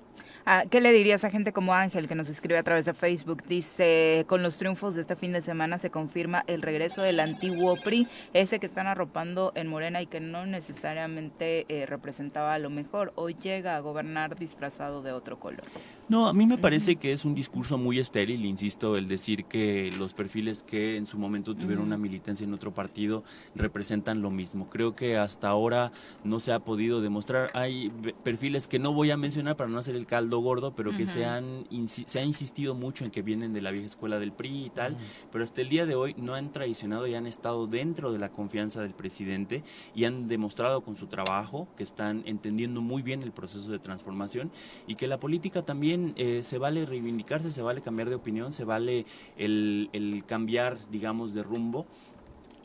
Ah, 0.49 0.63
¿Qué 0.71 0.79
le 0.79 0.93
dirías 0.93 1.25
a 1.25 1.29
gente 1.29 1.51
como 1.51 1.73
Ángel 1.73 2.07
que 2.07 2.15
nos 2.15 2.29
escribe 2.29 2.57
a 2.57 2.63
través 2.63 2.85
de 2.85 2.93
Facebook? 2.93 3.43
Dice, 3.49 4.23
con 4.29 4.43
los 4.43 4.57
triunfos 4.57 4.95
de 4.95 5.01
este 5.01 5.17
fin 5.17 5.33
de 5.33 5.41
semana 5.41 5.77
se 5.77 5.89
confirma 5.89 6.45
el 6.47 6.61
regreso 6.61 7.01
del 7.01 7.19
antiguo 7.19 7.75
PRI, 7.83 8.07
ese 8.31 8.57
que 8.57 8.65
están 8.65 8.87
arropando 8.87 9.51
en 9.55 9.67
Morena 9.67 10.01
y 10.01 10.05
que 10.05 10.21
no 10.21 10.45
necesariamente 10.45 11.65
eh, 11.67 11.85
representaba 11.85 12.53
a 12.53 12.59
lo 12.59 12.69
mejor, 12.69 13.11
hoy 13.15 13.35
llega 13.35 13.75
a 13.75 13.81
gobernar 13.81 14.37
disfrazado 14.37 15.01
de 15.01 15.11
otro 15.11 15.37
color. 15.37 15.65
No, 16.09 16.29
a 16.29 16.33
mí 16.33 16.45
me 16.45 16.57
parece 16.57 16.95
que 16.95 17.11
es 17.11 17.25
un 17.25 17.35
discurso 17.35 17.77
muy 17.77 17.99
estéril, 17.99 18.45
insisto, 18.45 18.95
el 18.95 19.09
decir 19.09 19.43
que 19.43 19.91
los 19.99 20.13
perfiles 20.13 20.63
que 20.63 20.95
en 20.95 21.05
su 21.05 21.17
momento 21.17 21.53
tuvieron 21.53 21.83
una 21.83 21.97
militancia 21.97 22.45
en 22.45 22.53
otro 22.53 22.73
partido 22.73 23.25
representan 23.55 24.21
lo 24.21 24.31
mismo. 24.31 24.69
Creo 24.69 24.95
que 24.95 25.17
hasta 25.17 25.49
ahora 25.49 25.91
no 26.23 26.39
se 26.39 26.53
ha 26.53 26.59
podido 26.59 27.01
demostrar. 27.01 27.51
Hay 27.53 27.91
perfiles 28.23 28.69
que 28.69 28.79
no 28.79 28.93
voy 28.93 29.11
a 29.11 29.17
mencionar 29.17 29.57
para 29.57 29.69
no 29.69 29.79
hacer 29.79 29.97
el 29.97 30.05
caldo 30.05 30.39
gordo, 30.39 30.73
pero 30.73 30.95
que 30.95 31.07
se, 31.07 31.25
han, 31.25 31.67
se 31.87 32.19
ha 32.19 32.23
insistido 32.23 32.73
mucho 32.73 33.03
en 33.03 33.11
que 33.11 33.21
vienen 33.21 33.51
de 33.51 33.59
la 33.59 33.71
vieja 33.71 33.87
escuela 33.87 34.17
del 34.17 34.31
PRI 34.31 34.67
y 34.67 34.69
tal, 34.69 34.97
pero 35.29 35.43
hasta 35.43 35.59
el 35.59 35.67
día 35.67 35.85
de 35.85 35.95
hoy 35.95 36.15
no 36.17 36.35
han 36.35 36.53
traicionado 36.53 37.05
y 37.07 37.15
han 37.15 37.27
estado 37.27 37.67
dentro 37.67 38.13
de 38.13 38.19
la 38.19 38.31
confianza 38.31 38.81
del 38.81 38.93
presidente 38.93 39.61
y 39.93 40.05
han 40.05 40.29
demostrado 40.29 40.85
con 40.85 40.95
su 40.95 41.07
trabajo 41.07 41.67
que 41.75 41.83
están 41.83 42.23
entendiendo 42.25 42.81
muy 42.81 43.01
bien 43.01 43.23
el 43.23 43.33
proceso 43.33 43.69
de 43.71 43.79
transformación 43.79 44.53
y 44.87 44.95
que 44.95 45.07
la 45.07 45.19
política 45.19 45.65
también 45.65 45.96
eh, 46.15 46.41
se 46.43 46.57
vale 46.57 46.85
reivindicarse, 46.85 47.51
se 47.51 47.61
vale 47.61 47.81
cambiar 47.81 48.09
de 48.09 48.15
opinión, 48.15 48.53
se 48.53 48.63
vale 48.63 49.05
el, 49.37 49.89
el 49.93 50.23
cambiar, 50.25 50.77
digamos, 50.89 51.33
de 51.33 51.43
rumbo 51.43 51.85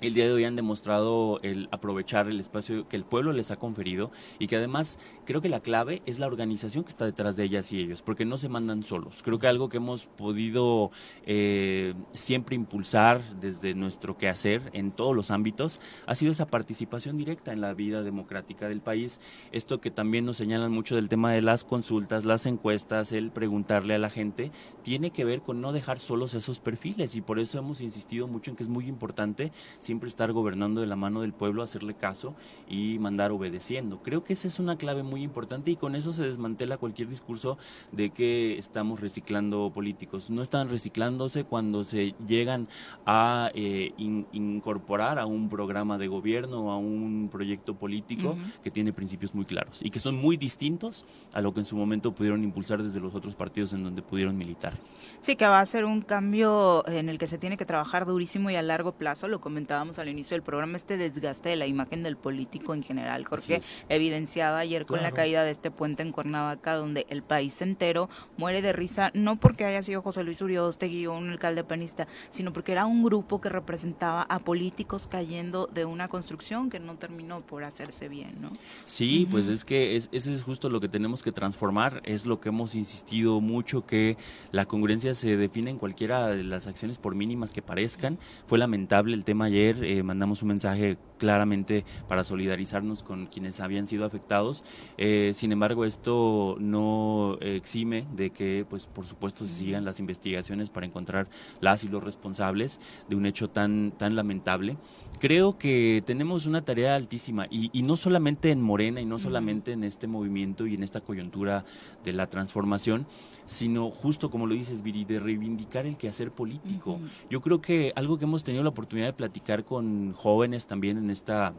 el 0.02 0.14
día 0.14 0.26
de 0.26 0.32
hoy 0.32 0.44
han 0.44 0.56
demostrado 0.56 1.38
el 1.42 1.68
aprovechar 1.70 2.26
el 2.26 2.40
espacio 2.40 2.88
que 2.88 2.96
el 2.96 3.04
pueblo 3.04 3.32
les 3.32 3.52
ha 3.52 3.56
conferido 3.56 4.10
y 4.40 4.48
que 4.48 4.56
además 4.56 4.98
creo 5.24 5.40
que 5.40 5.48
la 5.48 5.60
clave 5.60 6.02
es 6.06 6.18
la 6.18 6.26
organización 6.26 6.82
que 6.82 6.90
está 6.90 7.04
detrás 7.04 7.36
de 7.36 7.44
ellas 7.44 7.70
y 7.70 7.78
ellos, 7.78 8.02
porque 8.02 8.24
no 8.24 8.36
se 8.36 8.48
mandan 8.48 8.82
solos. 8.82 9.22
Creo 9.22 9.38
que 9.38 9.46
algo 9.46 9.68
que 9.68 9.76
hemos 9.76 10.06
podido 10.06 10.90
eh, 11.24 11.94
siempre 12.12 12.56
impulsar 12.56 13.22
desde 13.40 13.74
nuestro 13.74 14.18
quehacer 14.18 14.70
en 14.72 14.90
todos 14.90 15.14
los 15.14 15.30
ámbitos 15.30 15.78
ha 16.06 16.16
sido 16.16 16.32
esa 16.32 16.46
participación 16.46 17.16
directa 17.16 17.52
en 17.52 17.60
la 17.60 17.72
vida 17.72 18.02
democrática 18.02 18.68
del 18.68 18.80
país. 18.80 19.20
Esto 19.52 19.80
que 19.80 19.92
también 19.92 20.24
nos 20.24 20.36
señalan 20.36 20.72
mucho 20.72 20.96
del 20.96 21.08
tema 21.08 21.32
de 21.32 21.42
las 21.42 21.62
consultas, 21.62 22.24
las 22.24 22.46
encuestas, 22.46 23.12
el 23.12 23.30
preguntarle 23.30 23.94
a 23.94 23.98
la 23.98 24.10
gente, 24.10 24.50
tiene 24.82 25.12
que 25.12 25.24
ver 25.24 25.42
con 25.42 25.60
no 25.60 25.72
dejar 25.72 26.00
solos 26.00 26.34
esos 26.34 26.58
perfiles 26.58 27.14
y 27.14 27.20
por 27.20 27.38
eso 27.38 27.60
hemos 27.60 27.80
insistido 27.80 28.26
mucho 28.26 28.50
en 28.50 28.56
que 28.56 28.64
es 28.64 28.68
muy 28.68 28.88
importante 28.88 29.52
siempre 29.92 30.08
estar 30.08 30.32
gobernando 30.32 30.80
de 30.80 30.86
la 30.86 30.96
mano 30.96 31.20
del 31.20 31.34
pueblo, 31.34 31.62
hacerle 31.62 31.92
caso 31.92 32.34
y 32.66 32.98
mandar 32.98 33.30
obedeciendo. 33.30 34.02
Creo 34.02 34.24
que 34.24 34.32
esa 34.32 34.48
es 34.48 34.58
una 34.58 34.76
clave 34.78 35.02
muy 35.02 35.22
importante 35.22 35.70
y 35.70 35.76
con 35.76 35.94
eso 35.94 36.14
se 36.14 36.22
desmantela 36.22 36.78
cualquier 36.78 37.10
discurso 37.10 37.58
de 37.90 38.08
que 38.08 38.56
estamos 38.56 39.00
reciclando 39.00 39.70
políticos. 39.74 40.30
No 40.30 40.40
están 40.40 40.70
reciclándose 40.70 41.44
cuando 41.44 41.84
se 41.84 42.14
llegan 42.26 42.68
a 43.04 43.50
eh, 43.54 43.92
incorporar 43.98 45.18
a 45.18 45.26
un 45.26 45.50
programa 45.50 45.98
de 45.98 46.08
gobierno, 46.08 46.72
a 46.72 46.78
un 46.78 47.28
proyecto 47.30 47.74
político 47.74 48.38
que 48.64 48.70
tiene 48.70 48.94
principios 48.94 49.34
muy 49.34 49.44
claros 49.44 49.82
y 49.82 49.90
que 49.90 50.00
son 50.00 50.16
muy 50.16 50.38
distintos 50.38 51.04
a 51.34 51.42
lo 51.42 51.52
que 51.52 51.60
en 51.60 51.66
su 51.66 51.76
momento 51.76 52.14
pudieron 52.14 52.44
impulsar 52.44 52.82
desde 52.82 52.98
los 52.98 53.14
otros 53.14 53.34
partidos 53.34 53.74
en 53.74 53.84
donde 53.84 54.00
pudieron 54.00 54.38
militar. 54.38 54.72
Sí, 55.20 55.36
que 55.36 55.46
va 55.46 55.60
a 55.60 55.66
ser 55.66 55.84
un 55.84 56.00
cambio 56.00 56.82
en 56.88 57.10
el 57.10 57.18
que 57.18 57.26
se 57.26 57.36
tiene 57.36 57.58
que 57.58 57.66
trabajar 57.66 58.06
durísimo 58.06 58.48
y 58.48 58.56
a 58.56 58.62
largo 58.62 58.92
plazo, 58.92 59.28
lo 59.28 59.42
comentaba 59.42 59.81
al 59.82 60.08
inicio 60.08 60.36
del 60.36 60.42
programa, 60.42 60.76
este 60.76 60.96
desgaste 60.96 61.48
de 61.48 61.56
la 61.56 61.66
imagen 61.66 62.02
del 62.02 62.16
político 62.16 62.72
en 62.72 62.82
general, 62.82 63.24
Jorge, 63.24 63.60
evidenciado 63.88 64.56
ayer 64.56 64.86
con 64.86 65.02
la 65.02 65.10
caída 65.10 65.42
de 65.42 65.50
este 65.50 65.70
puente 65.70 66.02
en 66.02 66.12
Cuernavaca, 66.12 66.74
donde 66.74 67.04
el 67.10 67.22
país 67.22 67.60
entero 67.62 68.08
muere 68.36 68.62
de 68.62 68.72
risa, 68.72 69.10
no 69.14 69.40
porque 69.40 69.64
haya 69.64 69.82
sido 69.82 70.00
José 70.00 70.22
Luis 70.22 70.40
Urioste 70.40 71.08
o 71.08 71.16
un 71.16 71.30
alcalde 71.30 71.64
panista, 71.64 72.06
sino 72.30 72.52
porque 72.52 72.72
era 72.72 72.86
un 72.86 73.02
grupo 73.02 73.40
que 73.40 73.48
representaba 73.48 74.22
a 74.22 74.38
políticos 74.38 75.08
cayendo 75.08 75.66
de 75.66 75.84
una 75.84 76.06
construcción 76.06 76.70
que 76.70 76.78
no 76.78 76.96
terminó 76.96 77.40
por 77.40 77.64
hacerse 77.64 78.08
bien, 78.08 78.40
¿no? 78.40 78.52
Sí, 78.84 79.26
pues 79.30 79.48
es 79.48 79.64
que 79.64 79.96
es, 79.96 80.08
eso 80.12 80.30
es 80.30 80.44
justo 80.44 80.70
lo 80.70 80.80
que 80.80 80.88
tenemos 80.88 81.22
que 81.22 81.32
transformar, 81.32 82.02
es 82.04 82.24
lo 82.24 82.40
que 82.40 82.50
hemos 82.50 82.76
insistido 82.76 83.40
mucho, 83.40 83.84
que 83.84 84.16
la 84.52 84.64
congruencia 84.64 85.14
se 85.14 85.36
define 85.36 85.70
en 85.70 85.78
cualquiera 85.78 86.28
de 86.28 86.44
las 86.44 86.68
acciones 86.68 86.98
por 86.98 87.14
mínimas 87.16 87.52
que 87.52 87.62
parezcan. 87.62 88.18
Fue 88.46 88.58
lamentable 88.58 89.14
el 89.14 89.24
tema 89.24 89.46
ayer 89.46 89.71
eh, 89.82 90.02
mandamos 90.02 90.42
un 90.42 90.48
mensaje 90.48 90.98
claramente 91.18 91.84
para 92.08 92.24
solidarizarnos 92.24 93.02
con 93.02 93.26
quienes 93.26 93.60
habían 93.60 93.86
sido 93.86 94.04
afectados. 94.04 94.64
Eh, 94.98 95.32
sin 95.34 95.52
embargo, 95.52 95.84
esto 95.84 96.56
no 96.58 97.38
exime 97.40 98.06
de 98.14 98.30
que, 98.30 98.66
pues, 98.68 98.86
por 98.86 99.06
supuesto, 99.06 99.46
se 99.46 99.54
sigan 99.54 99.84
las 99.84 100.00
investigaciones 100.00 100.70
para 100.70 100.86
encontrar 100.86 101.28
las 101.60 101.84
y 101.84 101.88
los 101.88 102.02
responsables 102.02 102.80
de 103.08 103.16
un 103.16 103.26
hecho 103.26 103.50
tan, 103.50 103.92
tan 103.92 104.16
lamentable. 104.16 104.76
Creo 105.22 105.56
que 105.56 106.02
tenemos 106.04 106.46
una 106.46 106.64
tarea 106.64 106.96
altísima 106.96 107.46
y, 107.48 107.70
no 107.84 107.96
solamente 107.96 108.50
en 108.50 108.60
Morena 108.60 109.00
y 109.00 109.06
no 109.06 109.20
solamente 109.20 109.70
en 109.70 109.84
este 109.84 110.08
movimiento 110.08 110.66
y 110.66 110.74
en 110.74 110.82
esta 110.82 111.00
coyuntura 111.00 111.64
de 112.02 112.12
la 112.12 112.26
transformación, 112.26 113.06
sino 113.46 113.92
justo 113.92 114.32
como 114.32 114.48
lo 114.48 114.54
dices, 114.54 114.82
Viri, 114.82 115.04
de 115.04 115.20
reivindicar 115.20 115.86
el 115.86 115.96
quehacer 115.96 116.32
político. 116.32 116.98
Yo 117.30 117.40
creo 117.40 117.60
que 117.60 117.92
algo 117.94 118.18
que 118.18 118.24
hemos 118.24 118.42
tenido 118.42 118.64
la 118.64 118.70
oportunidad 118.70 119.06
de 119.06 119.12
platicar 119.12 119.64
con 119.64 120.12
jóvenes 120.12 120.66
también 120.66 120.98
en 120.98 121.08
esta 121.08 121.54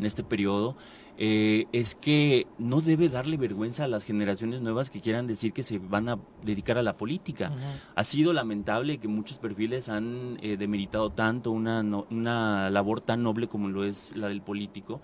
en 0.00 0.06
este 0.06 0.24
periodo 0.24 0.76
eh, 1.18 1.66
es 1.72 1.94
que 1.94 2.46
no 2.58 2.80
debe 2.80 3.10
darle 3.10 3.36
vergüenza 3.36 3.84
a 3.84 3.88
las 3.88 4.04
generaciones 4.04 4.62
nuevas 4.62 4.88
que 4.88 5.02
quieran 5.02 5.26
decir 5.26 5.52
que 5.52 5.62
se 5.62 5.78
van 5.78 6.08
a 6.08 6.18
dedicar 6.42 6.78
a 6.78 6.82
la 6.82 6.96
política. 6.96 7.52
Ha 7.94 8.04
sido 8.04 8.32
lamentable 8.32 8.96
que 8.96 9.06
muchos 9.06 9.36
perfiles 9.36 9.90
han 9.90 10.38
eh, 10.40 10.56
demeritado 10.56 11.10
tanto 11.10 11.50
una, 11.50 11.82
una 12.10 12.70
labor 12.70 13.02
tan 13.02 13.22
noble 13.22 13.48
como 13.48 13.68
lo 13.68 13.84
es 13.84 14.16
la 14.16 14.28
del 14.28 14.40
político 14.40 15.02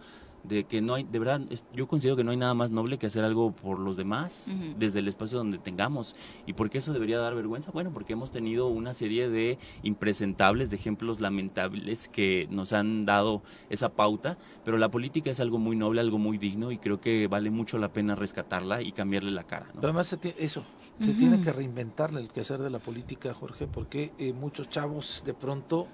de 0.48 0.64
que 0.64 0.80
no 0.80 0.94
hay, 0.94 1.04
de 1.04 1.18
verdad, 1.18 1.40
yo 1.72 1.88
considero 1.88 2.16
que 2.16 2.24
no 2.24 2.30
hay 2.30 2.36
nada 2.36 2.54
más 2.54 2.70
noble 2.70 2.98
que 2.98 3.06
hacer 3.06 3.24
algo 3.24 3.52
por 3.54 3.78
los 3.78 3.96
demás, 3.96 4.50
desde 4.78 5.00
el 5.00 5.08
espacio 5.08 5.38
donde 5.38 5.58
tengamos. 5.58 6.14
¿Y 6.46 6.52
por 6.52 6.70
qué 6.70 6.78
eso 6.78 6.92
debería 6.92 7.18
dar 7.18 7.34
vergüenza? 7.34 7.70
Bueno, 7.70 7.92
porque 7.92 8.12
hemos 8.12 8.30
tenido 8.30 8.68
una 8.68 8.94
serie 8.94 9.28
de 9.28 9.58
impresentables, 9.82 10.70
de 10.70 10.76
ejemplos 10.76 11.20
lamentables 11.20 12.08
que 12.08 12.46
nos 12.50 12.72
han 12.72 13.06
dado 13.06 13.42
esa 13.70 13.90
pauta, 13.90 14.38
pero 14.64 14.78
la 14.78 14.90
política 14.90 15.30
es 15.30 15.40
algo 15.40 15.58
muy 15.58 15.76
noble, 15.76 16.00
algo 16.00 16.18
muy 16.18 16.38
digno 16.38 16.72
y 16.72 16.78
creo 16.78 17.00
que 17.00 17.28
vale 17.28 17.50
mucho 17.50 17.78
la 17.78 17.92
pena 17.92 18.14
rescatarla 18.14 18.82
y 18.82 18.92
cambiarle 18.92 19.30
la 19.30 19.44
cara. 19.44 19.66
además, 19.82 20.16
eso, 20.38 20.64
se 21.00 21.12
tiene 21.14 21.40
que 21.42 21.52
reinventarle 21.52 22.20
el 22.20 22.30
quehacer 22.30 22.60
de 22.60 22.70
la 22.70 22.78
política, 22.78 23.34
Jorge, 23.34 23.66
porque 23.66 24.12
eh, 24.18 24.32
muchos 24.32 24.68
chavos 24.70 25.22
de 25.26 25.34
pronto... 25.34 25.88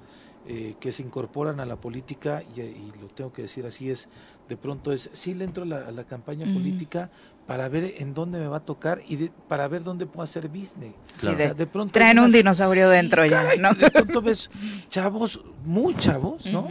Eh, 0.44 0.74
que 0.80 0.90
se 0.90 1.04
incorporan 1.04 1.60
a 1.60 1.64
la 1.64 1.76
política, 1.76 2.42
y, 2.56 2.62
y, 2.62 2.92
lo 3.00 3.06
tengo 3.06 3.32
que 3.32 3.42
decir 3.42 3.64
así, 3.64 3.90
es 3.90 4.08
de 4.52 4.58
pronto 4.58 4.92
es, 4.92 5.08
sí 5.14 5.32
le 5.32 5.44
entro 5.44 5.62
a 5.62 5.66
la, 5.66 6.04
campaña 6.04 6.44
política 6.52 7.10
para 7.46 7.70
ver 7.70 7.94
en 7.96 8.12
dónde 8.12 8.38
me 8.38 8.48
va 8.48 8.58
a 8.58 8.64
tocar 8.64 9.00
y 9.08 9.30
para 9.48 9.66
ver 9.66 9.82
dónde 9.82 10.04
puedo 10.04 10.24
hacer 10.24 10.46
business. 10.48 10.92
de, 11.22 11.66
pronto 11.66 11.90
traen 11.90 12.18
un 12.18 12.30
dinosaurio 12.30 12.90
dentro 12.90 13.24
ya, 13.24 13.56
¿no? 13.58 13.72
De 13.72 13.90
pronto 13.90 14.20
ves 14.20 14.50
chavos, 14.90 15.40
muy 15.64 15.94
chavos, 15.94 16.44
¿no? 16.44 16.68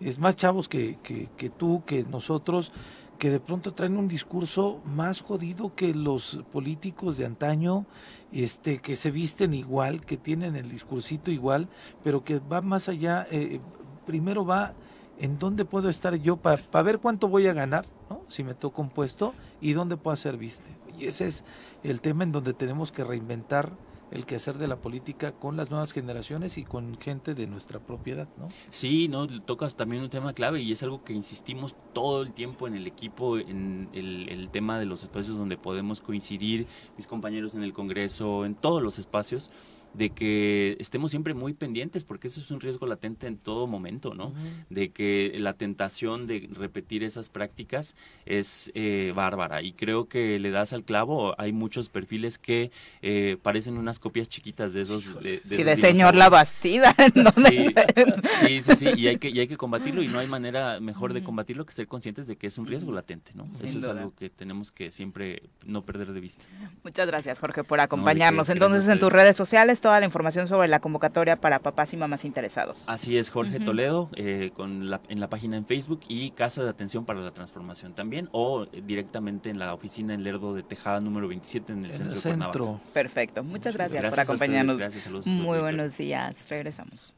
Es 0.00 0.18
más 0.18 0.34
chavos 0.34 0.68
que, 0.68 0.98
que, 1.04 1.28
que 1.36 1.50
tú, 1.50 1.84
que 1.86 2.02
nosotros, 2.02 2.72
que 3.20 3.30
de 3.30 3.38
pronto 3.38 3.74
traen 3.74 3.96
un 3.96 4.08
discurso 4.08 4.80
más 4.84 5.20
jodido 5.20 5.72
que 5.76 5.94
los 5.94 6.40
políticos 6.50 7.16
de 7.16 7.26
antaño, 7.26 7.86
este, 8.32 8.78
que 8.78 8.96
se 8.96 9.12
visten 9.12 9.54
igual, 9.54 10.04
que 10.04 10.16
tienen 10.16 10.56
el 10.56 10.68
discursito 10.68 11.30
igual, 11.30 11.68
pero 12.02 12.24
que 12.24 12.40
va 12.40 12.60
más 12.60 12.88
allá, 12.88 13.28
eh, 13.30 13.60
primero 14.04 14.44
va 14.44 14.74
en 15.20 15.38
dónde 15.38 15.64
puedo 15.64 15.88
estar 15.90 16.16
yo 16.16 16.38
para, 16.38 16.82
ver 16.82 16.98
cuánto 16.98 17.28
voy 17.28 17.46
a 17.46 17.52
ganar, 17.52 17.86
¿no? 18.08 18.22
si 18.28 18.42
me 18.42 18.54
toca 18.54 18.80
un 18.80 18.88
puesto, 18.88 19.34
y 19.60 19.74
dónde 19.74 19.96
puedo 19.96 20.14
hacer 20.14 20.36
viste. 20.36 20.70
Y 20.98 21.06
ese 21.06 21.28
es 21.28 21.44
el 21.82 22.00
tema 22.00 22.24
en 22.24 22.32
donde 22.32 22.54
tenemos 22.54 22.90
que 22.90 23.04
reinventar 23.04 23.72
el 24.10 24.26
quehacer 24.26 24.58
de 24.58 24.66
la 24.66 24.76
política 24.76 25.32
con 25.32 25.56
las 25.56 25.70
nuevas 25.70 25.92
generaciones 25.92 26.58
y 26.58 26.64
con 26.64 26.98
gente 26.98 27.34
de 27.34 27.46
nuestra 27.46 27.78
propiedad, 27.78 28.28
¿no? 28.38 28.48
Sí, 28.70 29.06
no, 29.06 29.28
tocas 29.42 29.76
también 29.76 30.02
un 30.02 30.10
tema 30.10 30.32
clave 30.32 30.60
y 30.60 30.72
es 30.72 30.82
algo 30.82 31.04
que 31.04 31.12
insistimos 31.12 31.76
todo 31.92 32.22
el 32.22 32.32
tiempo 32.32 32.66
en 32.66 32.74
el 32.74 32.88
equipo, 32.88 33.38
en 33.38 33.88
el, 33.92 34.28
el 34.28 34.50
tema 34.50 34.80
de 34.80 34.86
los 34.86 35.04
espacios 35.04 35.36
donde 35.36 35.56
podemos 35.56 36.00
coincidir, 36.00 36.66
mis 36.96 37.06
compañeros 37.06 37.54
en 37.54 37.62
el 37.62 37.72
Congreso, 37.72 38.44
en 38.44 38.56
todos 38.56 38.82
los 38.82 38.98
espacios 38.98 39.50
de 39.94 40.10
que 40.10 40.76
estemos 40.78 41.10
siempre 41.10 41.34
muy 41.34 41.52
pendientes, 41.52 42.04
porque 42.04 42.28
eso 42.28 42.40
es 42.40 42.50
un 42.50 42.60
riesgo 42.60 42.86
latente 42.86 43.26
en 43.26 43.36
todo 43.36 43.66
momento, 43.66 44.14
¿no? 44.14 44.32
De 44.68 44.90
que 44.90 45.34
la 45.38 45.54
tentación 45.54 46.26
de 46.26 46.48
repetir 46.52 47.02
esas 47.02 47.28
prácticas 47.28 47.96
es 48.24 48.70
eh, 48.74 49.12
bárbara. 49.14 49.62
Y 49.62 49.72
creo 49.72 50.08
que 50.08 50.38
le 50.38 50.50
das 50.50 50.72
al 50.72 50.84
clavo, 50.84 51.34
hay 51.38 51.52
muchos 51.52 51.88
perfiles 51.88 52.38
que 52.38 52.70
eh, 53.02 53.36
parecen 53.42 53.78
unas 53.78 53.98
copias 53.98 54.28
chiquitas 54.28 54.72
de 54.72 54.82
esos. 54.82 55.20
De, 55.22 55.40
sí, 55.42 55.62
de 55.62 55.76
señor 55.76 56.14
La 56.14 56.28
Bastida. 56.28 56.94
Sí, 58.40 58.62
sí, 58.62 58.76
sí, 58.76 58.88
y 58.96 59.08
hay, 59.08 59.16
que, 59.16 59.28
y 59.28 59.38
hay 59.40 59.46
que 59.46 59.56
combatirlo, 59.56 60.02
y 60.02 60.08
no 60.08 60.18
hay 60.18 60.26
manera 60.26 60.80
mejor 60.80 61.12
de 61.12 61.22
combatirlo 61.22 61.66
que 61.66 61.72
ser 61.72 61.86
conscientes 61.86 62.26
de 62.26 62.36
que 62.36 62.46
es 62.46 62.58
un 62.58 62.66
riesgo 62.66 62.92
latente, 62.92 63.32
¿no? 63.34 63.48
eso 63.62 63.78
es 63.78 63.84
algo 63.84 64.14
que 64.14 64.30
tenemos 64.30 64.70
que 64.70 64.92
siempre 64.92 65.42
no 65.66 65.84
perder 65.84 66.12
de 66.12 66.20
vista. 66.20 66.44
Muchas 66.82 67.06
gracias, 67.06 67.40
Jorge, 67.40 67.64
por 67.64 67.80
acompañarnos. 67.80 68.48
Entonces, 68.48 68.86
en 68.88 68.98
tus 68.98 69.12
redes 69.12 69.36
sociales 69.36 69.79
tienes 69.80 69.90
toda 69.90 70.00
la 70.00 70.06
información 70.06 70.46
sobre 70.48 70.68
la 70.68 70.80
convocatoria 70.80 71.36
para 71.36 71.58
papás 71.58 71.92
y 71.92 71.96
mamás 71.96 72.24
interesados. 72.24 72.84
Así 72.86 73.16
es, 73.16 73.30
Jorge 73.30 73.60
Toledo, 73.60 74.10
eh, 74.14 74.50
con 74.54 74.90
la, 74.90 75.00
en 75.08 75.20
la 75.20 75.28
página 75.28 75.56
en 75.56 75.66
Facebook 75.66 76.00
y 76.08 76.30
Casa 76.30 76.62
de 76.62 76.70
Atención 76.70 77.04
para 77.04 77.20
la 77.20 77.32
Transformación 77.32 77.94
también, 77.94 78.28
o 78.32 78.66
directamente 78.66 79.50
en 79.50 79.58
la 79.58 79.72
oficina 79.74 80.14
en 80.14 80.22
Lerdo 80.22 80.54
de 80.54 80.62
Tejada 80.62 81.00
número 81.00 81.28
27 81.28 81.72
en 81.72 81.84
el 81.84 81.96
centro, 81.96 82.14
de 82.14 82.20
Cuernavaca. 82.20 82.80
Perfecto, 82.92 83.42
muchas 83.42 83.74
gracias, 83.74 84.10
por 84.10 84.20
acompañarnos. 84.20 84.76
gracias, 84.76 85.04
saludos. 85.04 85.26
Muy 85.26 85.58
buenos 85.58 85.96
días, 85.96 86.48
regresamos. 86.48 87.14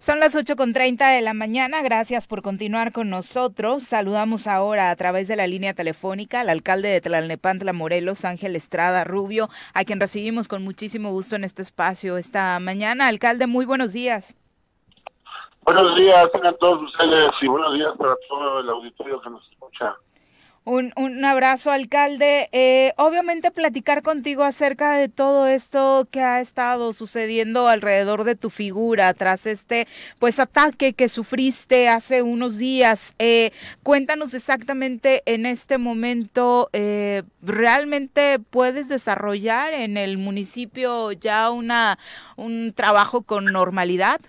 Son 0.00 0.18
las 0.18 0.34
8.30 0.34 1.14
de 1.14 1.20
la 1.20 1.34
mañana. 1.34 1.82
Gracias 1.82 2.26
por 2.26 2.40
continuar 2.40 2.90
con 2.90 3.10
nosotros. 3.10 3.82
Saludamos 3.82 4.46
ahora 4.46 4.90
a 4.90 4.96
través 4.96 5.28
de 5.28 5.36
la 5.36 5.46
línea 5.46 5.74
telefónica 5.74 6.40
al 6.40 6.48
alcalde 6.48 6.88
de 6.88 7.02
Tlalnepantla, 7.02 7.74
Morelos, 7.74 8.24
Ángel 8.24 8.56
Estrada 8.56 9.04
Rubio, 9.04 9.50
a 9.74 9.84
quien 9.84 10.00
recibimos 10.00 10.48
con 10.48 10.64
muchísimo 10.64 11.10
gusto 11.10 11.36
en 11.36 11.44
este 11.44 11.60
espacio 11.60 12.16
esta 12.16 12.58
mañana. 12.60 13.08
Alcalde, 13.08 13.46
muy 13.46 13.66
buenos 13.66 13.92
días. 13.92 14.34
Buenos 15.64 15.94
días, 15.94 16.32
tengan 16.32 16.56
todos 16.58 16.82
ustedes 16.82 17.28
y 17.42 17.46
buenos 17.48 17.74
días 17.74 17.92
para 17.98 18.14
todo 18.26 18.60
el 18.60 18.70
auditorio 18.70 19.20
que 19.20 19.28
nos 19.28 19.46
escucha. 19.50 19.94
Un, 20.64 20.92
un 20.96 21.24
abrazo, 21.24 21.70
alcalde. 21.70 22.50
Eh, 22.52 22.92
obviamente 22.98 23.50
platicar 23.50 24.02
contigo 24.02 24.44
acerca 24.44 24.92
de 24.92 25.08
todo 25.08 25.46
esto 25.46 26.06
que 26.10 26.20
ha 26.20 26.40
estado 26.40 26.92
sucediendo 26.92 27.66
alrededor 27.66 28.24
de 28.24 28.36
tu 28.36 28.50
figura 28.50 29.14
tras 29.14 29.46
este 29.46 29.88
pues 30.18 30.38
ataque 30.38 30.92
que 30.92 31.08
sufriste 31.08 31.88
hace 31.88 32.22
unos 32.22 32.58
días. 32.58 33.14
Eh, 33.18 33.52
cuéntanos 33.82 34.34
exactamente 34.34 35.22
en 35.24 35.46
este 35.46 35.78
momento, 35.78 36.68
eh, 36.74 37.22
¿realmente 37.40 38.38
puedes 38.38 38.88
desarrollar 38.90 39.72
en 39.72 39.96
el 39.96 40.18
municipio 40.18 41.12
ya 41.12 41.50
una 41.50 41.98
un 42.36 42.74
trabajo 42.74 43.22
con 43.22 43.46
normalidad? 43.46 44.20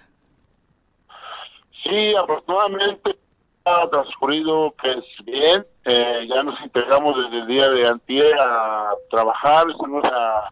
Sí, 1.83 2.15
afortunadamente 2.15 3.17
ha 3.65 3.89
transcurrido 3.89 4.73
pues 4.81 5.03
bien, 5.25 5.65
eh, 5.85 6.27
ya 6.29 6.43
nos 6.43 6.61
integramos 6.61 7.15
desde 7.17 7.39
el 7.39 7.47
día 7.47 7.69
de 7.69 7.87
antier 7.87 8.39
a 8.39 8.91
trabajar, 9.09 9.65
estuvimos 9.69 10.05
a 10.05 10.51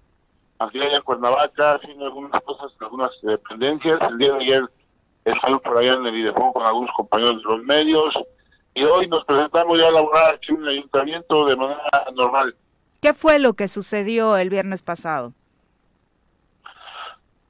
antier 0.57 0.91
en 0.93 1.01
Cuernavaca 1.03 1.73
haciendo 1.73 2.05
algunas 2.05 2.41
cosas, 2.41 2.71
algunas 2.79 3.11
dependencias, 3.21 3.99
el 4.09 4.17
día 4.17 4.33
de 4.33 4.39
ayer 4.39 4.63
estuvimos 5.23 5.61
por 5.61 5.77
allá 5.77 5.93
en 5.93 6.05
el 6.07 6.13
videojuego 6.13 6.53
con 6.53 6.65
algunos 6.65 6.89
compañeros 6.95 7.37
de 7.37 7.43
los 7.43 7.63
medios 7.63 8.13
y 8.73 8.83
hoy 8.83 9.07
nos 9.07 9.23
presentamos 9.25 9.77
ya 9.77 9.89
a 9.89 9.91
laborar 9.91 10.35
aquí 10.35 10.51
en 10.51 10.63
el 10.63 10.69
ayuntamiento 10.69 11.45
de 11.45 11.55
manera 11.55 12.05
normal. 12.15 12.55
¿Qué 12.99 13.13
fue 13.13 13.37
lo 13.37 13.53
que 13.53 13.67
sucedió 13.67 14.35
el 14.35 14.49
viernes 14.49 14.81
pasado? 14.81 15.33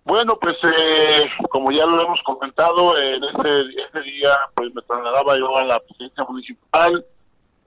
Bueno, 0.04 0.38
pues 0.40 0.56
eh, 0.64 1.30
como 1.50 1.72
ya 1.72 1.86
lo 1.86 2.02
hemos 2.02 2.22
comentado, 2.24 2.98
en 2.98 3.24
ese, 3.24 3.60
ese 3.62 4.02
día 4.02 4.36
pues 4.56 4.74
me 4.74 4.82
trasladaba 4.82 5.38
yo 5.38 5.56
a 5.56 5.64
la 5.64 5.80
presidencia 5.80 6.24
municipal 6.26 7.06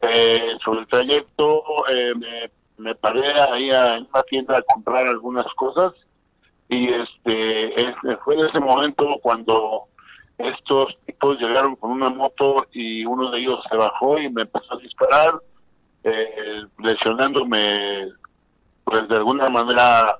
eh, 0.03 0.57
sobre 0.65 0.81
el 0.81 0.87
trayecto, 0.89 1.65
eh, 1.89 2.13
me, 2.17 2.51
me, 2.77 2.95
paré 2.95 3.33
ahí 3.41 3.71
en 3.71 4.09
una 4.13 4.23
tienda 4.25 4.59
a 4.59 4.63
comprar 4.63 5.07
algunas 5.07 5.47
cosas 5.55 5.93
y 6.69 6.89
este 6.89 7.75
fue 8.25 8.35
en 8.35 8.47
ese 8.47 8.59
momento 8.59 9.19
cuando 9.23 9.85
estos 10.39 10.97
tipos 11.07 11.39
llegaron 11.39 11.77
con 11.77 11.91
una 11.93 12.11
moto 12.11 12.67
y 12.73 13.05
uno 13.05 13.31
de 13.31 13.41
ellos 13.41 13.61
se 13.71 13.77
bajó 13.77 14.19
y 14.19 14.31
me 14.31 14.43
empezó 14.43 14.75
a 14.75 14.79
disparar, 14.79 15.35
eh, 16.05 16.65
lesionándome 16.79 18.09
pues 18.85 19.09
de 19.09 19.17
alguna 19.17 19.49
manera 19.49 20.19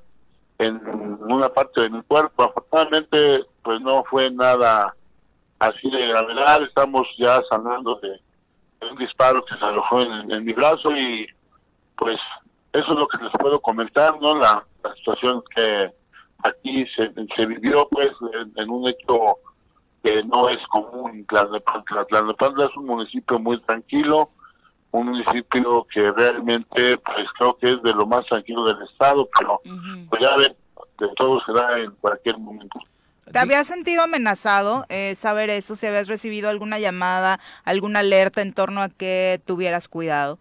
en 0.59 0.81
una 1.21 1.49
parte 1.49 1.81
de 1.81 1.91
mi 1.91 2.03
cuerpo. 2.03 2.45
Afortunadamente, 2.45 3.45
pues 3.63 3.81
no 3.81 4.05
fue 4.05 4.31
nada 4.31 4.95
así 5.59 5.91
de 5.91 6.07
gravedad. 6.07 6.63
Estamos 6.63 7.07
ya 7.19 7.41
sanando 7.51 7.97
de, 7.97 8.21
un 8.91 8.97
disparo 8.97 9.45
que 9.45 9.57
se 9.57 9.65
alojó 9.65 10.01
en, 10.01 10.45
mi 10.45 10.53
brazo 10.53 10.97
y 10.97 11.27
pues 11.97 12.19
eso 12.73 12.93
es 12.93 12.99
lo 12.99 13.07
que 13.07 13.19
les 13.19 13.33
puedo 13.33 13.61
comentar, 13.61 14.21
¿no? 14.21 14.37
La, 14.37 14.65
situación 14.97 15.43
que 15.55 15.93
aquí 16.43 16.85
se, 16.97 17.13
se 17.37 17.47
vivió, 17.47 17.89
pues, 17.89 18.11
en, 18.57 18.71
un 18.71 18.89
hecho 18.89 19.37
que 20.03 20.25
no 20.25 20.49
es 20.49 20.59
común. 20.69 21.25
Tlalnepantla. 21.29 22.05
Tlalnepantla 22.07 22.67
es 22.67 22.77
un 22.77 22.87
municipio 22.87 23.39
muy 23.39 23.61
tranquilo, 23.61 24.31
un 24.91 25.07
municipio 25.07 25.87
que 25.93 26.11
realmente 26.11 26.99
pues 26.99 27.27
creo 27.39 27.57
que 27.59 27.71
es 27.71 27.83
de 27.83 27.95
lo 27.95 28.07
más 28.07 28.27
tranquilo 28.27 28.65
del 28.65 28.83
estado, 28.83 29.29
pero 29.39 29.61
pues 30.11 30.23
ya 30.23 30.37
ven, 30.37 30.55
de 30.99 31.09
todo 31.17 31.41
se 31.45 31.53
da 31.53 31.79
en 31.79 31.93
cualquier 32.01 32.39
momento. 32.39 32.81
¿Te 33.31 33.39
habías 33.39 33.67
sentido 33.67 34.03
amenazado 34.03 34.85
eh, 34.89 35.15
saber 35.17 35.51
eso? 35.51 35.75
Si 35.77 35.87
habías 35.87 36.09
recibido 36.09 36.49
alguna 36.49 36.79
llamada, 36.79 37.39
alguna 37.65 38.01
alerta 38.01 38.43
en 38.43 38.53
torno 38.53 38.83
a 38.83 38.89
que 38.89 39.41
tuvieras 39.47 39.89
cuidado. 39.89 40.39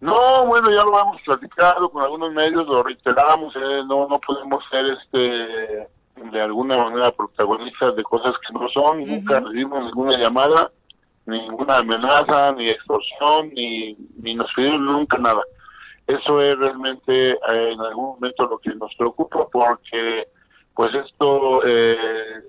No, 0.00 0.44
bueno, 0.46 0.70
ya 0.70 0.84
lo 0.84 1.00
hemos 1.00 1.22
platicado 1.22 1.88
con 1.88 2.02
algunos 2.02 2.32
medios, 2.32 2.66
lo 2.66 2.82
reiteramos, 2.82 3.54
eh, 3.56 3.82
no 3.86 4.06
no 4.06 4.20
podemos 4.20 4.62
ser 4.70 4.84
este 4.86 5.88
de 6.30 6.40
alguna 6.40 6.76
manera 6.76 7.10
protagonistas 7.10 7.96
de 7.96 8.02
cosas 8.02 8.34
que 8.46 8.52
no 8.52 8.68
son, 8.68 9.04
nunca 9.04 9.40
recibimos 9.40 9.84
ninguna 9.84 10.18
llamada, 10.18 10.70
ninguna 11.26 11.78
amenaza, 11.78 12.52
ni 12.52 12.68
extorsión, 12.68 13.50
ni, 13.54 13.96
ni 14.22 14.34
nos 14.34 14.52
pidieron 14.54 14.84
nunca 14.84 15.18
nada. 15.18 15.42
Eso 16.06 16.40
es 16.40 16.56
realmente 16.58 17.30
eh, 17.30 17.72
en 17.72 17.80
algún 17.80 18.10
momento 18.16 18.46
lo 18.46 18.58
que 18.58 18.74
nos 18.74 18.94
preocupa 18.96 19.48
porque 19.50 20.28
pues 20.74 20.90
esto 20.94 21.64
eh, 21.64 21.96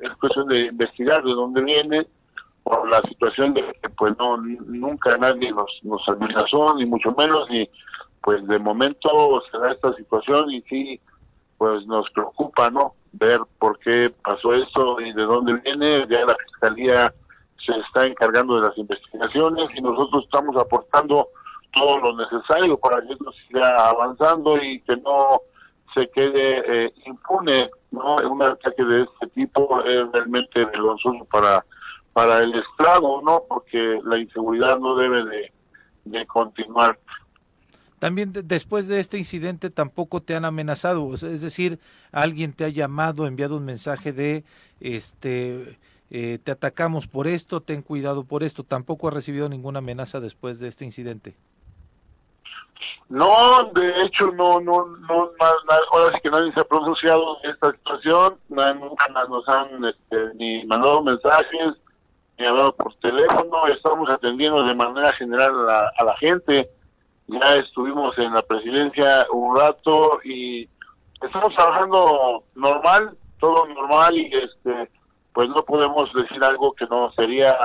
es 0.02 0.12
cuestión 0.20 0.48
de 0.48 0.62
investigar 0.62 1.24
de 1.24 1.34
dónde 1.34 1.62
viene 1.62 2.08
por 2.64 2.90
la 2.90 3.02
situación 3.02 3.54
de 3.54 3.62
que 3.82 3.90
pues 3.90 4.18
no 4.18 4.38
nunca 4.38 5.18
nadie 5.18 5.52
nos, 5.52 5.72
nos 5.84 6.08
amenazó 6.08 6.76
ni 6.76 6.86
mucho 6.86 7.14
menos 7.18 7.48
y 7.52 7.70
pues 8.22 8.46
de 8.48 8.58
momento 8.58 9.44
se 9.52 9.58
da 9.60 9.72
esta 9.72 9.94
situación 9.94 10.52
y 10.52 10.62
sí 10.64 11.00
pues 11.58 11.86
nos 11.86 12.10
preocupa 12.12 12.70
no 12.70 12.96
ver 13.14 13.40
por 13.60 13.80
qué 13.80 14.12
pasó 14.24 14.54
esto 14.54 15.00
y 15.00 15.14
de 15.14 15.24
dónde 15.24 15.54
viene. 15.64 16.06
Ya 16.10 16.26
la 16.26 16.36
fiscalía 16.36 17.14
se 17.66 17.72
está 17.80 18.06
encargando 18.06 18.56
de 18.56 18.68
las 18.68 18.78
investigaciones 18.78 19.70
y 19.76 19.82
nosotros 19.82 20.24
estamos 20.26 20.56
aportando 20.58 21.30
todo 21.74 22.00
lo 22.00 22.16
necesario 22.16 22.78
para 22.78 23.02
que 23.02 23.14
esto 23.14 23.32
siga 23.48 23.90
avanzando 23.90 24.58
y 24.62 24.80
que 24.82 24.96
no 24.98 25.42
se 25.96 26.08
quede 26.10 26.86
eh, 26.86 26.94
impune, 27.08 27.72
¿no? 27.90 28.18
Un 28.18 28.44
ataque 28.44 28.84
de 28.84 29.04
este 29.04 29.28
tipo 29.34 29.82
es 29.84 30.12
realmente 30.12 30.64
vergonzoso 30.66 31.26
para 31.26 31.66
para 32.16 32.40
el 32.40 32.54
Estado, 32.56 33.22
¿no? 33.24 33.44
Porque 33.50 34.00
la 34.06 34.18
inseguridad 34.18 34.80
no 34.80 34.96
debe 34.96 35.26
de, 35.26 35.52
de 36.06 36.26
continuar. 36.26 36.98
También 38.00 38.32
después 38.32 38.88
de 38.88 39.02
este 39.02 39.18
incidente 39.18 39.70
tampoco 39.70 40.22
te 40.22 40.34
han 40.34 40.46
amenazado, 40.46 41.14
es 41.14 41.42
decir, 41.42 41.78
alguien 42.14 42.54
te 42.54 42.64
ha 42.64 42.70
llamado, 42.70 43.28
enviado 43.28 43.58
un 43.58 43.66
mensaje 43.66 44.14
de, 44.14 44.46
este, 44.80 45.78
eh, 46.10 46.40
te 46.42 46.52
atacamos 46.52 47.08
por 47.08 47.28
esto, 47.28 47.62
ten 47.62 47.82
cuidado 47.82 48.24
por 48.24 48.44
esto. 48.44 48.64
Tampoco 48.64 49.10
ha 49.10 49.12
recibido 49.12 49.50
ninguna 49.50 49.80
amenaza 49.80 50.22
después 50.22 50.60
de 50.60 50.70
este 50.70 50.86
incidente. 50.86 51.36
No, 53.08 53.72
de 53.76 54.04
hecho, 54.04 54.32
no, 54.32 54.60
no, 54.60 54.88
no, 55.08 55.30
ahora 55.92 56.12
sí 56.14 56.22
que 56.24 56.30
nadie 56.30 56.52
se 56.54 56.62
ha 56.62 56.64
pronunciado 56.64 57.38
en 57.44 57.52
esta 57.52 57.72
situación, 57.72 58.40
nunca 58.50 59.08
nos 59.30 59.48
han 59.48 59.86
este, 59.86 60.34
ni 60.36 60.66
mandado 60.66 61.04
mensajes, 61.04 61.76
ni 62.40 62.46
hablado 62.48 62.76
por 62.76 62.96
teléfono, 62.96 63.68
estamos 63.68 64.10
atendiendo 64.10 64.64
de 64.64 64.74
manera 64.74 65.14
general 65.14 65.54
a 65.70 66.04
la, 66.04 66.18
gente, 66.18 66.68
ya 67.28 67.56
estuvimos 67.58 68.18
en 68.18 68.34
la 68.34 68.42
presidencia 68.42 69.28
un 69.32 69.56
rato 69.56 70.20
y 70.24 70.68
estamos 71.22 71.54
trabajando 71.56 72.44
normal, 72.56 73.16
todo 73.40 73.68
normal 73.68 74.18
y 74.18 74.32
este, 74.34 74.90
pues 75.32 75.48
no 75.50 75.64
podemos 75.64 76.12
decir 76.14 76.44
algo 76.44 76.74
que 76.74 76.88
no 76.88 77.12
sería 77.12 77.56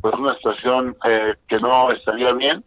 pues 0.00 0.14
una 0.14 0.34
situación 0.34 0.96
eh, 1.08 1.34
que 1.46 1.58
no 1.58 1.90
estaría 1.92 2.32
bien 2.32 2.64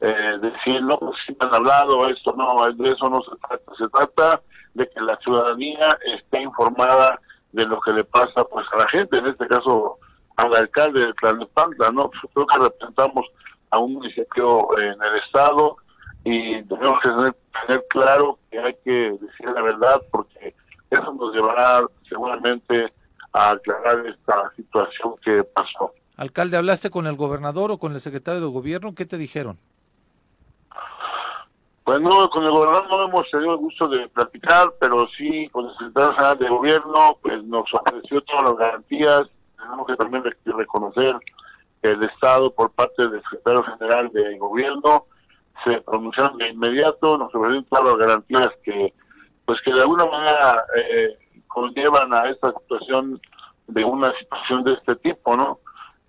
eh, 0.00 0.38
decir, 0.40 0.82
no, 0.82 0.98
pues 0.98 1.16
si 1.26 1.32
me 1.32 1.46
han 1.46 1.54
hablado, 1.54 2.08
esto 2.08 2.34
no, 2.36 2.70
de 2.72 2.90
eso 2.90 3.08
no 3.08 3.22
se 3.22 3.36
trata, 3.48 3.72
se 3.78 3.88
trata 3.88 4.42
de 4.74 4.88
que 4.90 5.00
la 5.00 5.16
ciudadanía 5.18 5.98
esté 6.16 6.42
informada 6.42 7.20
de 7.52 7.64
lo 7.66 7.80
que 7.80 7.92
le 7.92 8.04
pasa 8.04 8.44
pues 8.44 8.66
a 8.72 8.78
la 8.78 8.88
gente, 8.88 9.18
en 9.18 9.26
este 9.26 9.46
caso 9.46 9.98
al 10.36 10.54
alcalde 10.54 11.06
de 11.06 11.12
Tlalnepantla, 11.14 11.90
¿no? 11.90 12.10
Pues, 12.10 12.32
creo 12.34 12.46
que 12.46 12.58
representamos 12.58 13.26
a 13.70 13.78
un 13.78 13.94
municipio 13.94 14.78
en 14.78 15.00
el 15.02 15.16
estado 15.24 15.76
y 16.24 16.62
tenemos 16.64 17.00
que 17.00 17.08
tener, 17.10 17.84
claro 17.88 18.38
que 18.50 18.58
hay 18.58 18.74
que 18.84 18.90
decir 18.90 19.46
la 19.54 19.62
verdad 19.62 20.02
porque 20.10 20.54
eso 20.90 21.12
nos 21.14 21.34
llevará 21.34 21.86
seguramente 22.08 22.92
a 23.32 23.50
aclarar 23.50 24.06
esta 24.06 24.52
situación 24.56 25.14
que 25.22 25.44
pasó. 25.44 25.92
Alcalde, 26.16 26.56
¿hablaste 26.56 26.90
con 26.90 27.06
el 27.06 27.16
gobernador 27.16 27.72
o 27.72 27.78
con 27.78 27.92
el 27.92 28.00
secretario 28.00 28.40
de 28.40 28.46
gobierno? 28.46 28.94
¿Qué 28.94 29.04
te 29.04 29.18
dijeron? 29.18 29.58
Pues 31.84 32.00
no, 32.00 32.30
con 32.30 32.44
el 32.44 32.50
gobernador 32.50 32.88
no 32.88 33.04
hemos 33.04 33.30
tenido 33.30 33.52
el 33.52 33.58
gusto 33.58 33.86
de 33.88 34.08
platicar, 34.08 34.72
pero 34.80 35.06
sí 35.18 35.48
con 35.50 35.66
el 35.66 35.72
secretario 35.72 36.12
general 36.14 36.38
de 36.38 36.48
gobierno, 36.48 37.18
pues 37.20 37.44
nos 37.44 37.66
ofreció 37.74 38.22
todas 38.22 38.44
las 38.44 38.56
garantías. 38.56 39.22
Tenemos 39.58 39.86
que 39.86 39.96
también 39.96 40.24
reconocer 40.46 41.14
el 41.82 42.02
Estado, 42.04 42.50
por 42.50 42.70
parte 42.70 43.06
del 43.06 43.22
secretario 43.24 43.62
general 43.64 44.10
de 44.12 44.38
gobierno, 44.38 45.04
se 45.62 45.80
pronunciaron 45.82 46.38
de 46.38 46.48
inmediato, 46.48 47.18
nos 47.18 47.34
ofrecieron 47.34 47.64
todas 47.64 47.84
las 47.84 47.96
garantías 47.96 48.48
que, 48.62 48.94
pues 49.44 49.60
que 49.62 49.72
de 49.72 49.82
alguna 49.82 50.06
manera 50.06 50.64
eh, 50.76 51.18
conllevan 51.48 52.14
a 52.14 52.30
esta 52.30 52.52
situación 52.60 53.20
de 53.66 53.84
una 53.84 54.10
situación 54.18 54.64
de 54.64 54.72
este 54.72 54.96
tipo, 54.96 55.36
¿no? 55.36 55.58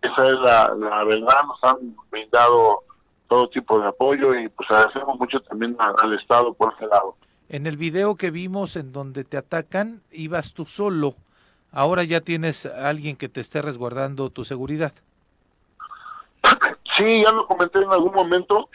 Esa 0.02 0.28
es 0.28 0.36
la, 0.36 0.74
la 0.76 1.04
verdad, 1.04 1.44
nos 1.46 1.64
han 1.64 1.96
brindado 2.10 2.84
todo 3.28 3.50
tipo 3.50 3.80
de 3.80 3.88
apoyo 3.88 4.36
y 4.36 4.50
pues 4.50 4.70
agradecemos 4.70 5.20
mucho 5.20 5.40
también 5.42 5.76
al 5.80 6.14
Estado 6.14 6.54
por 6.54 6.74
ese 6.74 6.88
lado. 6.88 7.16
En 7.50 7.68
el 7.68 7.78
video 7.78 8.16
que 8.16 8.32
vimos 8.32 8.76
en 8.76 8.92
donde 8.92 9.24
te 9.24 9.38
atacan, 9.38 10.02
ibas 10.12 10.54
tú 10.54 10.66
solo. 10.66 11.16
Ahora 11.72 12.04
ya 12.04 12.22
tienes 12.22 12.66
a 12.66 12.90
alguien 12.90 13.18
que 13.18 13.30
te 13.30 13.42
esté 13.42 13.62
resguardando 13.62 14.30
tu 14.30 14.44
seguridad. 14.44 14.94
Sí, 16.98 17.24
ya 17.24 17.32
lo 17.32 17.46
comenté 17.46 17.80
en 17.80 17.92
algún 17.92 18.14
momento. 18.14 18.70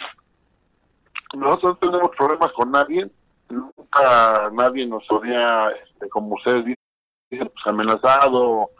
Nosotros 1.34 1.78
no 1.80 1.90
tenemos 1.90 2.10
problemas 2.16 2.52
con 2.52 2.70
nadie. 2.70 3.10
Nunca 3.48 4.50
nadie 4.52 4.86
nos 4.86 5.04
había, 5.10 5.70
este, 5.70 6.08
como 6.10 6.34
ustedes 6.34 6.64
dicen, 7.30 7.48
pues 7.48 7.66
amenazado 7.66 8.70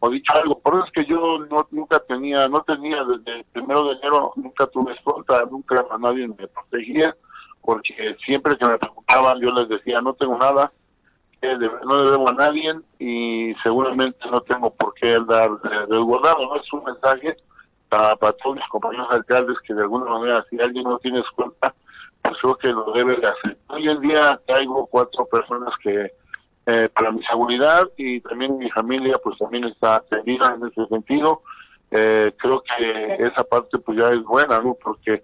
o 0.00 0.10
dicho 0.10 0.32
algo. 0.34 0.58
Por 0.58 0.74
eso 0.74 0.84
es 0.84 0.92
que 0.92 1.04
yo 1.06 1.38
no, 1.50 1.66
nunca 1.70 1.98
tenía, 2.00 2.48
no 2.48 2.62
tenía 2.62 3.04
desde 3.04 3.40
el 3.40 3.44
primero 3.44 3.84
de 3.84 3.94
enero, 3.94 4.32
nunca 4.36 4.66
tuve 4.66 4.92
escolta, 4.92 5.44
nunca 5.50 5.84
a 5.90 5.98
nadie 5.98 6.28
me 6.28 6.48
protegía, 6.48 7.16
porque 7.62 8.16
siempre 8.24 8.56
que 8.56 8.66
me 8.66 8.78
preguntaban 8.78 9.40
yo 9.40 9.50
les 9.50 9.68
decía, 9.68 10.00
no 10.00 10.14
tengo 10.14 10.38
nada, 10.38 10.72
no 11.42 12.02
le 12.02 12.10
debo 12.10 12.28
a 12.28 12.32
nadie 12.32 12.74
y 12.98 13.54
seguramente 13.62 14.18
no 14.30 14.40
tengo 14.42 14.70
por 14.74 14.94
qué 14.94 15.18
dar 15.26 15.50
desguardado, 15.88 16.46
no 16.46 16.56
es 16.56 16.72
un 16.72 16.84
mensaje 16.84 17.36
para, 17.88 18.16
todos 18.16 18.56
mis 18.56 18.68
compañeros 18.68 19.06
alcaldes 19.10 19.56
que 19.66 19.74
de 19.74 19.82
alguna 19.82 20.10
manera 20.10 20.44
si 20.50 20.60
alguien 20.60 20.84
no 20.84 20.98
tiene 20.98 21.20
escolta, 21.20 21.74
pues 22.22 22.36
creo 22.40 22.56
que 22.56 22.68
lo 22.68 22.92
debe 22.92 23.16
de 23.16 23.28
hacer. 23.28 23.56
Hoy 23.68 23.88
en 23.88 24.00
día 24.00 24.40
traigo 24.46 24.86
cuatro 24.86 25.26
personas 25.26 25.72
que 25.82 26.12
eh, 26.70 26.90
para 26.90 27.10
mi 27.10 27.22
seguridad 27.24 27.88
y 27.96 28.20
también 28.20 28.58
mi 28.58 28.70
familia 28.70 29.16
pues 29.24 29.38
también 29.38 29.64
está 29.64 29.96
atendida 29.96 30.54
en 30.54 30.66
ese 30.66 30.86
sentido. 30.88 31.40
Eh, 31.90 32.30
creo 32.36 32.62
que 32.62 33.14
esa 33.24 33.42
parte 33.44 33.78
pues 33.78 33.96
ya 33.96 34.10
es 34.10 34.22
buena, 34.22 34.60
¿no? 34.60 34.74
Porque 34.74 35.22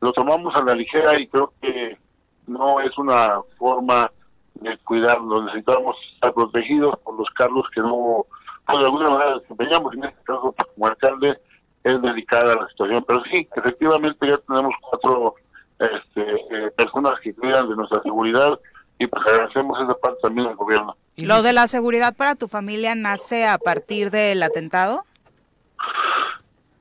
lo 0.00 0.10
tomamos 0.14 0.56
a 0.56 0.64
la 0.64 0.74
ligera 0.74 1.20
y 1.20 1.28
creo 1.28 1.52
que 1.60 1.98
no 2.46 2.80
es 2.80 2.96
una 2.96 3.42
forma 3.58 4.10
de 4.54 4.78
cuidarnos, 4.78 5.44
necesitamos 5.44 5.96
estar 6.14 6.32
protegidos 6.32 6.98
por 7.00 7.18
los 7.18 7.28
cargos 7.30 7.68
que 7.74 7.82
no, 7.82 8.24
pues, 8.64 8.78
de 8.78 8.84
alguna 8.86 9.10
manera 9.10 9.38
desempeñamos, 9.38 9.92
en 9.92 10.04
este 10.04 10.24
caso 10.24 10.54
pues, 10.56 10.72
como 10.74 10.86
alcalde 10.86 11.38
es 11.84 12.00
delicada 12.00 12.54
la 12.54 12.68
situación, 12.68 13.04
pero 13.06 13.22
sí, 13.30 13.46
efectivamente 13.54 14.26
ya 14.26 14.38
tenemos 14.38 14.74
cuatro 14.80 15.34
este, 15.78 16.22
eh, 16.22 16.70
personas 16.74 17.20
que 17.20 17.34
cuidan 17.34 17.68
de 17.68 17.76
nuestra 17.76 18.02
seguridad 18.02 18.58
y 18.98 19.06
pues 19.06 19.26
agradecemos 19.26 19.78
esa 19.80 19.94
parte 19.94 20.18
también 20.22 20.48
al 20.48 20.56
gobierno. 20.56 20.96
¿Lo 21.16 21.42
de 21.42 21.52
la 21.52 21.68
seguridad 21.68 22.14
para 22.16 22.34
tu 22.34 22.48
familia 22.48 22.94
nace 22.94 23.46
a 23.46 23.58
partir 23.58 24.10
del 24.10 24.42
atentado? 24.42 25.02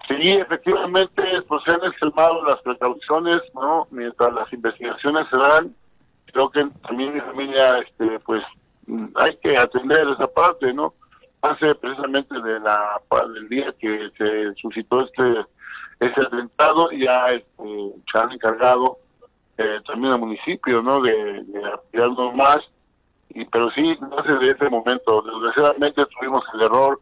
Sí, 0.07 0.31
efectivamente, 0.31 1.23
pues 1.47 1.63
se 1.65 1.71
han 1.71 1.83
extremado 1.83 2.43
las 2.43 2.61
precauciones, 2.61 3.39
¿no? 3.53 3.87
Mientras 3.91 4.33
las 4.33 4.51
investigaciones 4.53 5.25
se 5.31 5.37
dan, 5.37 5.75
creo 6.31 6.49
que 6.51 6.65
también 6.87 7.13
mi 7.13 7.21
familia, 7.21 7.79
este, 7.79 8.19
pues, 8.19 8.43
hay 9.15 9.35
que 9.37 9.57
atender 9.57 10.07
esa 10.09 10.27
parte, 10.27 10.73
¿no? 10.73 10.93
Hace 11.41 11.73
precisamente 11.75 12.35
de 12.39 12.59
la 12.59 13.01
del 13.33 13.49
día 13.49 13.73
que 13.79 14.09
se 14.17 14.53
suscitó 14.61 15.01
este 15.01 15.45
ese 15.99 16.21
atentado, 16.21 16.91
ya 16.91 17.27
este, 17.27 17.93
se 18.11 18.19
han 18.19 18.31
encargado 18.31 18.99
eh, 19.57 19.79
también 19.85 20.13
al 20.13 20.19
municipio, 20.19 20.81
¿no? 20.81 21.01
De, 21.01 21.13
de 21.13 21.61
más. 22.33 22.59
Y, 23.29 23.45
pero 23.45 23.69
sí, 23.71 23.97
desde 24.27 24.51
ese 24.51 24.69
momento, 24.69 25.21
desgraciadamente 25.21 26.05
tuvimos 26.05 26.43
el 26.53 26.61
error 26.63 27.01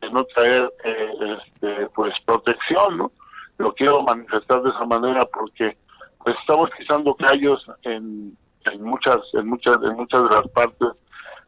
de 0.00 0.10
no 0.10 0.24
traer 0.24 0.72
eh, 0.84 1.12
este, 1.38 1.86
pues 1.94 2.14
protección, 2.24 2.98
¿no? 2.98 3.12
Lo 3.58 3.74
quiero 3.74 4.02
manifestar 4.02 4.62
de 4.62 4.70
esa 4.70 4.84
manera 4.84 5.24
porque 5.26 5.76
pues 6.22 6.36
estamos 6.40 6.70
pisando 6.78 7.14
callos 7.14 7.64
en, 7.82 8.36
en 8.70 8.82
muchas 8.82 9.18
en 9.32 9.48
muchas 9.48 9.78
en 9.82 9.96
muchas 9.96 10.22
de 10.28 10.34
las 10.34 10.48
partes 10.48 10.88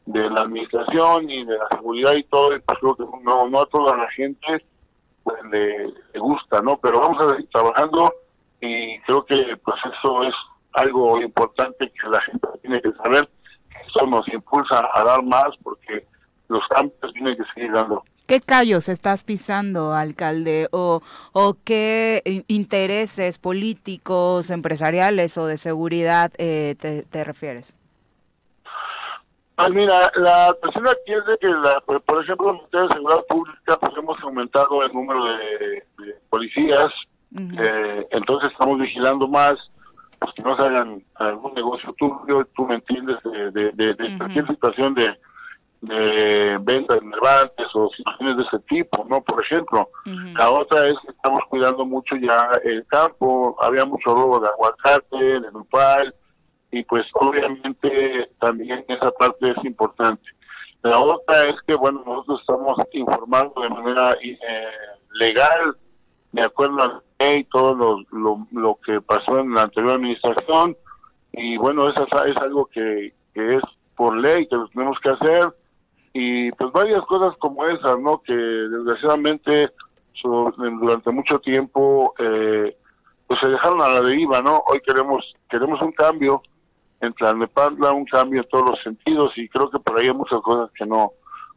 de 0.07 0.31
la 0.31 0.43
administración 0.43 1.31
y 1.31 1.45
de 1.45 1.57
la 1.57 1.69
seguridad 1.71 2.15
y 2.15 2.25
todo, 2.25 2.57
y 2.57 2.61
pues 2.61 2.79
creo 2.81 2.97
que 2.97 3.05
no, 3.23 3.49
no 3.49 3.61
a 3.61 3.67
toda 3.67 3.97
la 3.97 4.11
gente 4.11 4.65
pues, 5.23 5.43
le, 5.51 5.87
le 5.87 6.21
gusta, 6.21 6.63
¿no? 6.63 6.79
Pero 6.79 7.01
vamos 7.01 7.25
a 7.25 7.31
seguir 7.31 7.49
trabajando 7.51 8.13
y 8.61 8.99
creo 9.01 9.25
que 9.25 9.57
pues 9.65 9.77
eso 9.85 10.23
es 10.25 10.35
algo 10.73 11.21
importante 11.21 11.91
que 11.91 12.09
la 12.09 12.21
gente 12.23 12.47
tiene 12.63 12.81
que 12.81 12.93
saber 12.93 13.29
eso 13.87 14.07
nos 14.07 14.27
impulsa 14.29 14.89
a 14.93 15.05
dar 15.05 15.23
más 15.23 15.49
porque 15.63 16.07
los 16.49 16.67
campos 16.69 17.13
tienen 17.13 17.37
que 17.37 17.45
seguir 17.55 17.73
dando 17.73 18.05
¿Qué 18.31 18.41
callos 18.41 18.89
estás 18.89 19.25
pisando, 19.25 19.93
alcalde? 19.93 20.69
¿O, 20.71 21.03
o 21.33 21.57
qué 21.65 22.45
intereses 22.47 23.39
políticos, 23.39 24.51
empresariales 24.51 25.37
o 25.37 25.47
de 25.47 25.57
seguridad 25.57 26.31
eh, 26.39 26.77
te, 27.11 27.25
refieres? 27.25 27.77
Ah, 29.57 29.69
mira, 29.69 30.13
la 30.15 30.55
cuestión 30.61 30.87
aquí 30.87 31.13
es 31.13 31.27
de 31.27 31.39
que, 31.39 31.49
la, 31.49 31.81
por 31.81 32.23
ejemplo, 32.23 32.51
en 32.51 32.57
materia 32.59 32.83
de 32.87 32.95
seguridad 32.95 33.25
pública, 33.29 33.79
pues 33.81 33.97
hemos 33.99 34.21
aumentado 34.21 34.81
el 34.85 34.93
número 34.93 35.25
de, 35.25 35.85
policías, 36.29 36.87
eh, 37.37 38.07
entonces 38.11 38.51
estamos 38.53 38.79
vigilando 38.79 39.29
más, 39.29 39.55
pues 40.19 40.33
que 40.35 40.43
no 40.43 40.57
se 40.57 40.63
hagan 40.63 41.03
algún 41.15 41.55
negocio 41.55 41.95
tuyo, 41.95 42.47
tú 42.57 42.67
me 42.67 42.77
entiendes, 42.77 43.17
de, 43.25 43.71
de, 43.73 44.17
cualquier 44.19 44.47
situación 44.49 44.95
de, 44.95 45.17
de 45.83 46.59
venta 46.61 46.95
de 46.95 47.01
nervantes 47.03 47.67
o 47.75 47.89
situaciones 47.97 48.37
de 48.37 48.43
ese 48.43 48.59
tipo, 48.69 49.05
¿no? 49.09 49.23
Por 49.23 49.43
ejemplo, 49.43 49.89
la 50.05 50.51
otra 50.51 50.87
es 50.89 50.95
que 51.05 51.13
estamos 51.13 51.41
cuidando 51.49 51.87
mucho 51.87 52.17
ya 52.17 52.51
el 52.65 52.85
campo, 52.87 53.57
había 53.61 53.85
mucho 53.85 54.15
robo 54.15 54.41
de 54.41 54.49
aguacate, 54.49 55.41
de 55.41 55.53
nopal, 55.53 56.15
y 56.71 56.85
pues 56.85 57.05
obviamente 57.15 58.31
también 58.41 58.85
esa 58.89 59.11
parte 59.13 59.51
es 59.51 59.65
importante. 59.65 60.23
La 60.83 60.99
otra 60.99 61.45
es 61.45 61.57
que, 61.67 61.75
bueno, 61.75 62.03
nosotros 62.07 62.41
estamos 62.41 62.79
informando 62.93 63.61
de 63.61 63.69
manera 63.69 64.11
eh, 64.23 64.37
legal, 65.15 65.77
de 66.33 66.43
acuerdo 66.43 66.83
a 66.83 67.03
y 67.29 67.45
todo 67.45 67.75
lo, 67.75 68.47
lo, 68.51 68.79
que 68.85 69.01
pasó 69.03 69.39
en 69.39 69.55
la 69.55 69.65
anterior 69.65 69.93
administración 69.93 70.77
y 71.33 71.57
bueno, 71.59 71.89
eso 71.89 72.07
es, 72.27 72.37
algo 72.39 72.67
que, 72.67 73.13
es 73.35 73.63
por 73.95 74.17
ley 74.17 74.47
que 74.49 74.57
lo 74.57 74.69
tenemos 74.69 74.99
que 75.01 75.11
hacer 75.11 75.55
y 76.13 76.51
pues 76.53 76.73
varias 76.73 77.05
cosas 77.05 77.37
como 77.39 77.67
esas, 77.67 77.99
¿no? 78.01 78.23
Que 78.23 78.35
desgraciadamente 78.35 79.71
durante 80.23 81.11
mucho 81.11 81.39
tiempo 81.41 82.15
eh, 82.19 82.77
pues 83.27 83.41
se 83.41 83.49
dejaron 83.49 83.81
a 83.81 83.89
la 83.89 84.01
deriva, 84.01 84.43
¿no? 84.43 84.63
Hoy 84.67 84.81
queremos 84.81 85.33
queremos 85.49 85.81
un 85.83 85.93
cambio 85.93 86.43
en 87.01 87.13
Tlalnepantla, 87.15 87.93
un 87.93 88.07
cambio 88.07 88.43
en 88.43 88.49
todos 88.49 88.71
los 88.71 88.83
sentidos 88.83 89.33
y 89.37 89.49
creo 89.49 89.71
que 89.71 89.79
por 89.79 89.99
ahí 89.99 90.09
hay 90.09 90.15
muchas 90.15 90.41
cosas 90.41 90.71
que 90.73 90.87
no 90.87 91.13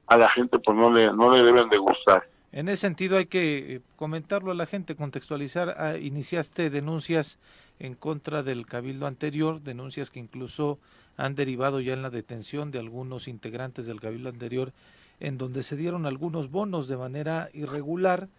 a 0.07 0.17
la 0.17 0.29
gente 0.29 0.59
pues 0.59 0.77
no 0.77 0.91
le 0.91 1.11
no 1.13 1.31
le 1.31 1.41
deben 1.41 1.69
de 1.69 1.77
gustar. 1.77 2.27
En 2.53 2.69
ese 2.69 2.81
sentido 2.81 3.17
hay 3.17 3.25
que 3.25 3.57
eh, 3.57 3.81
comentarlo 3.95 4.51
a 4.51 4.55
la 4.55 4.67
gente, 4.67 4.95
contextualizar. 4.95 5.75
Ah, 5.79 5.97
iniciaste 5.97 6.69
denuncias 6.69 7.39
en 7.79 7.95
contra 7.95 8.43
del 8.43 8.67
cabildo 8.67 9.07
anterior, 9.07 9.59
denuncias 9.59 10.11
que 10.11 10.19
incluso 10.19 10.77
han 11.17 11.33
derivado 11.33 11.81
ya 11.81 11.93
en 11.93 12.03
la 12.03 12.11
detención 12.11 12.69
de 12.69 12.77
algunos 12.77 13.27
integrantes 13.27 13.87
del 13.87 13.99
cabildo 13.99 14.29
anterior, 14.29 14.71
en 15.19 15.39
donde 15.39 15.63
se 15.63 15.75
dieron 15.75 16.05
algunos 16.05 16.51
bonos 16.51 16.87
de 16.87 16.95
manera 16.95 17.49
irregular 17.53 18.29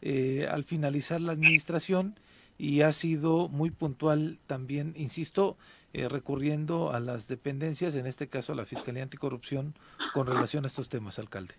eh, 0.00 0.48
al 0.50 0.64
finalizar 0.64 1.20
la 1.20 1.32
administración 1.32 2.18
y 2.56 2.80
ha 2.80 2.92
sido 2.92 3.48
muy 3.48 3.70
puntual 3.70 4.38
también, 4.46 4.94
insisto, 4.96 5.58
eh, 5.92 6.08
recurriendo 6.08 6.90
a 6.90 7.00
las 7.00 7.28
dependencias, 7.28 7.94
en 7.96 8.06
este 8.06 8.28
caso 8.28 8.54
a 8.54 8.56
la 8.56 8.64
Fiscalía 8.64 9.02
Anticorrupción, 9.02 9.74
con 10.14 10.26
relación 10.26 10.64
a 10.64 10.68
estos 10.68 10.88
temas, 10.88 11.18
alcalde. 11.18 11.54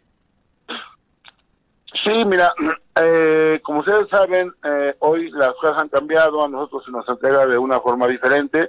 Sí, 2.10 2.26
mira, 2.26 2.52
eh, 3.02 3.60
como 3.64 3.82
ustedes 3.82 4.10
saben, 4.10 4.52
eh, 4.64 4.96
hoy 5.00 5.30
las 5.30 5.54
cosas 5.62 5.78
han 5.80 5.90
cambiado, 5.90 6.44
a 6.44 6.50
nosotros 6.50 6.84
se 6.86 6.92
nos 6.92 7.08
entrega 7.08 7.46
de 7.46 7.58
una 7.58 7.80
forma 7.82 8.08
diferente. 8.08 8.68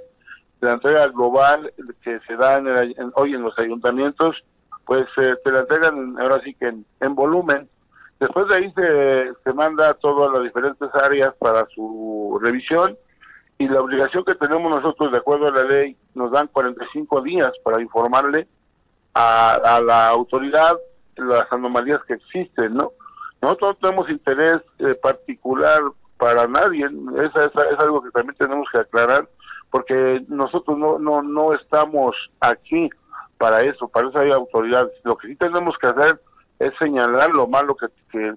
La 0.59 0.73
entrega 0.73 1.07
global 1.07 1.73
que 2.03 2.19
se 2.27 2.35
da 2.35 2.57
en 2.57 3.11
hoy 3.15 3.33
en 3.33 3.41
los 3.41 3.57
ayuntamientos, 3.57 4.35
pues 4.85 5.07
eh, 5.17 5.33
te 5.43 5.51
la 5.51 5.61
entregan 5.61 6.19
ahora 6.19 6.39
sí 6.43 6.53
que 6.53 6.67
en, 6.67 7.15
volumen. 7.15 7.67
Después 8.19 8.47
de 8.47 8.55
ahí 8.57 8.71
se, 8.73 9.31
se 9.43 9.53
manda 9.53 9.89
a 9.89 9.93
todas 9.95 10.31
las 10.31 10.43
diferentes 10.43 10.93
áreas 10.93 11.33
para 11.39 11.65
su 11.73 12.39
revisión 12.43 12.95
y 13.57 13.67
la 13.67 13.81
obligación 13.81 14.23
que 14.23 14.35
tenemos 14.35 14.69
nosotros 14.69 15.11
de 15.11 15.17
acuerdo 15.17 15.47
a 15.47 15.51
la 15.51 15.63
ley 15.63 15.97
nos 16.13 16.31
dan 16.31 16.45
45 16.45 17.21
días 17.21 17.51
para 17.63 17.81
informarle 17.81 18.47
a, 19.15 19.81
la 19.83 20.09
autoridad 20.09 20.77
las 21.15 21.51
anomalías 21.51 22.03
que 22.07 22.13
existen, 22.13 22.75
¿no? 22.75 22.91
Nosotros 23.41 23.71
no 23.71 23.89
tenemos 23.89 24.09
interés 24.09 24.61
eh, 24.79 24.95
particular 24.95 25.81
para 26.17 26.47
nadie, 26.47 26.85
esa, 27.17 27.45
es 27.45 27.79
algo 27.79 28.03
que 28.03 28.11
también 28.11 28.35
tenemos 28.37 28.67
que 28.71 28.79
aclarar, 28.79 29.27
porque 29.71 30.23
nosotros 30.27 30.77
no, 30.77 30.99
no, 30.99 31.23
no 31.23 31.53
estamos 31.53 32.15
aquí 32.39 32.89
para 33.39 33.61
eso, 33.61 33.87
para 33.87 34.09
eso 34.09 34.19
hay 34.19 34.31
autoridades. 34.31 34.91
Lo 35.03 35.17
que 35.17 35.29
sí 35.29 35.35
tenemos 35.35 35.75
que 35.79 35.87
hacer 35.87 36.21
es 36.59 36.73
señalar 36.79 37.31
lo 37.31 37.47
malo 37.47 37.75
que, 37.75 37.87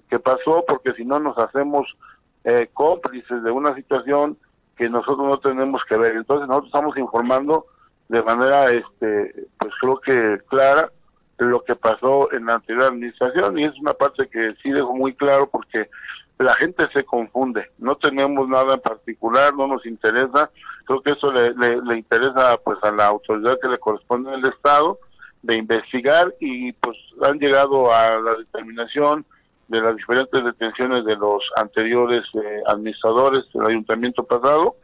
que, 0.09 0.19
pasó, 0.19 0.65
porque 0.67 0.93
si 0.93 1.05
no 1.05 1.19
nos 1.19 1.37
hacemos 1.37 1.95
eh, 2.43 2.69
cómplices 2.73 3.43
de 3.43 3.51
una 3.51 3.75
situación 3.75 4.35
que 4.75 4.89
nosotros 4.89 5.27
no 5.27 5.39
tenemos 5.39 5.83
que 5.87 5.97
ver. 5.97 6.15
Entonces 6.15 6.47
nosotros 6.47 6.69
estamos 6.69 6.97
informando 6.97 7.67
de 8.09 8.23
manera, 8.23 8.65
este, 8.71 9.47
pues 9.59 9.73
creo 9.79 9.99
que 9.99 10.39
clara 10.47 10.91
lo 11.37 11.63
que 11.63 11.75
pasó 11.75 12.31
en 12.31 12.45
la 12.45 12.55
anterior 12.55 12.85
administración 12.85 13.59
y 13.59 13.65
es 13.65 13.77
una 13.79 13.93
parte 13.93 14.27
que 14.27 14.55
sí 14.63 14.71
dejo 14.71 14.95
muy 14.95 15.13
claro 15.13 15.49
porque 15.49 15.89
la 16.37 16.53
gente 16.55 16.87
se 16.93 17.03
confunde, 17.03 17.71
no 17.77 17.95
tenemos 17.95 18.47
nada 18.49 18.73
en 18.73 18.81
particular, 18.81 19.53
no 19.53 19.67
nos 19.67 19.85
interesa, 19.85 20.49
creo 20.85 21.01
que 21.01 21.11
eso 21.11 21.31
le, 21.31 21.53
le, 21.53 21.97
interesa 21.97 22.57
pues 22.57 22.77
a 22.83 22.91
la 22.91 23.07
autoridad 23.07 23.57
que 23.61 23.69
le 23.69 23.79
corresponde 23.79 24.33
en 24.33 24.39
el 24.39 24.49
Estado 24.49 24.99
de 25.43 25.55
investigar 25.55 26.33
y 26.39 26.73
pues 26.73 26.97
han 27.23 27.39
llegado 27.39 27.93
a 27.93 28.19
la 28.19 28.35
determinación 28.35 29.25
de 29.67 29.81
las 29.81 29.95
diferentes 29.95 30.43
detenciones 30.43 31.05
de 31.05 31.15
los 31.15 31.41
anteriores 31.55 32.23
eh, 32.33 32.61
administradores 32.67 33.45
del 33.53 33.67
ayuntamiento 33.67 34.23
pasado 34.23 34.75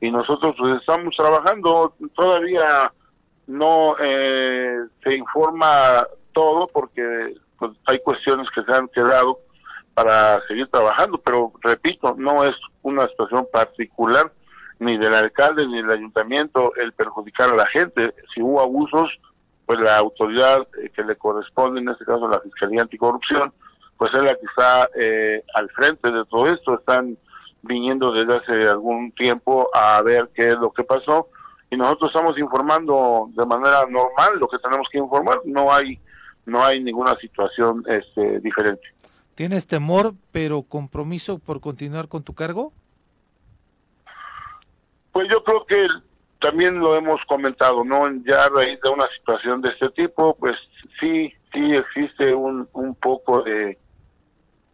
y 0.00 0.10
nosotros 0.10 0.54
pues, 0.58 0.80
estamos 0.80 1.14
trabajando 1.16 1.94
todavía 2.14 2.92
no 3.48 3.96
eh, 4.00 4.78
se 5.02 5.16
informa 5.16 6.06
todo 6.32 6.68
porque 6.68 7.34
pues, 7.58 7.72
hay 7.86 7.98
cuestiones 8.00 8.48
que 8.54 8.62
se 8.62 8.72
han 8.72 8.86
quedado 8.88 9.40
para 9.94 10.40
seguir 10.46 10.68
trabajando 10.68 11.18
pero 11.18 11.52
repito 11.60 12.14
no 12.16 12.44
es 12.44 12.54
una 12.82 13.08
situación 13.08 13.48
particular 13.52 14.32
ni 14.78 14.96
del 14.96 15.14
alcalde 15.14 15.66
ni 15.66 15.82
del 15.82 15.90
ayuntamiento 15.90 16.72
el 16.76 16.92
perjudicar 16.92 17.50
a 17.50 17.56
la 17.56 17.66
gente 17.66 18.14
si 18.32 18.40
hubo 18.40 18.60
abusos 18.60 19.10
pues 19.66 19.80
la 19.80 19.96
autoridad 19.96 20.68
eh, 20.80 20.90
que 20.90 21.02
le 21.02 21.16
corresponde 21.16 21.80
en 21.80 21.88
este 21.88 22.04
caso 22.04 22.28
la 22.28 22.40
fiscalía 22.40 22.82
anticorrupción 22.82 23.52
pues 23.98 24.14
es 24.14 24.22
la 24.22 24.34
que 24.36 24.46
está 24.46 24.88
eh, 24.94 25.44
al 25.54 25.68
frente 25.70 26.10
de 26.10 26.24
todo 26.26 26.46
esto. 26.46 26.78
Están 26.78 27.18
viniendo 27.62 28.12
desde 28.12 28.36
hace 28.36 28.68
algún 28.68 29.10
tiempo 29.12 29.68
a 29.74 30.00
ver 30.02 30.30
qué 30.34 30.50
es 30.50 30.54
lo 30.54 30.72
que 30.72 30.84
pasó 30.84 31.28
y 31.70 31.76
nosotros 31.76 32.10
estamos 32.14 32.38
informando 32.38 33.28
de 33.34 33.44
manera 33.46 33.84
normal 33.88 34.38
lo 34.38 34.48
que 34.48 34.58
tenemos 34.58 34.86
que 34.90 34.98
informar. 34.98 35.40
No 35.44 35.72
hay 35.72 36.00
no 36.48 36.64
hay 36.64 36.82
ninguna 36.82 37.14
situación 37.16 37.84
este, 37.86 38.40
diferente. 38.40 38.82
¿Tienes 39.34 39.66
temor, 39.66 40.14
pero 40.32 40.62
compromiso 40.62 41.38
por 41.38 41.60
continuar 41.60 42.08
con 42.08 42.24
tu 42.24 42.34
cargo? 42.34 42.72
Pues 45.12 45.28
yo 45.30 45.44
creo 45.44 45.64
que 45.66 45.86
también 46.40 46.78
lo 46.78 46.96
hemos 46.96 47.20
comentado, 47.26 47.84
¿no? 47.84 48.08
Ya 48.24 48.44
a 48.44 48.48
raíz 48.48 48.80
de 48.80 48.90
una 48.90 49.06
situación 49.18 49.60
de 49.60 49.70
este 49.70 49.90
tipo, 49.90 50.34
pues 50.36 50.56
sí, 50.98 51.32
sí 51.52 51.74
existe 51.74 52.34
un, 52.34 52.68
un 52.72 52.94
poco 52.94 53.42
de, 53.42 53.78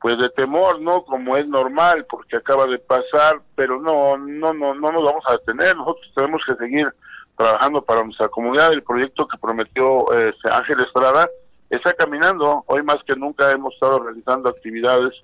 pues 0.04 0.18
de 0.18 0.28
temor, 0.28 0.82
¿no? 0.82 1.02
Como 1.02 1.34
es 1.34 1.48
normal, 1.48 2.04
porque 2.10 2.36
acaba 2.36 2.66
de 2.66 2.78
pasar, 2.78 3.40
pero 3.54 3.80
no, 3.80 4.18
no, 4.18 4.52
no, 4.52 4.74
no 4.74 4.92
nos 4.92 5.02
vamos 5.02 5.24
a 5.26 5.32
detener. 5.32 5.74
Nosotros 5.74 6.12
tenemos 6.14 6.42
que 6.46 6.54
seguir 6.56 6.92
trabajando 7.38 7.80
para 7.80 8.04
nuestra 8.04 8.28
comunidad. 8.28 8.74
El 8.74 8.82
proyecto 8.82 9.26
que 9.26 9.38
prometió 9.38 10.12
este, 10.12 10.50
Ángel 10.52 10.80
Estrada 10.80 11.26
está 11.70 11.94
caminando. 11.94 12.64
Hoy 12.66 12.82
más 12.82 12.98
que 13.06 13.16
nunca 13.16 13.50
hemos 13.50 13.72
estado 13.72 14.00
realizando 14.00 14.50
actividades, 14.50 15.14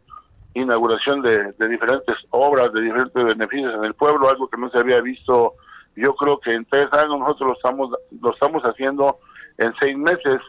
inauguración 0.54 1.20
de, 1.20 1.52
de 1.52 1.68
diferentes 1.68 2.16
obras, 2.30 2.72
de 2.72 2.80
diferentes 2.80 3.22
beneficios 3.22 3.74
en 3.74 3.84
el 3.84 3.92
pueblo, 3.92 4.30
algo 4.30 4.48
que 4.48 4.56
no 4.56 4.70
se 4.70 4.78
había 4.78 5.02
visto. 5.02 5.56
Yo 5.94 6.14
creo 6.14 6.40
que 6.40 6.54
en 6.54 6.64
tres 6.64 6.90
años 6.92 7.18
nosotros 7.18 7.48
lo 7.48 7.52
estamos, 7.52 7.90
lo 8.18 8.32
estamos 8.32 8.62
haciendo 8.62 9.18
en 9.58 9.74
seis 9.78 9.94
meses. 9.98 10.40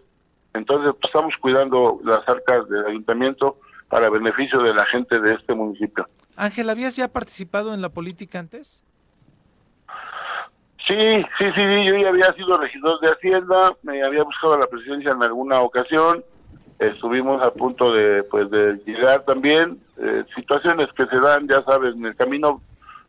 Entonces 0.54 0.94
pues, 0.94 1.10
estamos 1.10 1.34
cuidando 1.42 2.00
las 2.06 2.26
arcas 2.30 2.70
del 2.70 2.86
ayuntamiento 2.86 3.58
para 3.92 4.10
beneficio 4.10 4.60
de 4.64 4.74
la 4.74 4.86
gente 4.86 5.20
de 5.20 5.34
este 5.34 5.54
municipio. 5.54 6.06
Ángel, 6.38 6.70
¿habías 6.70 6.96
ya 6.96 7.10
participado 7.10 7.74
en 7.74 7.82
la 7.82 7.90
política 7.90 8.40
antes? 8.40 8.82
Sí, 10.88 11.24
sí, 11.38 11.46
sí, 11.56 11.86
yo 11.86 11.96
ya 11.98 12.10
había 12.10 12.34
sido 12.34 12.58
regidor 12.58 13.00
de 13.02 13.10
Hacienda, 13.10 13.74
me 13.84 14.02
había 14.02 14.24
buscado 14.24 14.58
la 14.58 14.66
presidencia 14.66 15.12
en 15.12 15.22
alguna 15.22 15.60
ocasión, 15.60 16.24
estuvimos 16.80 17.46
a 17.46 17.54
punto 17.54 17.94
de 17.94 18.24
pues 18.24 18.50
de 18.50 18.82
llegar 18.86 19.24
también, 19.26 19.80
eh, 19.98 20.24
situaciones 20.36 20.88
que 20.94 21.06
se 21.06 21.20
dan, 21.20 21.48
ya 21.48 21.62
sabes, 21.64 21.94
en 21.94 22.06
el 22.06 22.16
camino 22.16 22.62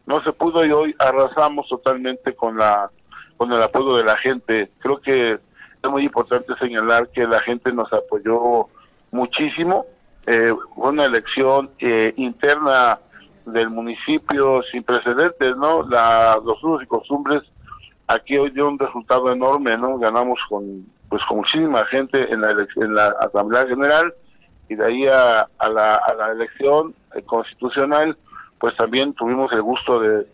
no 0.04 0.22
se 0.24 0.32
pudo 0.32 0.66
y 0.66 0.72
hoy 0.72 0.94
arrasamos 0.98 1.68
totalmente 1.68 2.34
con 2.34 2.58
la 2.58 2.90
con 3.36 3.52
el 3.52 3.62
apoyo 3.62 3.96
de 3.96 4.04
la 4.04 4.16
gente. 4.18 4.70
Creo 4.80 5.00
que 5.00 5.32
es 5.82 5.90
muy 5.90 6.04
importante 6.04 6.54
señalar 6.60 7.08
que 7.08 7.26
la 7.26 7.40
gente 7.40 7.72
nos 7.72 7.92
apoyó 7.92 8.68
muchísimo, 9.10 9.86
eh, 10.26 10.52
una 10.76 11.06
elección 11.06 11.70
eh, 11.78 12.12
interna 12.16 12.98
del 13.46 13.70
municipio 13.70 14.62
sin 14.70 14.84
precedentes, 14.84 15.56
¿no? 15.56 15.82
La, 15.88 16.38
los 16.44 16.62
usos 16.62 16.82
y 16.82 16.86
costumbres 16.86 17.42
aquí 18.06 18.36
hoy 18.36 18.50
dio 18.50 18.68
un 18.68 18.78
resultado 18.78 19.32
enorme, 19.32 19.76
¿no? 19.76 19.98
Ganamos 19.98 20.38
con 20.48 20.86
pues 21.08 21.22
con 21.28 21.38
muchísima 21.38 21.84
gente 21.86 22.32
en 22.32 22.40
la 22.40 22.50
en 22.50 22.94
la 22.94 23.08
Asamblea 23.20 23.66
General 23.66 24.14
y 24.68 24.74
de 24.74 24.86
ahí 24.86 25.06
a, 25.06 25.46
la, 25.68 25.96
a 25.96 26.14
la 26.14 26.32
elección 26.32 26.94
eh, 27.14 27.22
constitucional, 27.22 28.16
pues 28.58 28.74
también 28.76 29.12
tuvimos 29.12 29.52
el 29.52 29.62
gusto 29.62 30.00
de 30.00 30.26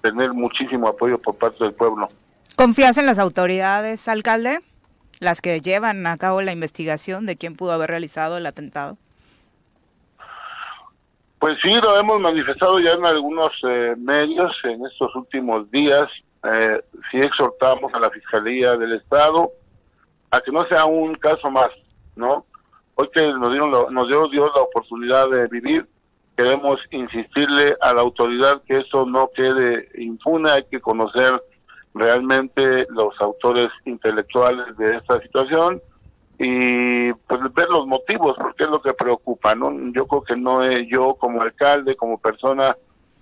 tener 0.00 0.32
muchísimo 0.32 0.88
apoyo 0.88 1.18
por 1.18 1.36
parte 1.36 1.62
del 1.64 1.74
pueblo. 1.74 2.08
¿Confías 2.56 2.96
en 2.96 3.06
las 3.06 3.18
autoridades, 3.18 4.08
alcalde? 4.08 4.60
Las 5.20 5.40
que 5.40 5.60
llevan 5.60 6.06
a 6.06 6.16
cabo 6.16 6.40
la 6.42 6.52
investigación 6.52 7.26
de 7.26 7.36
quién 7.36 7.54
pudo 7.54 7.72
haber 7.72 7.90
realizado 7.90 8.36
el 8.38 8.46
atentado. 8.46 8.96
Pues 11.42 11.58
sí, 11.60 11.74
lo 11.82 11.98
hemos 11.98 12.20
manifestado 12.20 12.78
ya 12.78 12.92
en 12.92 13.04
algunos 13.04 13.50
eh, 13.68 13.96
medios 13.98 14.52
en 14.62 14.86
estos 14.86 15.12
últimos 15.16 15.68
días. 15.72 16.06
Eh, 16.44 16.80
sí 17.10 17.18
exhortamos 17.18 17.92
a 17.92 17.98
la 17.98 18.10
Fiscalía 18.10 18.76
del 18.76 18.92
Estado 18.92 19.50
a 20.30 20.40
que 20.40 20.52
no 20.52 20.64
sea 20.68 20.84
un 20.84 21.16
caso 21.16 21.50
más, 21.50 21.70
¿no? 22.14 22.46
Hoy 22.94 23.08
que 23.12 23.26
nos, 23.26 23.50
dieron 23.50 23.72
nos 23.92 24.06
dio 24.06 24.28
Dios 24.28 24.52
la 24.54 24.62
oportunidad 24.62 25.30
de 25.30 25.48
vivir, 25.48 25.88
queremos 26.36 26.78
insistirle 26.92 27.76
a 27.80 27.92
la 27.92 28.02
autoridad 28.02 28.62
que 28.62 28.76
eso 28.76 29.04
no 29.04 29.28
quede 29.34 29.88
impune, 29.96 30.48
hay 30.48 30.64
que 30.70 30.80
conocer 30.80 31.42
realmente 31.92 32.86
los 32.90 33.20
autores 33.20 33.66
intelectuales 33.84 34.76
de 34.76 34.94
esta 34.94 35.20
situación 35.20 35.82
y 36.38 37.12
pues 37.12 37.40
ver 37.54 37.68
los 37.68 37.86
motivos, 37.86 38.36
porque 38.36 38.64
es 38.64 38.70
lo 38.70 38.82
que 38.82 38.94
preocupa, 38.94 39.54
¿no? 39.54 39.70
Yo 39.92 40.06
creo 40.06 40.22
que 40.22 40.36
no 40.36 40.62
es 40.62 40.88
yo 40.88 41.14
como 41.14 41.42
alcalde, 41.42 41.96
como 41.96 42.18
persona, 42.18 42.76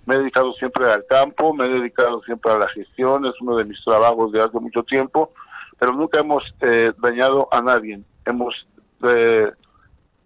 me 0.06 0.14
he 0.14 0.18
dedicado 0.18 0.52
siempre 0.54 0.90
al 0.90 1.04
campo, 1.06 1.52
me 1.52 1.66
he 1.66 1.68
dedicado 1.68 2.22
siempre 2.22 2.52
a 2.52 2.58
la 2.58 2.68
gestión, 2.68 3.26
es 3.26 3.34
uno 3.40 3.56
de 3.56 3.64
mis 3.64 3.82
trabajos 3.84 4.32
de 4.32 4.40
hace 4.40 4.58
mucho 4.58 4.82
tiempo, 4.82 5.32
pero 5.78 5.92
nunca 5.92 6.20
hemos 6.20 6.42
eh, 6.60 6.92
dañado 6.98 7.48
a 7.50 7.60
nadie. 7.62 8.00
Hemos, 8.24 8.54
eh, 9.02 9.50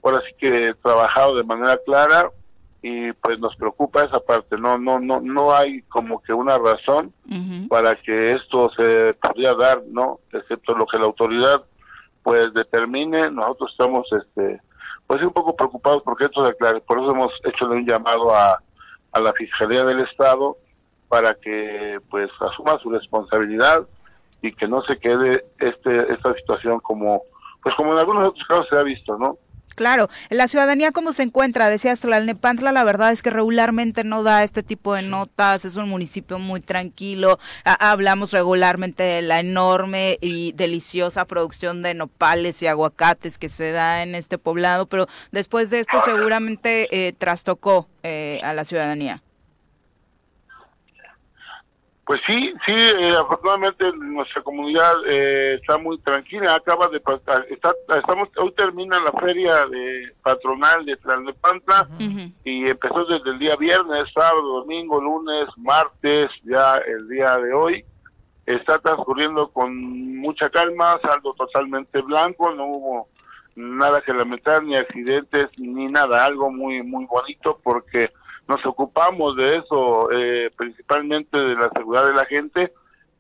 ahora 0.02 0.20
sí 0.27 0.35
que 0.39 0.74
trabajado 0.82 1.36
de 1.36 1.44
manera 1.44 1.78
clara 1.85 2.31
y 2.82 3.12
pues 3.12 3.39
nos 3.39 3.56
preocupa 3.56 4.05
esa 4.05 4.20
parte. 4.20 4.59
No, 4.59 4.78
no, 4.78 5.01
no, 5.01 5.20
no 5.20 5.55
hay 5.55 5.82
como 5.82 6.23
que 6.23 6.32
una 6.32 6.59
razón 6.59 7.12
para 7.69 7.94
que 7.94 8.32
esto 8.32 8.70
se 8.77 9.15
pudiera 9.15 9.55
dar, 9.55 9.82
¿no? 9.89 10.20
Excepto 10.32 10.74
lo 10.74 10.86
que 10.86 10.98
la 10.98 11.06
autoridad 11.06 11.65
pues 12.24 12.52
determine, 12.55 13.30
nosotros 13.30 13.70
estamos 13.70 14.09
este 14.12 14.60
pues 15.06 15.22
un 15.22 15.32
poco 15.32 15.55
preocupados 15.55 16.02
porque 16.02 16.24
esto 16.24 16.44
se 16.46 16.55
por 16.55 16.98
eso 16.98 17.10
hemos 17.10 17.30
hecho 17.44 17.66
un 17.66 17.86
llamado 17.86 18.34
a, 18.34 18.59
a 19.12 19.20
la 19.20 19.32
Fiscalía 19.34 19.84
del 19.84 20.01
Estado 20.01 20.56
para 21.09 21.34
que 21.34 22.01
pues 22.10 22.30
asuma 22.40 22.78
su 22.78 22.90
responsabilidad 22.90 23.86
y 24.40 24.52
que 24.52 24.66
no 24.66 24.82
se 24.82 24.98
quede 24.98 25.44
este 25.59 26.12
esta 26.12 26.34
situación 26.34 26.80
como 26.80 27.22
pues 27.62 27.74
como 27.76 27.92
en 27.92 27.98
algunos 27.98 28.28
otros 28.28 28.46
casos 28.48 28.66
se 28.70 28.78
ha 28.78 28.82
visto, 28.82 29.18
¿no? 29.18 29.36
Claro, 29.74 30.09
la 30.30 30.48
ciudadanía 30.48 30.92
cómo 30.92 31.12
se 31.12 31.24
encuentra, 31.24 31.68
decías 31.68 32.01
Tlalnepantla, 32.01 32.72
la 32.72 32.84
verdad 32.84 33.12
es 33.12 33.22
que 33.22 33.30
regularmente 33.30 34.05
no 34.05 34.22
da 34.22 34.44
este 34.44 34.62
tipo 34.62 34.94
de 34.94 35.02
notas, 35.02 35.64
es 35.64 35.76
un 35.76 35.88
municipio 35.88 36.38
muy 36.38 36.60
tranquilo, 36.60 37.38
hablamos 37.64 38.30
regularmente 38.30 39.02
de 39.02 39.22
la 39.22 39.40
enorme 39.40 40.18
y 40.20 40.52
deliciosa 40.52 41.24
producción 41.24 41.82
de 41.82 41.94
nopales 41.94 42.62
y 42.62 42.66
aguacates 42.66 43.38
que 43.38 43.48
se 43.48 43.72
da 43.72 44.02
en 44.02 44.14
este 44.14 44.38
poblado, 44.38 44.86
pero 44.86 45.06
después 45.32 45.70
de 45.70 45.80
esto 45.80 45.98
seguramente 46.05 46.88
eh, 46.90 47.12
trastocó 47.12 47.88
eh, 48.02 48.40
a 48.42 48.52
la 48.52 48.64
ciudadanía. 48.64 49.22
Pues 52.06 52.20
sí, 52.26 52.52
sí, 52.66 52.74
eh, 52.74 53.14
afortunadamente 53.18 53.90
nuestra 53.97 54.43
comunidad 54.43 54.94
eh, 55.06 55.55
está 55.55 55.78
muy 55.78 55.98
tranquila. 56.01 56.55
Acaba 56.55 56.89
de 56.89 57.01
pasar, 57.01 57.47
está, 57.48 57.72
estamos, 57.97 58.28
hoy 58.36 58.52
termina 58.52 59.01
la 59.01 59.12
feria 59.12 59.64
de 59.66 60.12
patronal 60.22 60.85
de 60.85 60.97
Tlalnepantla 60.98 61.89
y 62.44 62.68
empezó 62.68 63.06
desde 63.06 63.31
el 63.31 63.39
día 63.39 63.56
viernes, 63.56 64.12
sábado, 64.12 64.60
domingo, 64.60 65.01
lunes, 65.01 65.48
martes, 65.56 66.31
ya 66.43 66.76
el 66.76 67.09
día 67.09 67.39
de 67.39 67.55
hoy. 67.55 67.85
Está 68.44 68.78
transcurriendo 68.78 69.48
con 69.48 70.18
mucha 70.18 70.51
calma, 70.51 70.98
saldo 71.02 71.32
totalmente 71.32 72.02
blanco, 72.02 72.52
no 72.52 72.66
hubo 72.66 73.09
nada 73.56 74.02
que 74.02 74.12
lamentar, 74.12 74.62
ni 74.62 74.76
accidentes, 74.76 75.48
ni 75.56 75.86
nada, 75.86 76.22
algo 76.22 76.51
muy, 76.51 76.82
muy 76.82 77.06
bonito 77.06 77.59
porque 77.62 78.10
nos 78.47 78.65
ocupamos 78.66 79.37
de 79.37 79.57
eso, 79.57 80.11
eh, 80.12 80.51
principalmente 80.57 81.39
de 81.39 81.55
la 81.55 81.71
seguridad 81.71 82.07
de 82.07 82.15
la 82.15 82.27
gente, 82.27 82.73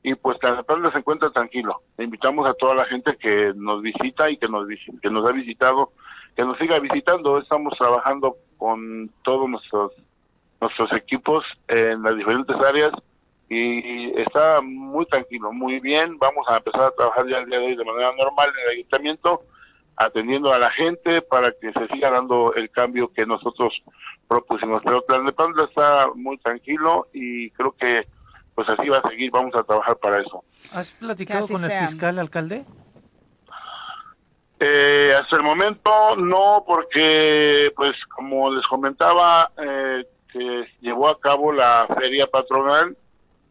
y 0.02 0.14
pues 0.14 0.38
Tlalnepantla 0.38 0.92
se 0.92 0.98
encuentra 0.98 1.30
tranquilo. 1.30 1.80
Invitamos 1.98 2.48
a 2.48 2.54
toda 2.54 2.74
la 2.74 2.84
gente 2.84 3.16
que 3.16 3.52
nos 3.56 3.80
visita 3.80 4.30
y 4.30 4.36
que 4.36 4.48
nos, 4.48 4.68
que 5.00 5.10
nos 5.10 5.28
ha 5.28 5.32
visitado, 5.32 5.92
que 6.36 6.44
nos 6.44 6.58
siga 6.58 6.78
visitando. 6.78 7.38
Estamos 7.38 7.72
trabajando 7.78 8.36
con 8.58 9.10
todos 9.22 9.48
nuestros, 9.48 9.92
nuestros 10.60 10.92
equipos 10.92 11.42
en 11.68 12.02
las 12.02 12.16
diferentes 12.16 12.54
áreas 12.56 12.92
y 13.48 14.20
está 14.20 14.60
muy 14.62 15.06
tranquilo, 15.06 15.52
muy 15.52 15.80
bien. 15.80 16.18
Vamos 16.18 16.44
a 16.48 16.58
empezar 16.58 16.82
a 16.82 16.90
trabajar 16.90 17.26
ya 17.26 17.38
el 17.38 17.46
día 17.46 17.58
de 17.58 17.66
hoy 17.66 17.76
de 17.76 17.84
manera 17.84 18.12
normal 18.14 18.50
en 18.50 18.64
el 18.64 18.78
ayuntamiento 18.78 19.42
atendiendo 19.96 20.52
a 20.52 20.58
la 20.58 20.70
gente 20.70 21.22
para 21.22 21.52
que 21.52 21.72
se 21.72 21.86
siga 21.88 22.10
dando 22.10 22.52
el 22.54 22.70
cambio 22.70 23.12
que 23.12 23.26
nosotros 23.26 23.72
propusimos. 24.28 24.82
Pero 24.84 25.02
Tlalnepantla 25.02 25.64
está 25.64 26.08
muy 26.14 26.38
tranquilo 26.38 27.08
y 27.12 27.50
creo 27.50 27.72
que 27.72 28.06
pues 28.54 28.68
así 28.68 28.88
va 28.88 28.98
a 28.98 29.08
seguir, 29.08 29.30
vamos 29.30 29.54
a 29.56 29.64
trabajar 29.64 29.96
para 29.96 30.20
eso. 30.20 30.44
¿Has 30.72 30.92
platicado 30.92 31.48
con 31.48 31.64
el 31.64 31.72
fiscal 31.72 32.18
alcalde? 32.18 32.64
Eh, 34.60 35.12
hasta 35.20 35.36
el 35.36 35.42
momento 35.42 36.16
no, 36.16 36.64
porque 36.66 37.72
pues 37.74 37.92
como 38.14 38.52
les 38.52 38.66
comentaba, 38.66 39.50
eh, 39.58 40.06
se 40.32 40.66
llevó 40.80 41.08
a 41.08 41.18
cabo 41.20 41.52
la 41.52 41.86
feria 41.98 42.26
patronal 42.26 42.96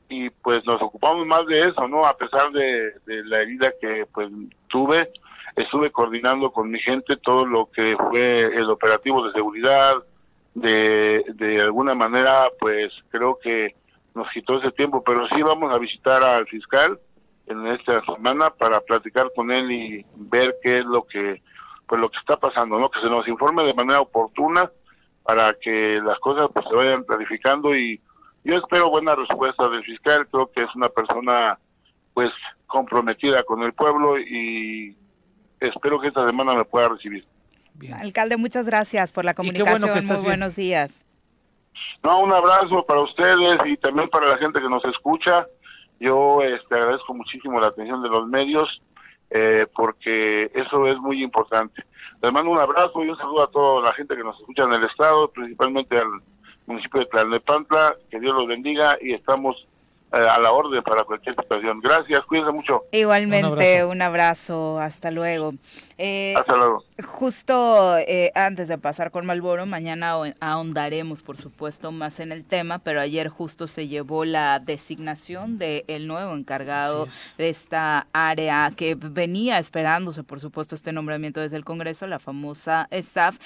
y 0.07 0.29
pues 0.29 0.65
nos 0.65 0.81
ocupamos 0.81 1.25
más 1.27 1.45
de 1.47 1.61
eso, 1.61 1.87
¿no? 1.87 2.05
A 2.05 2.15
pesar 2.15 2.51
de, 2.51 2.93
de 3.05 3.23
la 3.25 3.41
herida 3.41 3.73
que 3.81 4.05
pues 4.13 4.29
tuve, 4.69 5.11
estuve 5.55 5.91
coordinando 5.91 6.51
con 6.51 6.71
mi 6.71 6.79
gente 6.79 7.17
todo 7.17 7.45
lo 7.45 7.69
que 7.71 7.95
fue 8.09 8.43
el 8.43 8.69
operativo 8.69 9.25
de 9.25 9.33
seguridad, 9.33 9.95
de, 10.53 11.23
de 11.35 11.61
alguna 11.61 11.95
manera, 11.95 12.47
pues 12.59 12.91
creo 13.09 13.39
que 13.41 13.75
nos 14.13 14.29
quitó 14.31 14.59
ese 14.59 14.71
tiempo, 14.71 15.03
pero 15.03 15.27
sí 15.29 15.41
vamos 15.41 15.73
a 15.73 15.79
visitar 15.79 16.23
al 16.23 16.47
fiscal 16.47 16.99
en 17.47 17.67
esta 17.67 18.03
semana 18.05 18.49
para 18.51 18.79
platicar 18.81 19.31
con 19.35 19.51
él 19.51 19.71
y 19.71 20.05
ver 20.15 20.55
qué 20.61 20.79
es 20.79 20.85
lo 20.85 21.03
que 21.05 21.41
pues 21.87 21.99
lo 21.99 22.09
que 22.09 22.17
está 22.17 22.37
pasando, 22.37 22.79
¿no? 22.79 22.89
Que 22.89 23.01
se 23.01 23.09
nos 23.09 23.27
informe 23.27 23.63
de 23.63 23.73
manera 23.73 23.99
oportuna 23.99 24.71
para 25.23 25.53
que 25.53 25.99
las 26.03 26.17
cosas 26.19 26.49
pues 26.53 26.65
se 26.69 26.75
vayan 26.75 27.03
clarificando 27.03 27.75
y 27.75 28.01
yo 28.43 28.55
espero 28.55 28.89
buena 28.89 29.15
respuesta 29.15 29.69
del 29.69 29.83
fiscal, 29.83 30.27
creo 30.31 30.49
que 30.51 30.63
es 30.63 30.75
una 30.75 30.89
persona 30.89 31.57
pues 32.13 32.31
comprometida 32.67 33.43
con 33.43 33.63
el 33.63 33.73
pueblo 33.73 34.17
y 34.17 34.95
espero 35.67 35.99
que 35.99 36.07
esta 36.07 36.25
semana 36.27 36.53
me 36.53 36.65
pueda 36.65 36.89
recibir. 36.89 37.25
Alcalde, 37.99 38.37
muchas 38.37 38.65
gracias 38.65 39.11
por 39.11 39.25
la 39.25 39.33
comunicación. 39.33 40.05
Muy 40.05 40.21
buenos 40.21 40.55
días. 40.55 41.05
No, 42.03 42.19
un 42.19 42.31
abrazo 42.31 42.85
para 42.85 43.01
ustedes 43.01 43.57
y 43.65 43.77
también 43.77 44.09
para 44.09 44.27
la 44.27 44.37
gente 44.37 44.61
que 44.61 44.69
nos 44.69 44.83
escucha. 44.85 45.47
Yo 45.99 46.41
este, 46.41 46.75
agradezco 46.75 47.13
muchísimo 47.13 47.59
la 47.59 47.67
atención 47.67 48.03
de 48.03 48.09
los 48.09 48.27
medios 48.27 48.67
eh, 49.29 49.65
porque 49.73 50.51
eso 50.53 50.85
es 50.87 50.97
muy 50.99 51.23
importante. 51.23 51.83
Les 52.21 52.31
mando 52.31 52.51
un 52.51 52.59
abrazo 52.59 53.03
y 53.03 53.09
un 53.09 53.17
saludo 53.17 53.43
a 53.43 53.51
toda 53.51 53.81
la 53.81 53.93
gente 53.93 54.15
que 54.15 54.23
nos 54.23 54.39
escucha 54.39 54.63
en 54.63 54.73
el 54.73 54.83
estado, 54.83 55.29
principalmente 55.31 55.97
al 55.97 56.21
municipio 56.67 56.99
de 56.99 57.05
Tlalnepantla. 57.07 57.95
Que 58.11 58.19
Dios 58.19 58.33
los 58.33 58.47
bendiga 58.47 58.97
y 59.01 59.13
estamos 59.13 59.67
a 60.13 60.39
la 60.39 60.51
orden 60.51 60.83
para 60.83 61.03
cualquier 61.03 61.35
situación. 61.35 61.79
Gracias, 61.81 62.21
cuídense 62.27 62.51
mucho. 62.51 62.83
Igualmente, 62.91 63.83
un 63.83 64.01
abrazo, 64.01 64.79
hasta 64.79 65.09
luego. 65.09 65.53
Eh, 65.97 66.33
hasta 66.37 66.55
luego. 66.57 66.83
Justo 67.03 67.97
eh, 67.97 68.31
antes 68.35 68.67
de 68.67 68.77
pasar 68.77 69.11
con 69.11 69.25
Malboro, 69.25 69.65
mañana 69.65 70.15
ahondaremos, 70.39 71.21
por 71.21 71.37
supuesto, 71.37 71.91
más 71.91 72.19
en 72.19 72.31
el 72.31 72.43
tema, 72.43 72.79
pero 72.79 73.01
ayer 73.01 73.29
justo 73.29 73.67
se 73.67 73.87
llevó 73.87 74.25
la 74.25 74.59
designación 74.59 75.57
del 75.57 75.83
el 75.87 76.07
nuevo 76.07 76.33
encargado 76.33 77.07
de 77.37 77.49
esta 77.49 78.07
área 78.13 78.71
que 78.75 78.95
venía 78.95 79.59
esperándose, 79.59 80.23
por 80.23 80.39
supuesto, 80.39 80.75
este 80.75 80.91
nombramiento 80.91 81.39
desde 81.41 81.57
el 81.57 81.65
Congreso, 81.65 82.07
la 82.07 82.19
famosa 82.19 82.87
staff, 82.91 83.37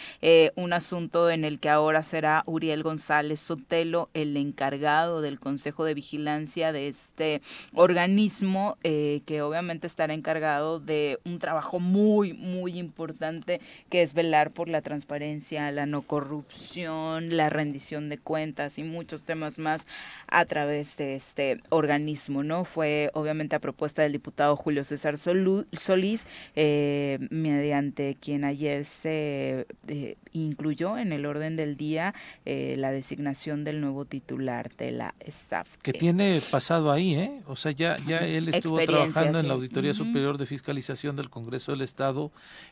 un 0.55 0.73
asunto 0.73 1.29
en 1.29 1.45
el 1.45 1.59
que 1.59 1.69
ahora 1.69 2.03
será 2.03 2.43
Uriel 2.45 2.83
González 2.83 3.39
Sotelo, 3.39 4.09
el 4.13 4.35
encargado 4.37 5.21
del 5.21 5.39
Consejo 5.39 5.83
de 5.83 5.93
Vigilancia 5.93 6.71
de 6.71 6.87
este 6.87 7.41
organismo 7.73 8.77
eh, 8.83 9.21
que 9.25 9.41
obviamente 9.41 9.87
estará 9.87 10.13
encargado 10.13 10.79
de 10.79 11.19
un 11.25 11.39
trabajo 11.39 11.79
muy, 11.79 12.33
muy 12.37 12.77
importante 12.77 13.61
que 13.89 14.01
es 14.01 14.13
velar 14.13 14.51
por 14.51 14.69
la 14.69 14.81
transparencia, 14.81 15.71
la 15.71 15.85
no 15.85 16.01
corrupción, 16.01 17.35
la 17.35 17.49
rendición 17.49 18.09
de 18.09 18.17
cuentas 18.17 18.77
y 18.77 18.83
muchos 18.83 19.23
temas 19.23 19.57
más 19.57 19.87
a 20.27 20.45
través 20.45 20.97
de 20.97 21.15
este 21.15 21.61
organismo, 21.69 22.43
¿no? 22.43 22.65
Fue 22.65 23.11
obviamente 23.13 23.55
a 23.55 23.59
propuesta 23.59 24.01
del 24.01 24.11
diputado 24.11 24.55
Julio 24.55 24.83
César 24.83 25.17
Solís, 25.17 26.27
eh, 26.55 27.19
mediante 27.29 28.17
quien 28.19 28.43
ayer 28.43 28.85
se 28.85 29.65
eh, 29.87 30.17
incluyó 30.31 30.97
en 30.97 31.11
el 31.11 31.25
orden 31.25 31.55
del 31.55 31.77
día 31.77 32.13
la 32.45 32.91
designación 32.91 33.63
del 33.63 33.81
nuevo 33.81 34.05
titular 34.05 34.71
de 34.77 34.91
la 34.91 35.15
SAF. 35.27 35.67
Que 35.81 35.93
tiene 35.93 36.41
pasado 36.49 36.91
ahí, 36.91 37.15
¿eh? 37.15 37.41
O 37.47 37.55
sea, 37.55 37.71
ya, 37.71 37.97
ya 38.05 38.19
él 38.19 38.49
estuvo 38.49 38.79
trabajando 38.83 39.39
en 39.39 39.47
la 39.47 39.53
Auditoría 39.53 39.93
Superior 39.93 40.37
de 40.37 40.45
Fiscalización 40.45 41.15
del 41.15 41.29
Congreso 41.29 41.71
del 41.71 41.81
Estado 41.81 42.26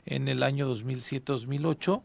en 0.05 0.27
el 0.27 0.43
año 0.43 0.73
2007-2008 0.73 2.01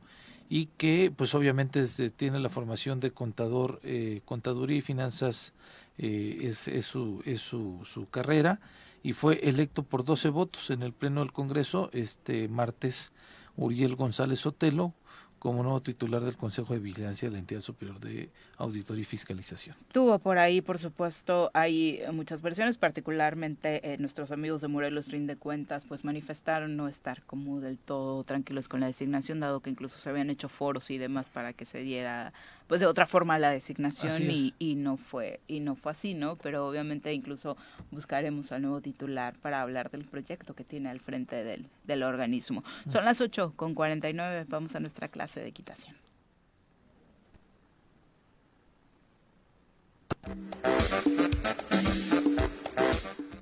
y 0.49 0.67
que 0.77 1.13
pues 1.17 1.35
obviamente 1.35 1.87
tiene 2.11 2.41
la 2.41 2.49
formación 2.49 2.99
de 3.01 3.13
contador, 3.13 3.81
eh, 3.85 4.21
contaduría 4.25 4.79
y 4.79 4.81
finanzas 4.81 5.53
eh, 5.99 6.39
es, 6.43 6.67
es, 6.67 6.87
su, 6.87 7.23
es 7.25 7.41
su, 7.41 7.81
su 7.85 8.09
carrera 8.09 8.61
y 9.03 9.13
fue 9.13 9.41
electo 9.49 9.83
por 9.83 10.05
12 10.05 10.29
votos 10.31 10.71
en 10.71 10.83
el 10.83 10.93
Pleno 10.93 11.21
del 11.21 11.33
Congreso 11.33 11.91
este 11.93 12.49
martes 12.49 13.13
Uriel 13.57 13.97
González 13.97 14.41
Sotelo 14.41 14.93
como 15.41 15.63
nuevo 15.63 15.81
titular 15.81 16.23
del 16.23 16.37
Consejo 16.37 16.75
de 16.75 16.81
Vigilancia 16.81 17.29
de 17.29 17.33
la 17.33 17.39
Entidad 17.39 17.63
Superior 17.63 17.99
de 17.99 18.29
Auditoría 18.59 19.01
y 19.01 19.05
Fiscalización. 19.07 19.75
Tuvo 19.91 20.19
por 20.19 20.37
ahí, 20.37 20.61
por 20.61 20.79
supuesto, 20.79 21.51
hay 21.55 22.03
muchas 22.13 22.43
versiones, 22.43 22.77
particularmente 22.77 23.95
eh, 23.95 23.97
nuestros 23.97 24.33
amigos 24.33 24.61
de 24.61 24.69
Morelos 24.69 25.09
Rinde 25.09 25.37
Cuentas, 25.37 25.87
pues 25.87 26.05
manifestaron 26.05 26.77
no 26.77 26.89
estar 26.89 27.23
como 27.23 27.61
del 27.61 27.79
todo 27.79 28.23
tranquilos 28.23 28.69
con 28.69 28.81
la 28.81 28.87
designación, 28.87 29.41
dado 29.41 29.61
que 29.61 29.71
incluso 29.71 29.99
se 29.99 30.11
habían 30.11 30.29
hecho 30.29 30.51
foros 30.51 30.91
y 30.91 30.99
demás 30.99 31.31
para 31.31 31.55
que 31.55 31.65
se 31.65 31.79
diera 31.79 32.35
pues 32.71 32.81
de 32.81 32.87
otra 32.87 33.09
forma 33.09 33.37
la 33.41 33.51
designación 33.51 34.31
y, 34.31 34.55
y, 34.61 34.77
no 34.77 34.97
fue 34.97 35.41
y 35.49 35.59
no 35.59 35.75
fue 35.75 35.91
así, 35.91 36.15
¿no? 36.15 36.37
Pero 36.37 36.69
obviamente 36.69 37.13
incluso 37.13 37.57
buscaremos 37.91 38.53
al 38.53 38.63
nuevo 38.63 38.81
titular 38.81 39.37
para 39.41 39.61
hablar 39.61 39.91
del 39.91 40.05
proyecto 40.05 40.55
que 40.55 40.63
tiene 40.63 40.89
al 40.89 41.01
frente 41.01 41.43
del, 41.43 41.67
del 41.83 42.05
organismo. 42.05 42.63
Son 42.89 43.05
las 43.05 43.21
8 43.21 43.55
con 43.57 43.75
49, 43.75 44.47
vamos 44.49 44.77
a 44.77 44.79
nuestra 44.79 45.09
clase 45.09 45.41
de 45.41 45.49
equitación. 45.49 45.97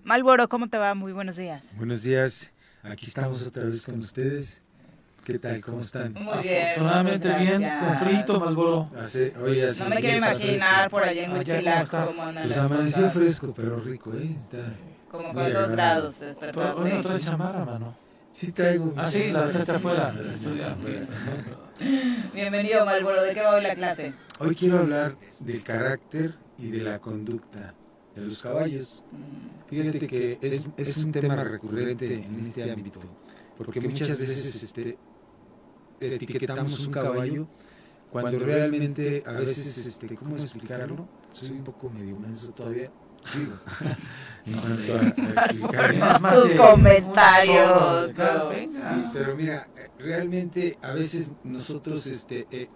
Malboro, 0.04 0.48
¿cómo 0.48 0.70
te 0.70 0.78
va? 0.78 0.94
Muy 0.94 1.12
buenos 1.12 1.36
días. 1.36 1.66
Buenos 1.76 2.02
días. 2.02 2.50
Aquí 2.82 3.04
estamos 3.04 3.46
otra 3.46 3.64
vez 3.64 3.84
con 3.84 3.98
ustedes. 3.98 4.62
¿Qué 5.28 5.38
tal? 5.38 5.60
¿Cómo 5.60 5.80
están? 5.80 6.14
Muy 6.14 6.42
bien. 6.42 6.68
Afortunadamente 6.68 7.34
bien, 7.34 7.62
con 7.80 7.98
frito, 7.98 8.40
Malboro. 8.40 8.90
Hace, 8.98 9.34
hoy 9.36 9.60
hace, 9.60 9.84
no 9.84 9.90
me 9.90 10.00
quiero 10.00 10.16
imaginar 10.16 10.88
por 10.88 11.04
allá 11.04 11.22
en 11.22 11.32
Huitzilac 11.32 12.06
cómo 12.06 12.22
anda. 12.22 12.40
Pues 12.40 12.56
amaneció 12.56 13.10
fresco, 13.10 13.52
pero 13.54 13.78
rico, 13.78 14.10
¿eh? 14.14 14.34
Está 14.34 14.72
como 15.10 15.34
con 15.34 15.52
dos 15.52 15.68
grados 15.68 16.20
despertaste. 16.20 16.80
Hoy 16.80 16.92
no 16.92 17.00
trae 17.02 17.20
chamarra, 17.20 17.62
mano. 17.62 17.94
Sí 18.32 18.52
traigo. 18.52 18.94
Ah, 18.96 19.06
sí, 19.06 19.30
la 19.30 19.48
dejaste 19.48 19.72
afuera. 19.72 20.14
Bienvenido, 22.32 22.86
Malboro. 22.86 23.22
¿De 23.22 23.34
qué 23.34 23.42
va 23.42 23.56
hoy 23.56 23.62
la 23.62 23.74
clase? 23.74 24.14
Hoy 24.38 24.54
quiero 24.54 24.78
hablar 24.78 25.14
del 25.40 25.62
carácter 25.62 26.36
y 26.56 26.70
de 26.70 26.84
la 26.84 27.00
conducta 27.00 27.74
de 28.16 28.22
los 28.22 28.42
caballos. 28.42 29.04
Fíjate 29.68 30.06
que 30.06 30.38
es, 30.40 30.66
es 30.78 31.04
un 31.04 31.12
tema 31.12 31.44
recurrente 31.44 32.14
en 32.14 32.46
este 32.46 32.72
ámbito, 32.72 33.00
porque 33.58 33.82
muchas 33.82 34.18
veces 34.18 34.64
este, 34.64 34.96
etiquetamos 36.00 36.86
un 36.86 36.92
caballo 36.92 37.48
cuando 38.10 38.38
realmente 38.38 39.22
a 39.26 39.32
veces, 39.32 39.86
este, 39.86 40.14
¿cómo 40.14 40.36
explicarlo? 40.36 41.08
Soy 41.32 41.50
un 41.50 41.64
poco 41.64 41.90
medio 41.90 42.16
menso 42.18 42.52
todavía. 42.52 42.90
digo, 43.34 43.52
en 44.46 44.54
cuanto 44.54 44.94
a, 44.94 45.02
explicar 45.44 46.34
tus 46.34 46.50
comentarios. 46.56 48.10
Sí, 48.70 49.04
pero 49.12 49.36
mira, 49.36 49.68
realmente 49.98 50.78
a 50.80 50.94
veces 50.94 51.32
nosotros, 51.44 52.06
este, 52.06 52.46
eh, 52.50 52.68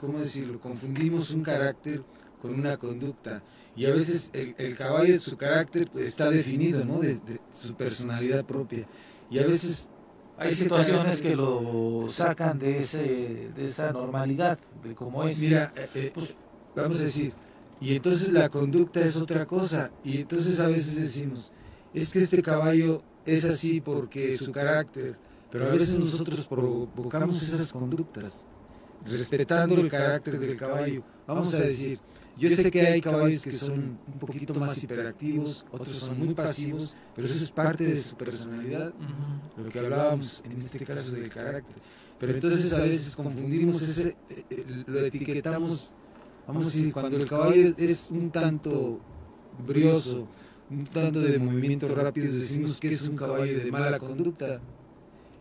¿cómo 0.00 0.18
decirlo? 0.18 0.60
Confundimos 0.60 1.30
un 1.30 1.42
carácter 1.42 2.02
con 2.42 2.58
una 2.58 2.76
conducta. 2.76 3.42
Y 3.76 3.86
a 3.86 3.92
veces 3.92 4.30
el, 4.32 4.54
el 4.58 4.74
caballo, 4.74 5.20
su 5.20 5.36
carácter 5.36 5.88
pues, 5.92 6.08
está 6.08 6.30
definido, 6.30 6.84
¿no? 6.84 6.98
Desde 6.98 7.40
su 7.52 7.74
personalidad 7.74 8.44
propia. 8.44 8.88
Y 9.30 9.38
a 9.38 9.46
veces 9.46 9.90
hay 10.38 10.54
situaciones 10.54 11.22
que 11.22 11.34
lo 11.34 12.06
sacan 12.08 12.58
de 12.58 12.78
ese 12.78 13.50
de 13.54 13.66
esa 13.66 13.92
normalidad 13.92 14.58
de 14.82 14.94
cómo 14.94 15.24
es. 15.24 15.38
Mira 15.38 15.72
eh, 15.76 15.88
eh, 15.94 16.10
pues, 16.14 16.34
vamos 16.74 17.00
a 17.00 17.02
decir 17.02 17.32
y 17.80 17.94
entonces 17.94 18.32
la 18.32 18.48
conducta 18.48 19.00
es 19.00 19.16
otra 19.16 19.46
cosa 19.46 19.90
y 20.04 20.20
entonces 20.20 20.60
a 20.60 20.68
veces 20.68 21.00
decimos 21.00 21.52
es 21.92 22.12
que 22.12 22.18
este 22.18 22.42
caballo 22.42 23.02
es 23.24 23.44
así 23.44 23.80
porque 23.80 24.36
su 24.38 24.52
carácter 24.52 25.18
pero 25.50 25.66
a 25.66 25.68
veces 25.68 25.98
nosotros 25.98 26.46
provocamos 26.46 27.42
esas 27.42 27.72
conductas 27.72 28.46
respetando 29.04 29.74
el 29.76 29.88
carácter 29.88 30.38
del 30.38 30.56
caballo. 30.56 31.02
Vamos 31.26 31.54
a 31.54 31.62
decir 31.62 32.00
yo 32.38 32.50
sé 32.50 32.70
que 32.70 32.80
hay 32.82 33.00
caballos 33.00 33.42
que 33.42 33.52
son 33.52 33.98
un 34.06 34.18
poquito 34.18 34.54
más 34.54 34.82
hiperactivos, 34.82 35.64
otros 35.70 35.96
son 35.96 36.18
muy 36.18 36.34
pasivos, 36.34 36.94
pero 37.14 37.26
eso 37.26 37.42
es 37.42 37.50
parte 37.50 37.84
de 37.84 37.96
su 37.96 38.16
personalidad, 38.16 38.92
lo 39.56 39.68
que 39.68 39.78
hablábamos 39.78 40.42
en 40.44 40.58
este 40.58 40.84
caso 40.84 41.12
del 41.12 41.30
carácter. 41.30 41.76
Pero 42.18 42.32
entonces 42.34 42.72
a 42.72 42.82
veces 42.82 43.14
confundimos 43.14 43.80
ese, 43.82 44.16
eh, 44.30 44.44
eh, 44.48 44.84
lo 44.86 45.00
etiquetamos, 45.00 45.94
vamos 46.46 46.62
a 46.62 46.70
decir, 46.70 46.92
cuando 46.92 47.16
el 47.16 47.28
caballo 47.28 47.74
es 47.76 48.10
un 48.10 48.30
tanto 48.30 49.00
brioso, 49.66 50.26
un 50.70 50.84
tanto 50.86 51.20
de 51.20 51.38
movimientos 51.38 51.90
rápidos, 51.90 52.32
decimos 52.34 52.80
que 52.80 52.88
es 52.88 53.08
un 53.08 53.16
caballo 53.16 53.58
de 53.58 53.70
mala 53.70 53.98
conducta. 53.98 54.60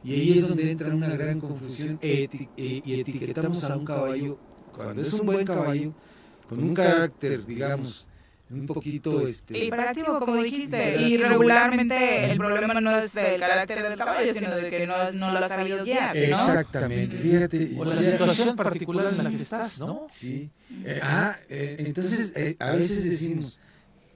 Y 0.03 0.13
ahí 0.13 0.37
es 0.37 0.47
donde 0.47 0.69
entra 0.69 0.93
una 0.93 1.09
gran 1.09 1.39
confusión 1.39 1.97
eh, 2.01 2.27
y 2.55 2.99
etiquetamos 2.99 3.63
a 3.63 3.75
un 3.75 3.85
caballo, 3.85 4.37
cuando 4.71 5.01
es 5.01 5.11
un 5.13 5.25
buen 5.25 5.45
caballo, 5.45 5.93
con 6.47 6.63
un 6.63 6.73
carácter, 6.73 7.45
digamos, 7.45 8.07
un 8.49 8.65
poquito 8.67 9.27
este 9.27 9.65
hiperactivo 9.65 10.19
como 10.19 10.41
dijiste 10.43 11.01
y 11.01 11.17
regularmente 11.17 12.29
el 12.29 12.37
problema 12.37 12.79
no 12.79 12.95
es 12.95 13.13
del 13.13 13.39
carácter 13.39 13.89
del 13.89 13.97
caballo 13.97 14.33
sino 14.33 14.55
de 14.55 14.69
que 14.69 14.85
no, 14.85 15.11
no 15.13 15.31
lo 15.31 15.39
ha 15.39 15.47
sabido 15.47 15.83
guiar 15.83 16.15
¿no? 16.15 16.21
exactamente 16.21 17.17
fíjate 17.17 17.71
o 17.75 17.85
la 17.85 17.99
situación 17.99 18.55
particular 18.55 19.11
en 19.13 19.23
la 19.23 19.29
que 19.31 19.37
estás 19.37 19.79
no 19.79 20.05
sí. 20.09 20.51
Eh, 20.83 20.99
ah 21.01 21.35
eh, 21.49 21.77
entonces 21.79 22.33
eh, 22.35 22.55
a 22.59 22.71
veces 22.71 23.09
decimos 23.09 23.59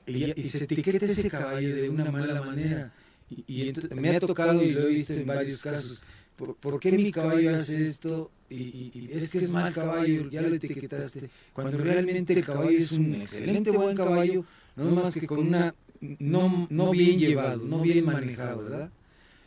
y, 0.06 0.39
y, 0.39 0.49
se 0.49 0.64
etiqueta 0.64 1.06
ese 1.06 1.30
caballo 1.30 1.76
de 1.76 1.89
una 1.89 2.11
mala 2.11 2.41
manera 2.41 2.91
y, 3.30 3.43
y 3.47 3.68
entonces 3.69 3.91
me 3.95 4.15
ha 4.15 4.19
tocado 4.19 4.61
y 4.61 4.72
lo 4.72 4.81
he 4.81 4.88
visto 4.89 5.14
en 5.14 5.26
varios 5.26 5.61
casos 5.61 6.03
¿por, 6.47 6.79
qué 6.79 6.91
mi 6.91 7.11
caballo 7.11 7.53
hace 7.55 7.81
esto? 7.81 8.31
Y, 8.49 9.09
es 9.11 9.31
que 9.31 9.37
es 9.39 9.51
mal 9.51 9.71
caballo, 9.73 10.29
ya 10.29 10.41
lo 10.41 10.55
etiquetaste. 10.55 11.29
Cuando 11.53 11.77
realmente 11.77 12.33
el 12.33 12.43
caballo 12.43 12.77
es 12.77 12.91
un 12.93 13.13
excelente 13.13 13.71
buen 13.71 13.95
caballo, 13.95 14.45
no 14.75 14.91
más 14.91 15.13
que 15.13 15.27
con 15.27 15.39
una, 15.39 15.75
no, 16.19 16.67
no 16.69 16.91
bien 16.91 17.19
llevado, 17.19 17.65
no 17.65 17.81
bien 17.81 18.05
manejado, 18.05 18.63
¿verdad? 18.63 18.91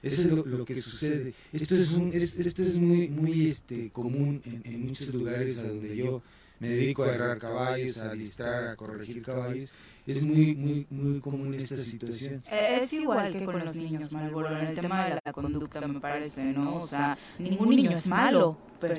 Eso 0.03 0.23
es 0.23 0.47
lo, 0.47 0.65
que 0.65 0.75
sucede. 0.75 1.33
Esto 1.53 1.77
es, 1.77 1.93
un, 1.93 2.13
esto 2.13 2.63
es 2.63 2.79
muy, 2.79 3.09
muy 3.09 3.47
este, 3.47 3.91
común 3.91 4.41
en, 4.45 4.63
en 4.65 4.87
muchos 4.87 5.15
lugares 5.15 5.59
a 5.59 5.69
donde 5.69 5.97
yo 5.97 6.23
me 6.59 6.71
dedico 6.71 7.05
a 7.05 7.09
agarrar 7.09 7.39
caballos, 7.39 7.99
a 7.99 8.13
listrar, 8.15 8.69
a 8.69 8.77
corregir 8.77 9.23
caballos 9.23 9.71
es 10.07 10.25
muy, 10.25 10.55
muy, 10.55 10.87
muy 10.91 11.21
común 11.21 11.55
esta 11.55 11.77
situación. 11.77 12.43
Es 12.51 12.93
igual 12.93 13.33
que 13.33 13.45
con 13.45 13.59
los 13.59 13.75
niños, 13.77 14.13
Malboro, 14.13 14.59
en 14.59 14.67
el 14.69 14.75
tema 14.81 15.07
de 15.07 15.19
la 15.25 15.33
conducta 15.33 15.81
me 15.87 16.01
parece, 16.01 16.45
¿no? 16.45 16.77
O 16.77 16.87
sea, 16.87 17.17
ningún 17.39 17.71
niño 17.71 17.91
es 17.91 18.09
malo, 18.09 18.57
pero 18.81 18.97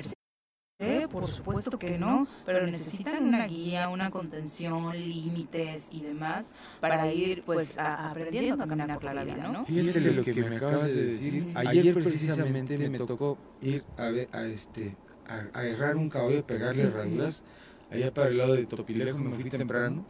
por 1.10 1.28
supuesto 1.28 1.78
que 1.78 1.96
no, 1.98 2.26
pero 2.44 2.66
necesitan 2.66 3.24
una 3.24 3.46
guía, 3.46 3.88
una 3.88 4.10
contención, 4.10 4.92
límites 4.92 5.88
y 5.92 6.02
demás 6.02 6.52
para 6.80 7.12
ir 7.12 7.44
pues 7.44 7.78
aprendiendo 7.78 8.64
a 8.64 8.66
caminar 8.66 8.98
por 8.98 9.14
la 9.14 9.24
vida, 9.24 9.48
¿no? 9.48 9.64
Fíjate 9.64 10.00
lo 10.12 10.24
que 10.24 10.34
me 10.34 10.56
acabas 10.56 10.94
de 10.94 11.04
decir. 11.04 11.52
Ayer 11.54 11.94
precisamente 11.94 12.76
me 12.88 12.98
tocó 12.98 13.38
ir 13.62 13.84
a, 13.96 14.08
ver, 14.08 14.28
a 14.32 14.44
este 14.46 14.96
a, 15.28 15.58
a 15.58 15.64
errar 15.64 15.96
un 15.96 16.08
caballo, 16.08 16.44
pegarle 16.44 16.82
herraduras 16.82 17.44
allá 17.90 18.12
para 18.12 18.28
el 18.28 18.38
lado 18.38 18.54
de 18.54 18.66
Topilejo, 18.66 19.18
me 19.18 19.36
fui 19.36 19.48
temprano 19.48 20.04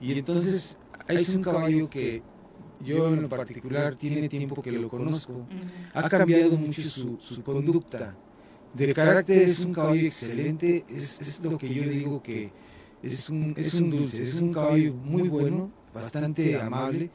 y 0.00 0.18
entonces 0.18 0.76
es 1.08 1.28
un 1.34 1.42
caballo 1.42 1.88
que 1.90 2.22
yo 2.84 3.12
en 3.12 3.22
lo 3.22 3.28
particular 3.28 3.96
tiene 3.96 4.28
tiempo 4.28 4.62
que 4.62 4.72
lo 4.72 4.88
conozco. 4.88 5.46
Ha 5.94 6.08
cambiado 6.08 6.56
mucho 6.56 6.82
su, 6.82 7.18
su 7.20 7.42
conducta. 7.42 8.16
De 8.74 8.92
carácter 8.94 9.42
es 9.42 9.60
un 9.60 9.72
caballo 9.72 10.06
excelente, 10.06 10.84
es, 10.88 11.20
es, 11.20 11.42
lo 11.42 11.56
que 11.56 11.72
yo 11.72 11.82
digo 11.84 12.22
que 12.22 12.52
es 13.02 13.30
un, 13.30 13.54
es 13.56 13.74
un 13.74 13.90
dulce, 13.90 14.22
es 14.22 14.40
un 14.40 14.52
caballo 14.52 14.92
muy 14.94 15.28
bueno, 15.28 15.72
bastante 15.92 16.60
amable. 16.60 17.10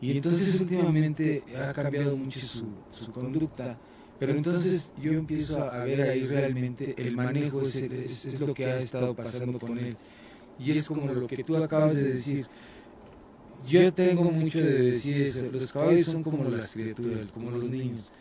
Y 0.00 0.12
entonces 0.12 0.60
últimamente 0.60 1.44
ha 1.56 1.72
cambiado 1.72 2.16
mucho 2.16 2.40
su, 2.40 2.66
su 2.90 3.12
conducta. 3.12 3.78
Pero 4.18 4.32
entonces 4.32 4.92
yo 5.00 5.12
empiezo 5.12 5.62
a 5.64 5.84
ver 5.84 6.02
ahí 6.02 6.24
realmente 6.26 6.94
el 6.96 7.16
manejo, 7.16 7.62
es, 7.62 7.74
es, 7.74 8.24
es 8.24 8.40
lo 8.40 8.54
que 8.54 8.66
ha 8.66 8.76
estado 8.76 9.14
pasando 9.14 9.58
con 9.58 9.76
él. 9.78 9.96
Y 10.58 10.72
es 10.72 10.86
como 10.86 11.12
lo 11.12 11.26
que 11.26 11.42
tú 11.42 11.56
acabas 11.56 11.94
de 11.94 12.04
decir. 12.04 12.46
Yo 13.66 13.92
tengo 13.92 14.24
mucho 14.24 14.58
de 14.58 14.90
decir 14.90 15.22
eso. 15.22 15.46
Los 15.52 15.72
caballos 15.72 16.06
son 16.06 16.22
como 16.22 16.44
las 16.44 16.72
criaturas, 16.72 17.30
como 17.32 17.50
los 17.50 17.70
niños. 17.70 18.12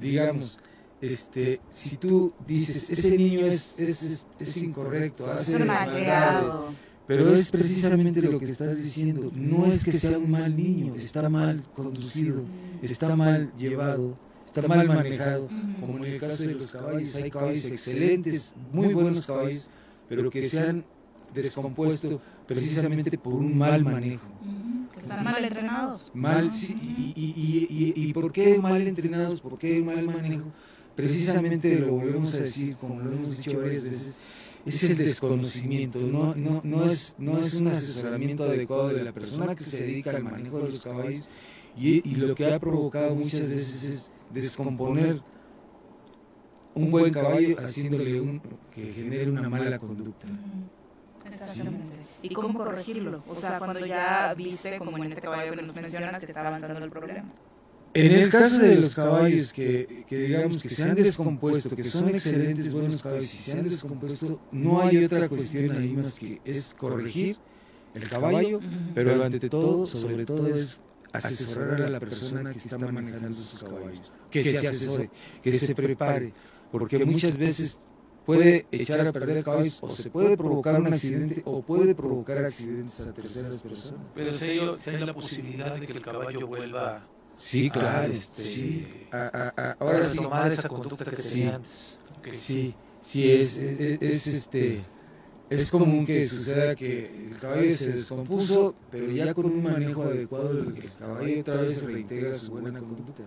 Digamos, 0.00 0.58
este, 1.00 1.60
si 1.70 1.96
tú 1.96 2.32
dices, 2.46 2.90
ese 2.90 3.16
niño 3.16 3.46
es, 3.46 3.78
es, 3.78 4.26
es, 4.40 4.56
incorrecto, 4.56 5.30
hace 5.30 5.58
maldades, 5.60 6.50
pero 7.06 7.32
es 7.32 7.50
precisamente 7.52 8.20
lo 8.20 8.38
que 8.38 8.46
estás 8.46 8.76
diciendo. 8.76 9.30
No 9.34 9.66
es 9.66 9.84
que 9.84 9.92
sea 9.92 10.18
un 10.18 10.30
mal 10.30 10.56
niño, 10.56 10.94
está 10.96 11.28
mal 11.28 11.62
conducido, 11.72 12.42
está 12.82 13.14
mal 13.14 13.52
llevado, 13.56 14.18
está 14.44 14.66
mal 14.66 14.88
manejado. 14.88 15.48
Como 15.78 15.98
en 15.98 16.04
el 16.04 16.20
caso 16.20 16.42
de 16.42 16.54
los 16.54 16.72
caballos, 16.72 17.14
hay 17.14 17.30
caballos 17.30 17.64
excelentes, 17.66 18.54
muy 18.72 18.92
buenos 18.92 19.24
caballos, 19.24 19.70
pero 20.08 20.28
que 20.30 20.48
se 20.48 20.60
han 20.60 20.84
descompuesto 21.34 22.20
precisamente 22.46 23.16
por 23.18 23.34
un 23.34 23.56
mal 23.56 23.84
manejo. 23.84 24.26
están 25.00 25.24
mal 25.24 25.44
entrenados. 25.44 26.10
Mal, 26.14 26.52
sí, 26.52 26.74
y, 26.80 27.20
y, 27.20 27.94
y, 27.96 28.08
y, 28.08 28.12
por 28.12 28.30
qué 28.32 28.58
mal 28.58 28.80
entrenados? 28.80 29.40
¿Por 29.40 29.58
qué 29.58 29.82
mal 29.82 30.04
manejo? 30.04 30.46
Precisamente 30.94 31.78
lo 31.78 31.92
volvemos 31.92 32.34
a 32.34 32.38
decir, 32.38 32.76
como 32.76 33.00
lo 33.00 33.12
hemos 33.12 33.36
dicho 33.36 33.56
varias 33.56 33.84
veces, 33.84 34.18
es 34.66 34.90
el 34.90 34.98
desconocimiento, 34.98 36.00
no, 36.00 36.34
no, 36.34 36.60
no, 36.64 36.84
es, 36.84 37.14
no 37.18 37.38
es 37.38 37.54
un 37.54 37.68
asesoramiento 37.68 38.44
adecuado 38.44 38.88
de 38.88 39.04
la 39.04 39.12
persona 39.12 39.54
que 39.54 39.64
se 39.64 39.84
dedica 39.84 40.10
al 40.10 40.22
manejo 40.22 40.58
de 40.58 40.70
los 40.70 40.84
caballos 40.84 41.28
y, 41.76 42.08
y 42.08 42.16
lo 42.16 42.34
que 42.34 42.52
ha 42.52 42.58
provocado 42.58 43.14
muchas 43.14 43.48
veces 43.48 43.84
es 43.84 44.10
descomponer 44.32 45.22
un 46.74 46.90
buen 46.90 47.12
caballo 47.12 47.56
haciéndole 47.58 48.20
un, 48.20 48.40
que 48.74 48.92
genere 48.92 49.30
una 49.30 49.48
mala 49.48 49.78
conducta. 49.78 50.26
Exactamente. 51.32 51.96
¿Y 52.22 52.30
cómo 52.30 52.58
corregirlo? 52.58 53.22
O 53.28 53.34
sea, 53.34 53.58
cuando 53.58 53.84
ya 53.84 54.34
viste, 54.36 54.78
como 54.78 54.96
en 54.96 55.04
este 55.04 55.20
caballo 55.20 55.52
que 55.52 55.62
nos 55.62 55.74
mencionas, 55.74 56.18
que 56.18 56.26
está 56.26 56.46
avanzando 56.46 56.84
el 56.84 56.90
problema. 56.90 57.24
En 57.94 58.12
el 58.12 58.28
caso 58.28 58.58
de 58.58 58.76
los 58.76 58.94
caballos 58.94 59.52
que, 59.52 60.04
que, 60.06 60.18
digamos 60.18 60.62
que 60.62 60.68
se 60.68 60.82
han 60.82 60.94
descompuesto, 60.94 61.74
que 61.74 61.84
son 61.84 62.08
excelentes, 62.08 62.72
buenos 62.72 63.02
caballos, 63.02 63.24
y 63.24 63.36
se 63.36 63.52
han 63.52 63.64
descompuesto, 63.64 64.40
no 64.52 64.82
hay 64.82 65.04
otra 65.04 65.28
cuestión 65.28 65.76
ahí 65.76 65.92
más 65.94 66.18
que 66.18 66.40
es 66.44 66.74
corregir 66.74 67.36
el 67.94 68.08
caballo, 68.08 68.60
pero 68.94 69.22
ante 69.22 69.48
todo, 69.48 69.86
sobre 69.86 70.24
todo, 70.24 70.48
es 70.48 70.82
asesorar 71.12 71.82
a 71.82 71.90
la 71.90 72.00
persona 72.00 72.52
que 72.52 72.58
está 72.58 72.78
manejando 72.78 73.32
sus 73.32 73.64
caballos, 73.64 74.12
que 74.30 74.44
se 74.44 74.68
asesore, 74.68 75.10
que 75.42 75.52
se 75.52 75.74
prepare, 75.74 76.32
porque 76.70 77.04
muchas 77.04 77.36
veces 77.36 77.78
puede 78.28 78.66
echar 78.70 79.06
a 79.06 79.10
perder 79.10 79.42
caballos 79.42 79.78
o 79.80 79.88
se 79.88 80.10
puede 80.10 80.36
provocar 80.36 80.78
un 80.78 80.88
accidente 80.88 81.40
o 81.46 81.62
puede 81.62 81.94
provocar 81.94 82.36
accidentes 82.44 83.06
a 83.06 83.14
terceras 83.14 83.62
personas. 83.62 84.02
Pero 84.14 84.34
si 84.34 84.44
hay, 84.44 84.60
si 84.78 84.90
hay 84.90 85.06
la 85.06 85.14
posibilidad 85.14 85.74
de 85.74 85.86
que 85.86 85.92
el 85.92 86.02
caballo 86.02 86.46
vuelva 86.46 87.02
Sí, 87.34 87.70
claro. 87.70 88.12
Este, 88.12 88.42
sí. 88.42 88.86
A, 89.12 89.30
a, 89.32 89.54
a, 89.56 89.76
ahora 89.78 90.04
sí, 90.04 90.18
tomar 90.18 90.52
esa 90.52 90.68
conducta 90.68 91.04
que 91.04 91.16
tenía 91.16 91.54
antes. 91.54 91.96
Okay. 92.18 92.34
Sí, 92.34 92.74
sí, 93.00 93.30
es, 93.30 93.56
es, 93.56 94.02
es, 94.02 94.26
este. 94.26 94.84
Es 95.50 95.70
común 95.70 96.04
que 96.04 96.24
suceda 96.26 96.74
que 96.74 97.28
el 97.30 97.38
caballo 97.38 97.70
se 97.70 97.92
descompuso, 97.92 98.74
pero 98.90 99.10
ya 99.10 99.32
con 99.32 99.46
un 99.46 99.62
manejo 99.62 100.02
adecuado 100.02 100.52
el, 100.52 100.90
caballo 100.98 101.40
otra 101.40 101.56
vez 101.56 101.82
reintegra 101.82 102.32
su 102.34 102.52
buena 102.52 102.78
conducta. 102.80 103.22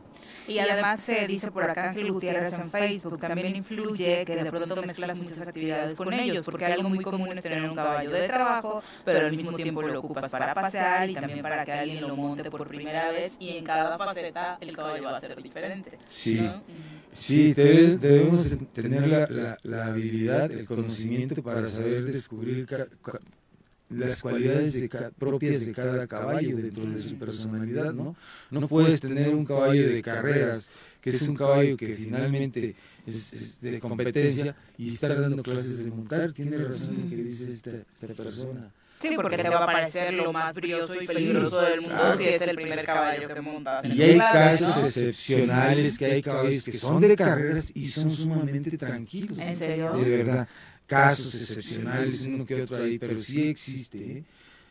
Y 0.47 0.59
además 0.59 1.01
se 1.01 1.27
dice 1.27 1.51
por 1.51 1.63
acá 1.63 1.89
Ángel 1.89 2.11
Gutiérrez 2.11 2.53
en 2.53 2.69
Facebook, 2.69 3.19
también 3.19 3.55
influye 3.55 4.25
que 4.25 4.35
de 4.35 4.49
pronto 4.49 4.75
mezclas 4.81 5.19
muchas 5.19 5.39
actividades 5.39 5.93
con 5.95 6.13
ellos, 6.13 6.45
porque 6.45 6.65
algo 6.65 6.89
muy 6.89 7.03
común 7.03 7.37
es 7.37 7.43
tener 7.43 7.67
un 7.67 7.75
caballo 7.75 8.11
de 8.11 8.27
trabajo, 8.27 8.83
pero 9.05 9.25
al 9.25 9.31
mismo 9.31 9.53
tiempo 9.53 9.81
lo 9.81 9.99
ocupas 9.99 10.29
para 10.29 10.53
pasear 10.53 11.09
y 11.09 11.13
también 11.13 11.41
para 11.41 11.65
que 11.65 11.71
alguien 11.71 12.01
lo 12.01 12.15
monte 12.15 12.49
por 12.51 12.67
primera 12.67 13.09
vez 13.09 13.33
y 13.39 13.57
en 13.57 13.63
cada 13.63 13.97
faceta 13.97 14.57
el 14.61 14.75
caballo 14.75 15.03
va 15.03 15.17
a 15.17 15.21
ser 15.21 15.41
diferente. 15.41 15.97
Sí. 16.07 16.49
Sí, 17.13 17.53
debemos 17.53 18.57
tener 18.73 19.07
la, 19.07 19.57
la, 19.63 19.85
habilidad, 19.87 20.51
el 20.51 20.65
conocimiento 20.65 21.43
para 21.43 21.67
saber 21.67 22.05
descubrir 22.05 22.65
las 23.89 24.21
cualidades 24.21 24.89
propias 25.17 25.65
de 25.65 25.73
cada 25.73 26.07
caballo 26.07 26.57
dentro 26.57 26.85
de 26.85 27.01
su 27.01 27.17
personalidad, 27.17 27.93
¿no? 27.93 28.15
No 28.49 28.67
puedes 28.67 29.01
tener 29.01 29.35
un 29.35 29.45
caballo 29.45 29.87
de 29.87 30.01
carreras, 30.01 30.69
que 31.01 31.09
es 31.09 31.21
un 31.27 31.35
caballo 31.35 31.75
que 31.75 31.95
finalmente 31.95 32.75
es, 33.05 33.61
de 33.61 33.79
competencia, 33.79 34.55
y 34.77 34.93
estar 34.93 35.19
dando 35.19 35.41
clases 35.43 35.83
de 35.83 35.91
montar. 35.91 36.31
Tiene 36.33 36.57
razón 36.57 37.03
lo 37.03 37.09
que 37.09 37.15
dice 37.15 37.49
esta, 37.49 37.71
esta 37.71 38.13
persona. 38.13 38.71
Sí, 39.01 39.15
porque 39.15 39.37
te 39.37 39.49
va 39.49 39.63
a 39.63 39.65
parecer 39.65 40.13
lo 40.13 40.31
más 40.31 40.53
brioso 40.53 40.93
y 40.99 41.05
peligroso 41.05 41.59
del 41.61 41.81
mundo 41.81 42.15
si 42.17 42.25
es 42.25 42.41
el 42.41 42.55
primer 42.55 42.85
caballo 42.85 43.27
que 43.27 43.41
montas. 43.41 43.85
Y 43.85 44.01
hay 44.01 44.17
casos 44.17 44.77
excepcionales 44.83 45.97
que 45.97 46.05
hay 46.05 46.21
caballos 46.21 46.63
que 46.63 46.73
son 46.73 47.01
de 47.01 47.15
carreras 47.15 47.71
y 47.73 47.87
son 47.87 48.11
sumamente 48.11 48.77
tranquilos. 48.77 49.39
¿En 49.39 49.55
serio? 49.55 49.93
De 49.93 50.17
verdad, 50.17 50.47
casos 50.85 51.33
excepcionales, 51.33 52.27
uno 52.27 52.45
que 52.45 52.61
otro 52.61 52.83
ahí, 52.83 52.99
pero 52.99 53.19
sí 53.19 53.49
existe. 53.49 53.97
¿eh? 53.97 54.23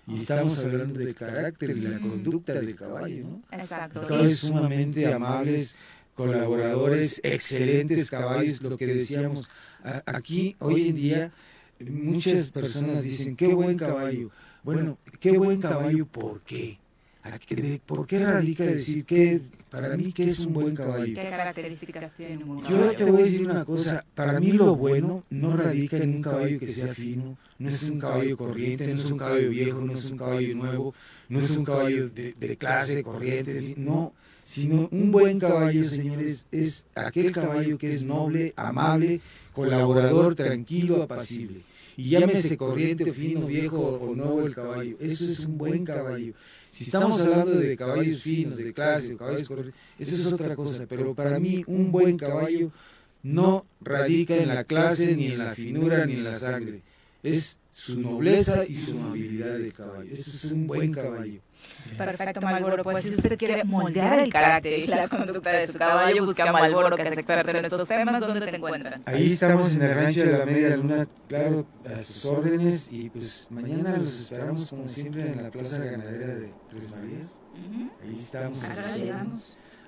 Y 0.07 0.19
estamos 0.19 0.63
hablando 0.65 0.99
del 0.99 1.15
carácter 1.15 1.71
y 1.71 1.81
la 1.81 1.99
conducta 1.99 2.53
del 2.53 2.75
caballo, 2.77 3.25
¿no? 3.25 3.43
Exacto. 3.51 4.07
Caballos 4.07 4.39
sumamente 4.39 5.13
amables, 5.13 5.77
colaboradores, 6.15 7.21
excelentes 7.25 8.11
caballos, 8.11 8.63
lo 8.63 8.77
que 8.77 8.87
decíamos. 8.87 9.49
Aquí, 10.07 10.57
hoy 10.59 10.89
en 10.89 10.97
día 10.97 11.33
muchas 11.89 12.51
personas 12.51 13.03
dicen, 13.03 13.37
qué 13.37 13.55
buen 13.55 13.77
caballo. 13.77 14.31
Bueno, 14.63 14.99
qué 15.19 15.39
buen 15.39 15.61
caballo, 15.61 16.07
¿por 16.07 16.43
qué? 16.43 16.79
¿Por 17.85 18.07
qué 18.07 18.19
radica 18.25 18.65
decir 18.65 19.05
que 19.05 19.43
para 19.69 19.95
mí 19.95 20.11
qué 20.13 20.25
es 20.25 20.41
un 20.41 20.55
buen 20.55 20.75
caballo? 20.75 21.15
¿Qué 21.15 21.29
características 21.29 22.15
tiene 22.15 22.43
un 22.43 22.59
caballo? 22.61 22.93
Yo 22.93 22.97
te 22.97 23.05
voy 23.05 23.23
a 23.23 23.25
decir 23.25 23.49
una 23.49 23.65
cosa, 23.65 24.05
para 24.15 24.41
mí 24.41 24.53
lo 24.53 24.75
bueno 24.75 25.25
no 25.29 25.57
radica 25.57 25.99
en 25.99 26.17
un 26.17 26.23
caballo 26.23 26.59
que 26.59 26.69
sea 26.69 26.95
fino, 26.95 27.37
no 27.59 27.69
es 27.69 27.83
un 27.91 27.99
caballo 27.99 28.37
corriente, 28.37 28.87
no 28.87 28.95
es 28.95 29.11
un 29.11 29.19
caballo 29.19 29.51
viejo, 29.51 29.81
no 29.81 29.93
es 29.93 30.11
un 30.11 30.17
caballo 30.17 30.57
nuevo, 30.57 30.95
no 31.29 31.39
es 31.39 31.51
un 31.51 31.65
caballo 31.65 32.09
de, 32.09 32.33
de 32.33 32.57
clase 32.57 33.03
corriente, 33.03 33.75
no, 33.77 34.15
sino 34.51 34.89
un 34.91 35.13
buen 35.13 35.39
caballo, 35.39 35.85
señores, 35.85 36.45
es 36.51 36.85
aquel 36.97 37.31
caballo 37.31 37.79
que 37.79 37.87
es 37.87 38.05
noble, 38.05 38.53
amable, 38.57 39.21
colaborador, 39.53 40.35
tranquilo, 40.35 41.05
apacible 41.05 41.63
y 41.97 42.09
llámese 42.09 42.57
corriente, 42.57 43.13
fino, 43.13 43.47
viejo 43.47 43.79
o 43.79 44.17
nuevo 44.17 44.45
el 44.45 44.53
caballo. 44.53 44.97
Eso 44.99 45.25
es 45.25 45.47
un 45.47 45.57
buen 45.57 45.85
caballo. 45.85 46.33
Si 46.69 46.83
estamos 46.83 47.21
hablando 47.21 47.53
de 47.53 47.77
caballos 47.77 48.23
finos, 48.23 48.57
de 48.57 48.73
clase, 48.73 49.17
caballos 49.17 49.47
corrientes, 49.47 49.79
eso 50.01 50.17
es 50.17 50.33
otra 50.33 50.57
cosa. 50.57 50.85
Pero 50.89 51.15
para 51.15 51.39
mí 51.39 51.63
un 51.69 51.93
buen 51.93 52.17
caballo 52.17 52.73
no 53.23 53.65
radica 53.81 54.37
en 54.37 54.49
la 54.49 54.65
clase, 54.65 55.15
ni 55.15 55.29
en 55.29 55.39
la 55.39 55.55
finura, 55.55 56.07
ni 56.07 56.15
en 56.15 56.25
la 56.25 56.35
sangre. 56.35 56.83
Es 57.23 57.61
su 57.71 58.01
nobleza 58.01 58.65
y 58.67 58.75
su 58.75 58.99
amabilidad 58.99 59.59
de 59.59 59.71
caballo. 59.71 60.13
Eso 60.13 60.31
es 60.31 60.51
un 60.51 60.67
buen 60.67 60.91
caballo. 60.91 61.41
Perfecto, 61.97 62.41
Malboro. 62.41 62.83
Pues 62.83 63.05
si 63.05 63.11
usted 63.11 63.37
quiere 63.39 63.65
moldear 63.65 64.19
el 64.21 64.33
carácter 64.33 64.79
y 64.79 64.87
la 64.87 65.09
conducta 65.09 65.51
de 65.51 65.67
su 65.67 65.75
caballo, 65.79 66.25
busca 66.25 66.49
a 66.49 66.53
Malboro, 66.53 66.97
que 66.97 67.03
es 67.03 67.13
experto 67.13 67.51
en 67.51 67.65
estos 67.65 67.89
temas. 67.89 68.21
¿Dónde 68.21 68.47
te 68.47 68.57
encuentran? 68.57 69.03
Ahí 69.07 69.33
estamos 69.33 69.75
en 69.77 69.83
el 69.83 69.95
rancho 69.95 70.25
de 70.25 70.39
la 70.39 70.47
Media 70.47 70.77
Luna, 70.77 71.07
claro, 71.29 71.67
a 71.87 71.99
sus 71.99 72.25
órdenes. 72.27 72.91
Y 72.93 73.11
pues 73.11 73.49
mañana 73.51 73.97
los 73.97 74.21
esperamos, 74.21 74.71
como 74.71 74.89
siempre, 74.89 75.33
en 75.33 75.43
la 75.43 75.51
Plaza 75.51 75.85
Ganadera 75.85 76.27
de 76.27 76.51
Tres 76.69 76.93
Marías. 76.95 77.43
Ahí 78.03 78.17
estamos. 78.17 78.63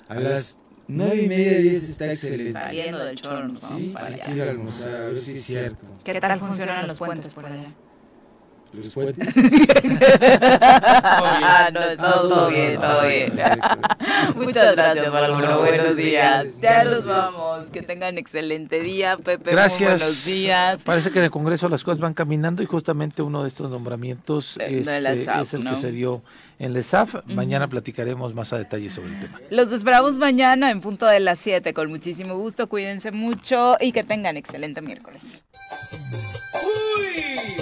A 0.08 0.20
las 0.20 0.58
nueve 0.88 1.22
y 1.22 1.28
media, 1.28 1.58
diez 1.58 1.88
está 1.90 2.10
excelente. 2.10 2.52
Saliendo 2.52 2.98
del 3.04 3.16
chorro, 3.20 3.48
Sí, 3.58 3.94
hay 3.96 4.14
que 4.14 4.30
ir 4.32 4.42
a 4.42 4.50
almorzar, 4.50 4.94
a 4.94 5.04
ver 5.06 5.20
si 5.20 5.32
es 5.32 5.44
cierto. 5.44 5.86
¿Qué 6.04 6.20
tal 6.20 6.38
funcionan 6.38 6.86
los 6.86 6.98
puentes 6.98 7.32
por 7.32 7.46
allá? 7.46 7.72
Los 8.72 8.88
puentes. 8.88 9.28
ah, 10.02 11.70
no, 11.72 11.80
todo, 11.96 12.28
todo 12.28 12.48
bien, 12.50 12.80
todo 12.80 13.06
bien. 13.06 13.32
Muchas 14.36 14.74
gracias, 14.74 15.12
Malboro. 15.12 15.58
Buenos 15.60 15.96
días. 15.96 16.60
Ya 16.60 16.84
nos 16.84 17.04
vamos. 17.06 17.70
Que 17.70 17.82
tengan 17.82 18.18
excelente 18.18 18.80
día, 18.80 19.16
Pepe. 19.16 19.50
Gracias. 19.50 20.00
buenos 20.00 20.24
días. 20.24 20.82
Parece 20.82 21.10
que 21.10 21.18
en 21.18 21.24
el 21.26 21.30
Congreso 21.30 21.68
las 21.68 21.84
cosas 21.84 21.98
van 21.98 22.14
caminando 22.14 22.62
y 22.62 22.66
justamente 22.66 23.22
uno 23.22 23.42
de 23.42 23.48
estos 23.48 23.70
nombramientos 23.70 24.58
este, 24.58 24.80
es 25.40 25.54
el 25.54 25.64
que 25.64 25.76
se 25.76 25.92
dio 25.92 26.22
en 26.58 26.76
el 26.76 26.84
SAF. 26.84 27.16
Mañana 27.26 27.68
platicaremos 27.68 28.34
más 28.34 28.52
a 28.52 28.58
detalle 28.58 28.88
sobre 28.90 29.08
el 29.08 29.20
tema. 29.20 29.40
Los 29.50 29.72
esperamos 29.72 30.18
mañana 30.18 30.70
en 30.70 30.80
punto 30.80 31.06
de 31.06 31.20
las 31.20 31.38
7 31.40 31.74
con 31.74 31.90
muchísimo 31.90 32.36
gusto. 32.36 32.68
Cuídense 32.68 33.12
mucho 33.12 33.76
y 33.80 33.92
que 33.92 34.04
tengan 34.04 34.36
excelente 34.36 34.80
miércoles. 34.80 35.40
¡Uy! 36.54 37.61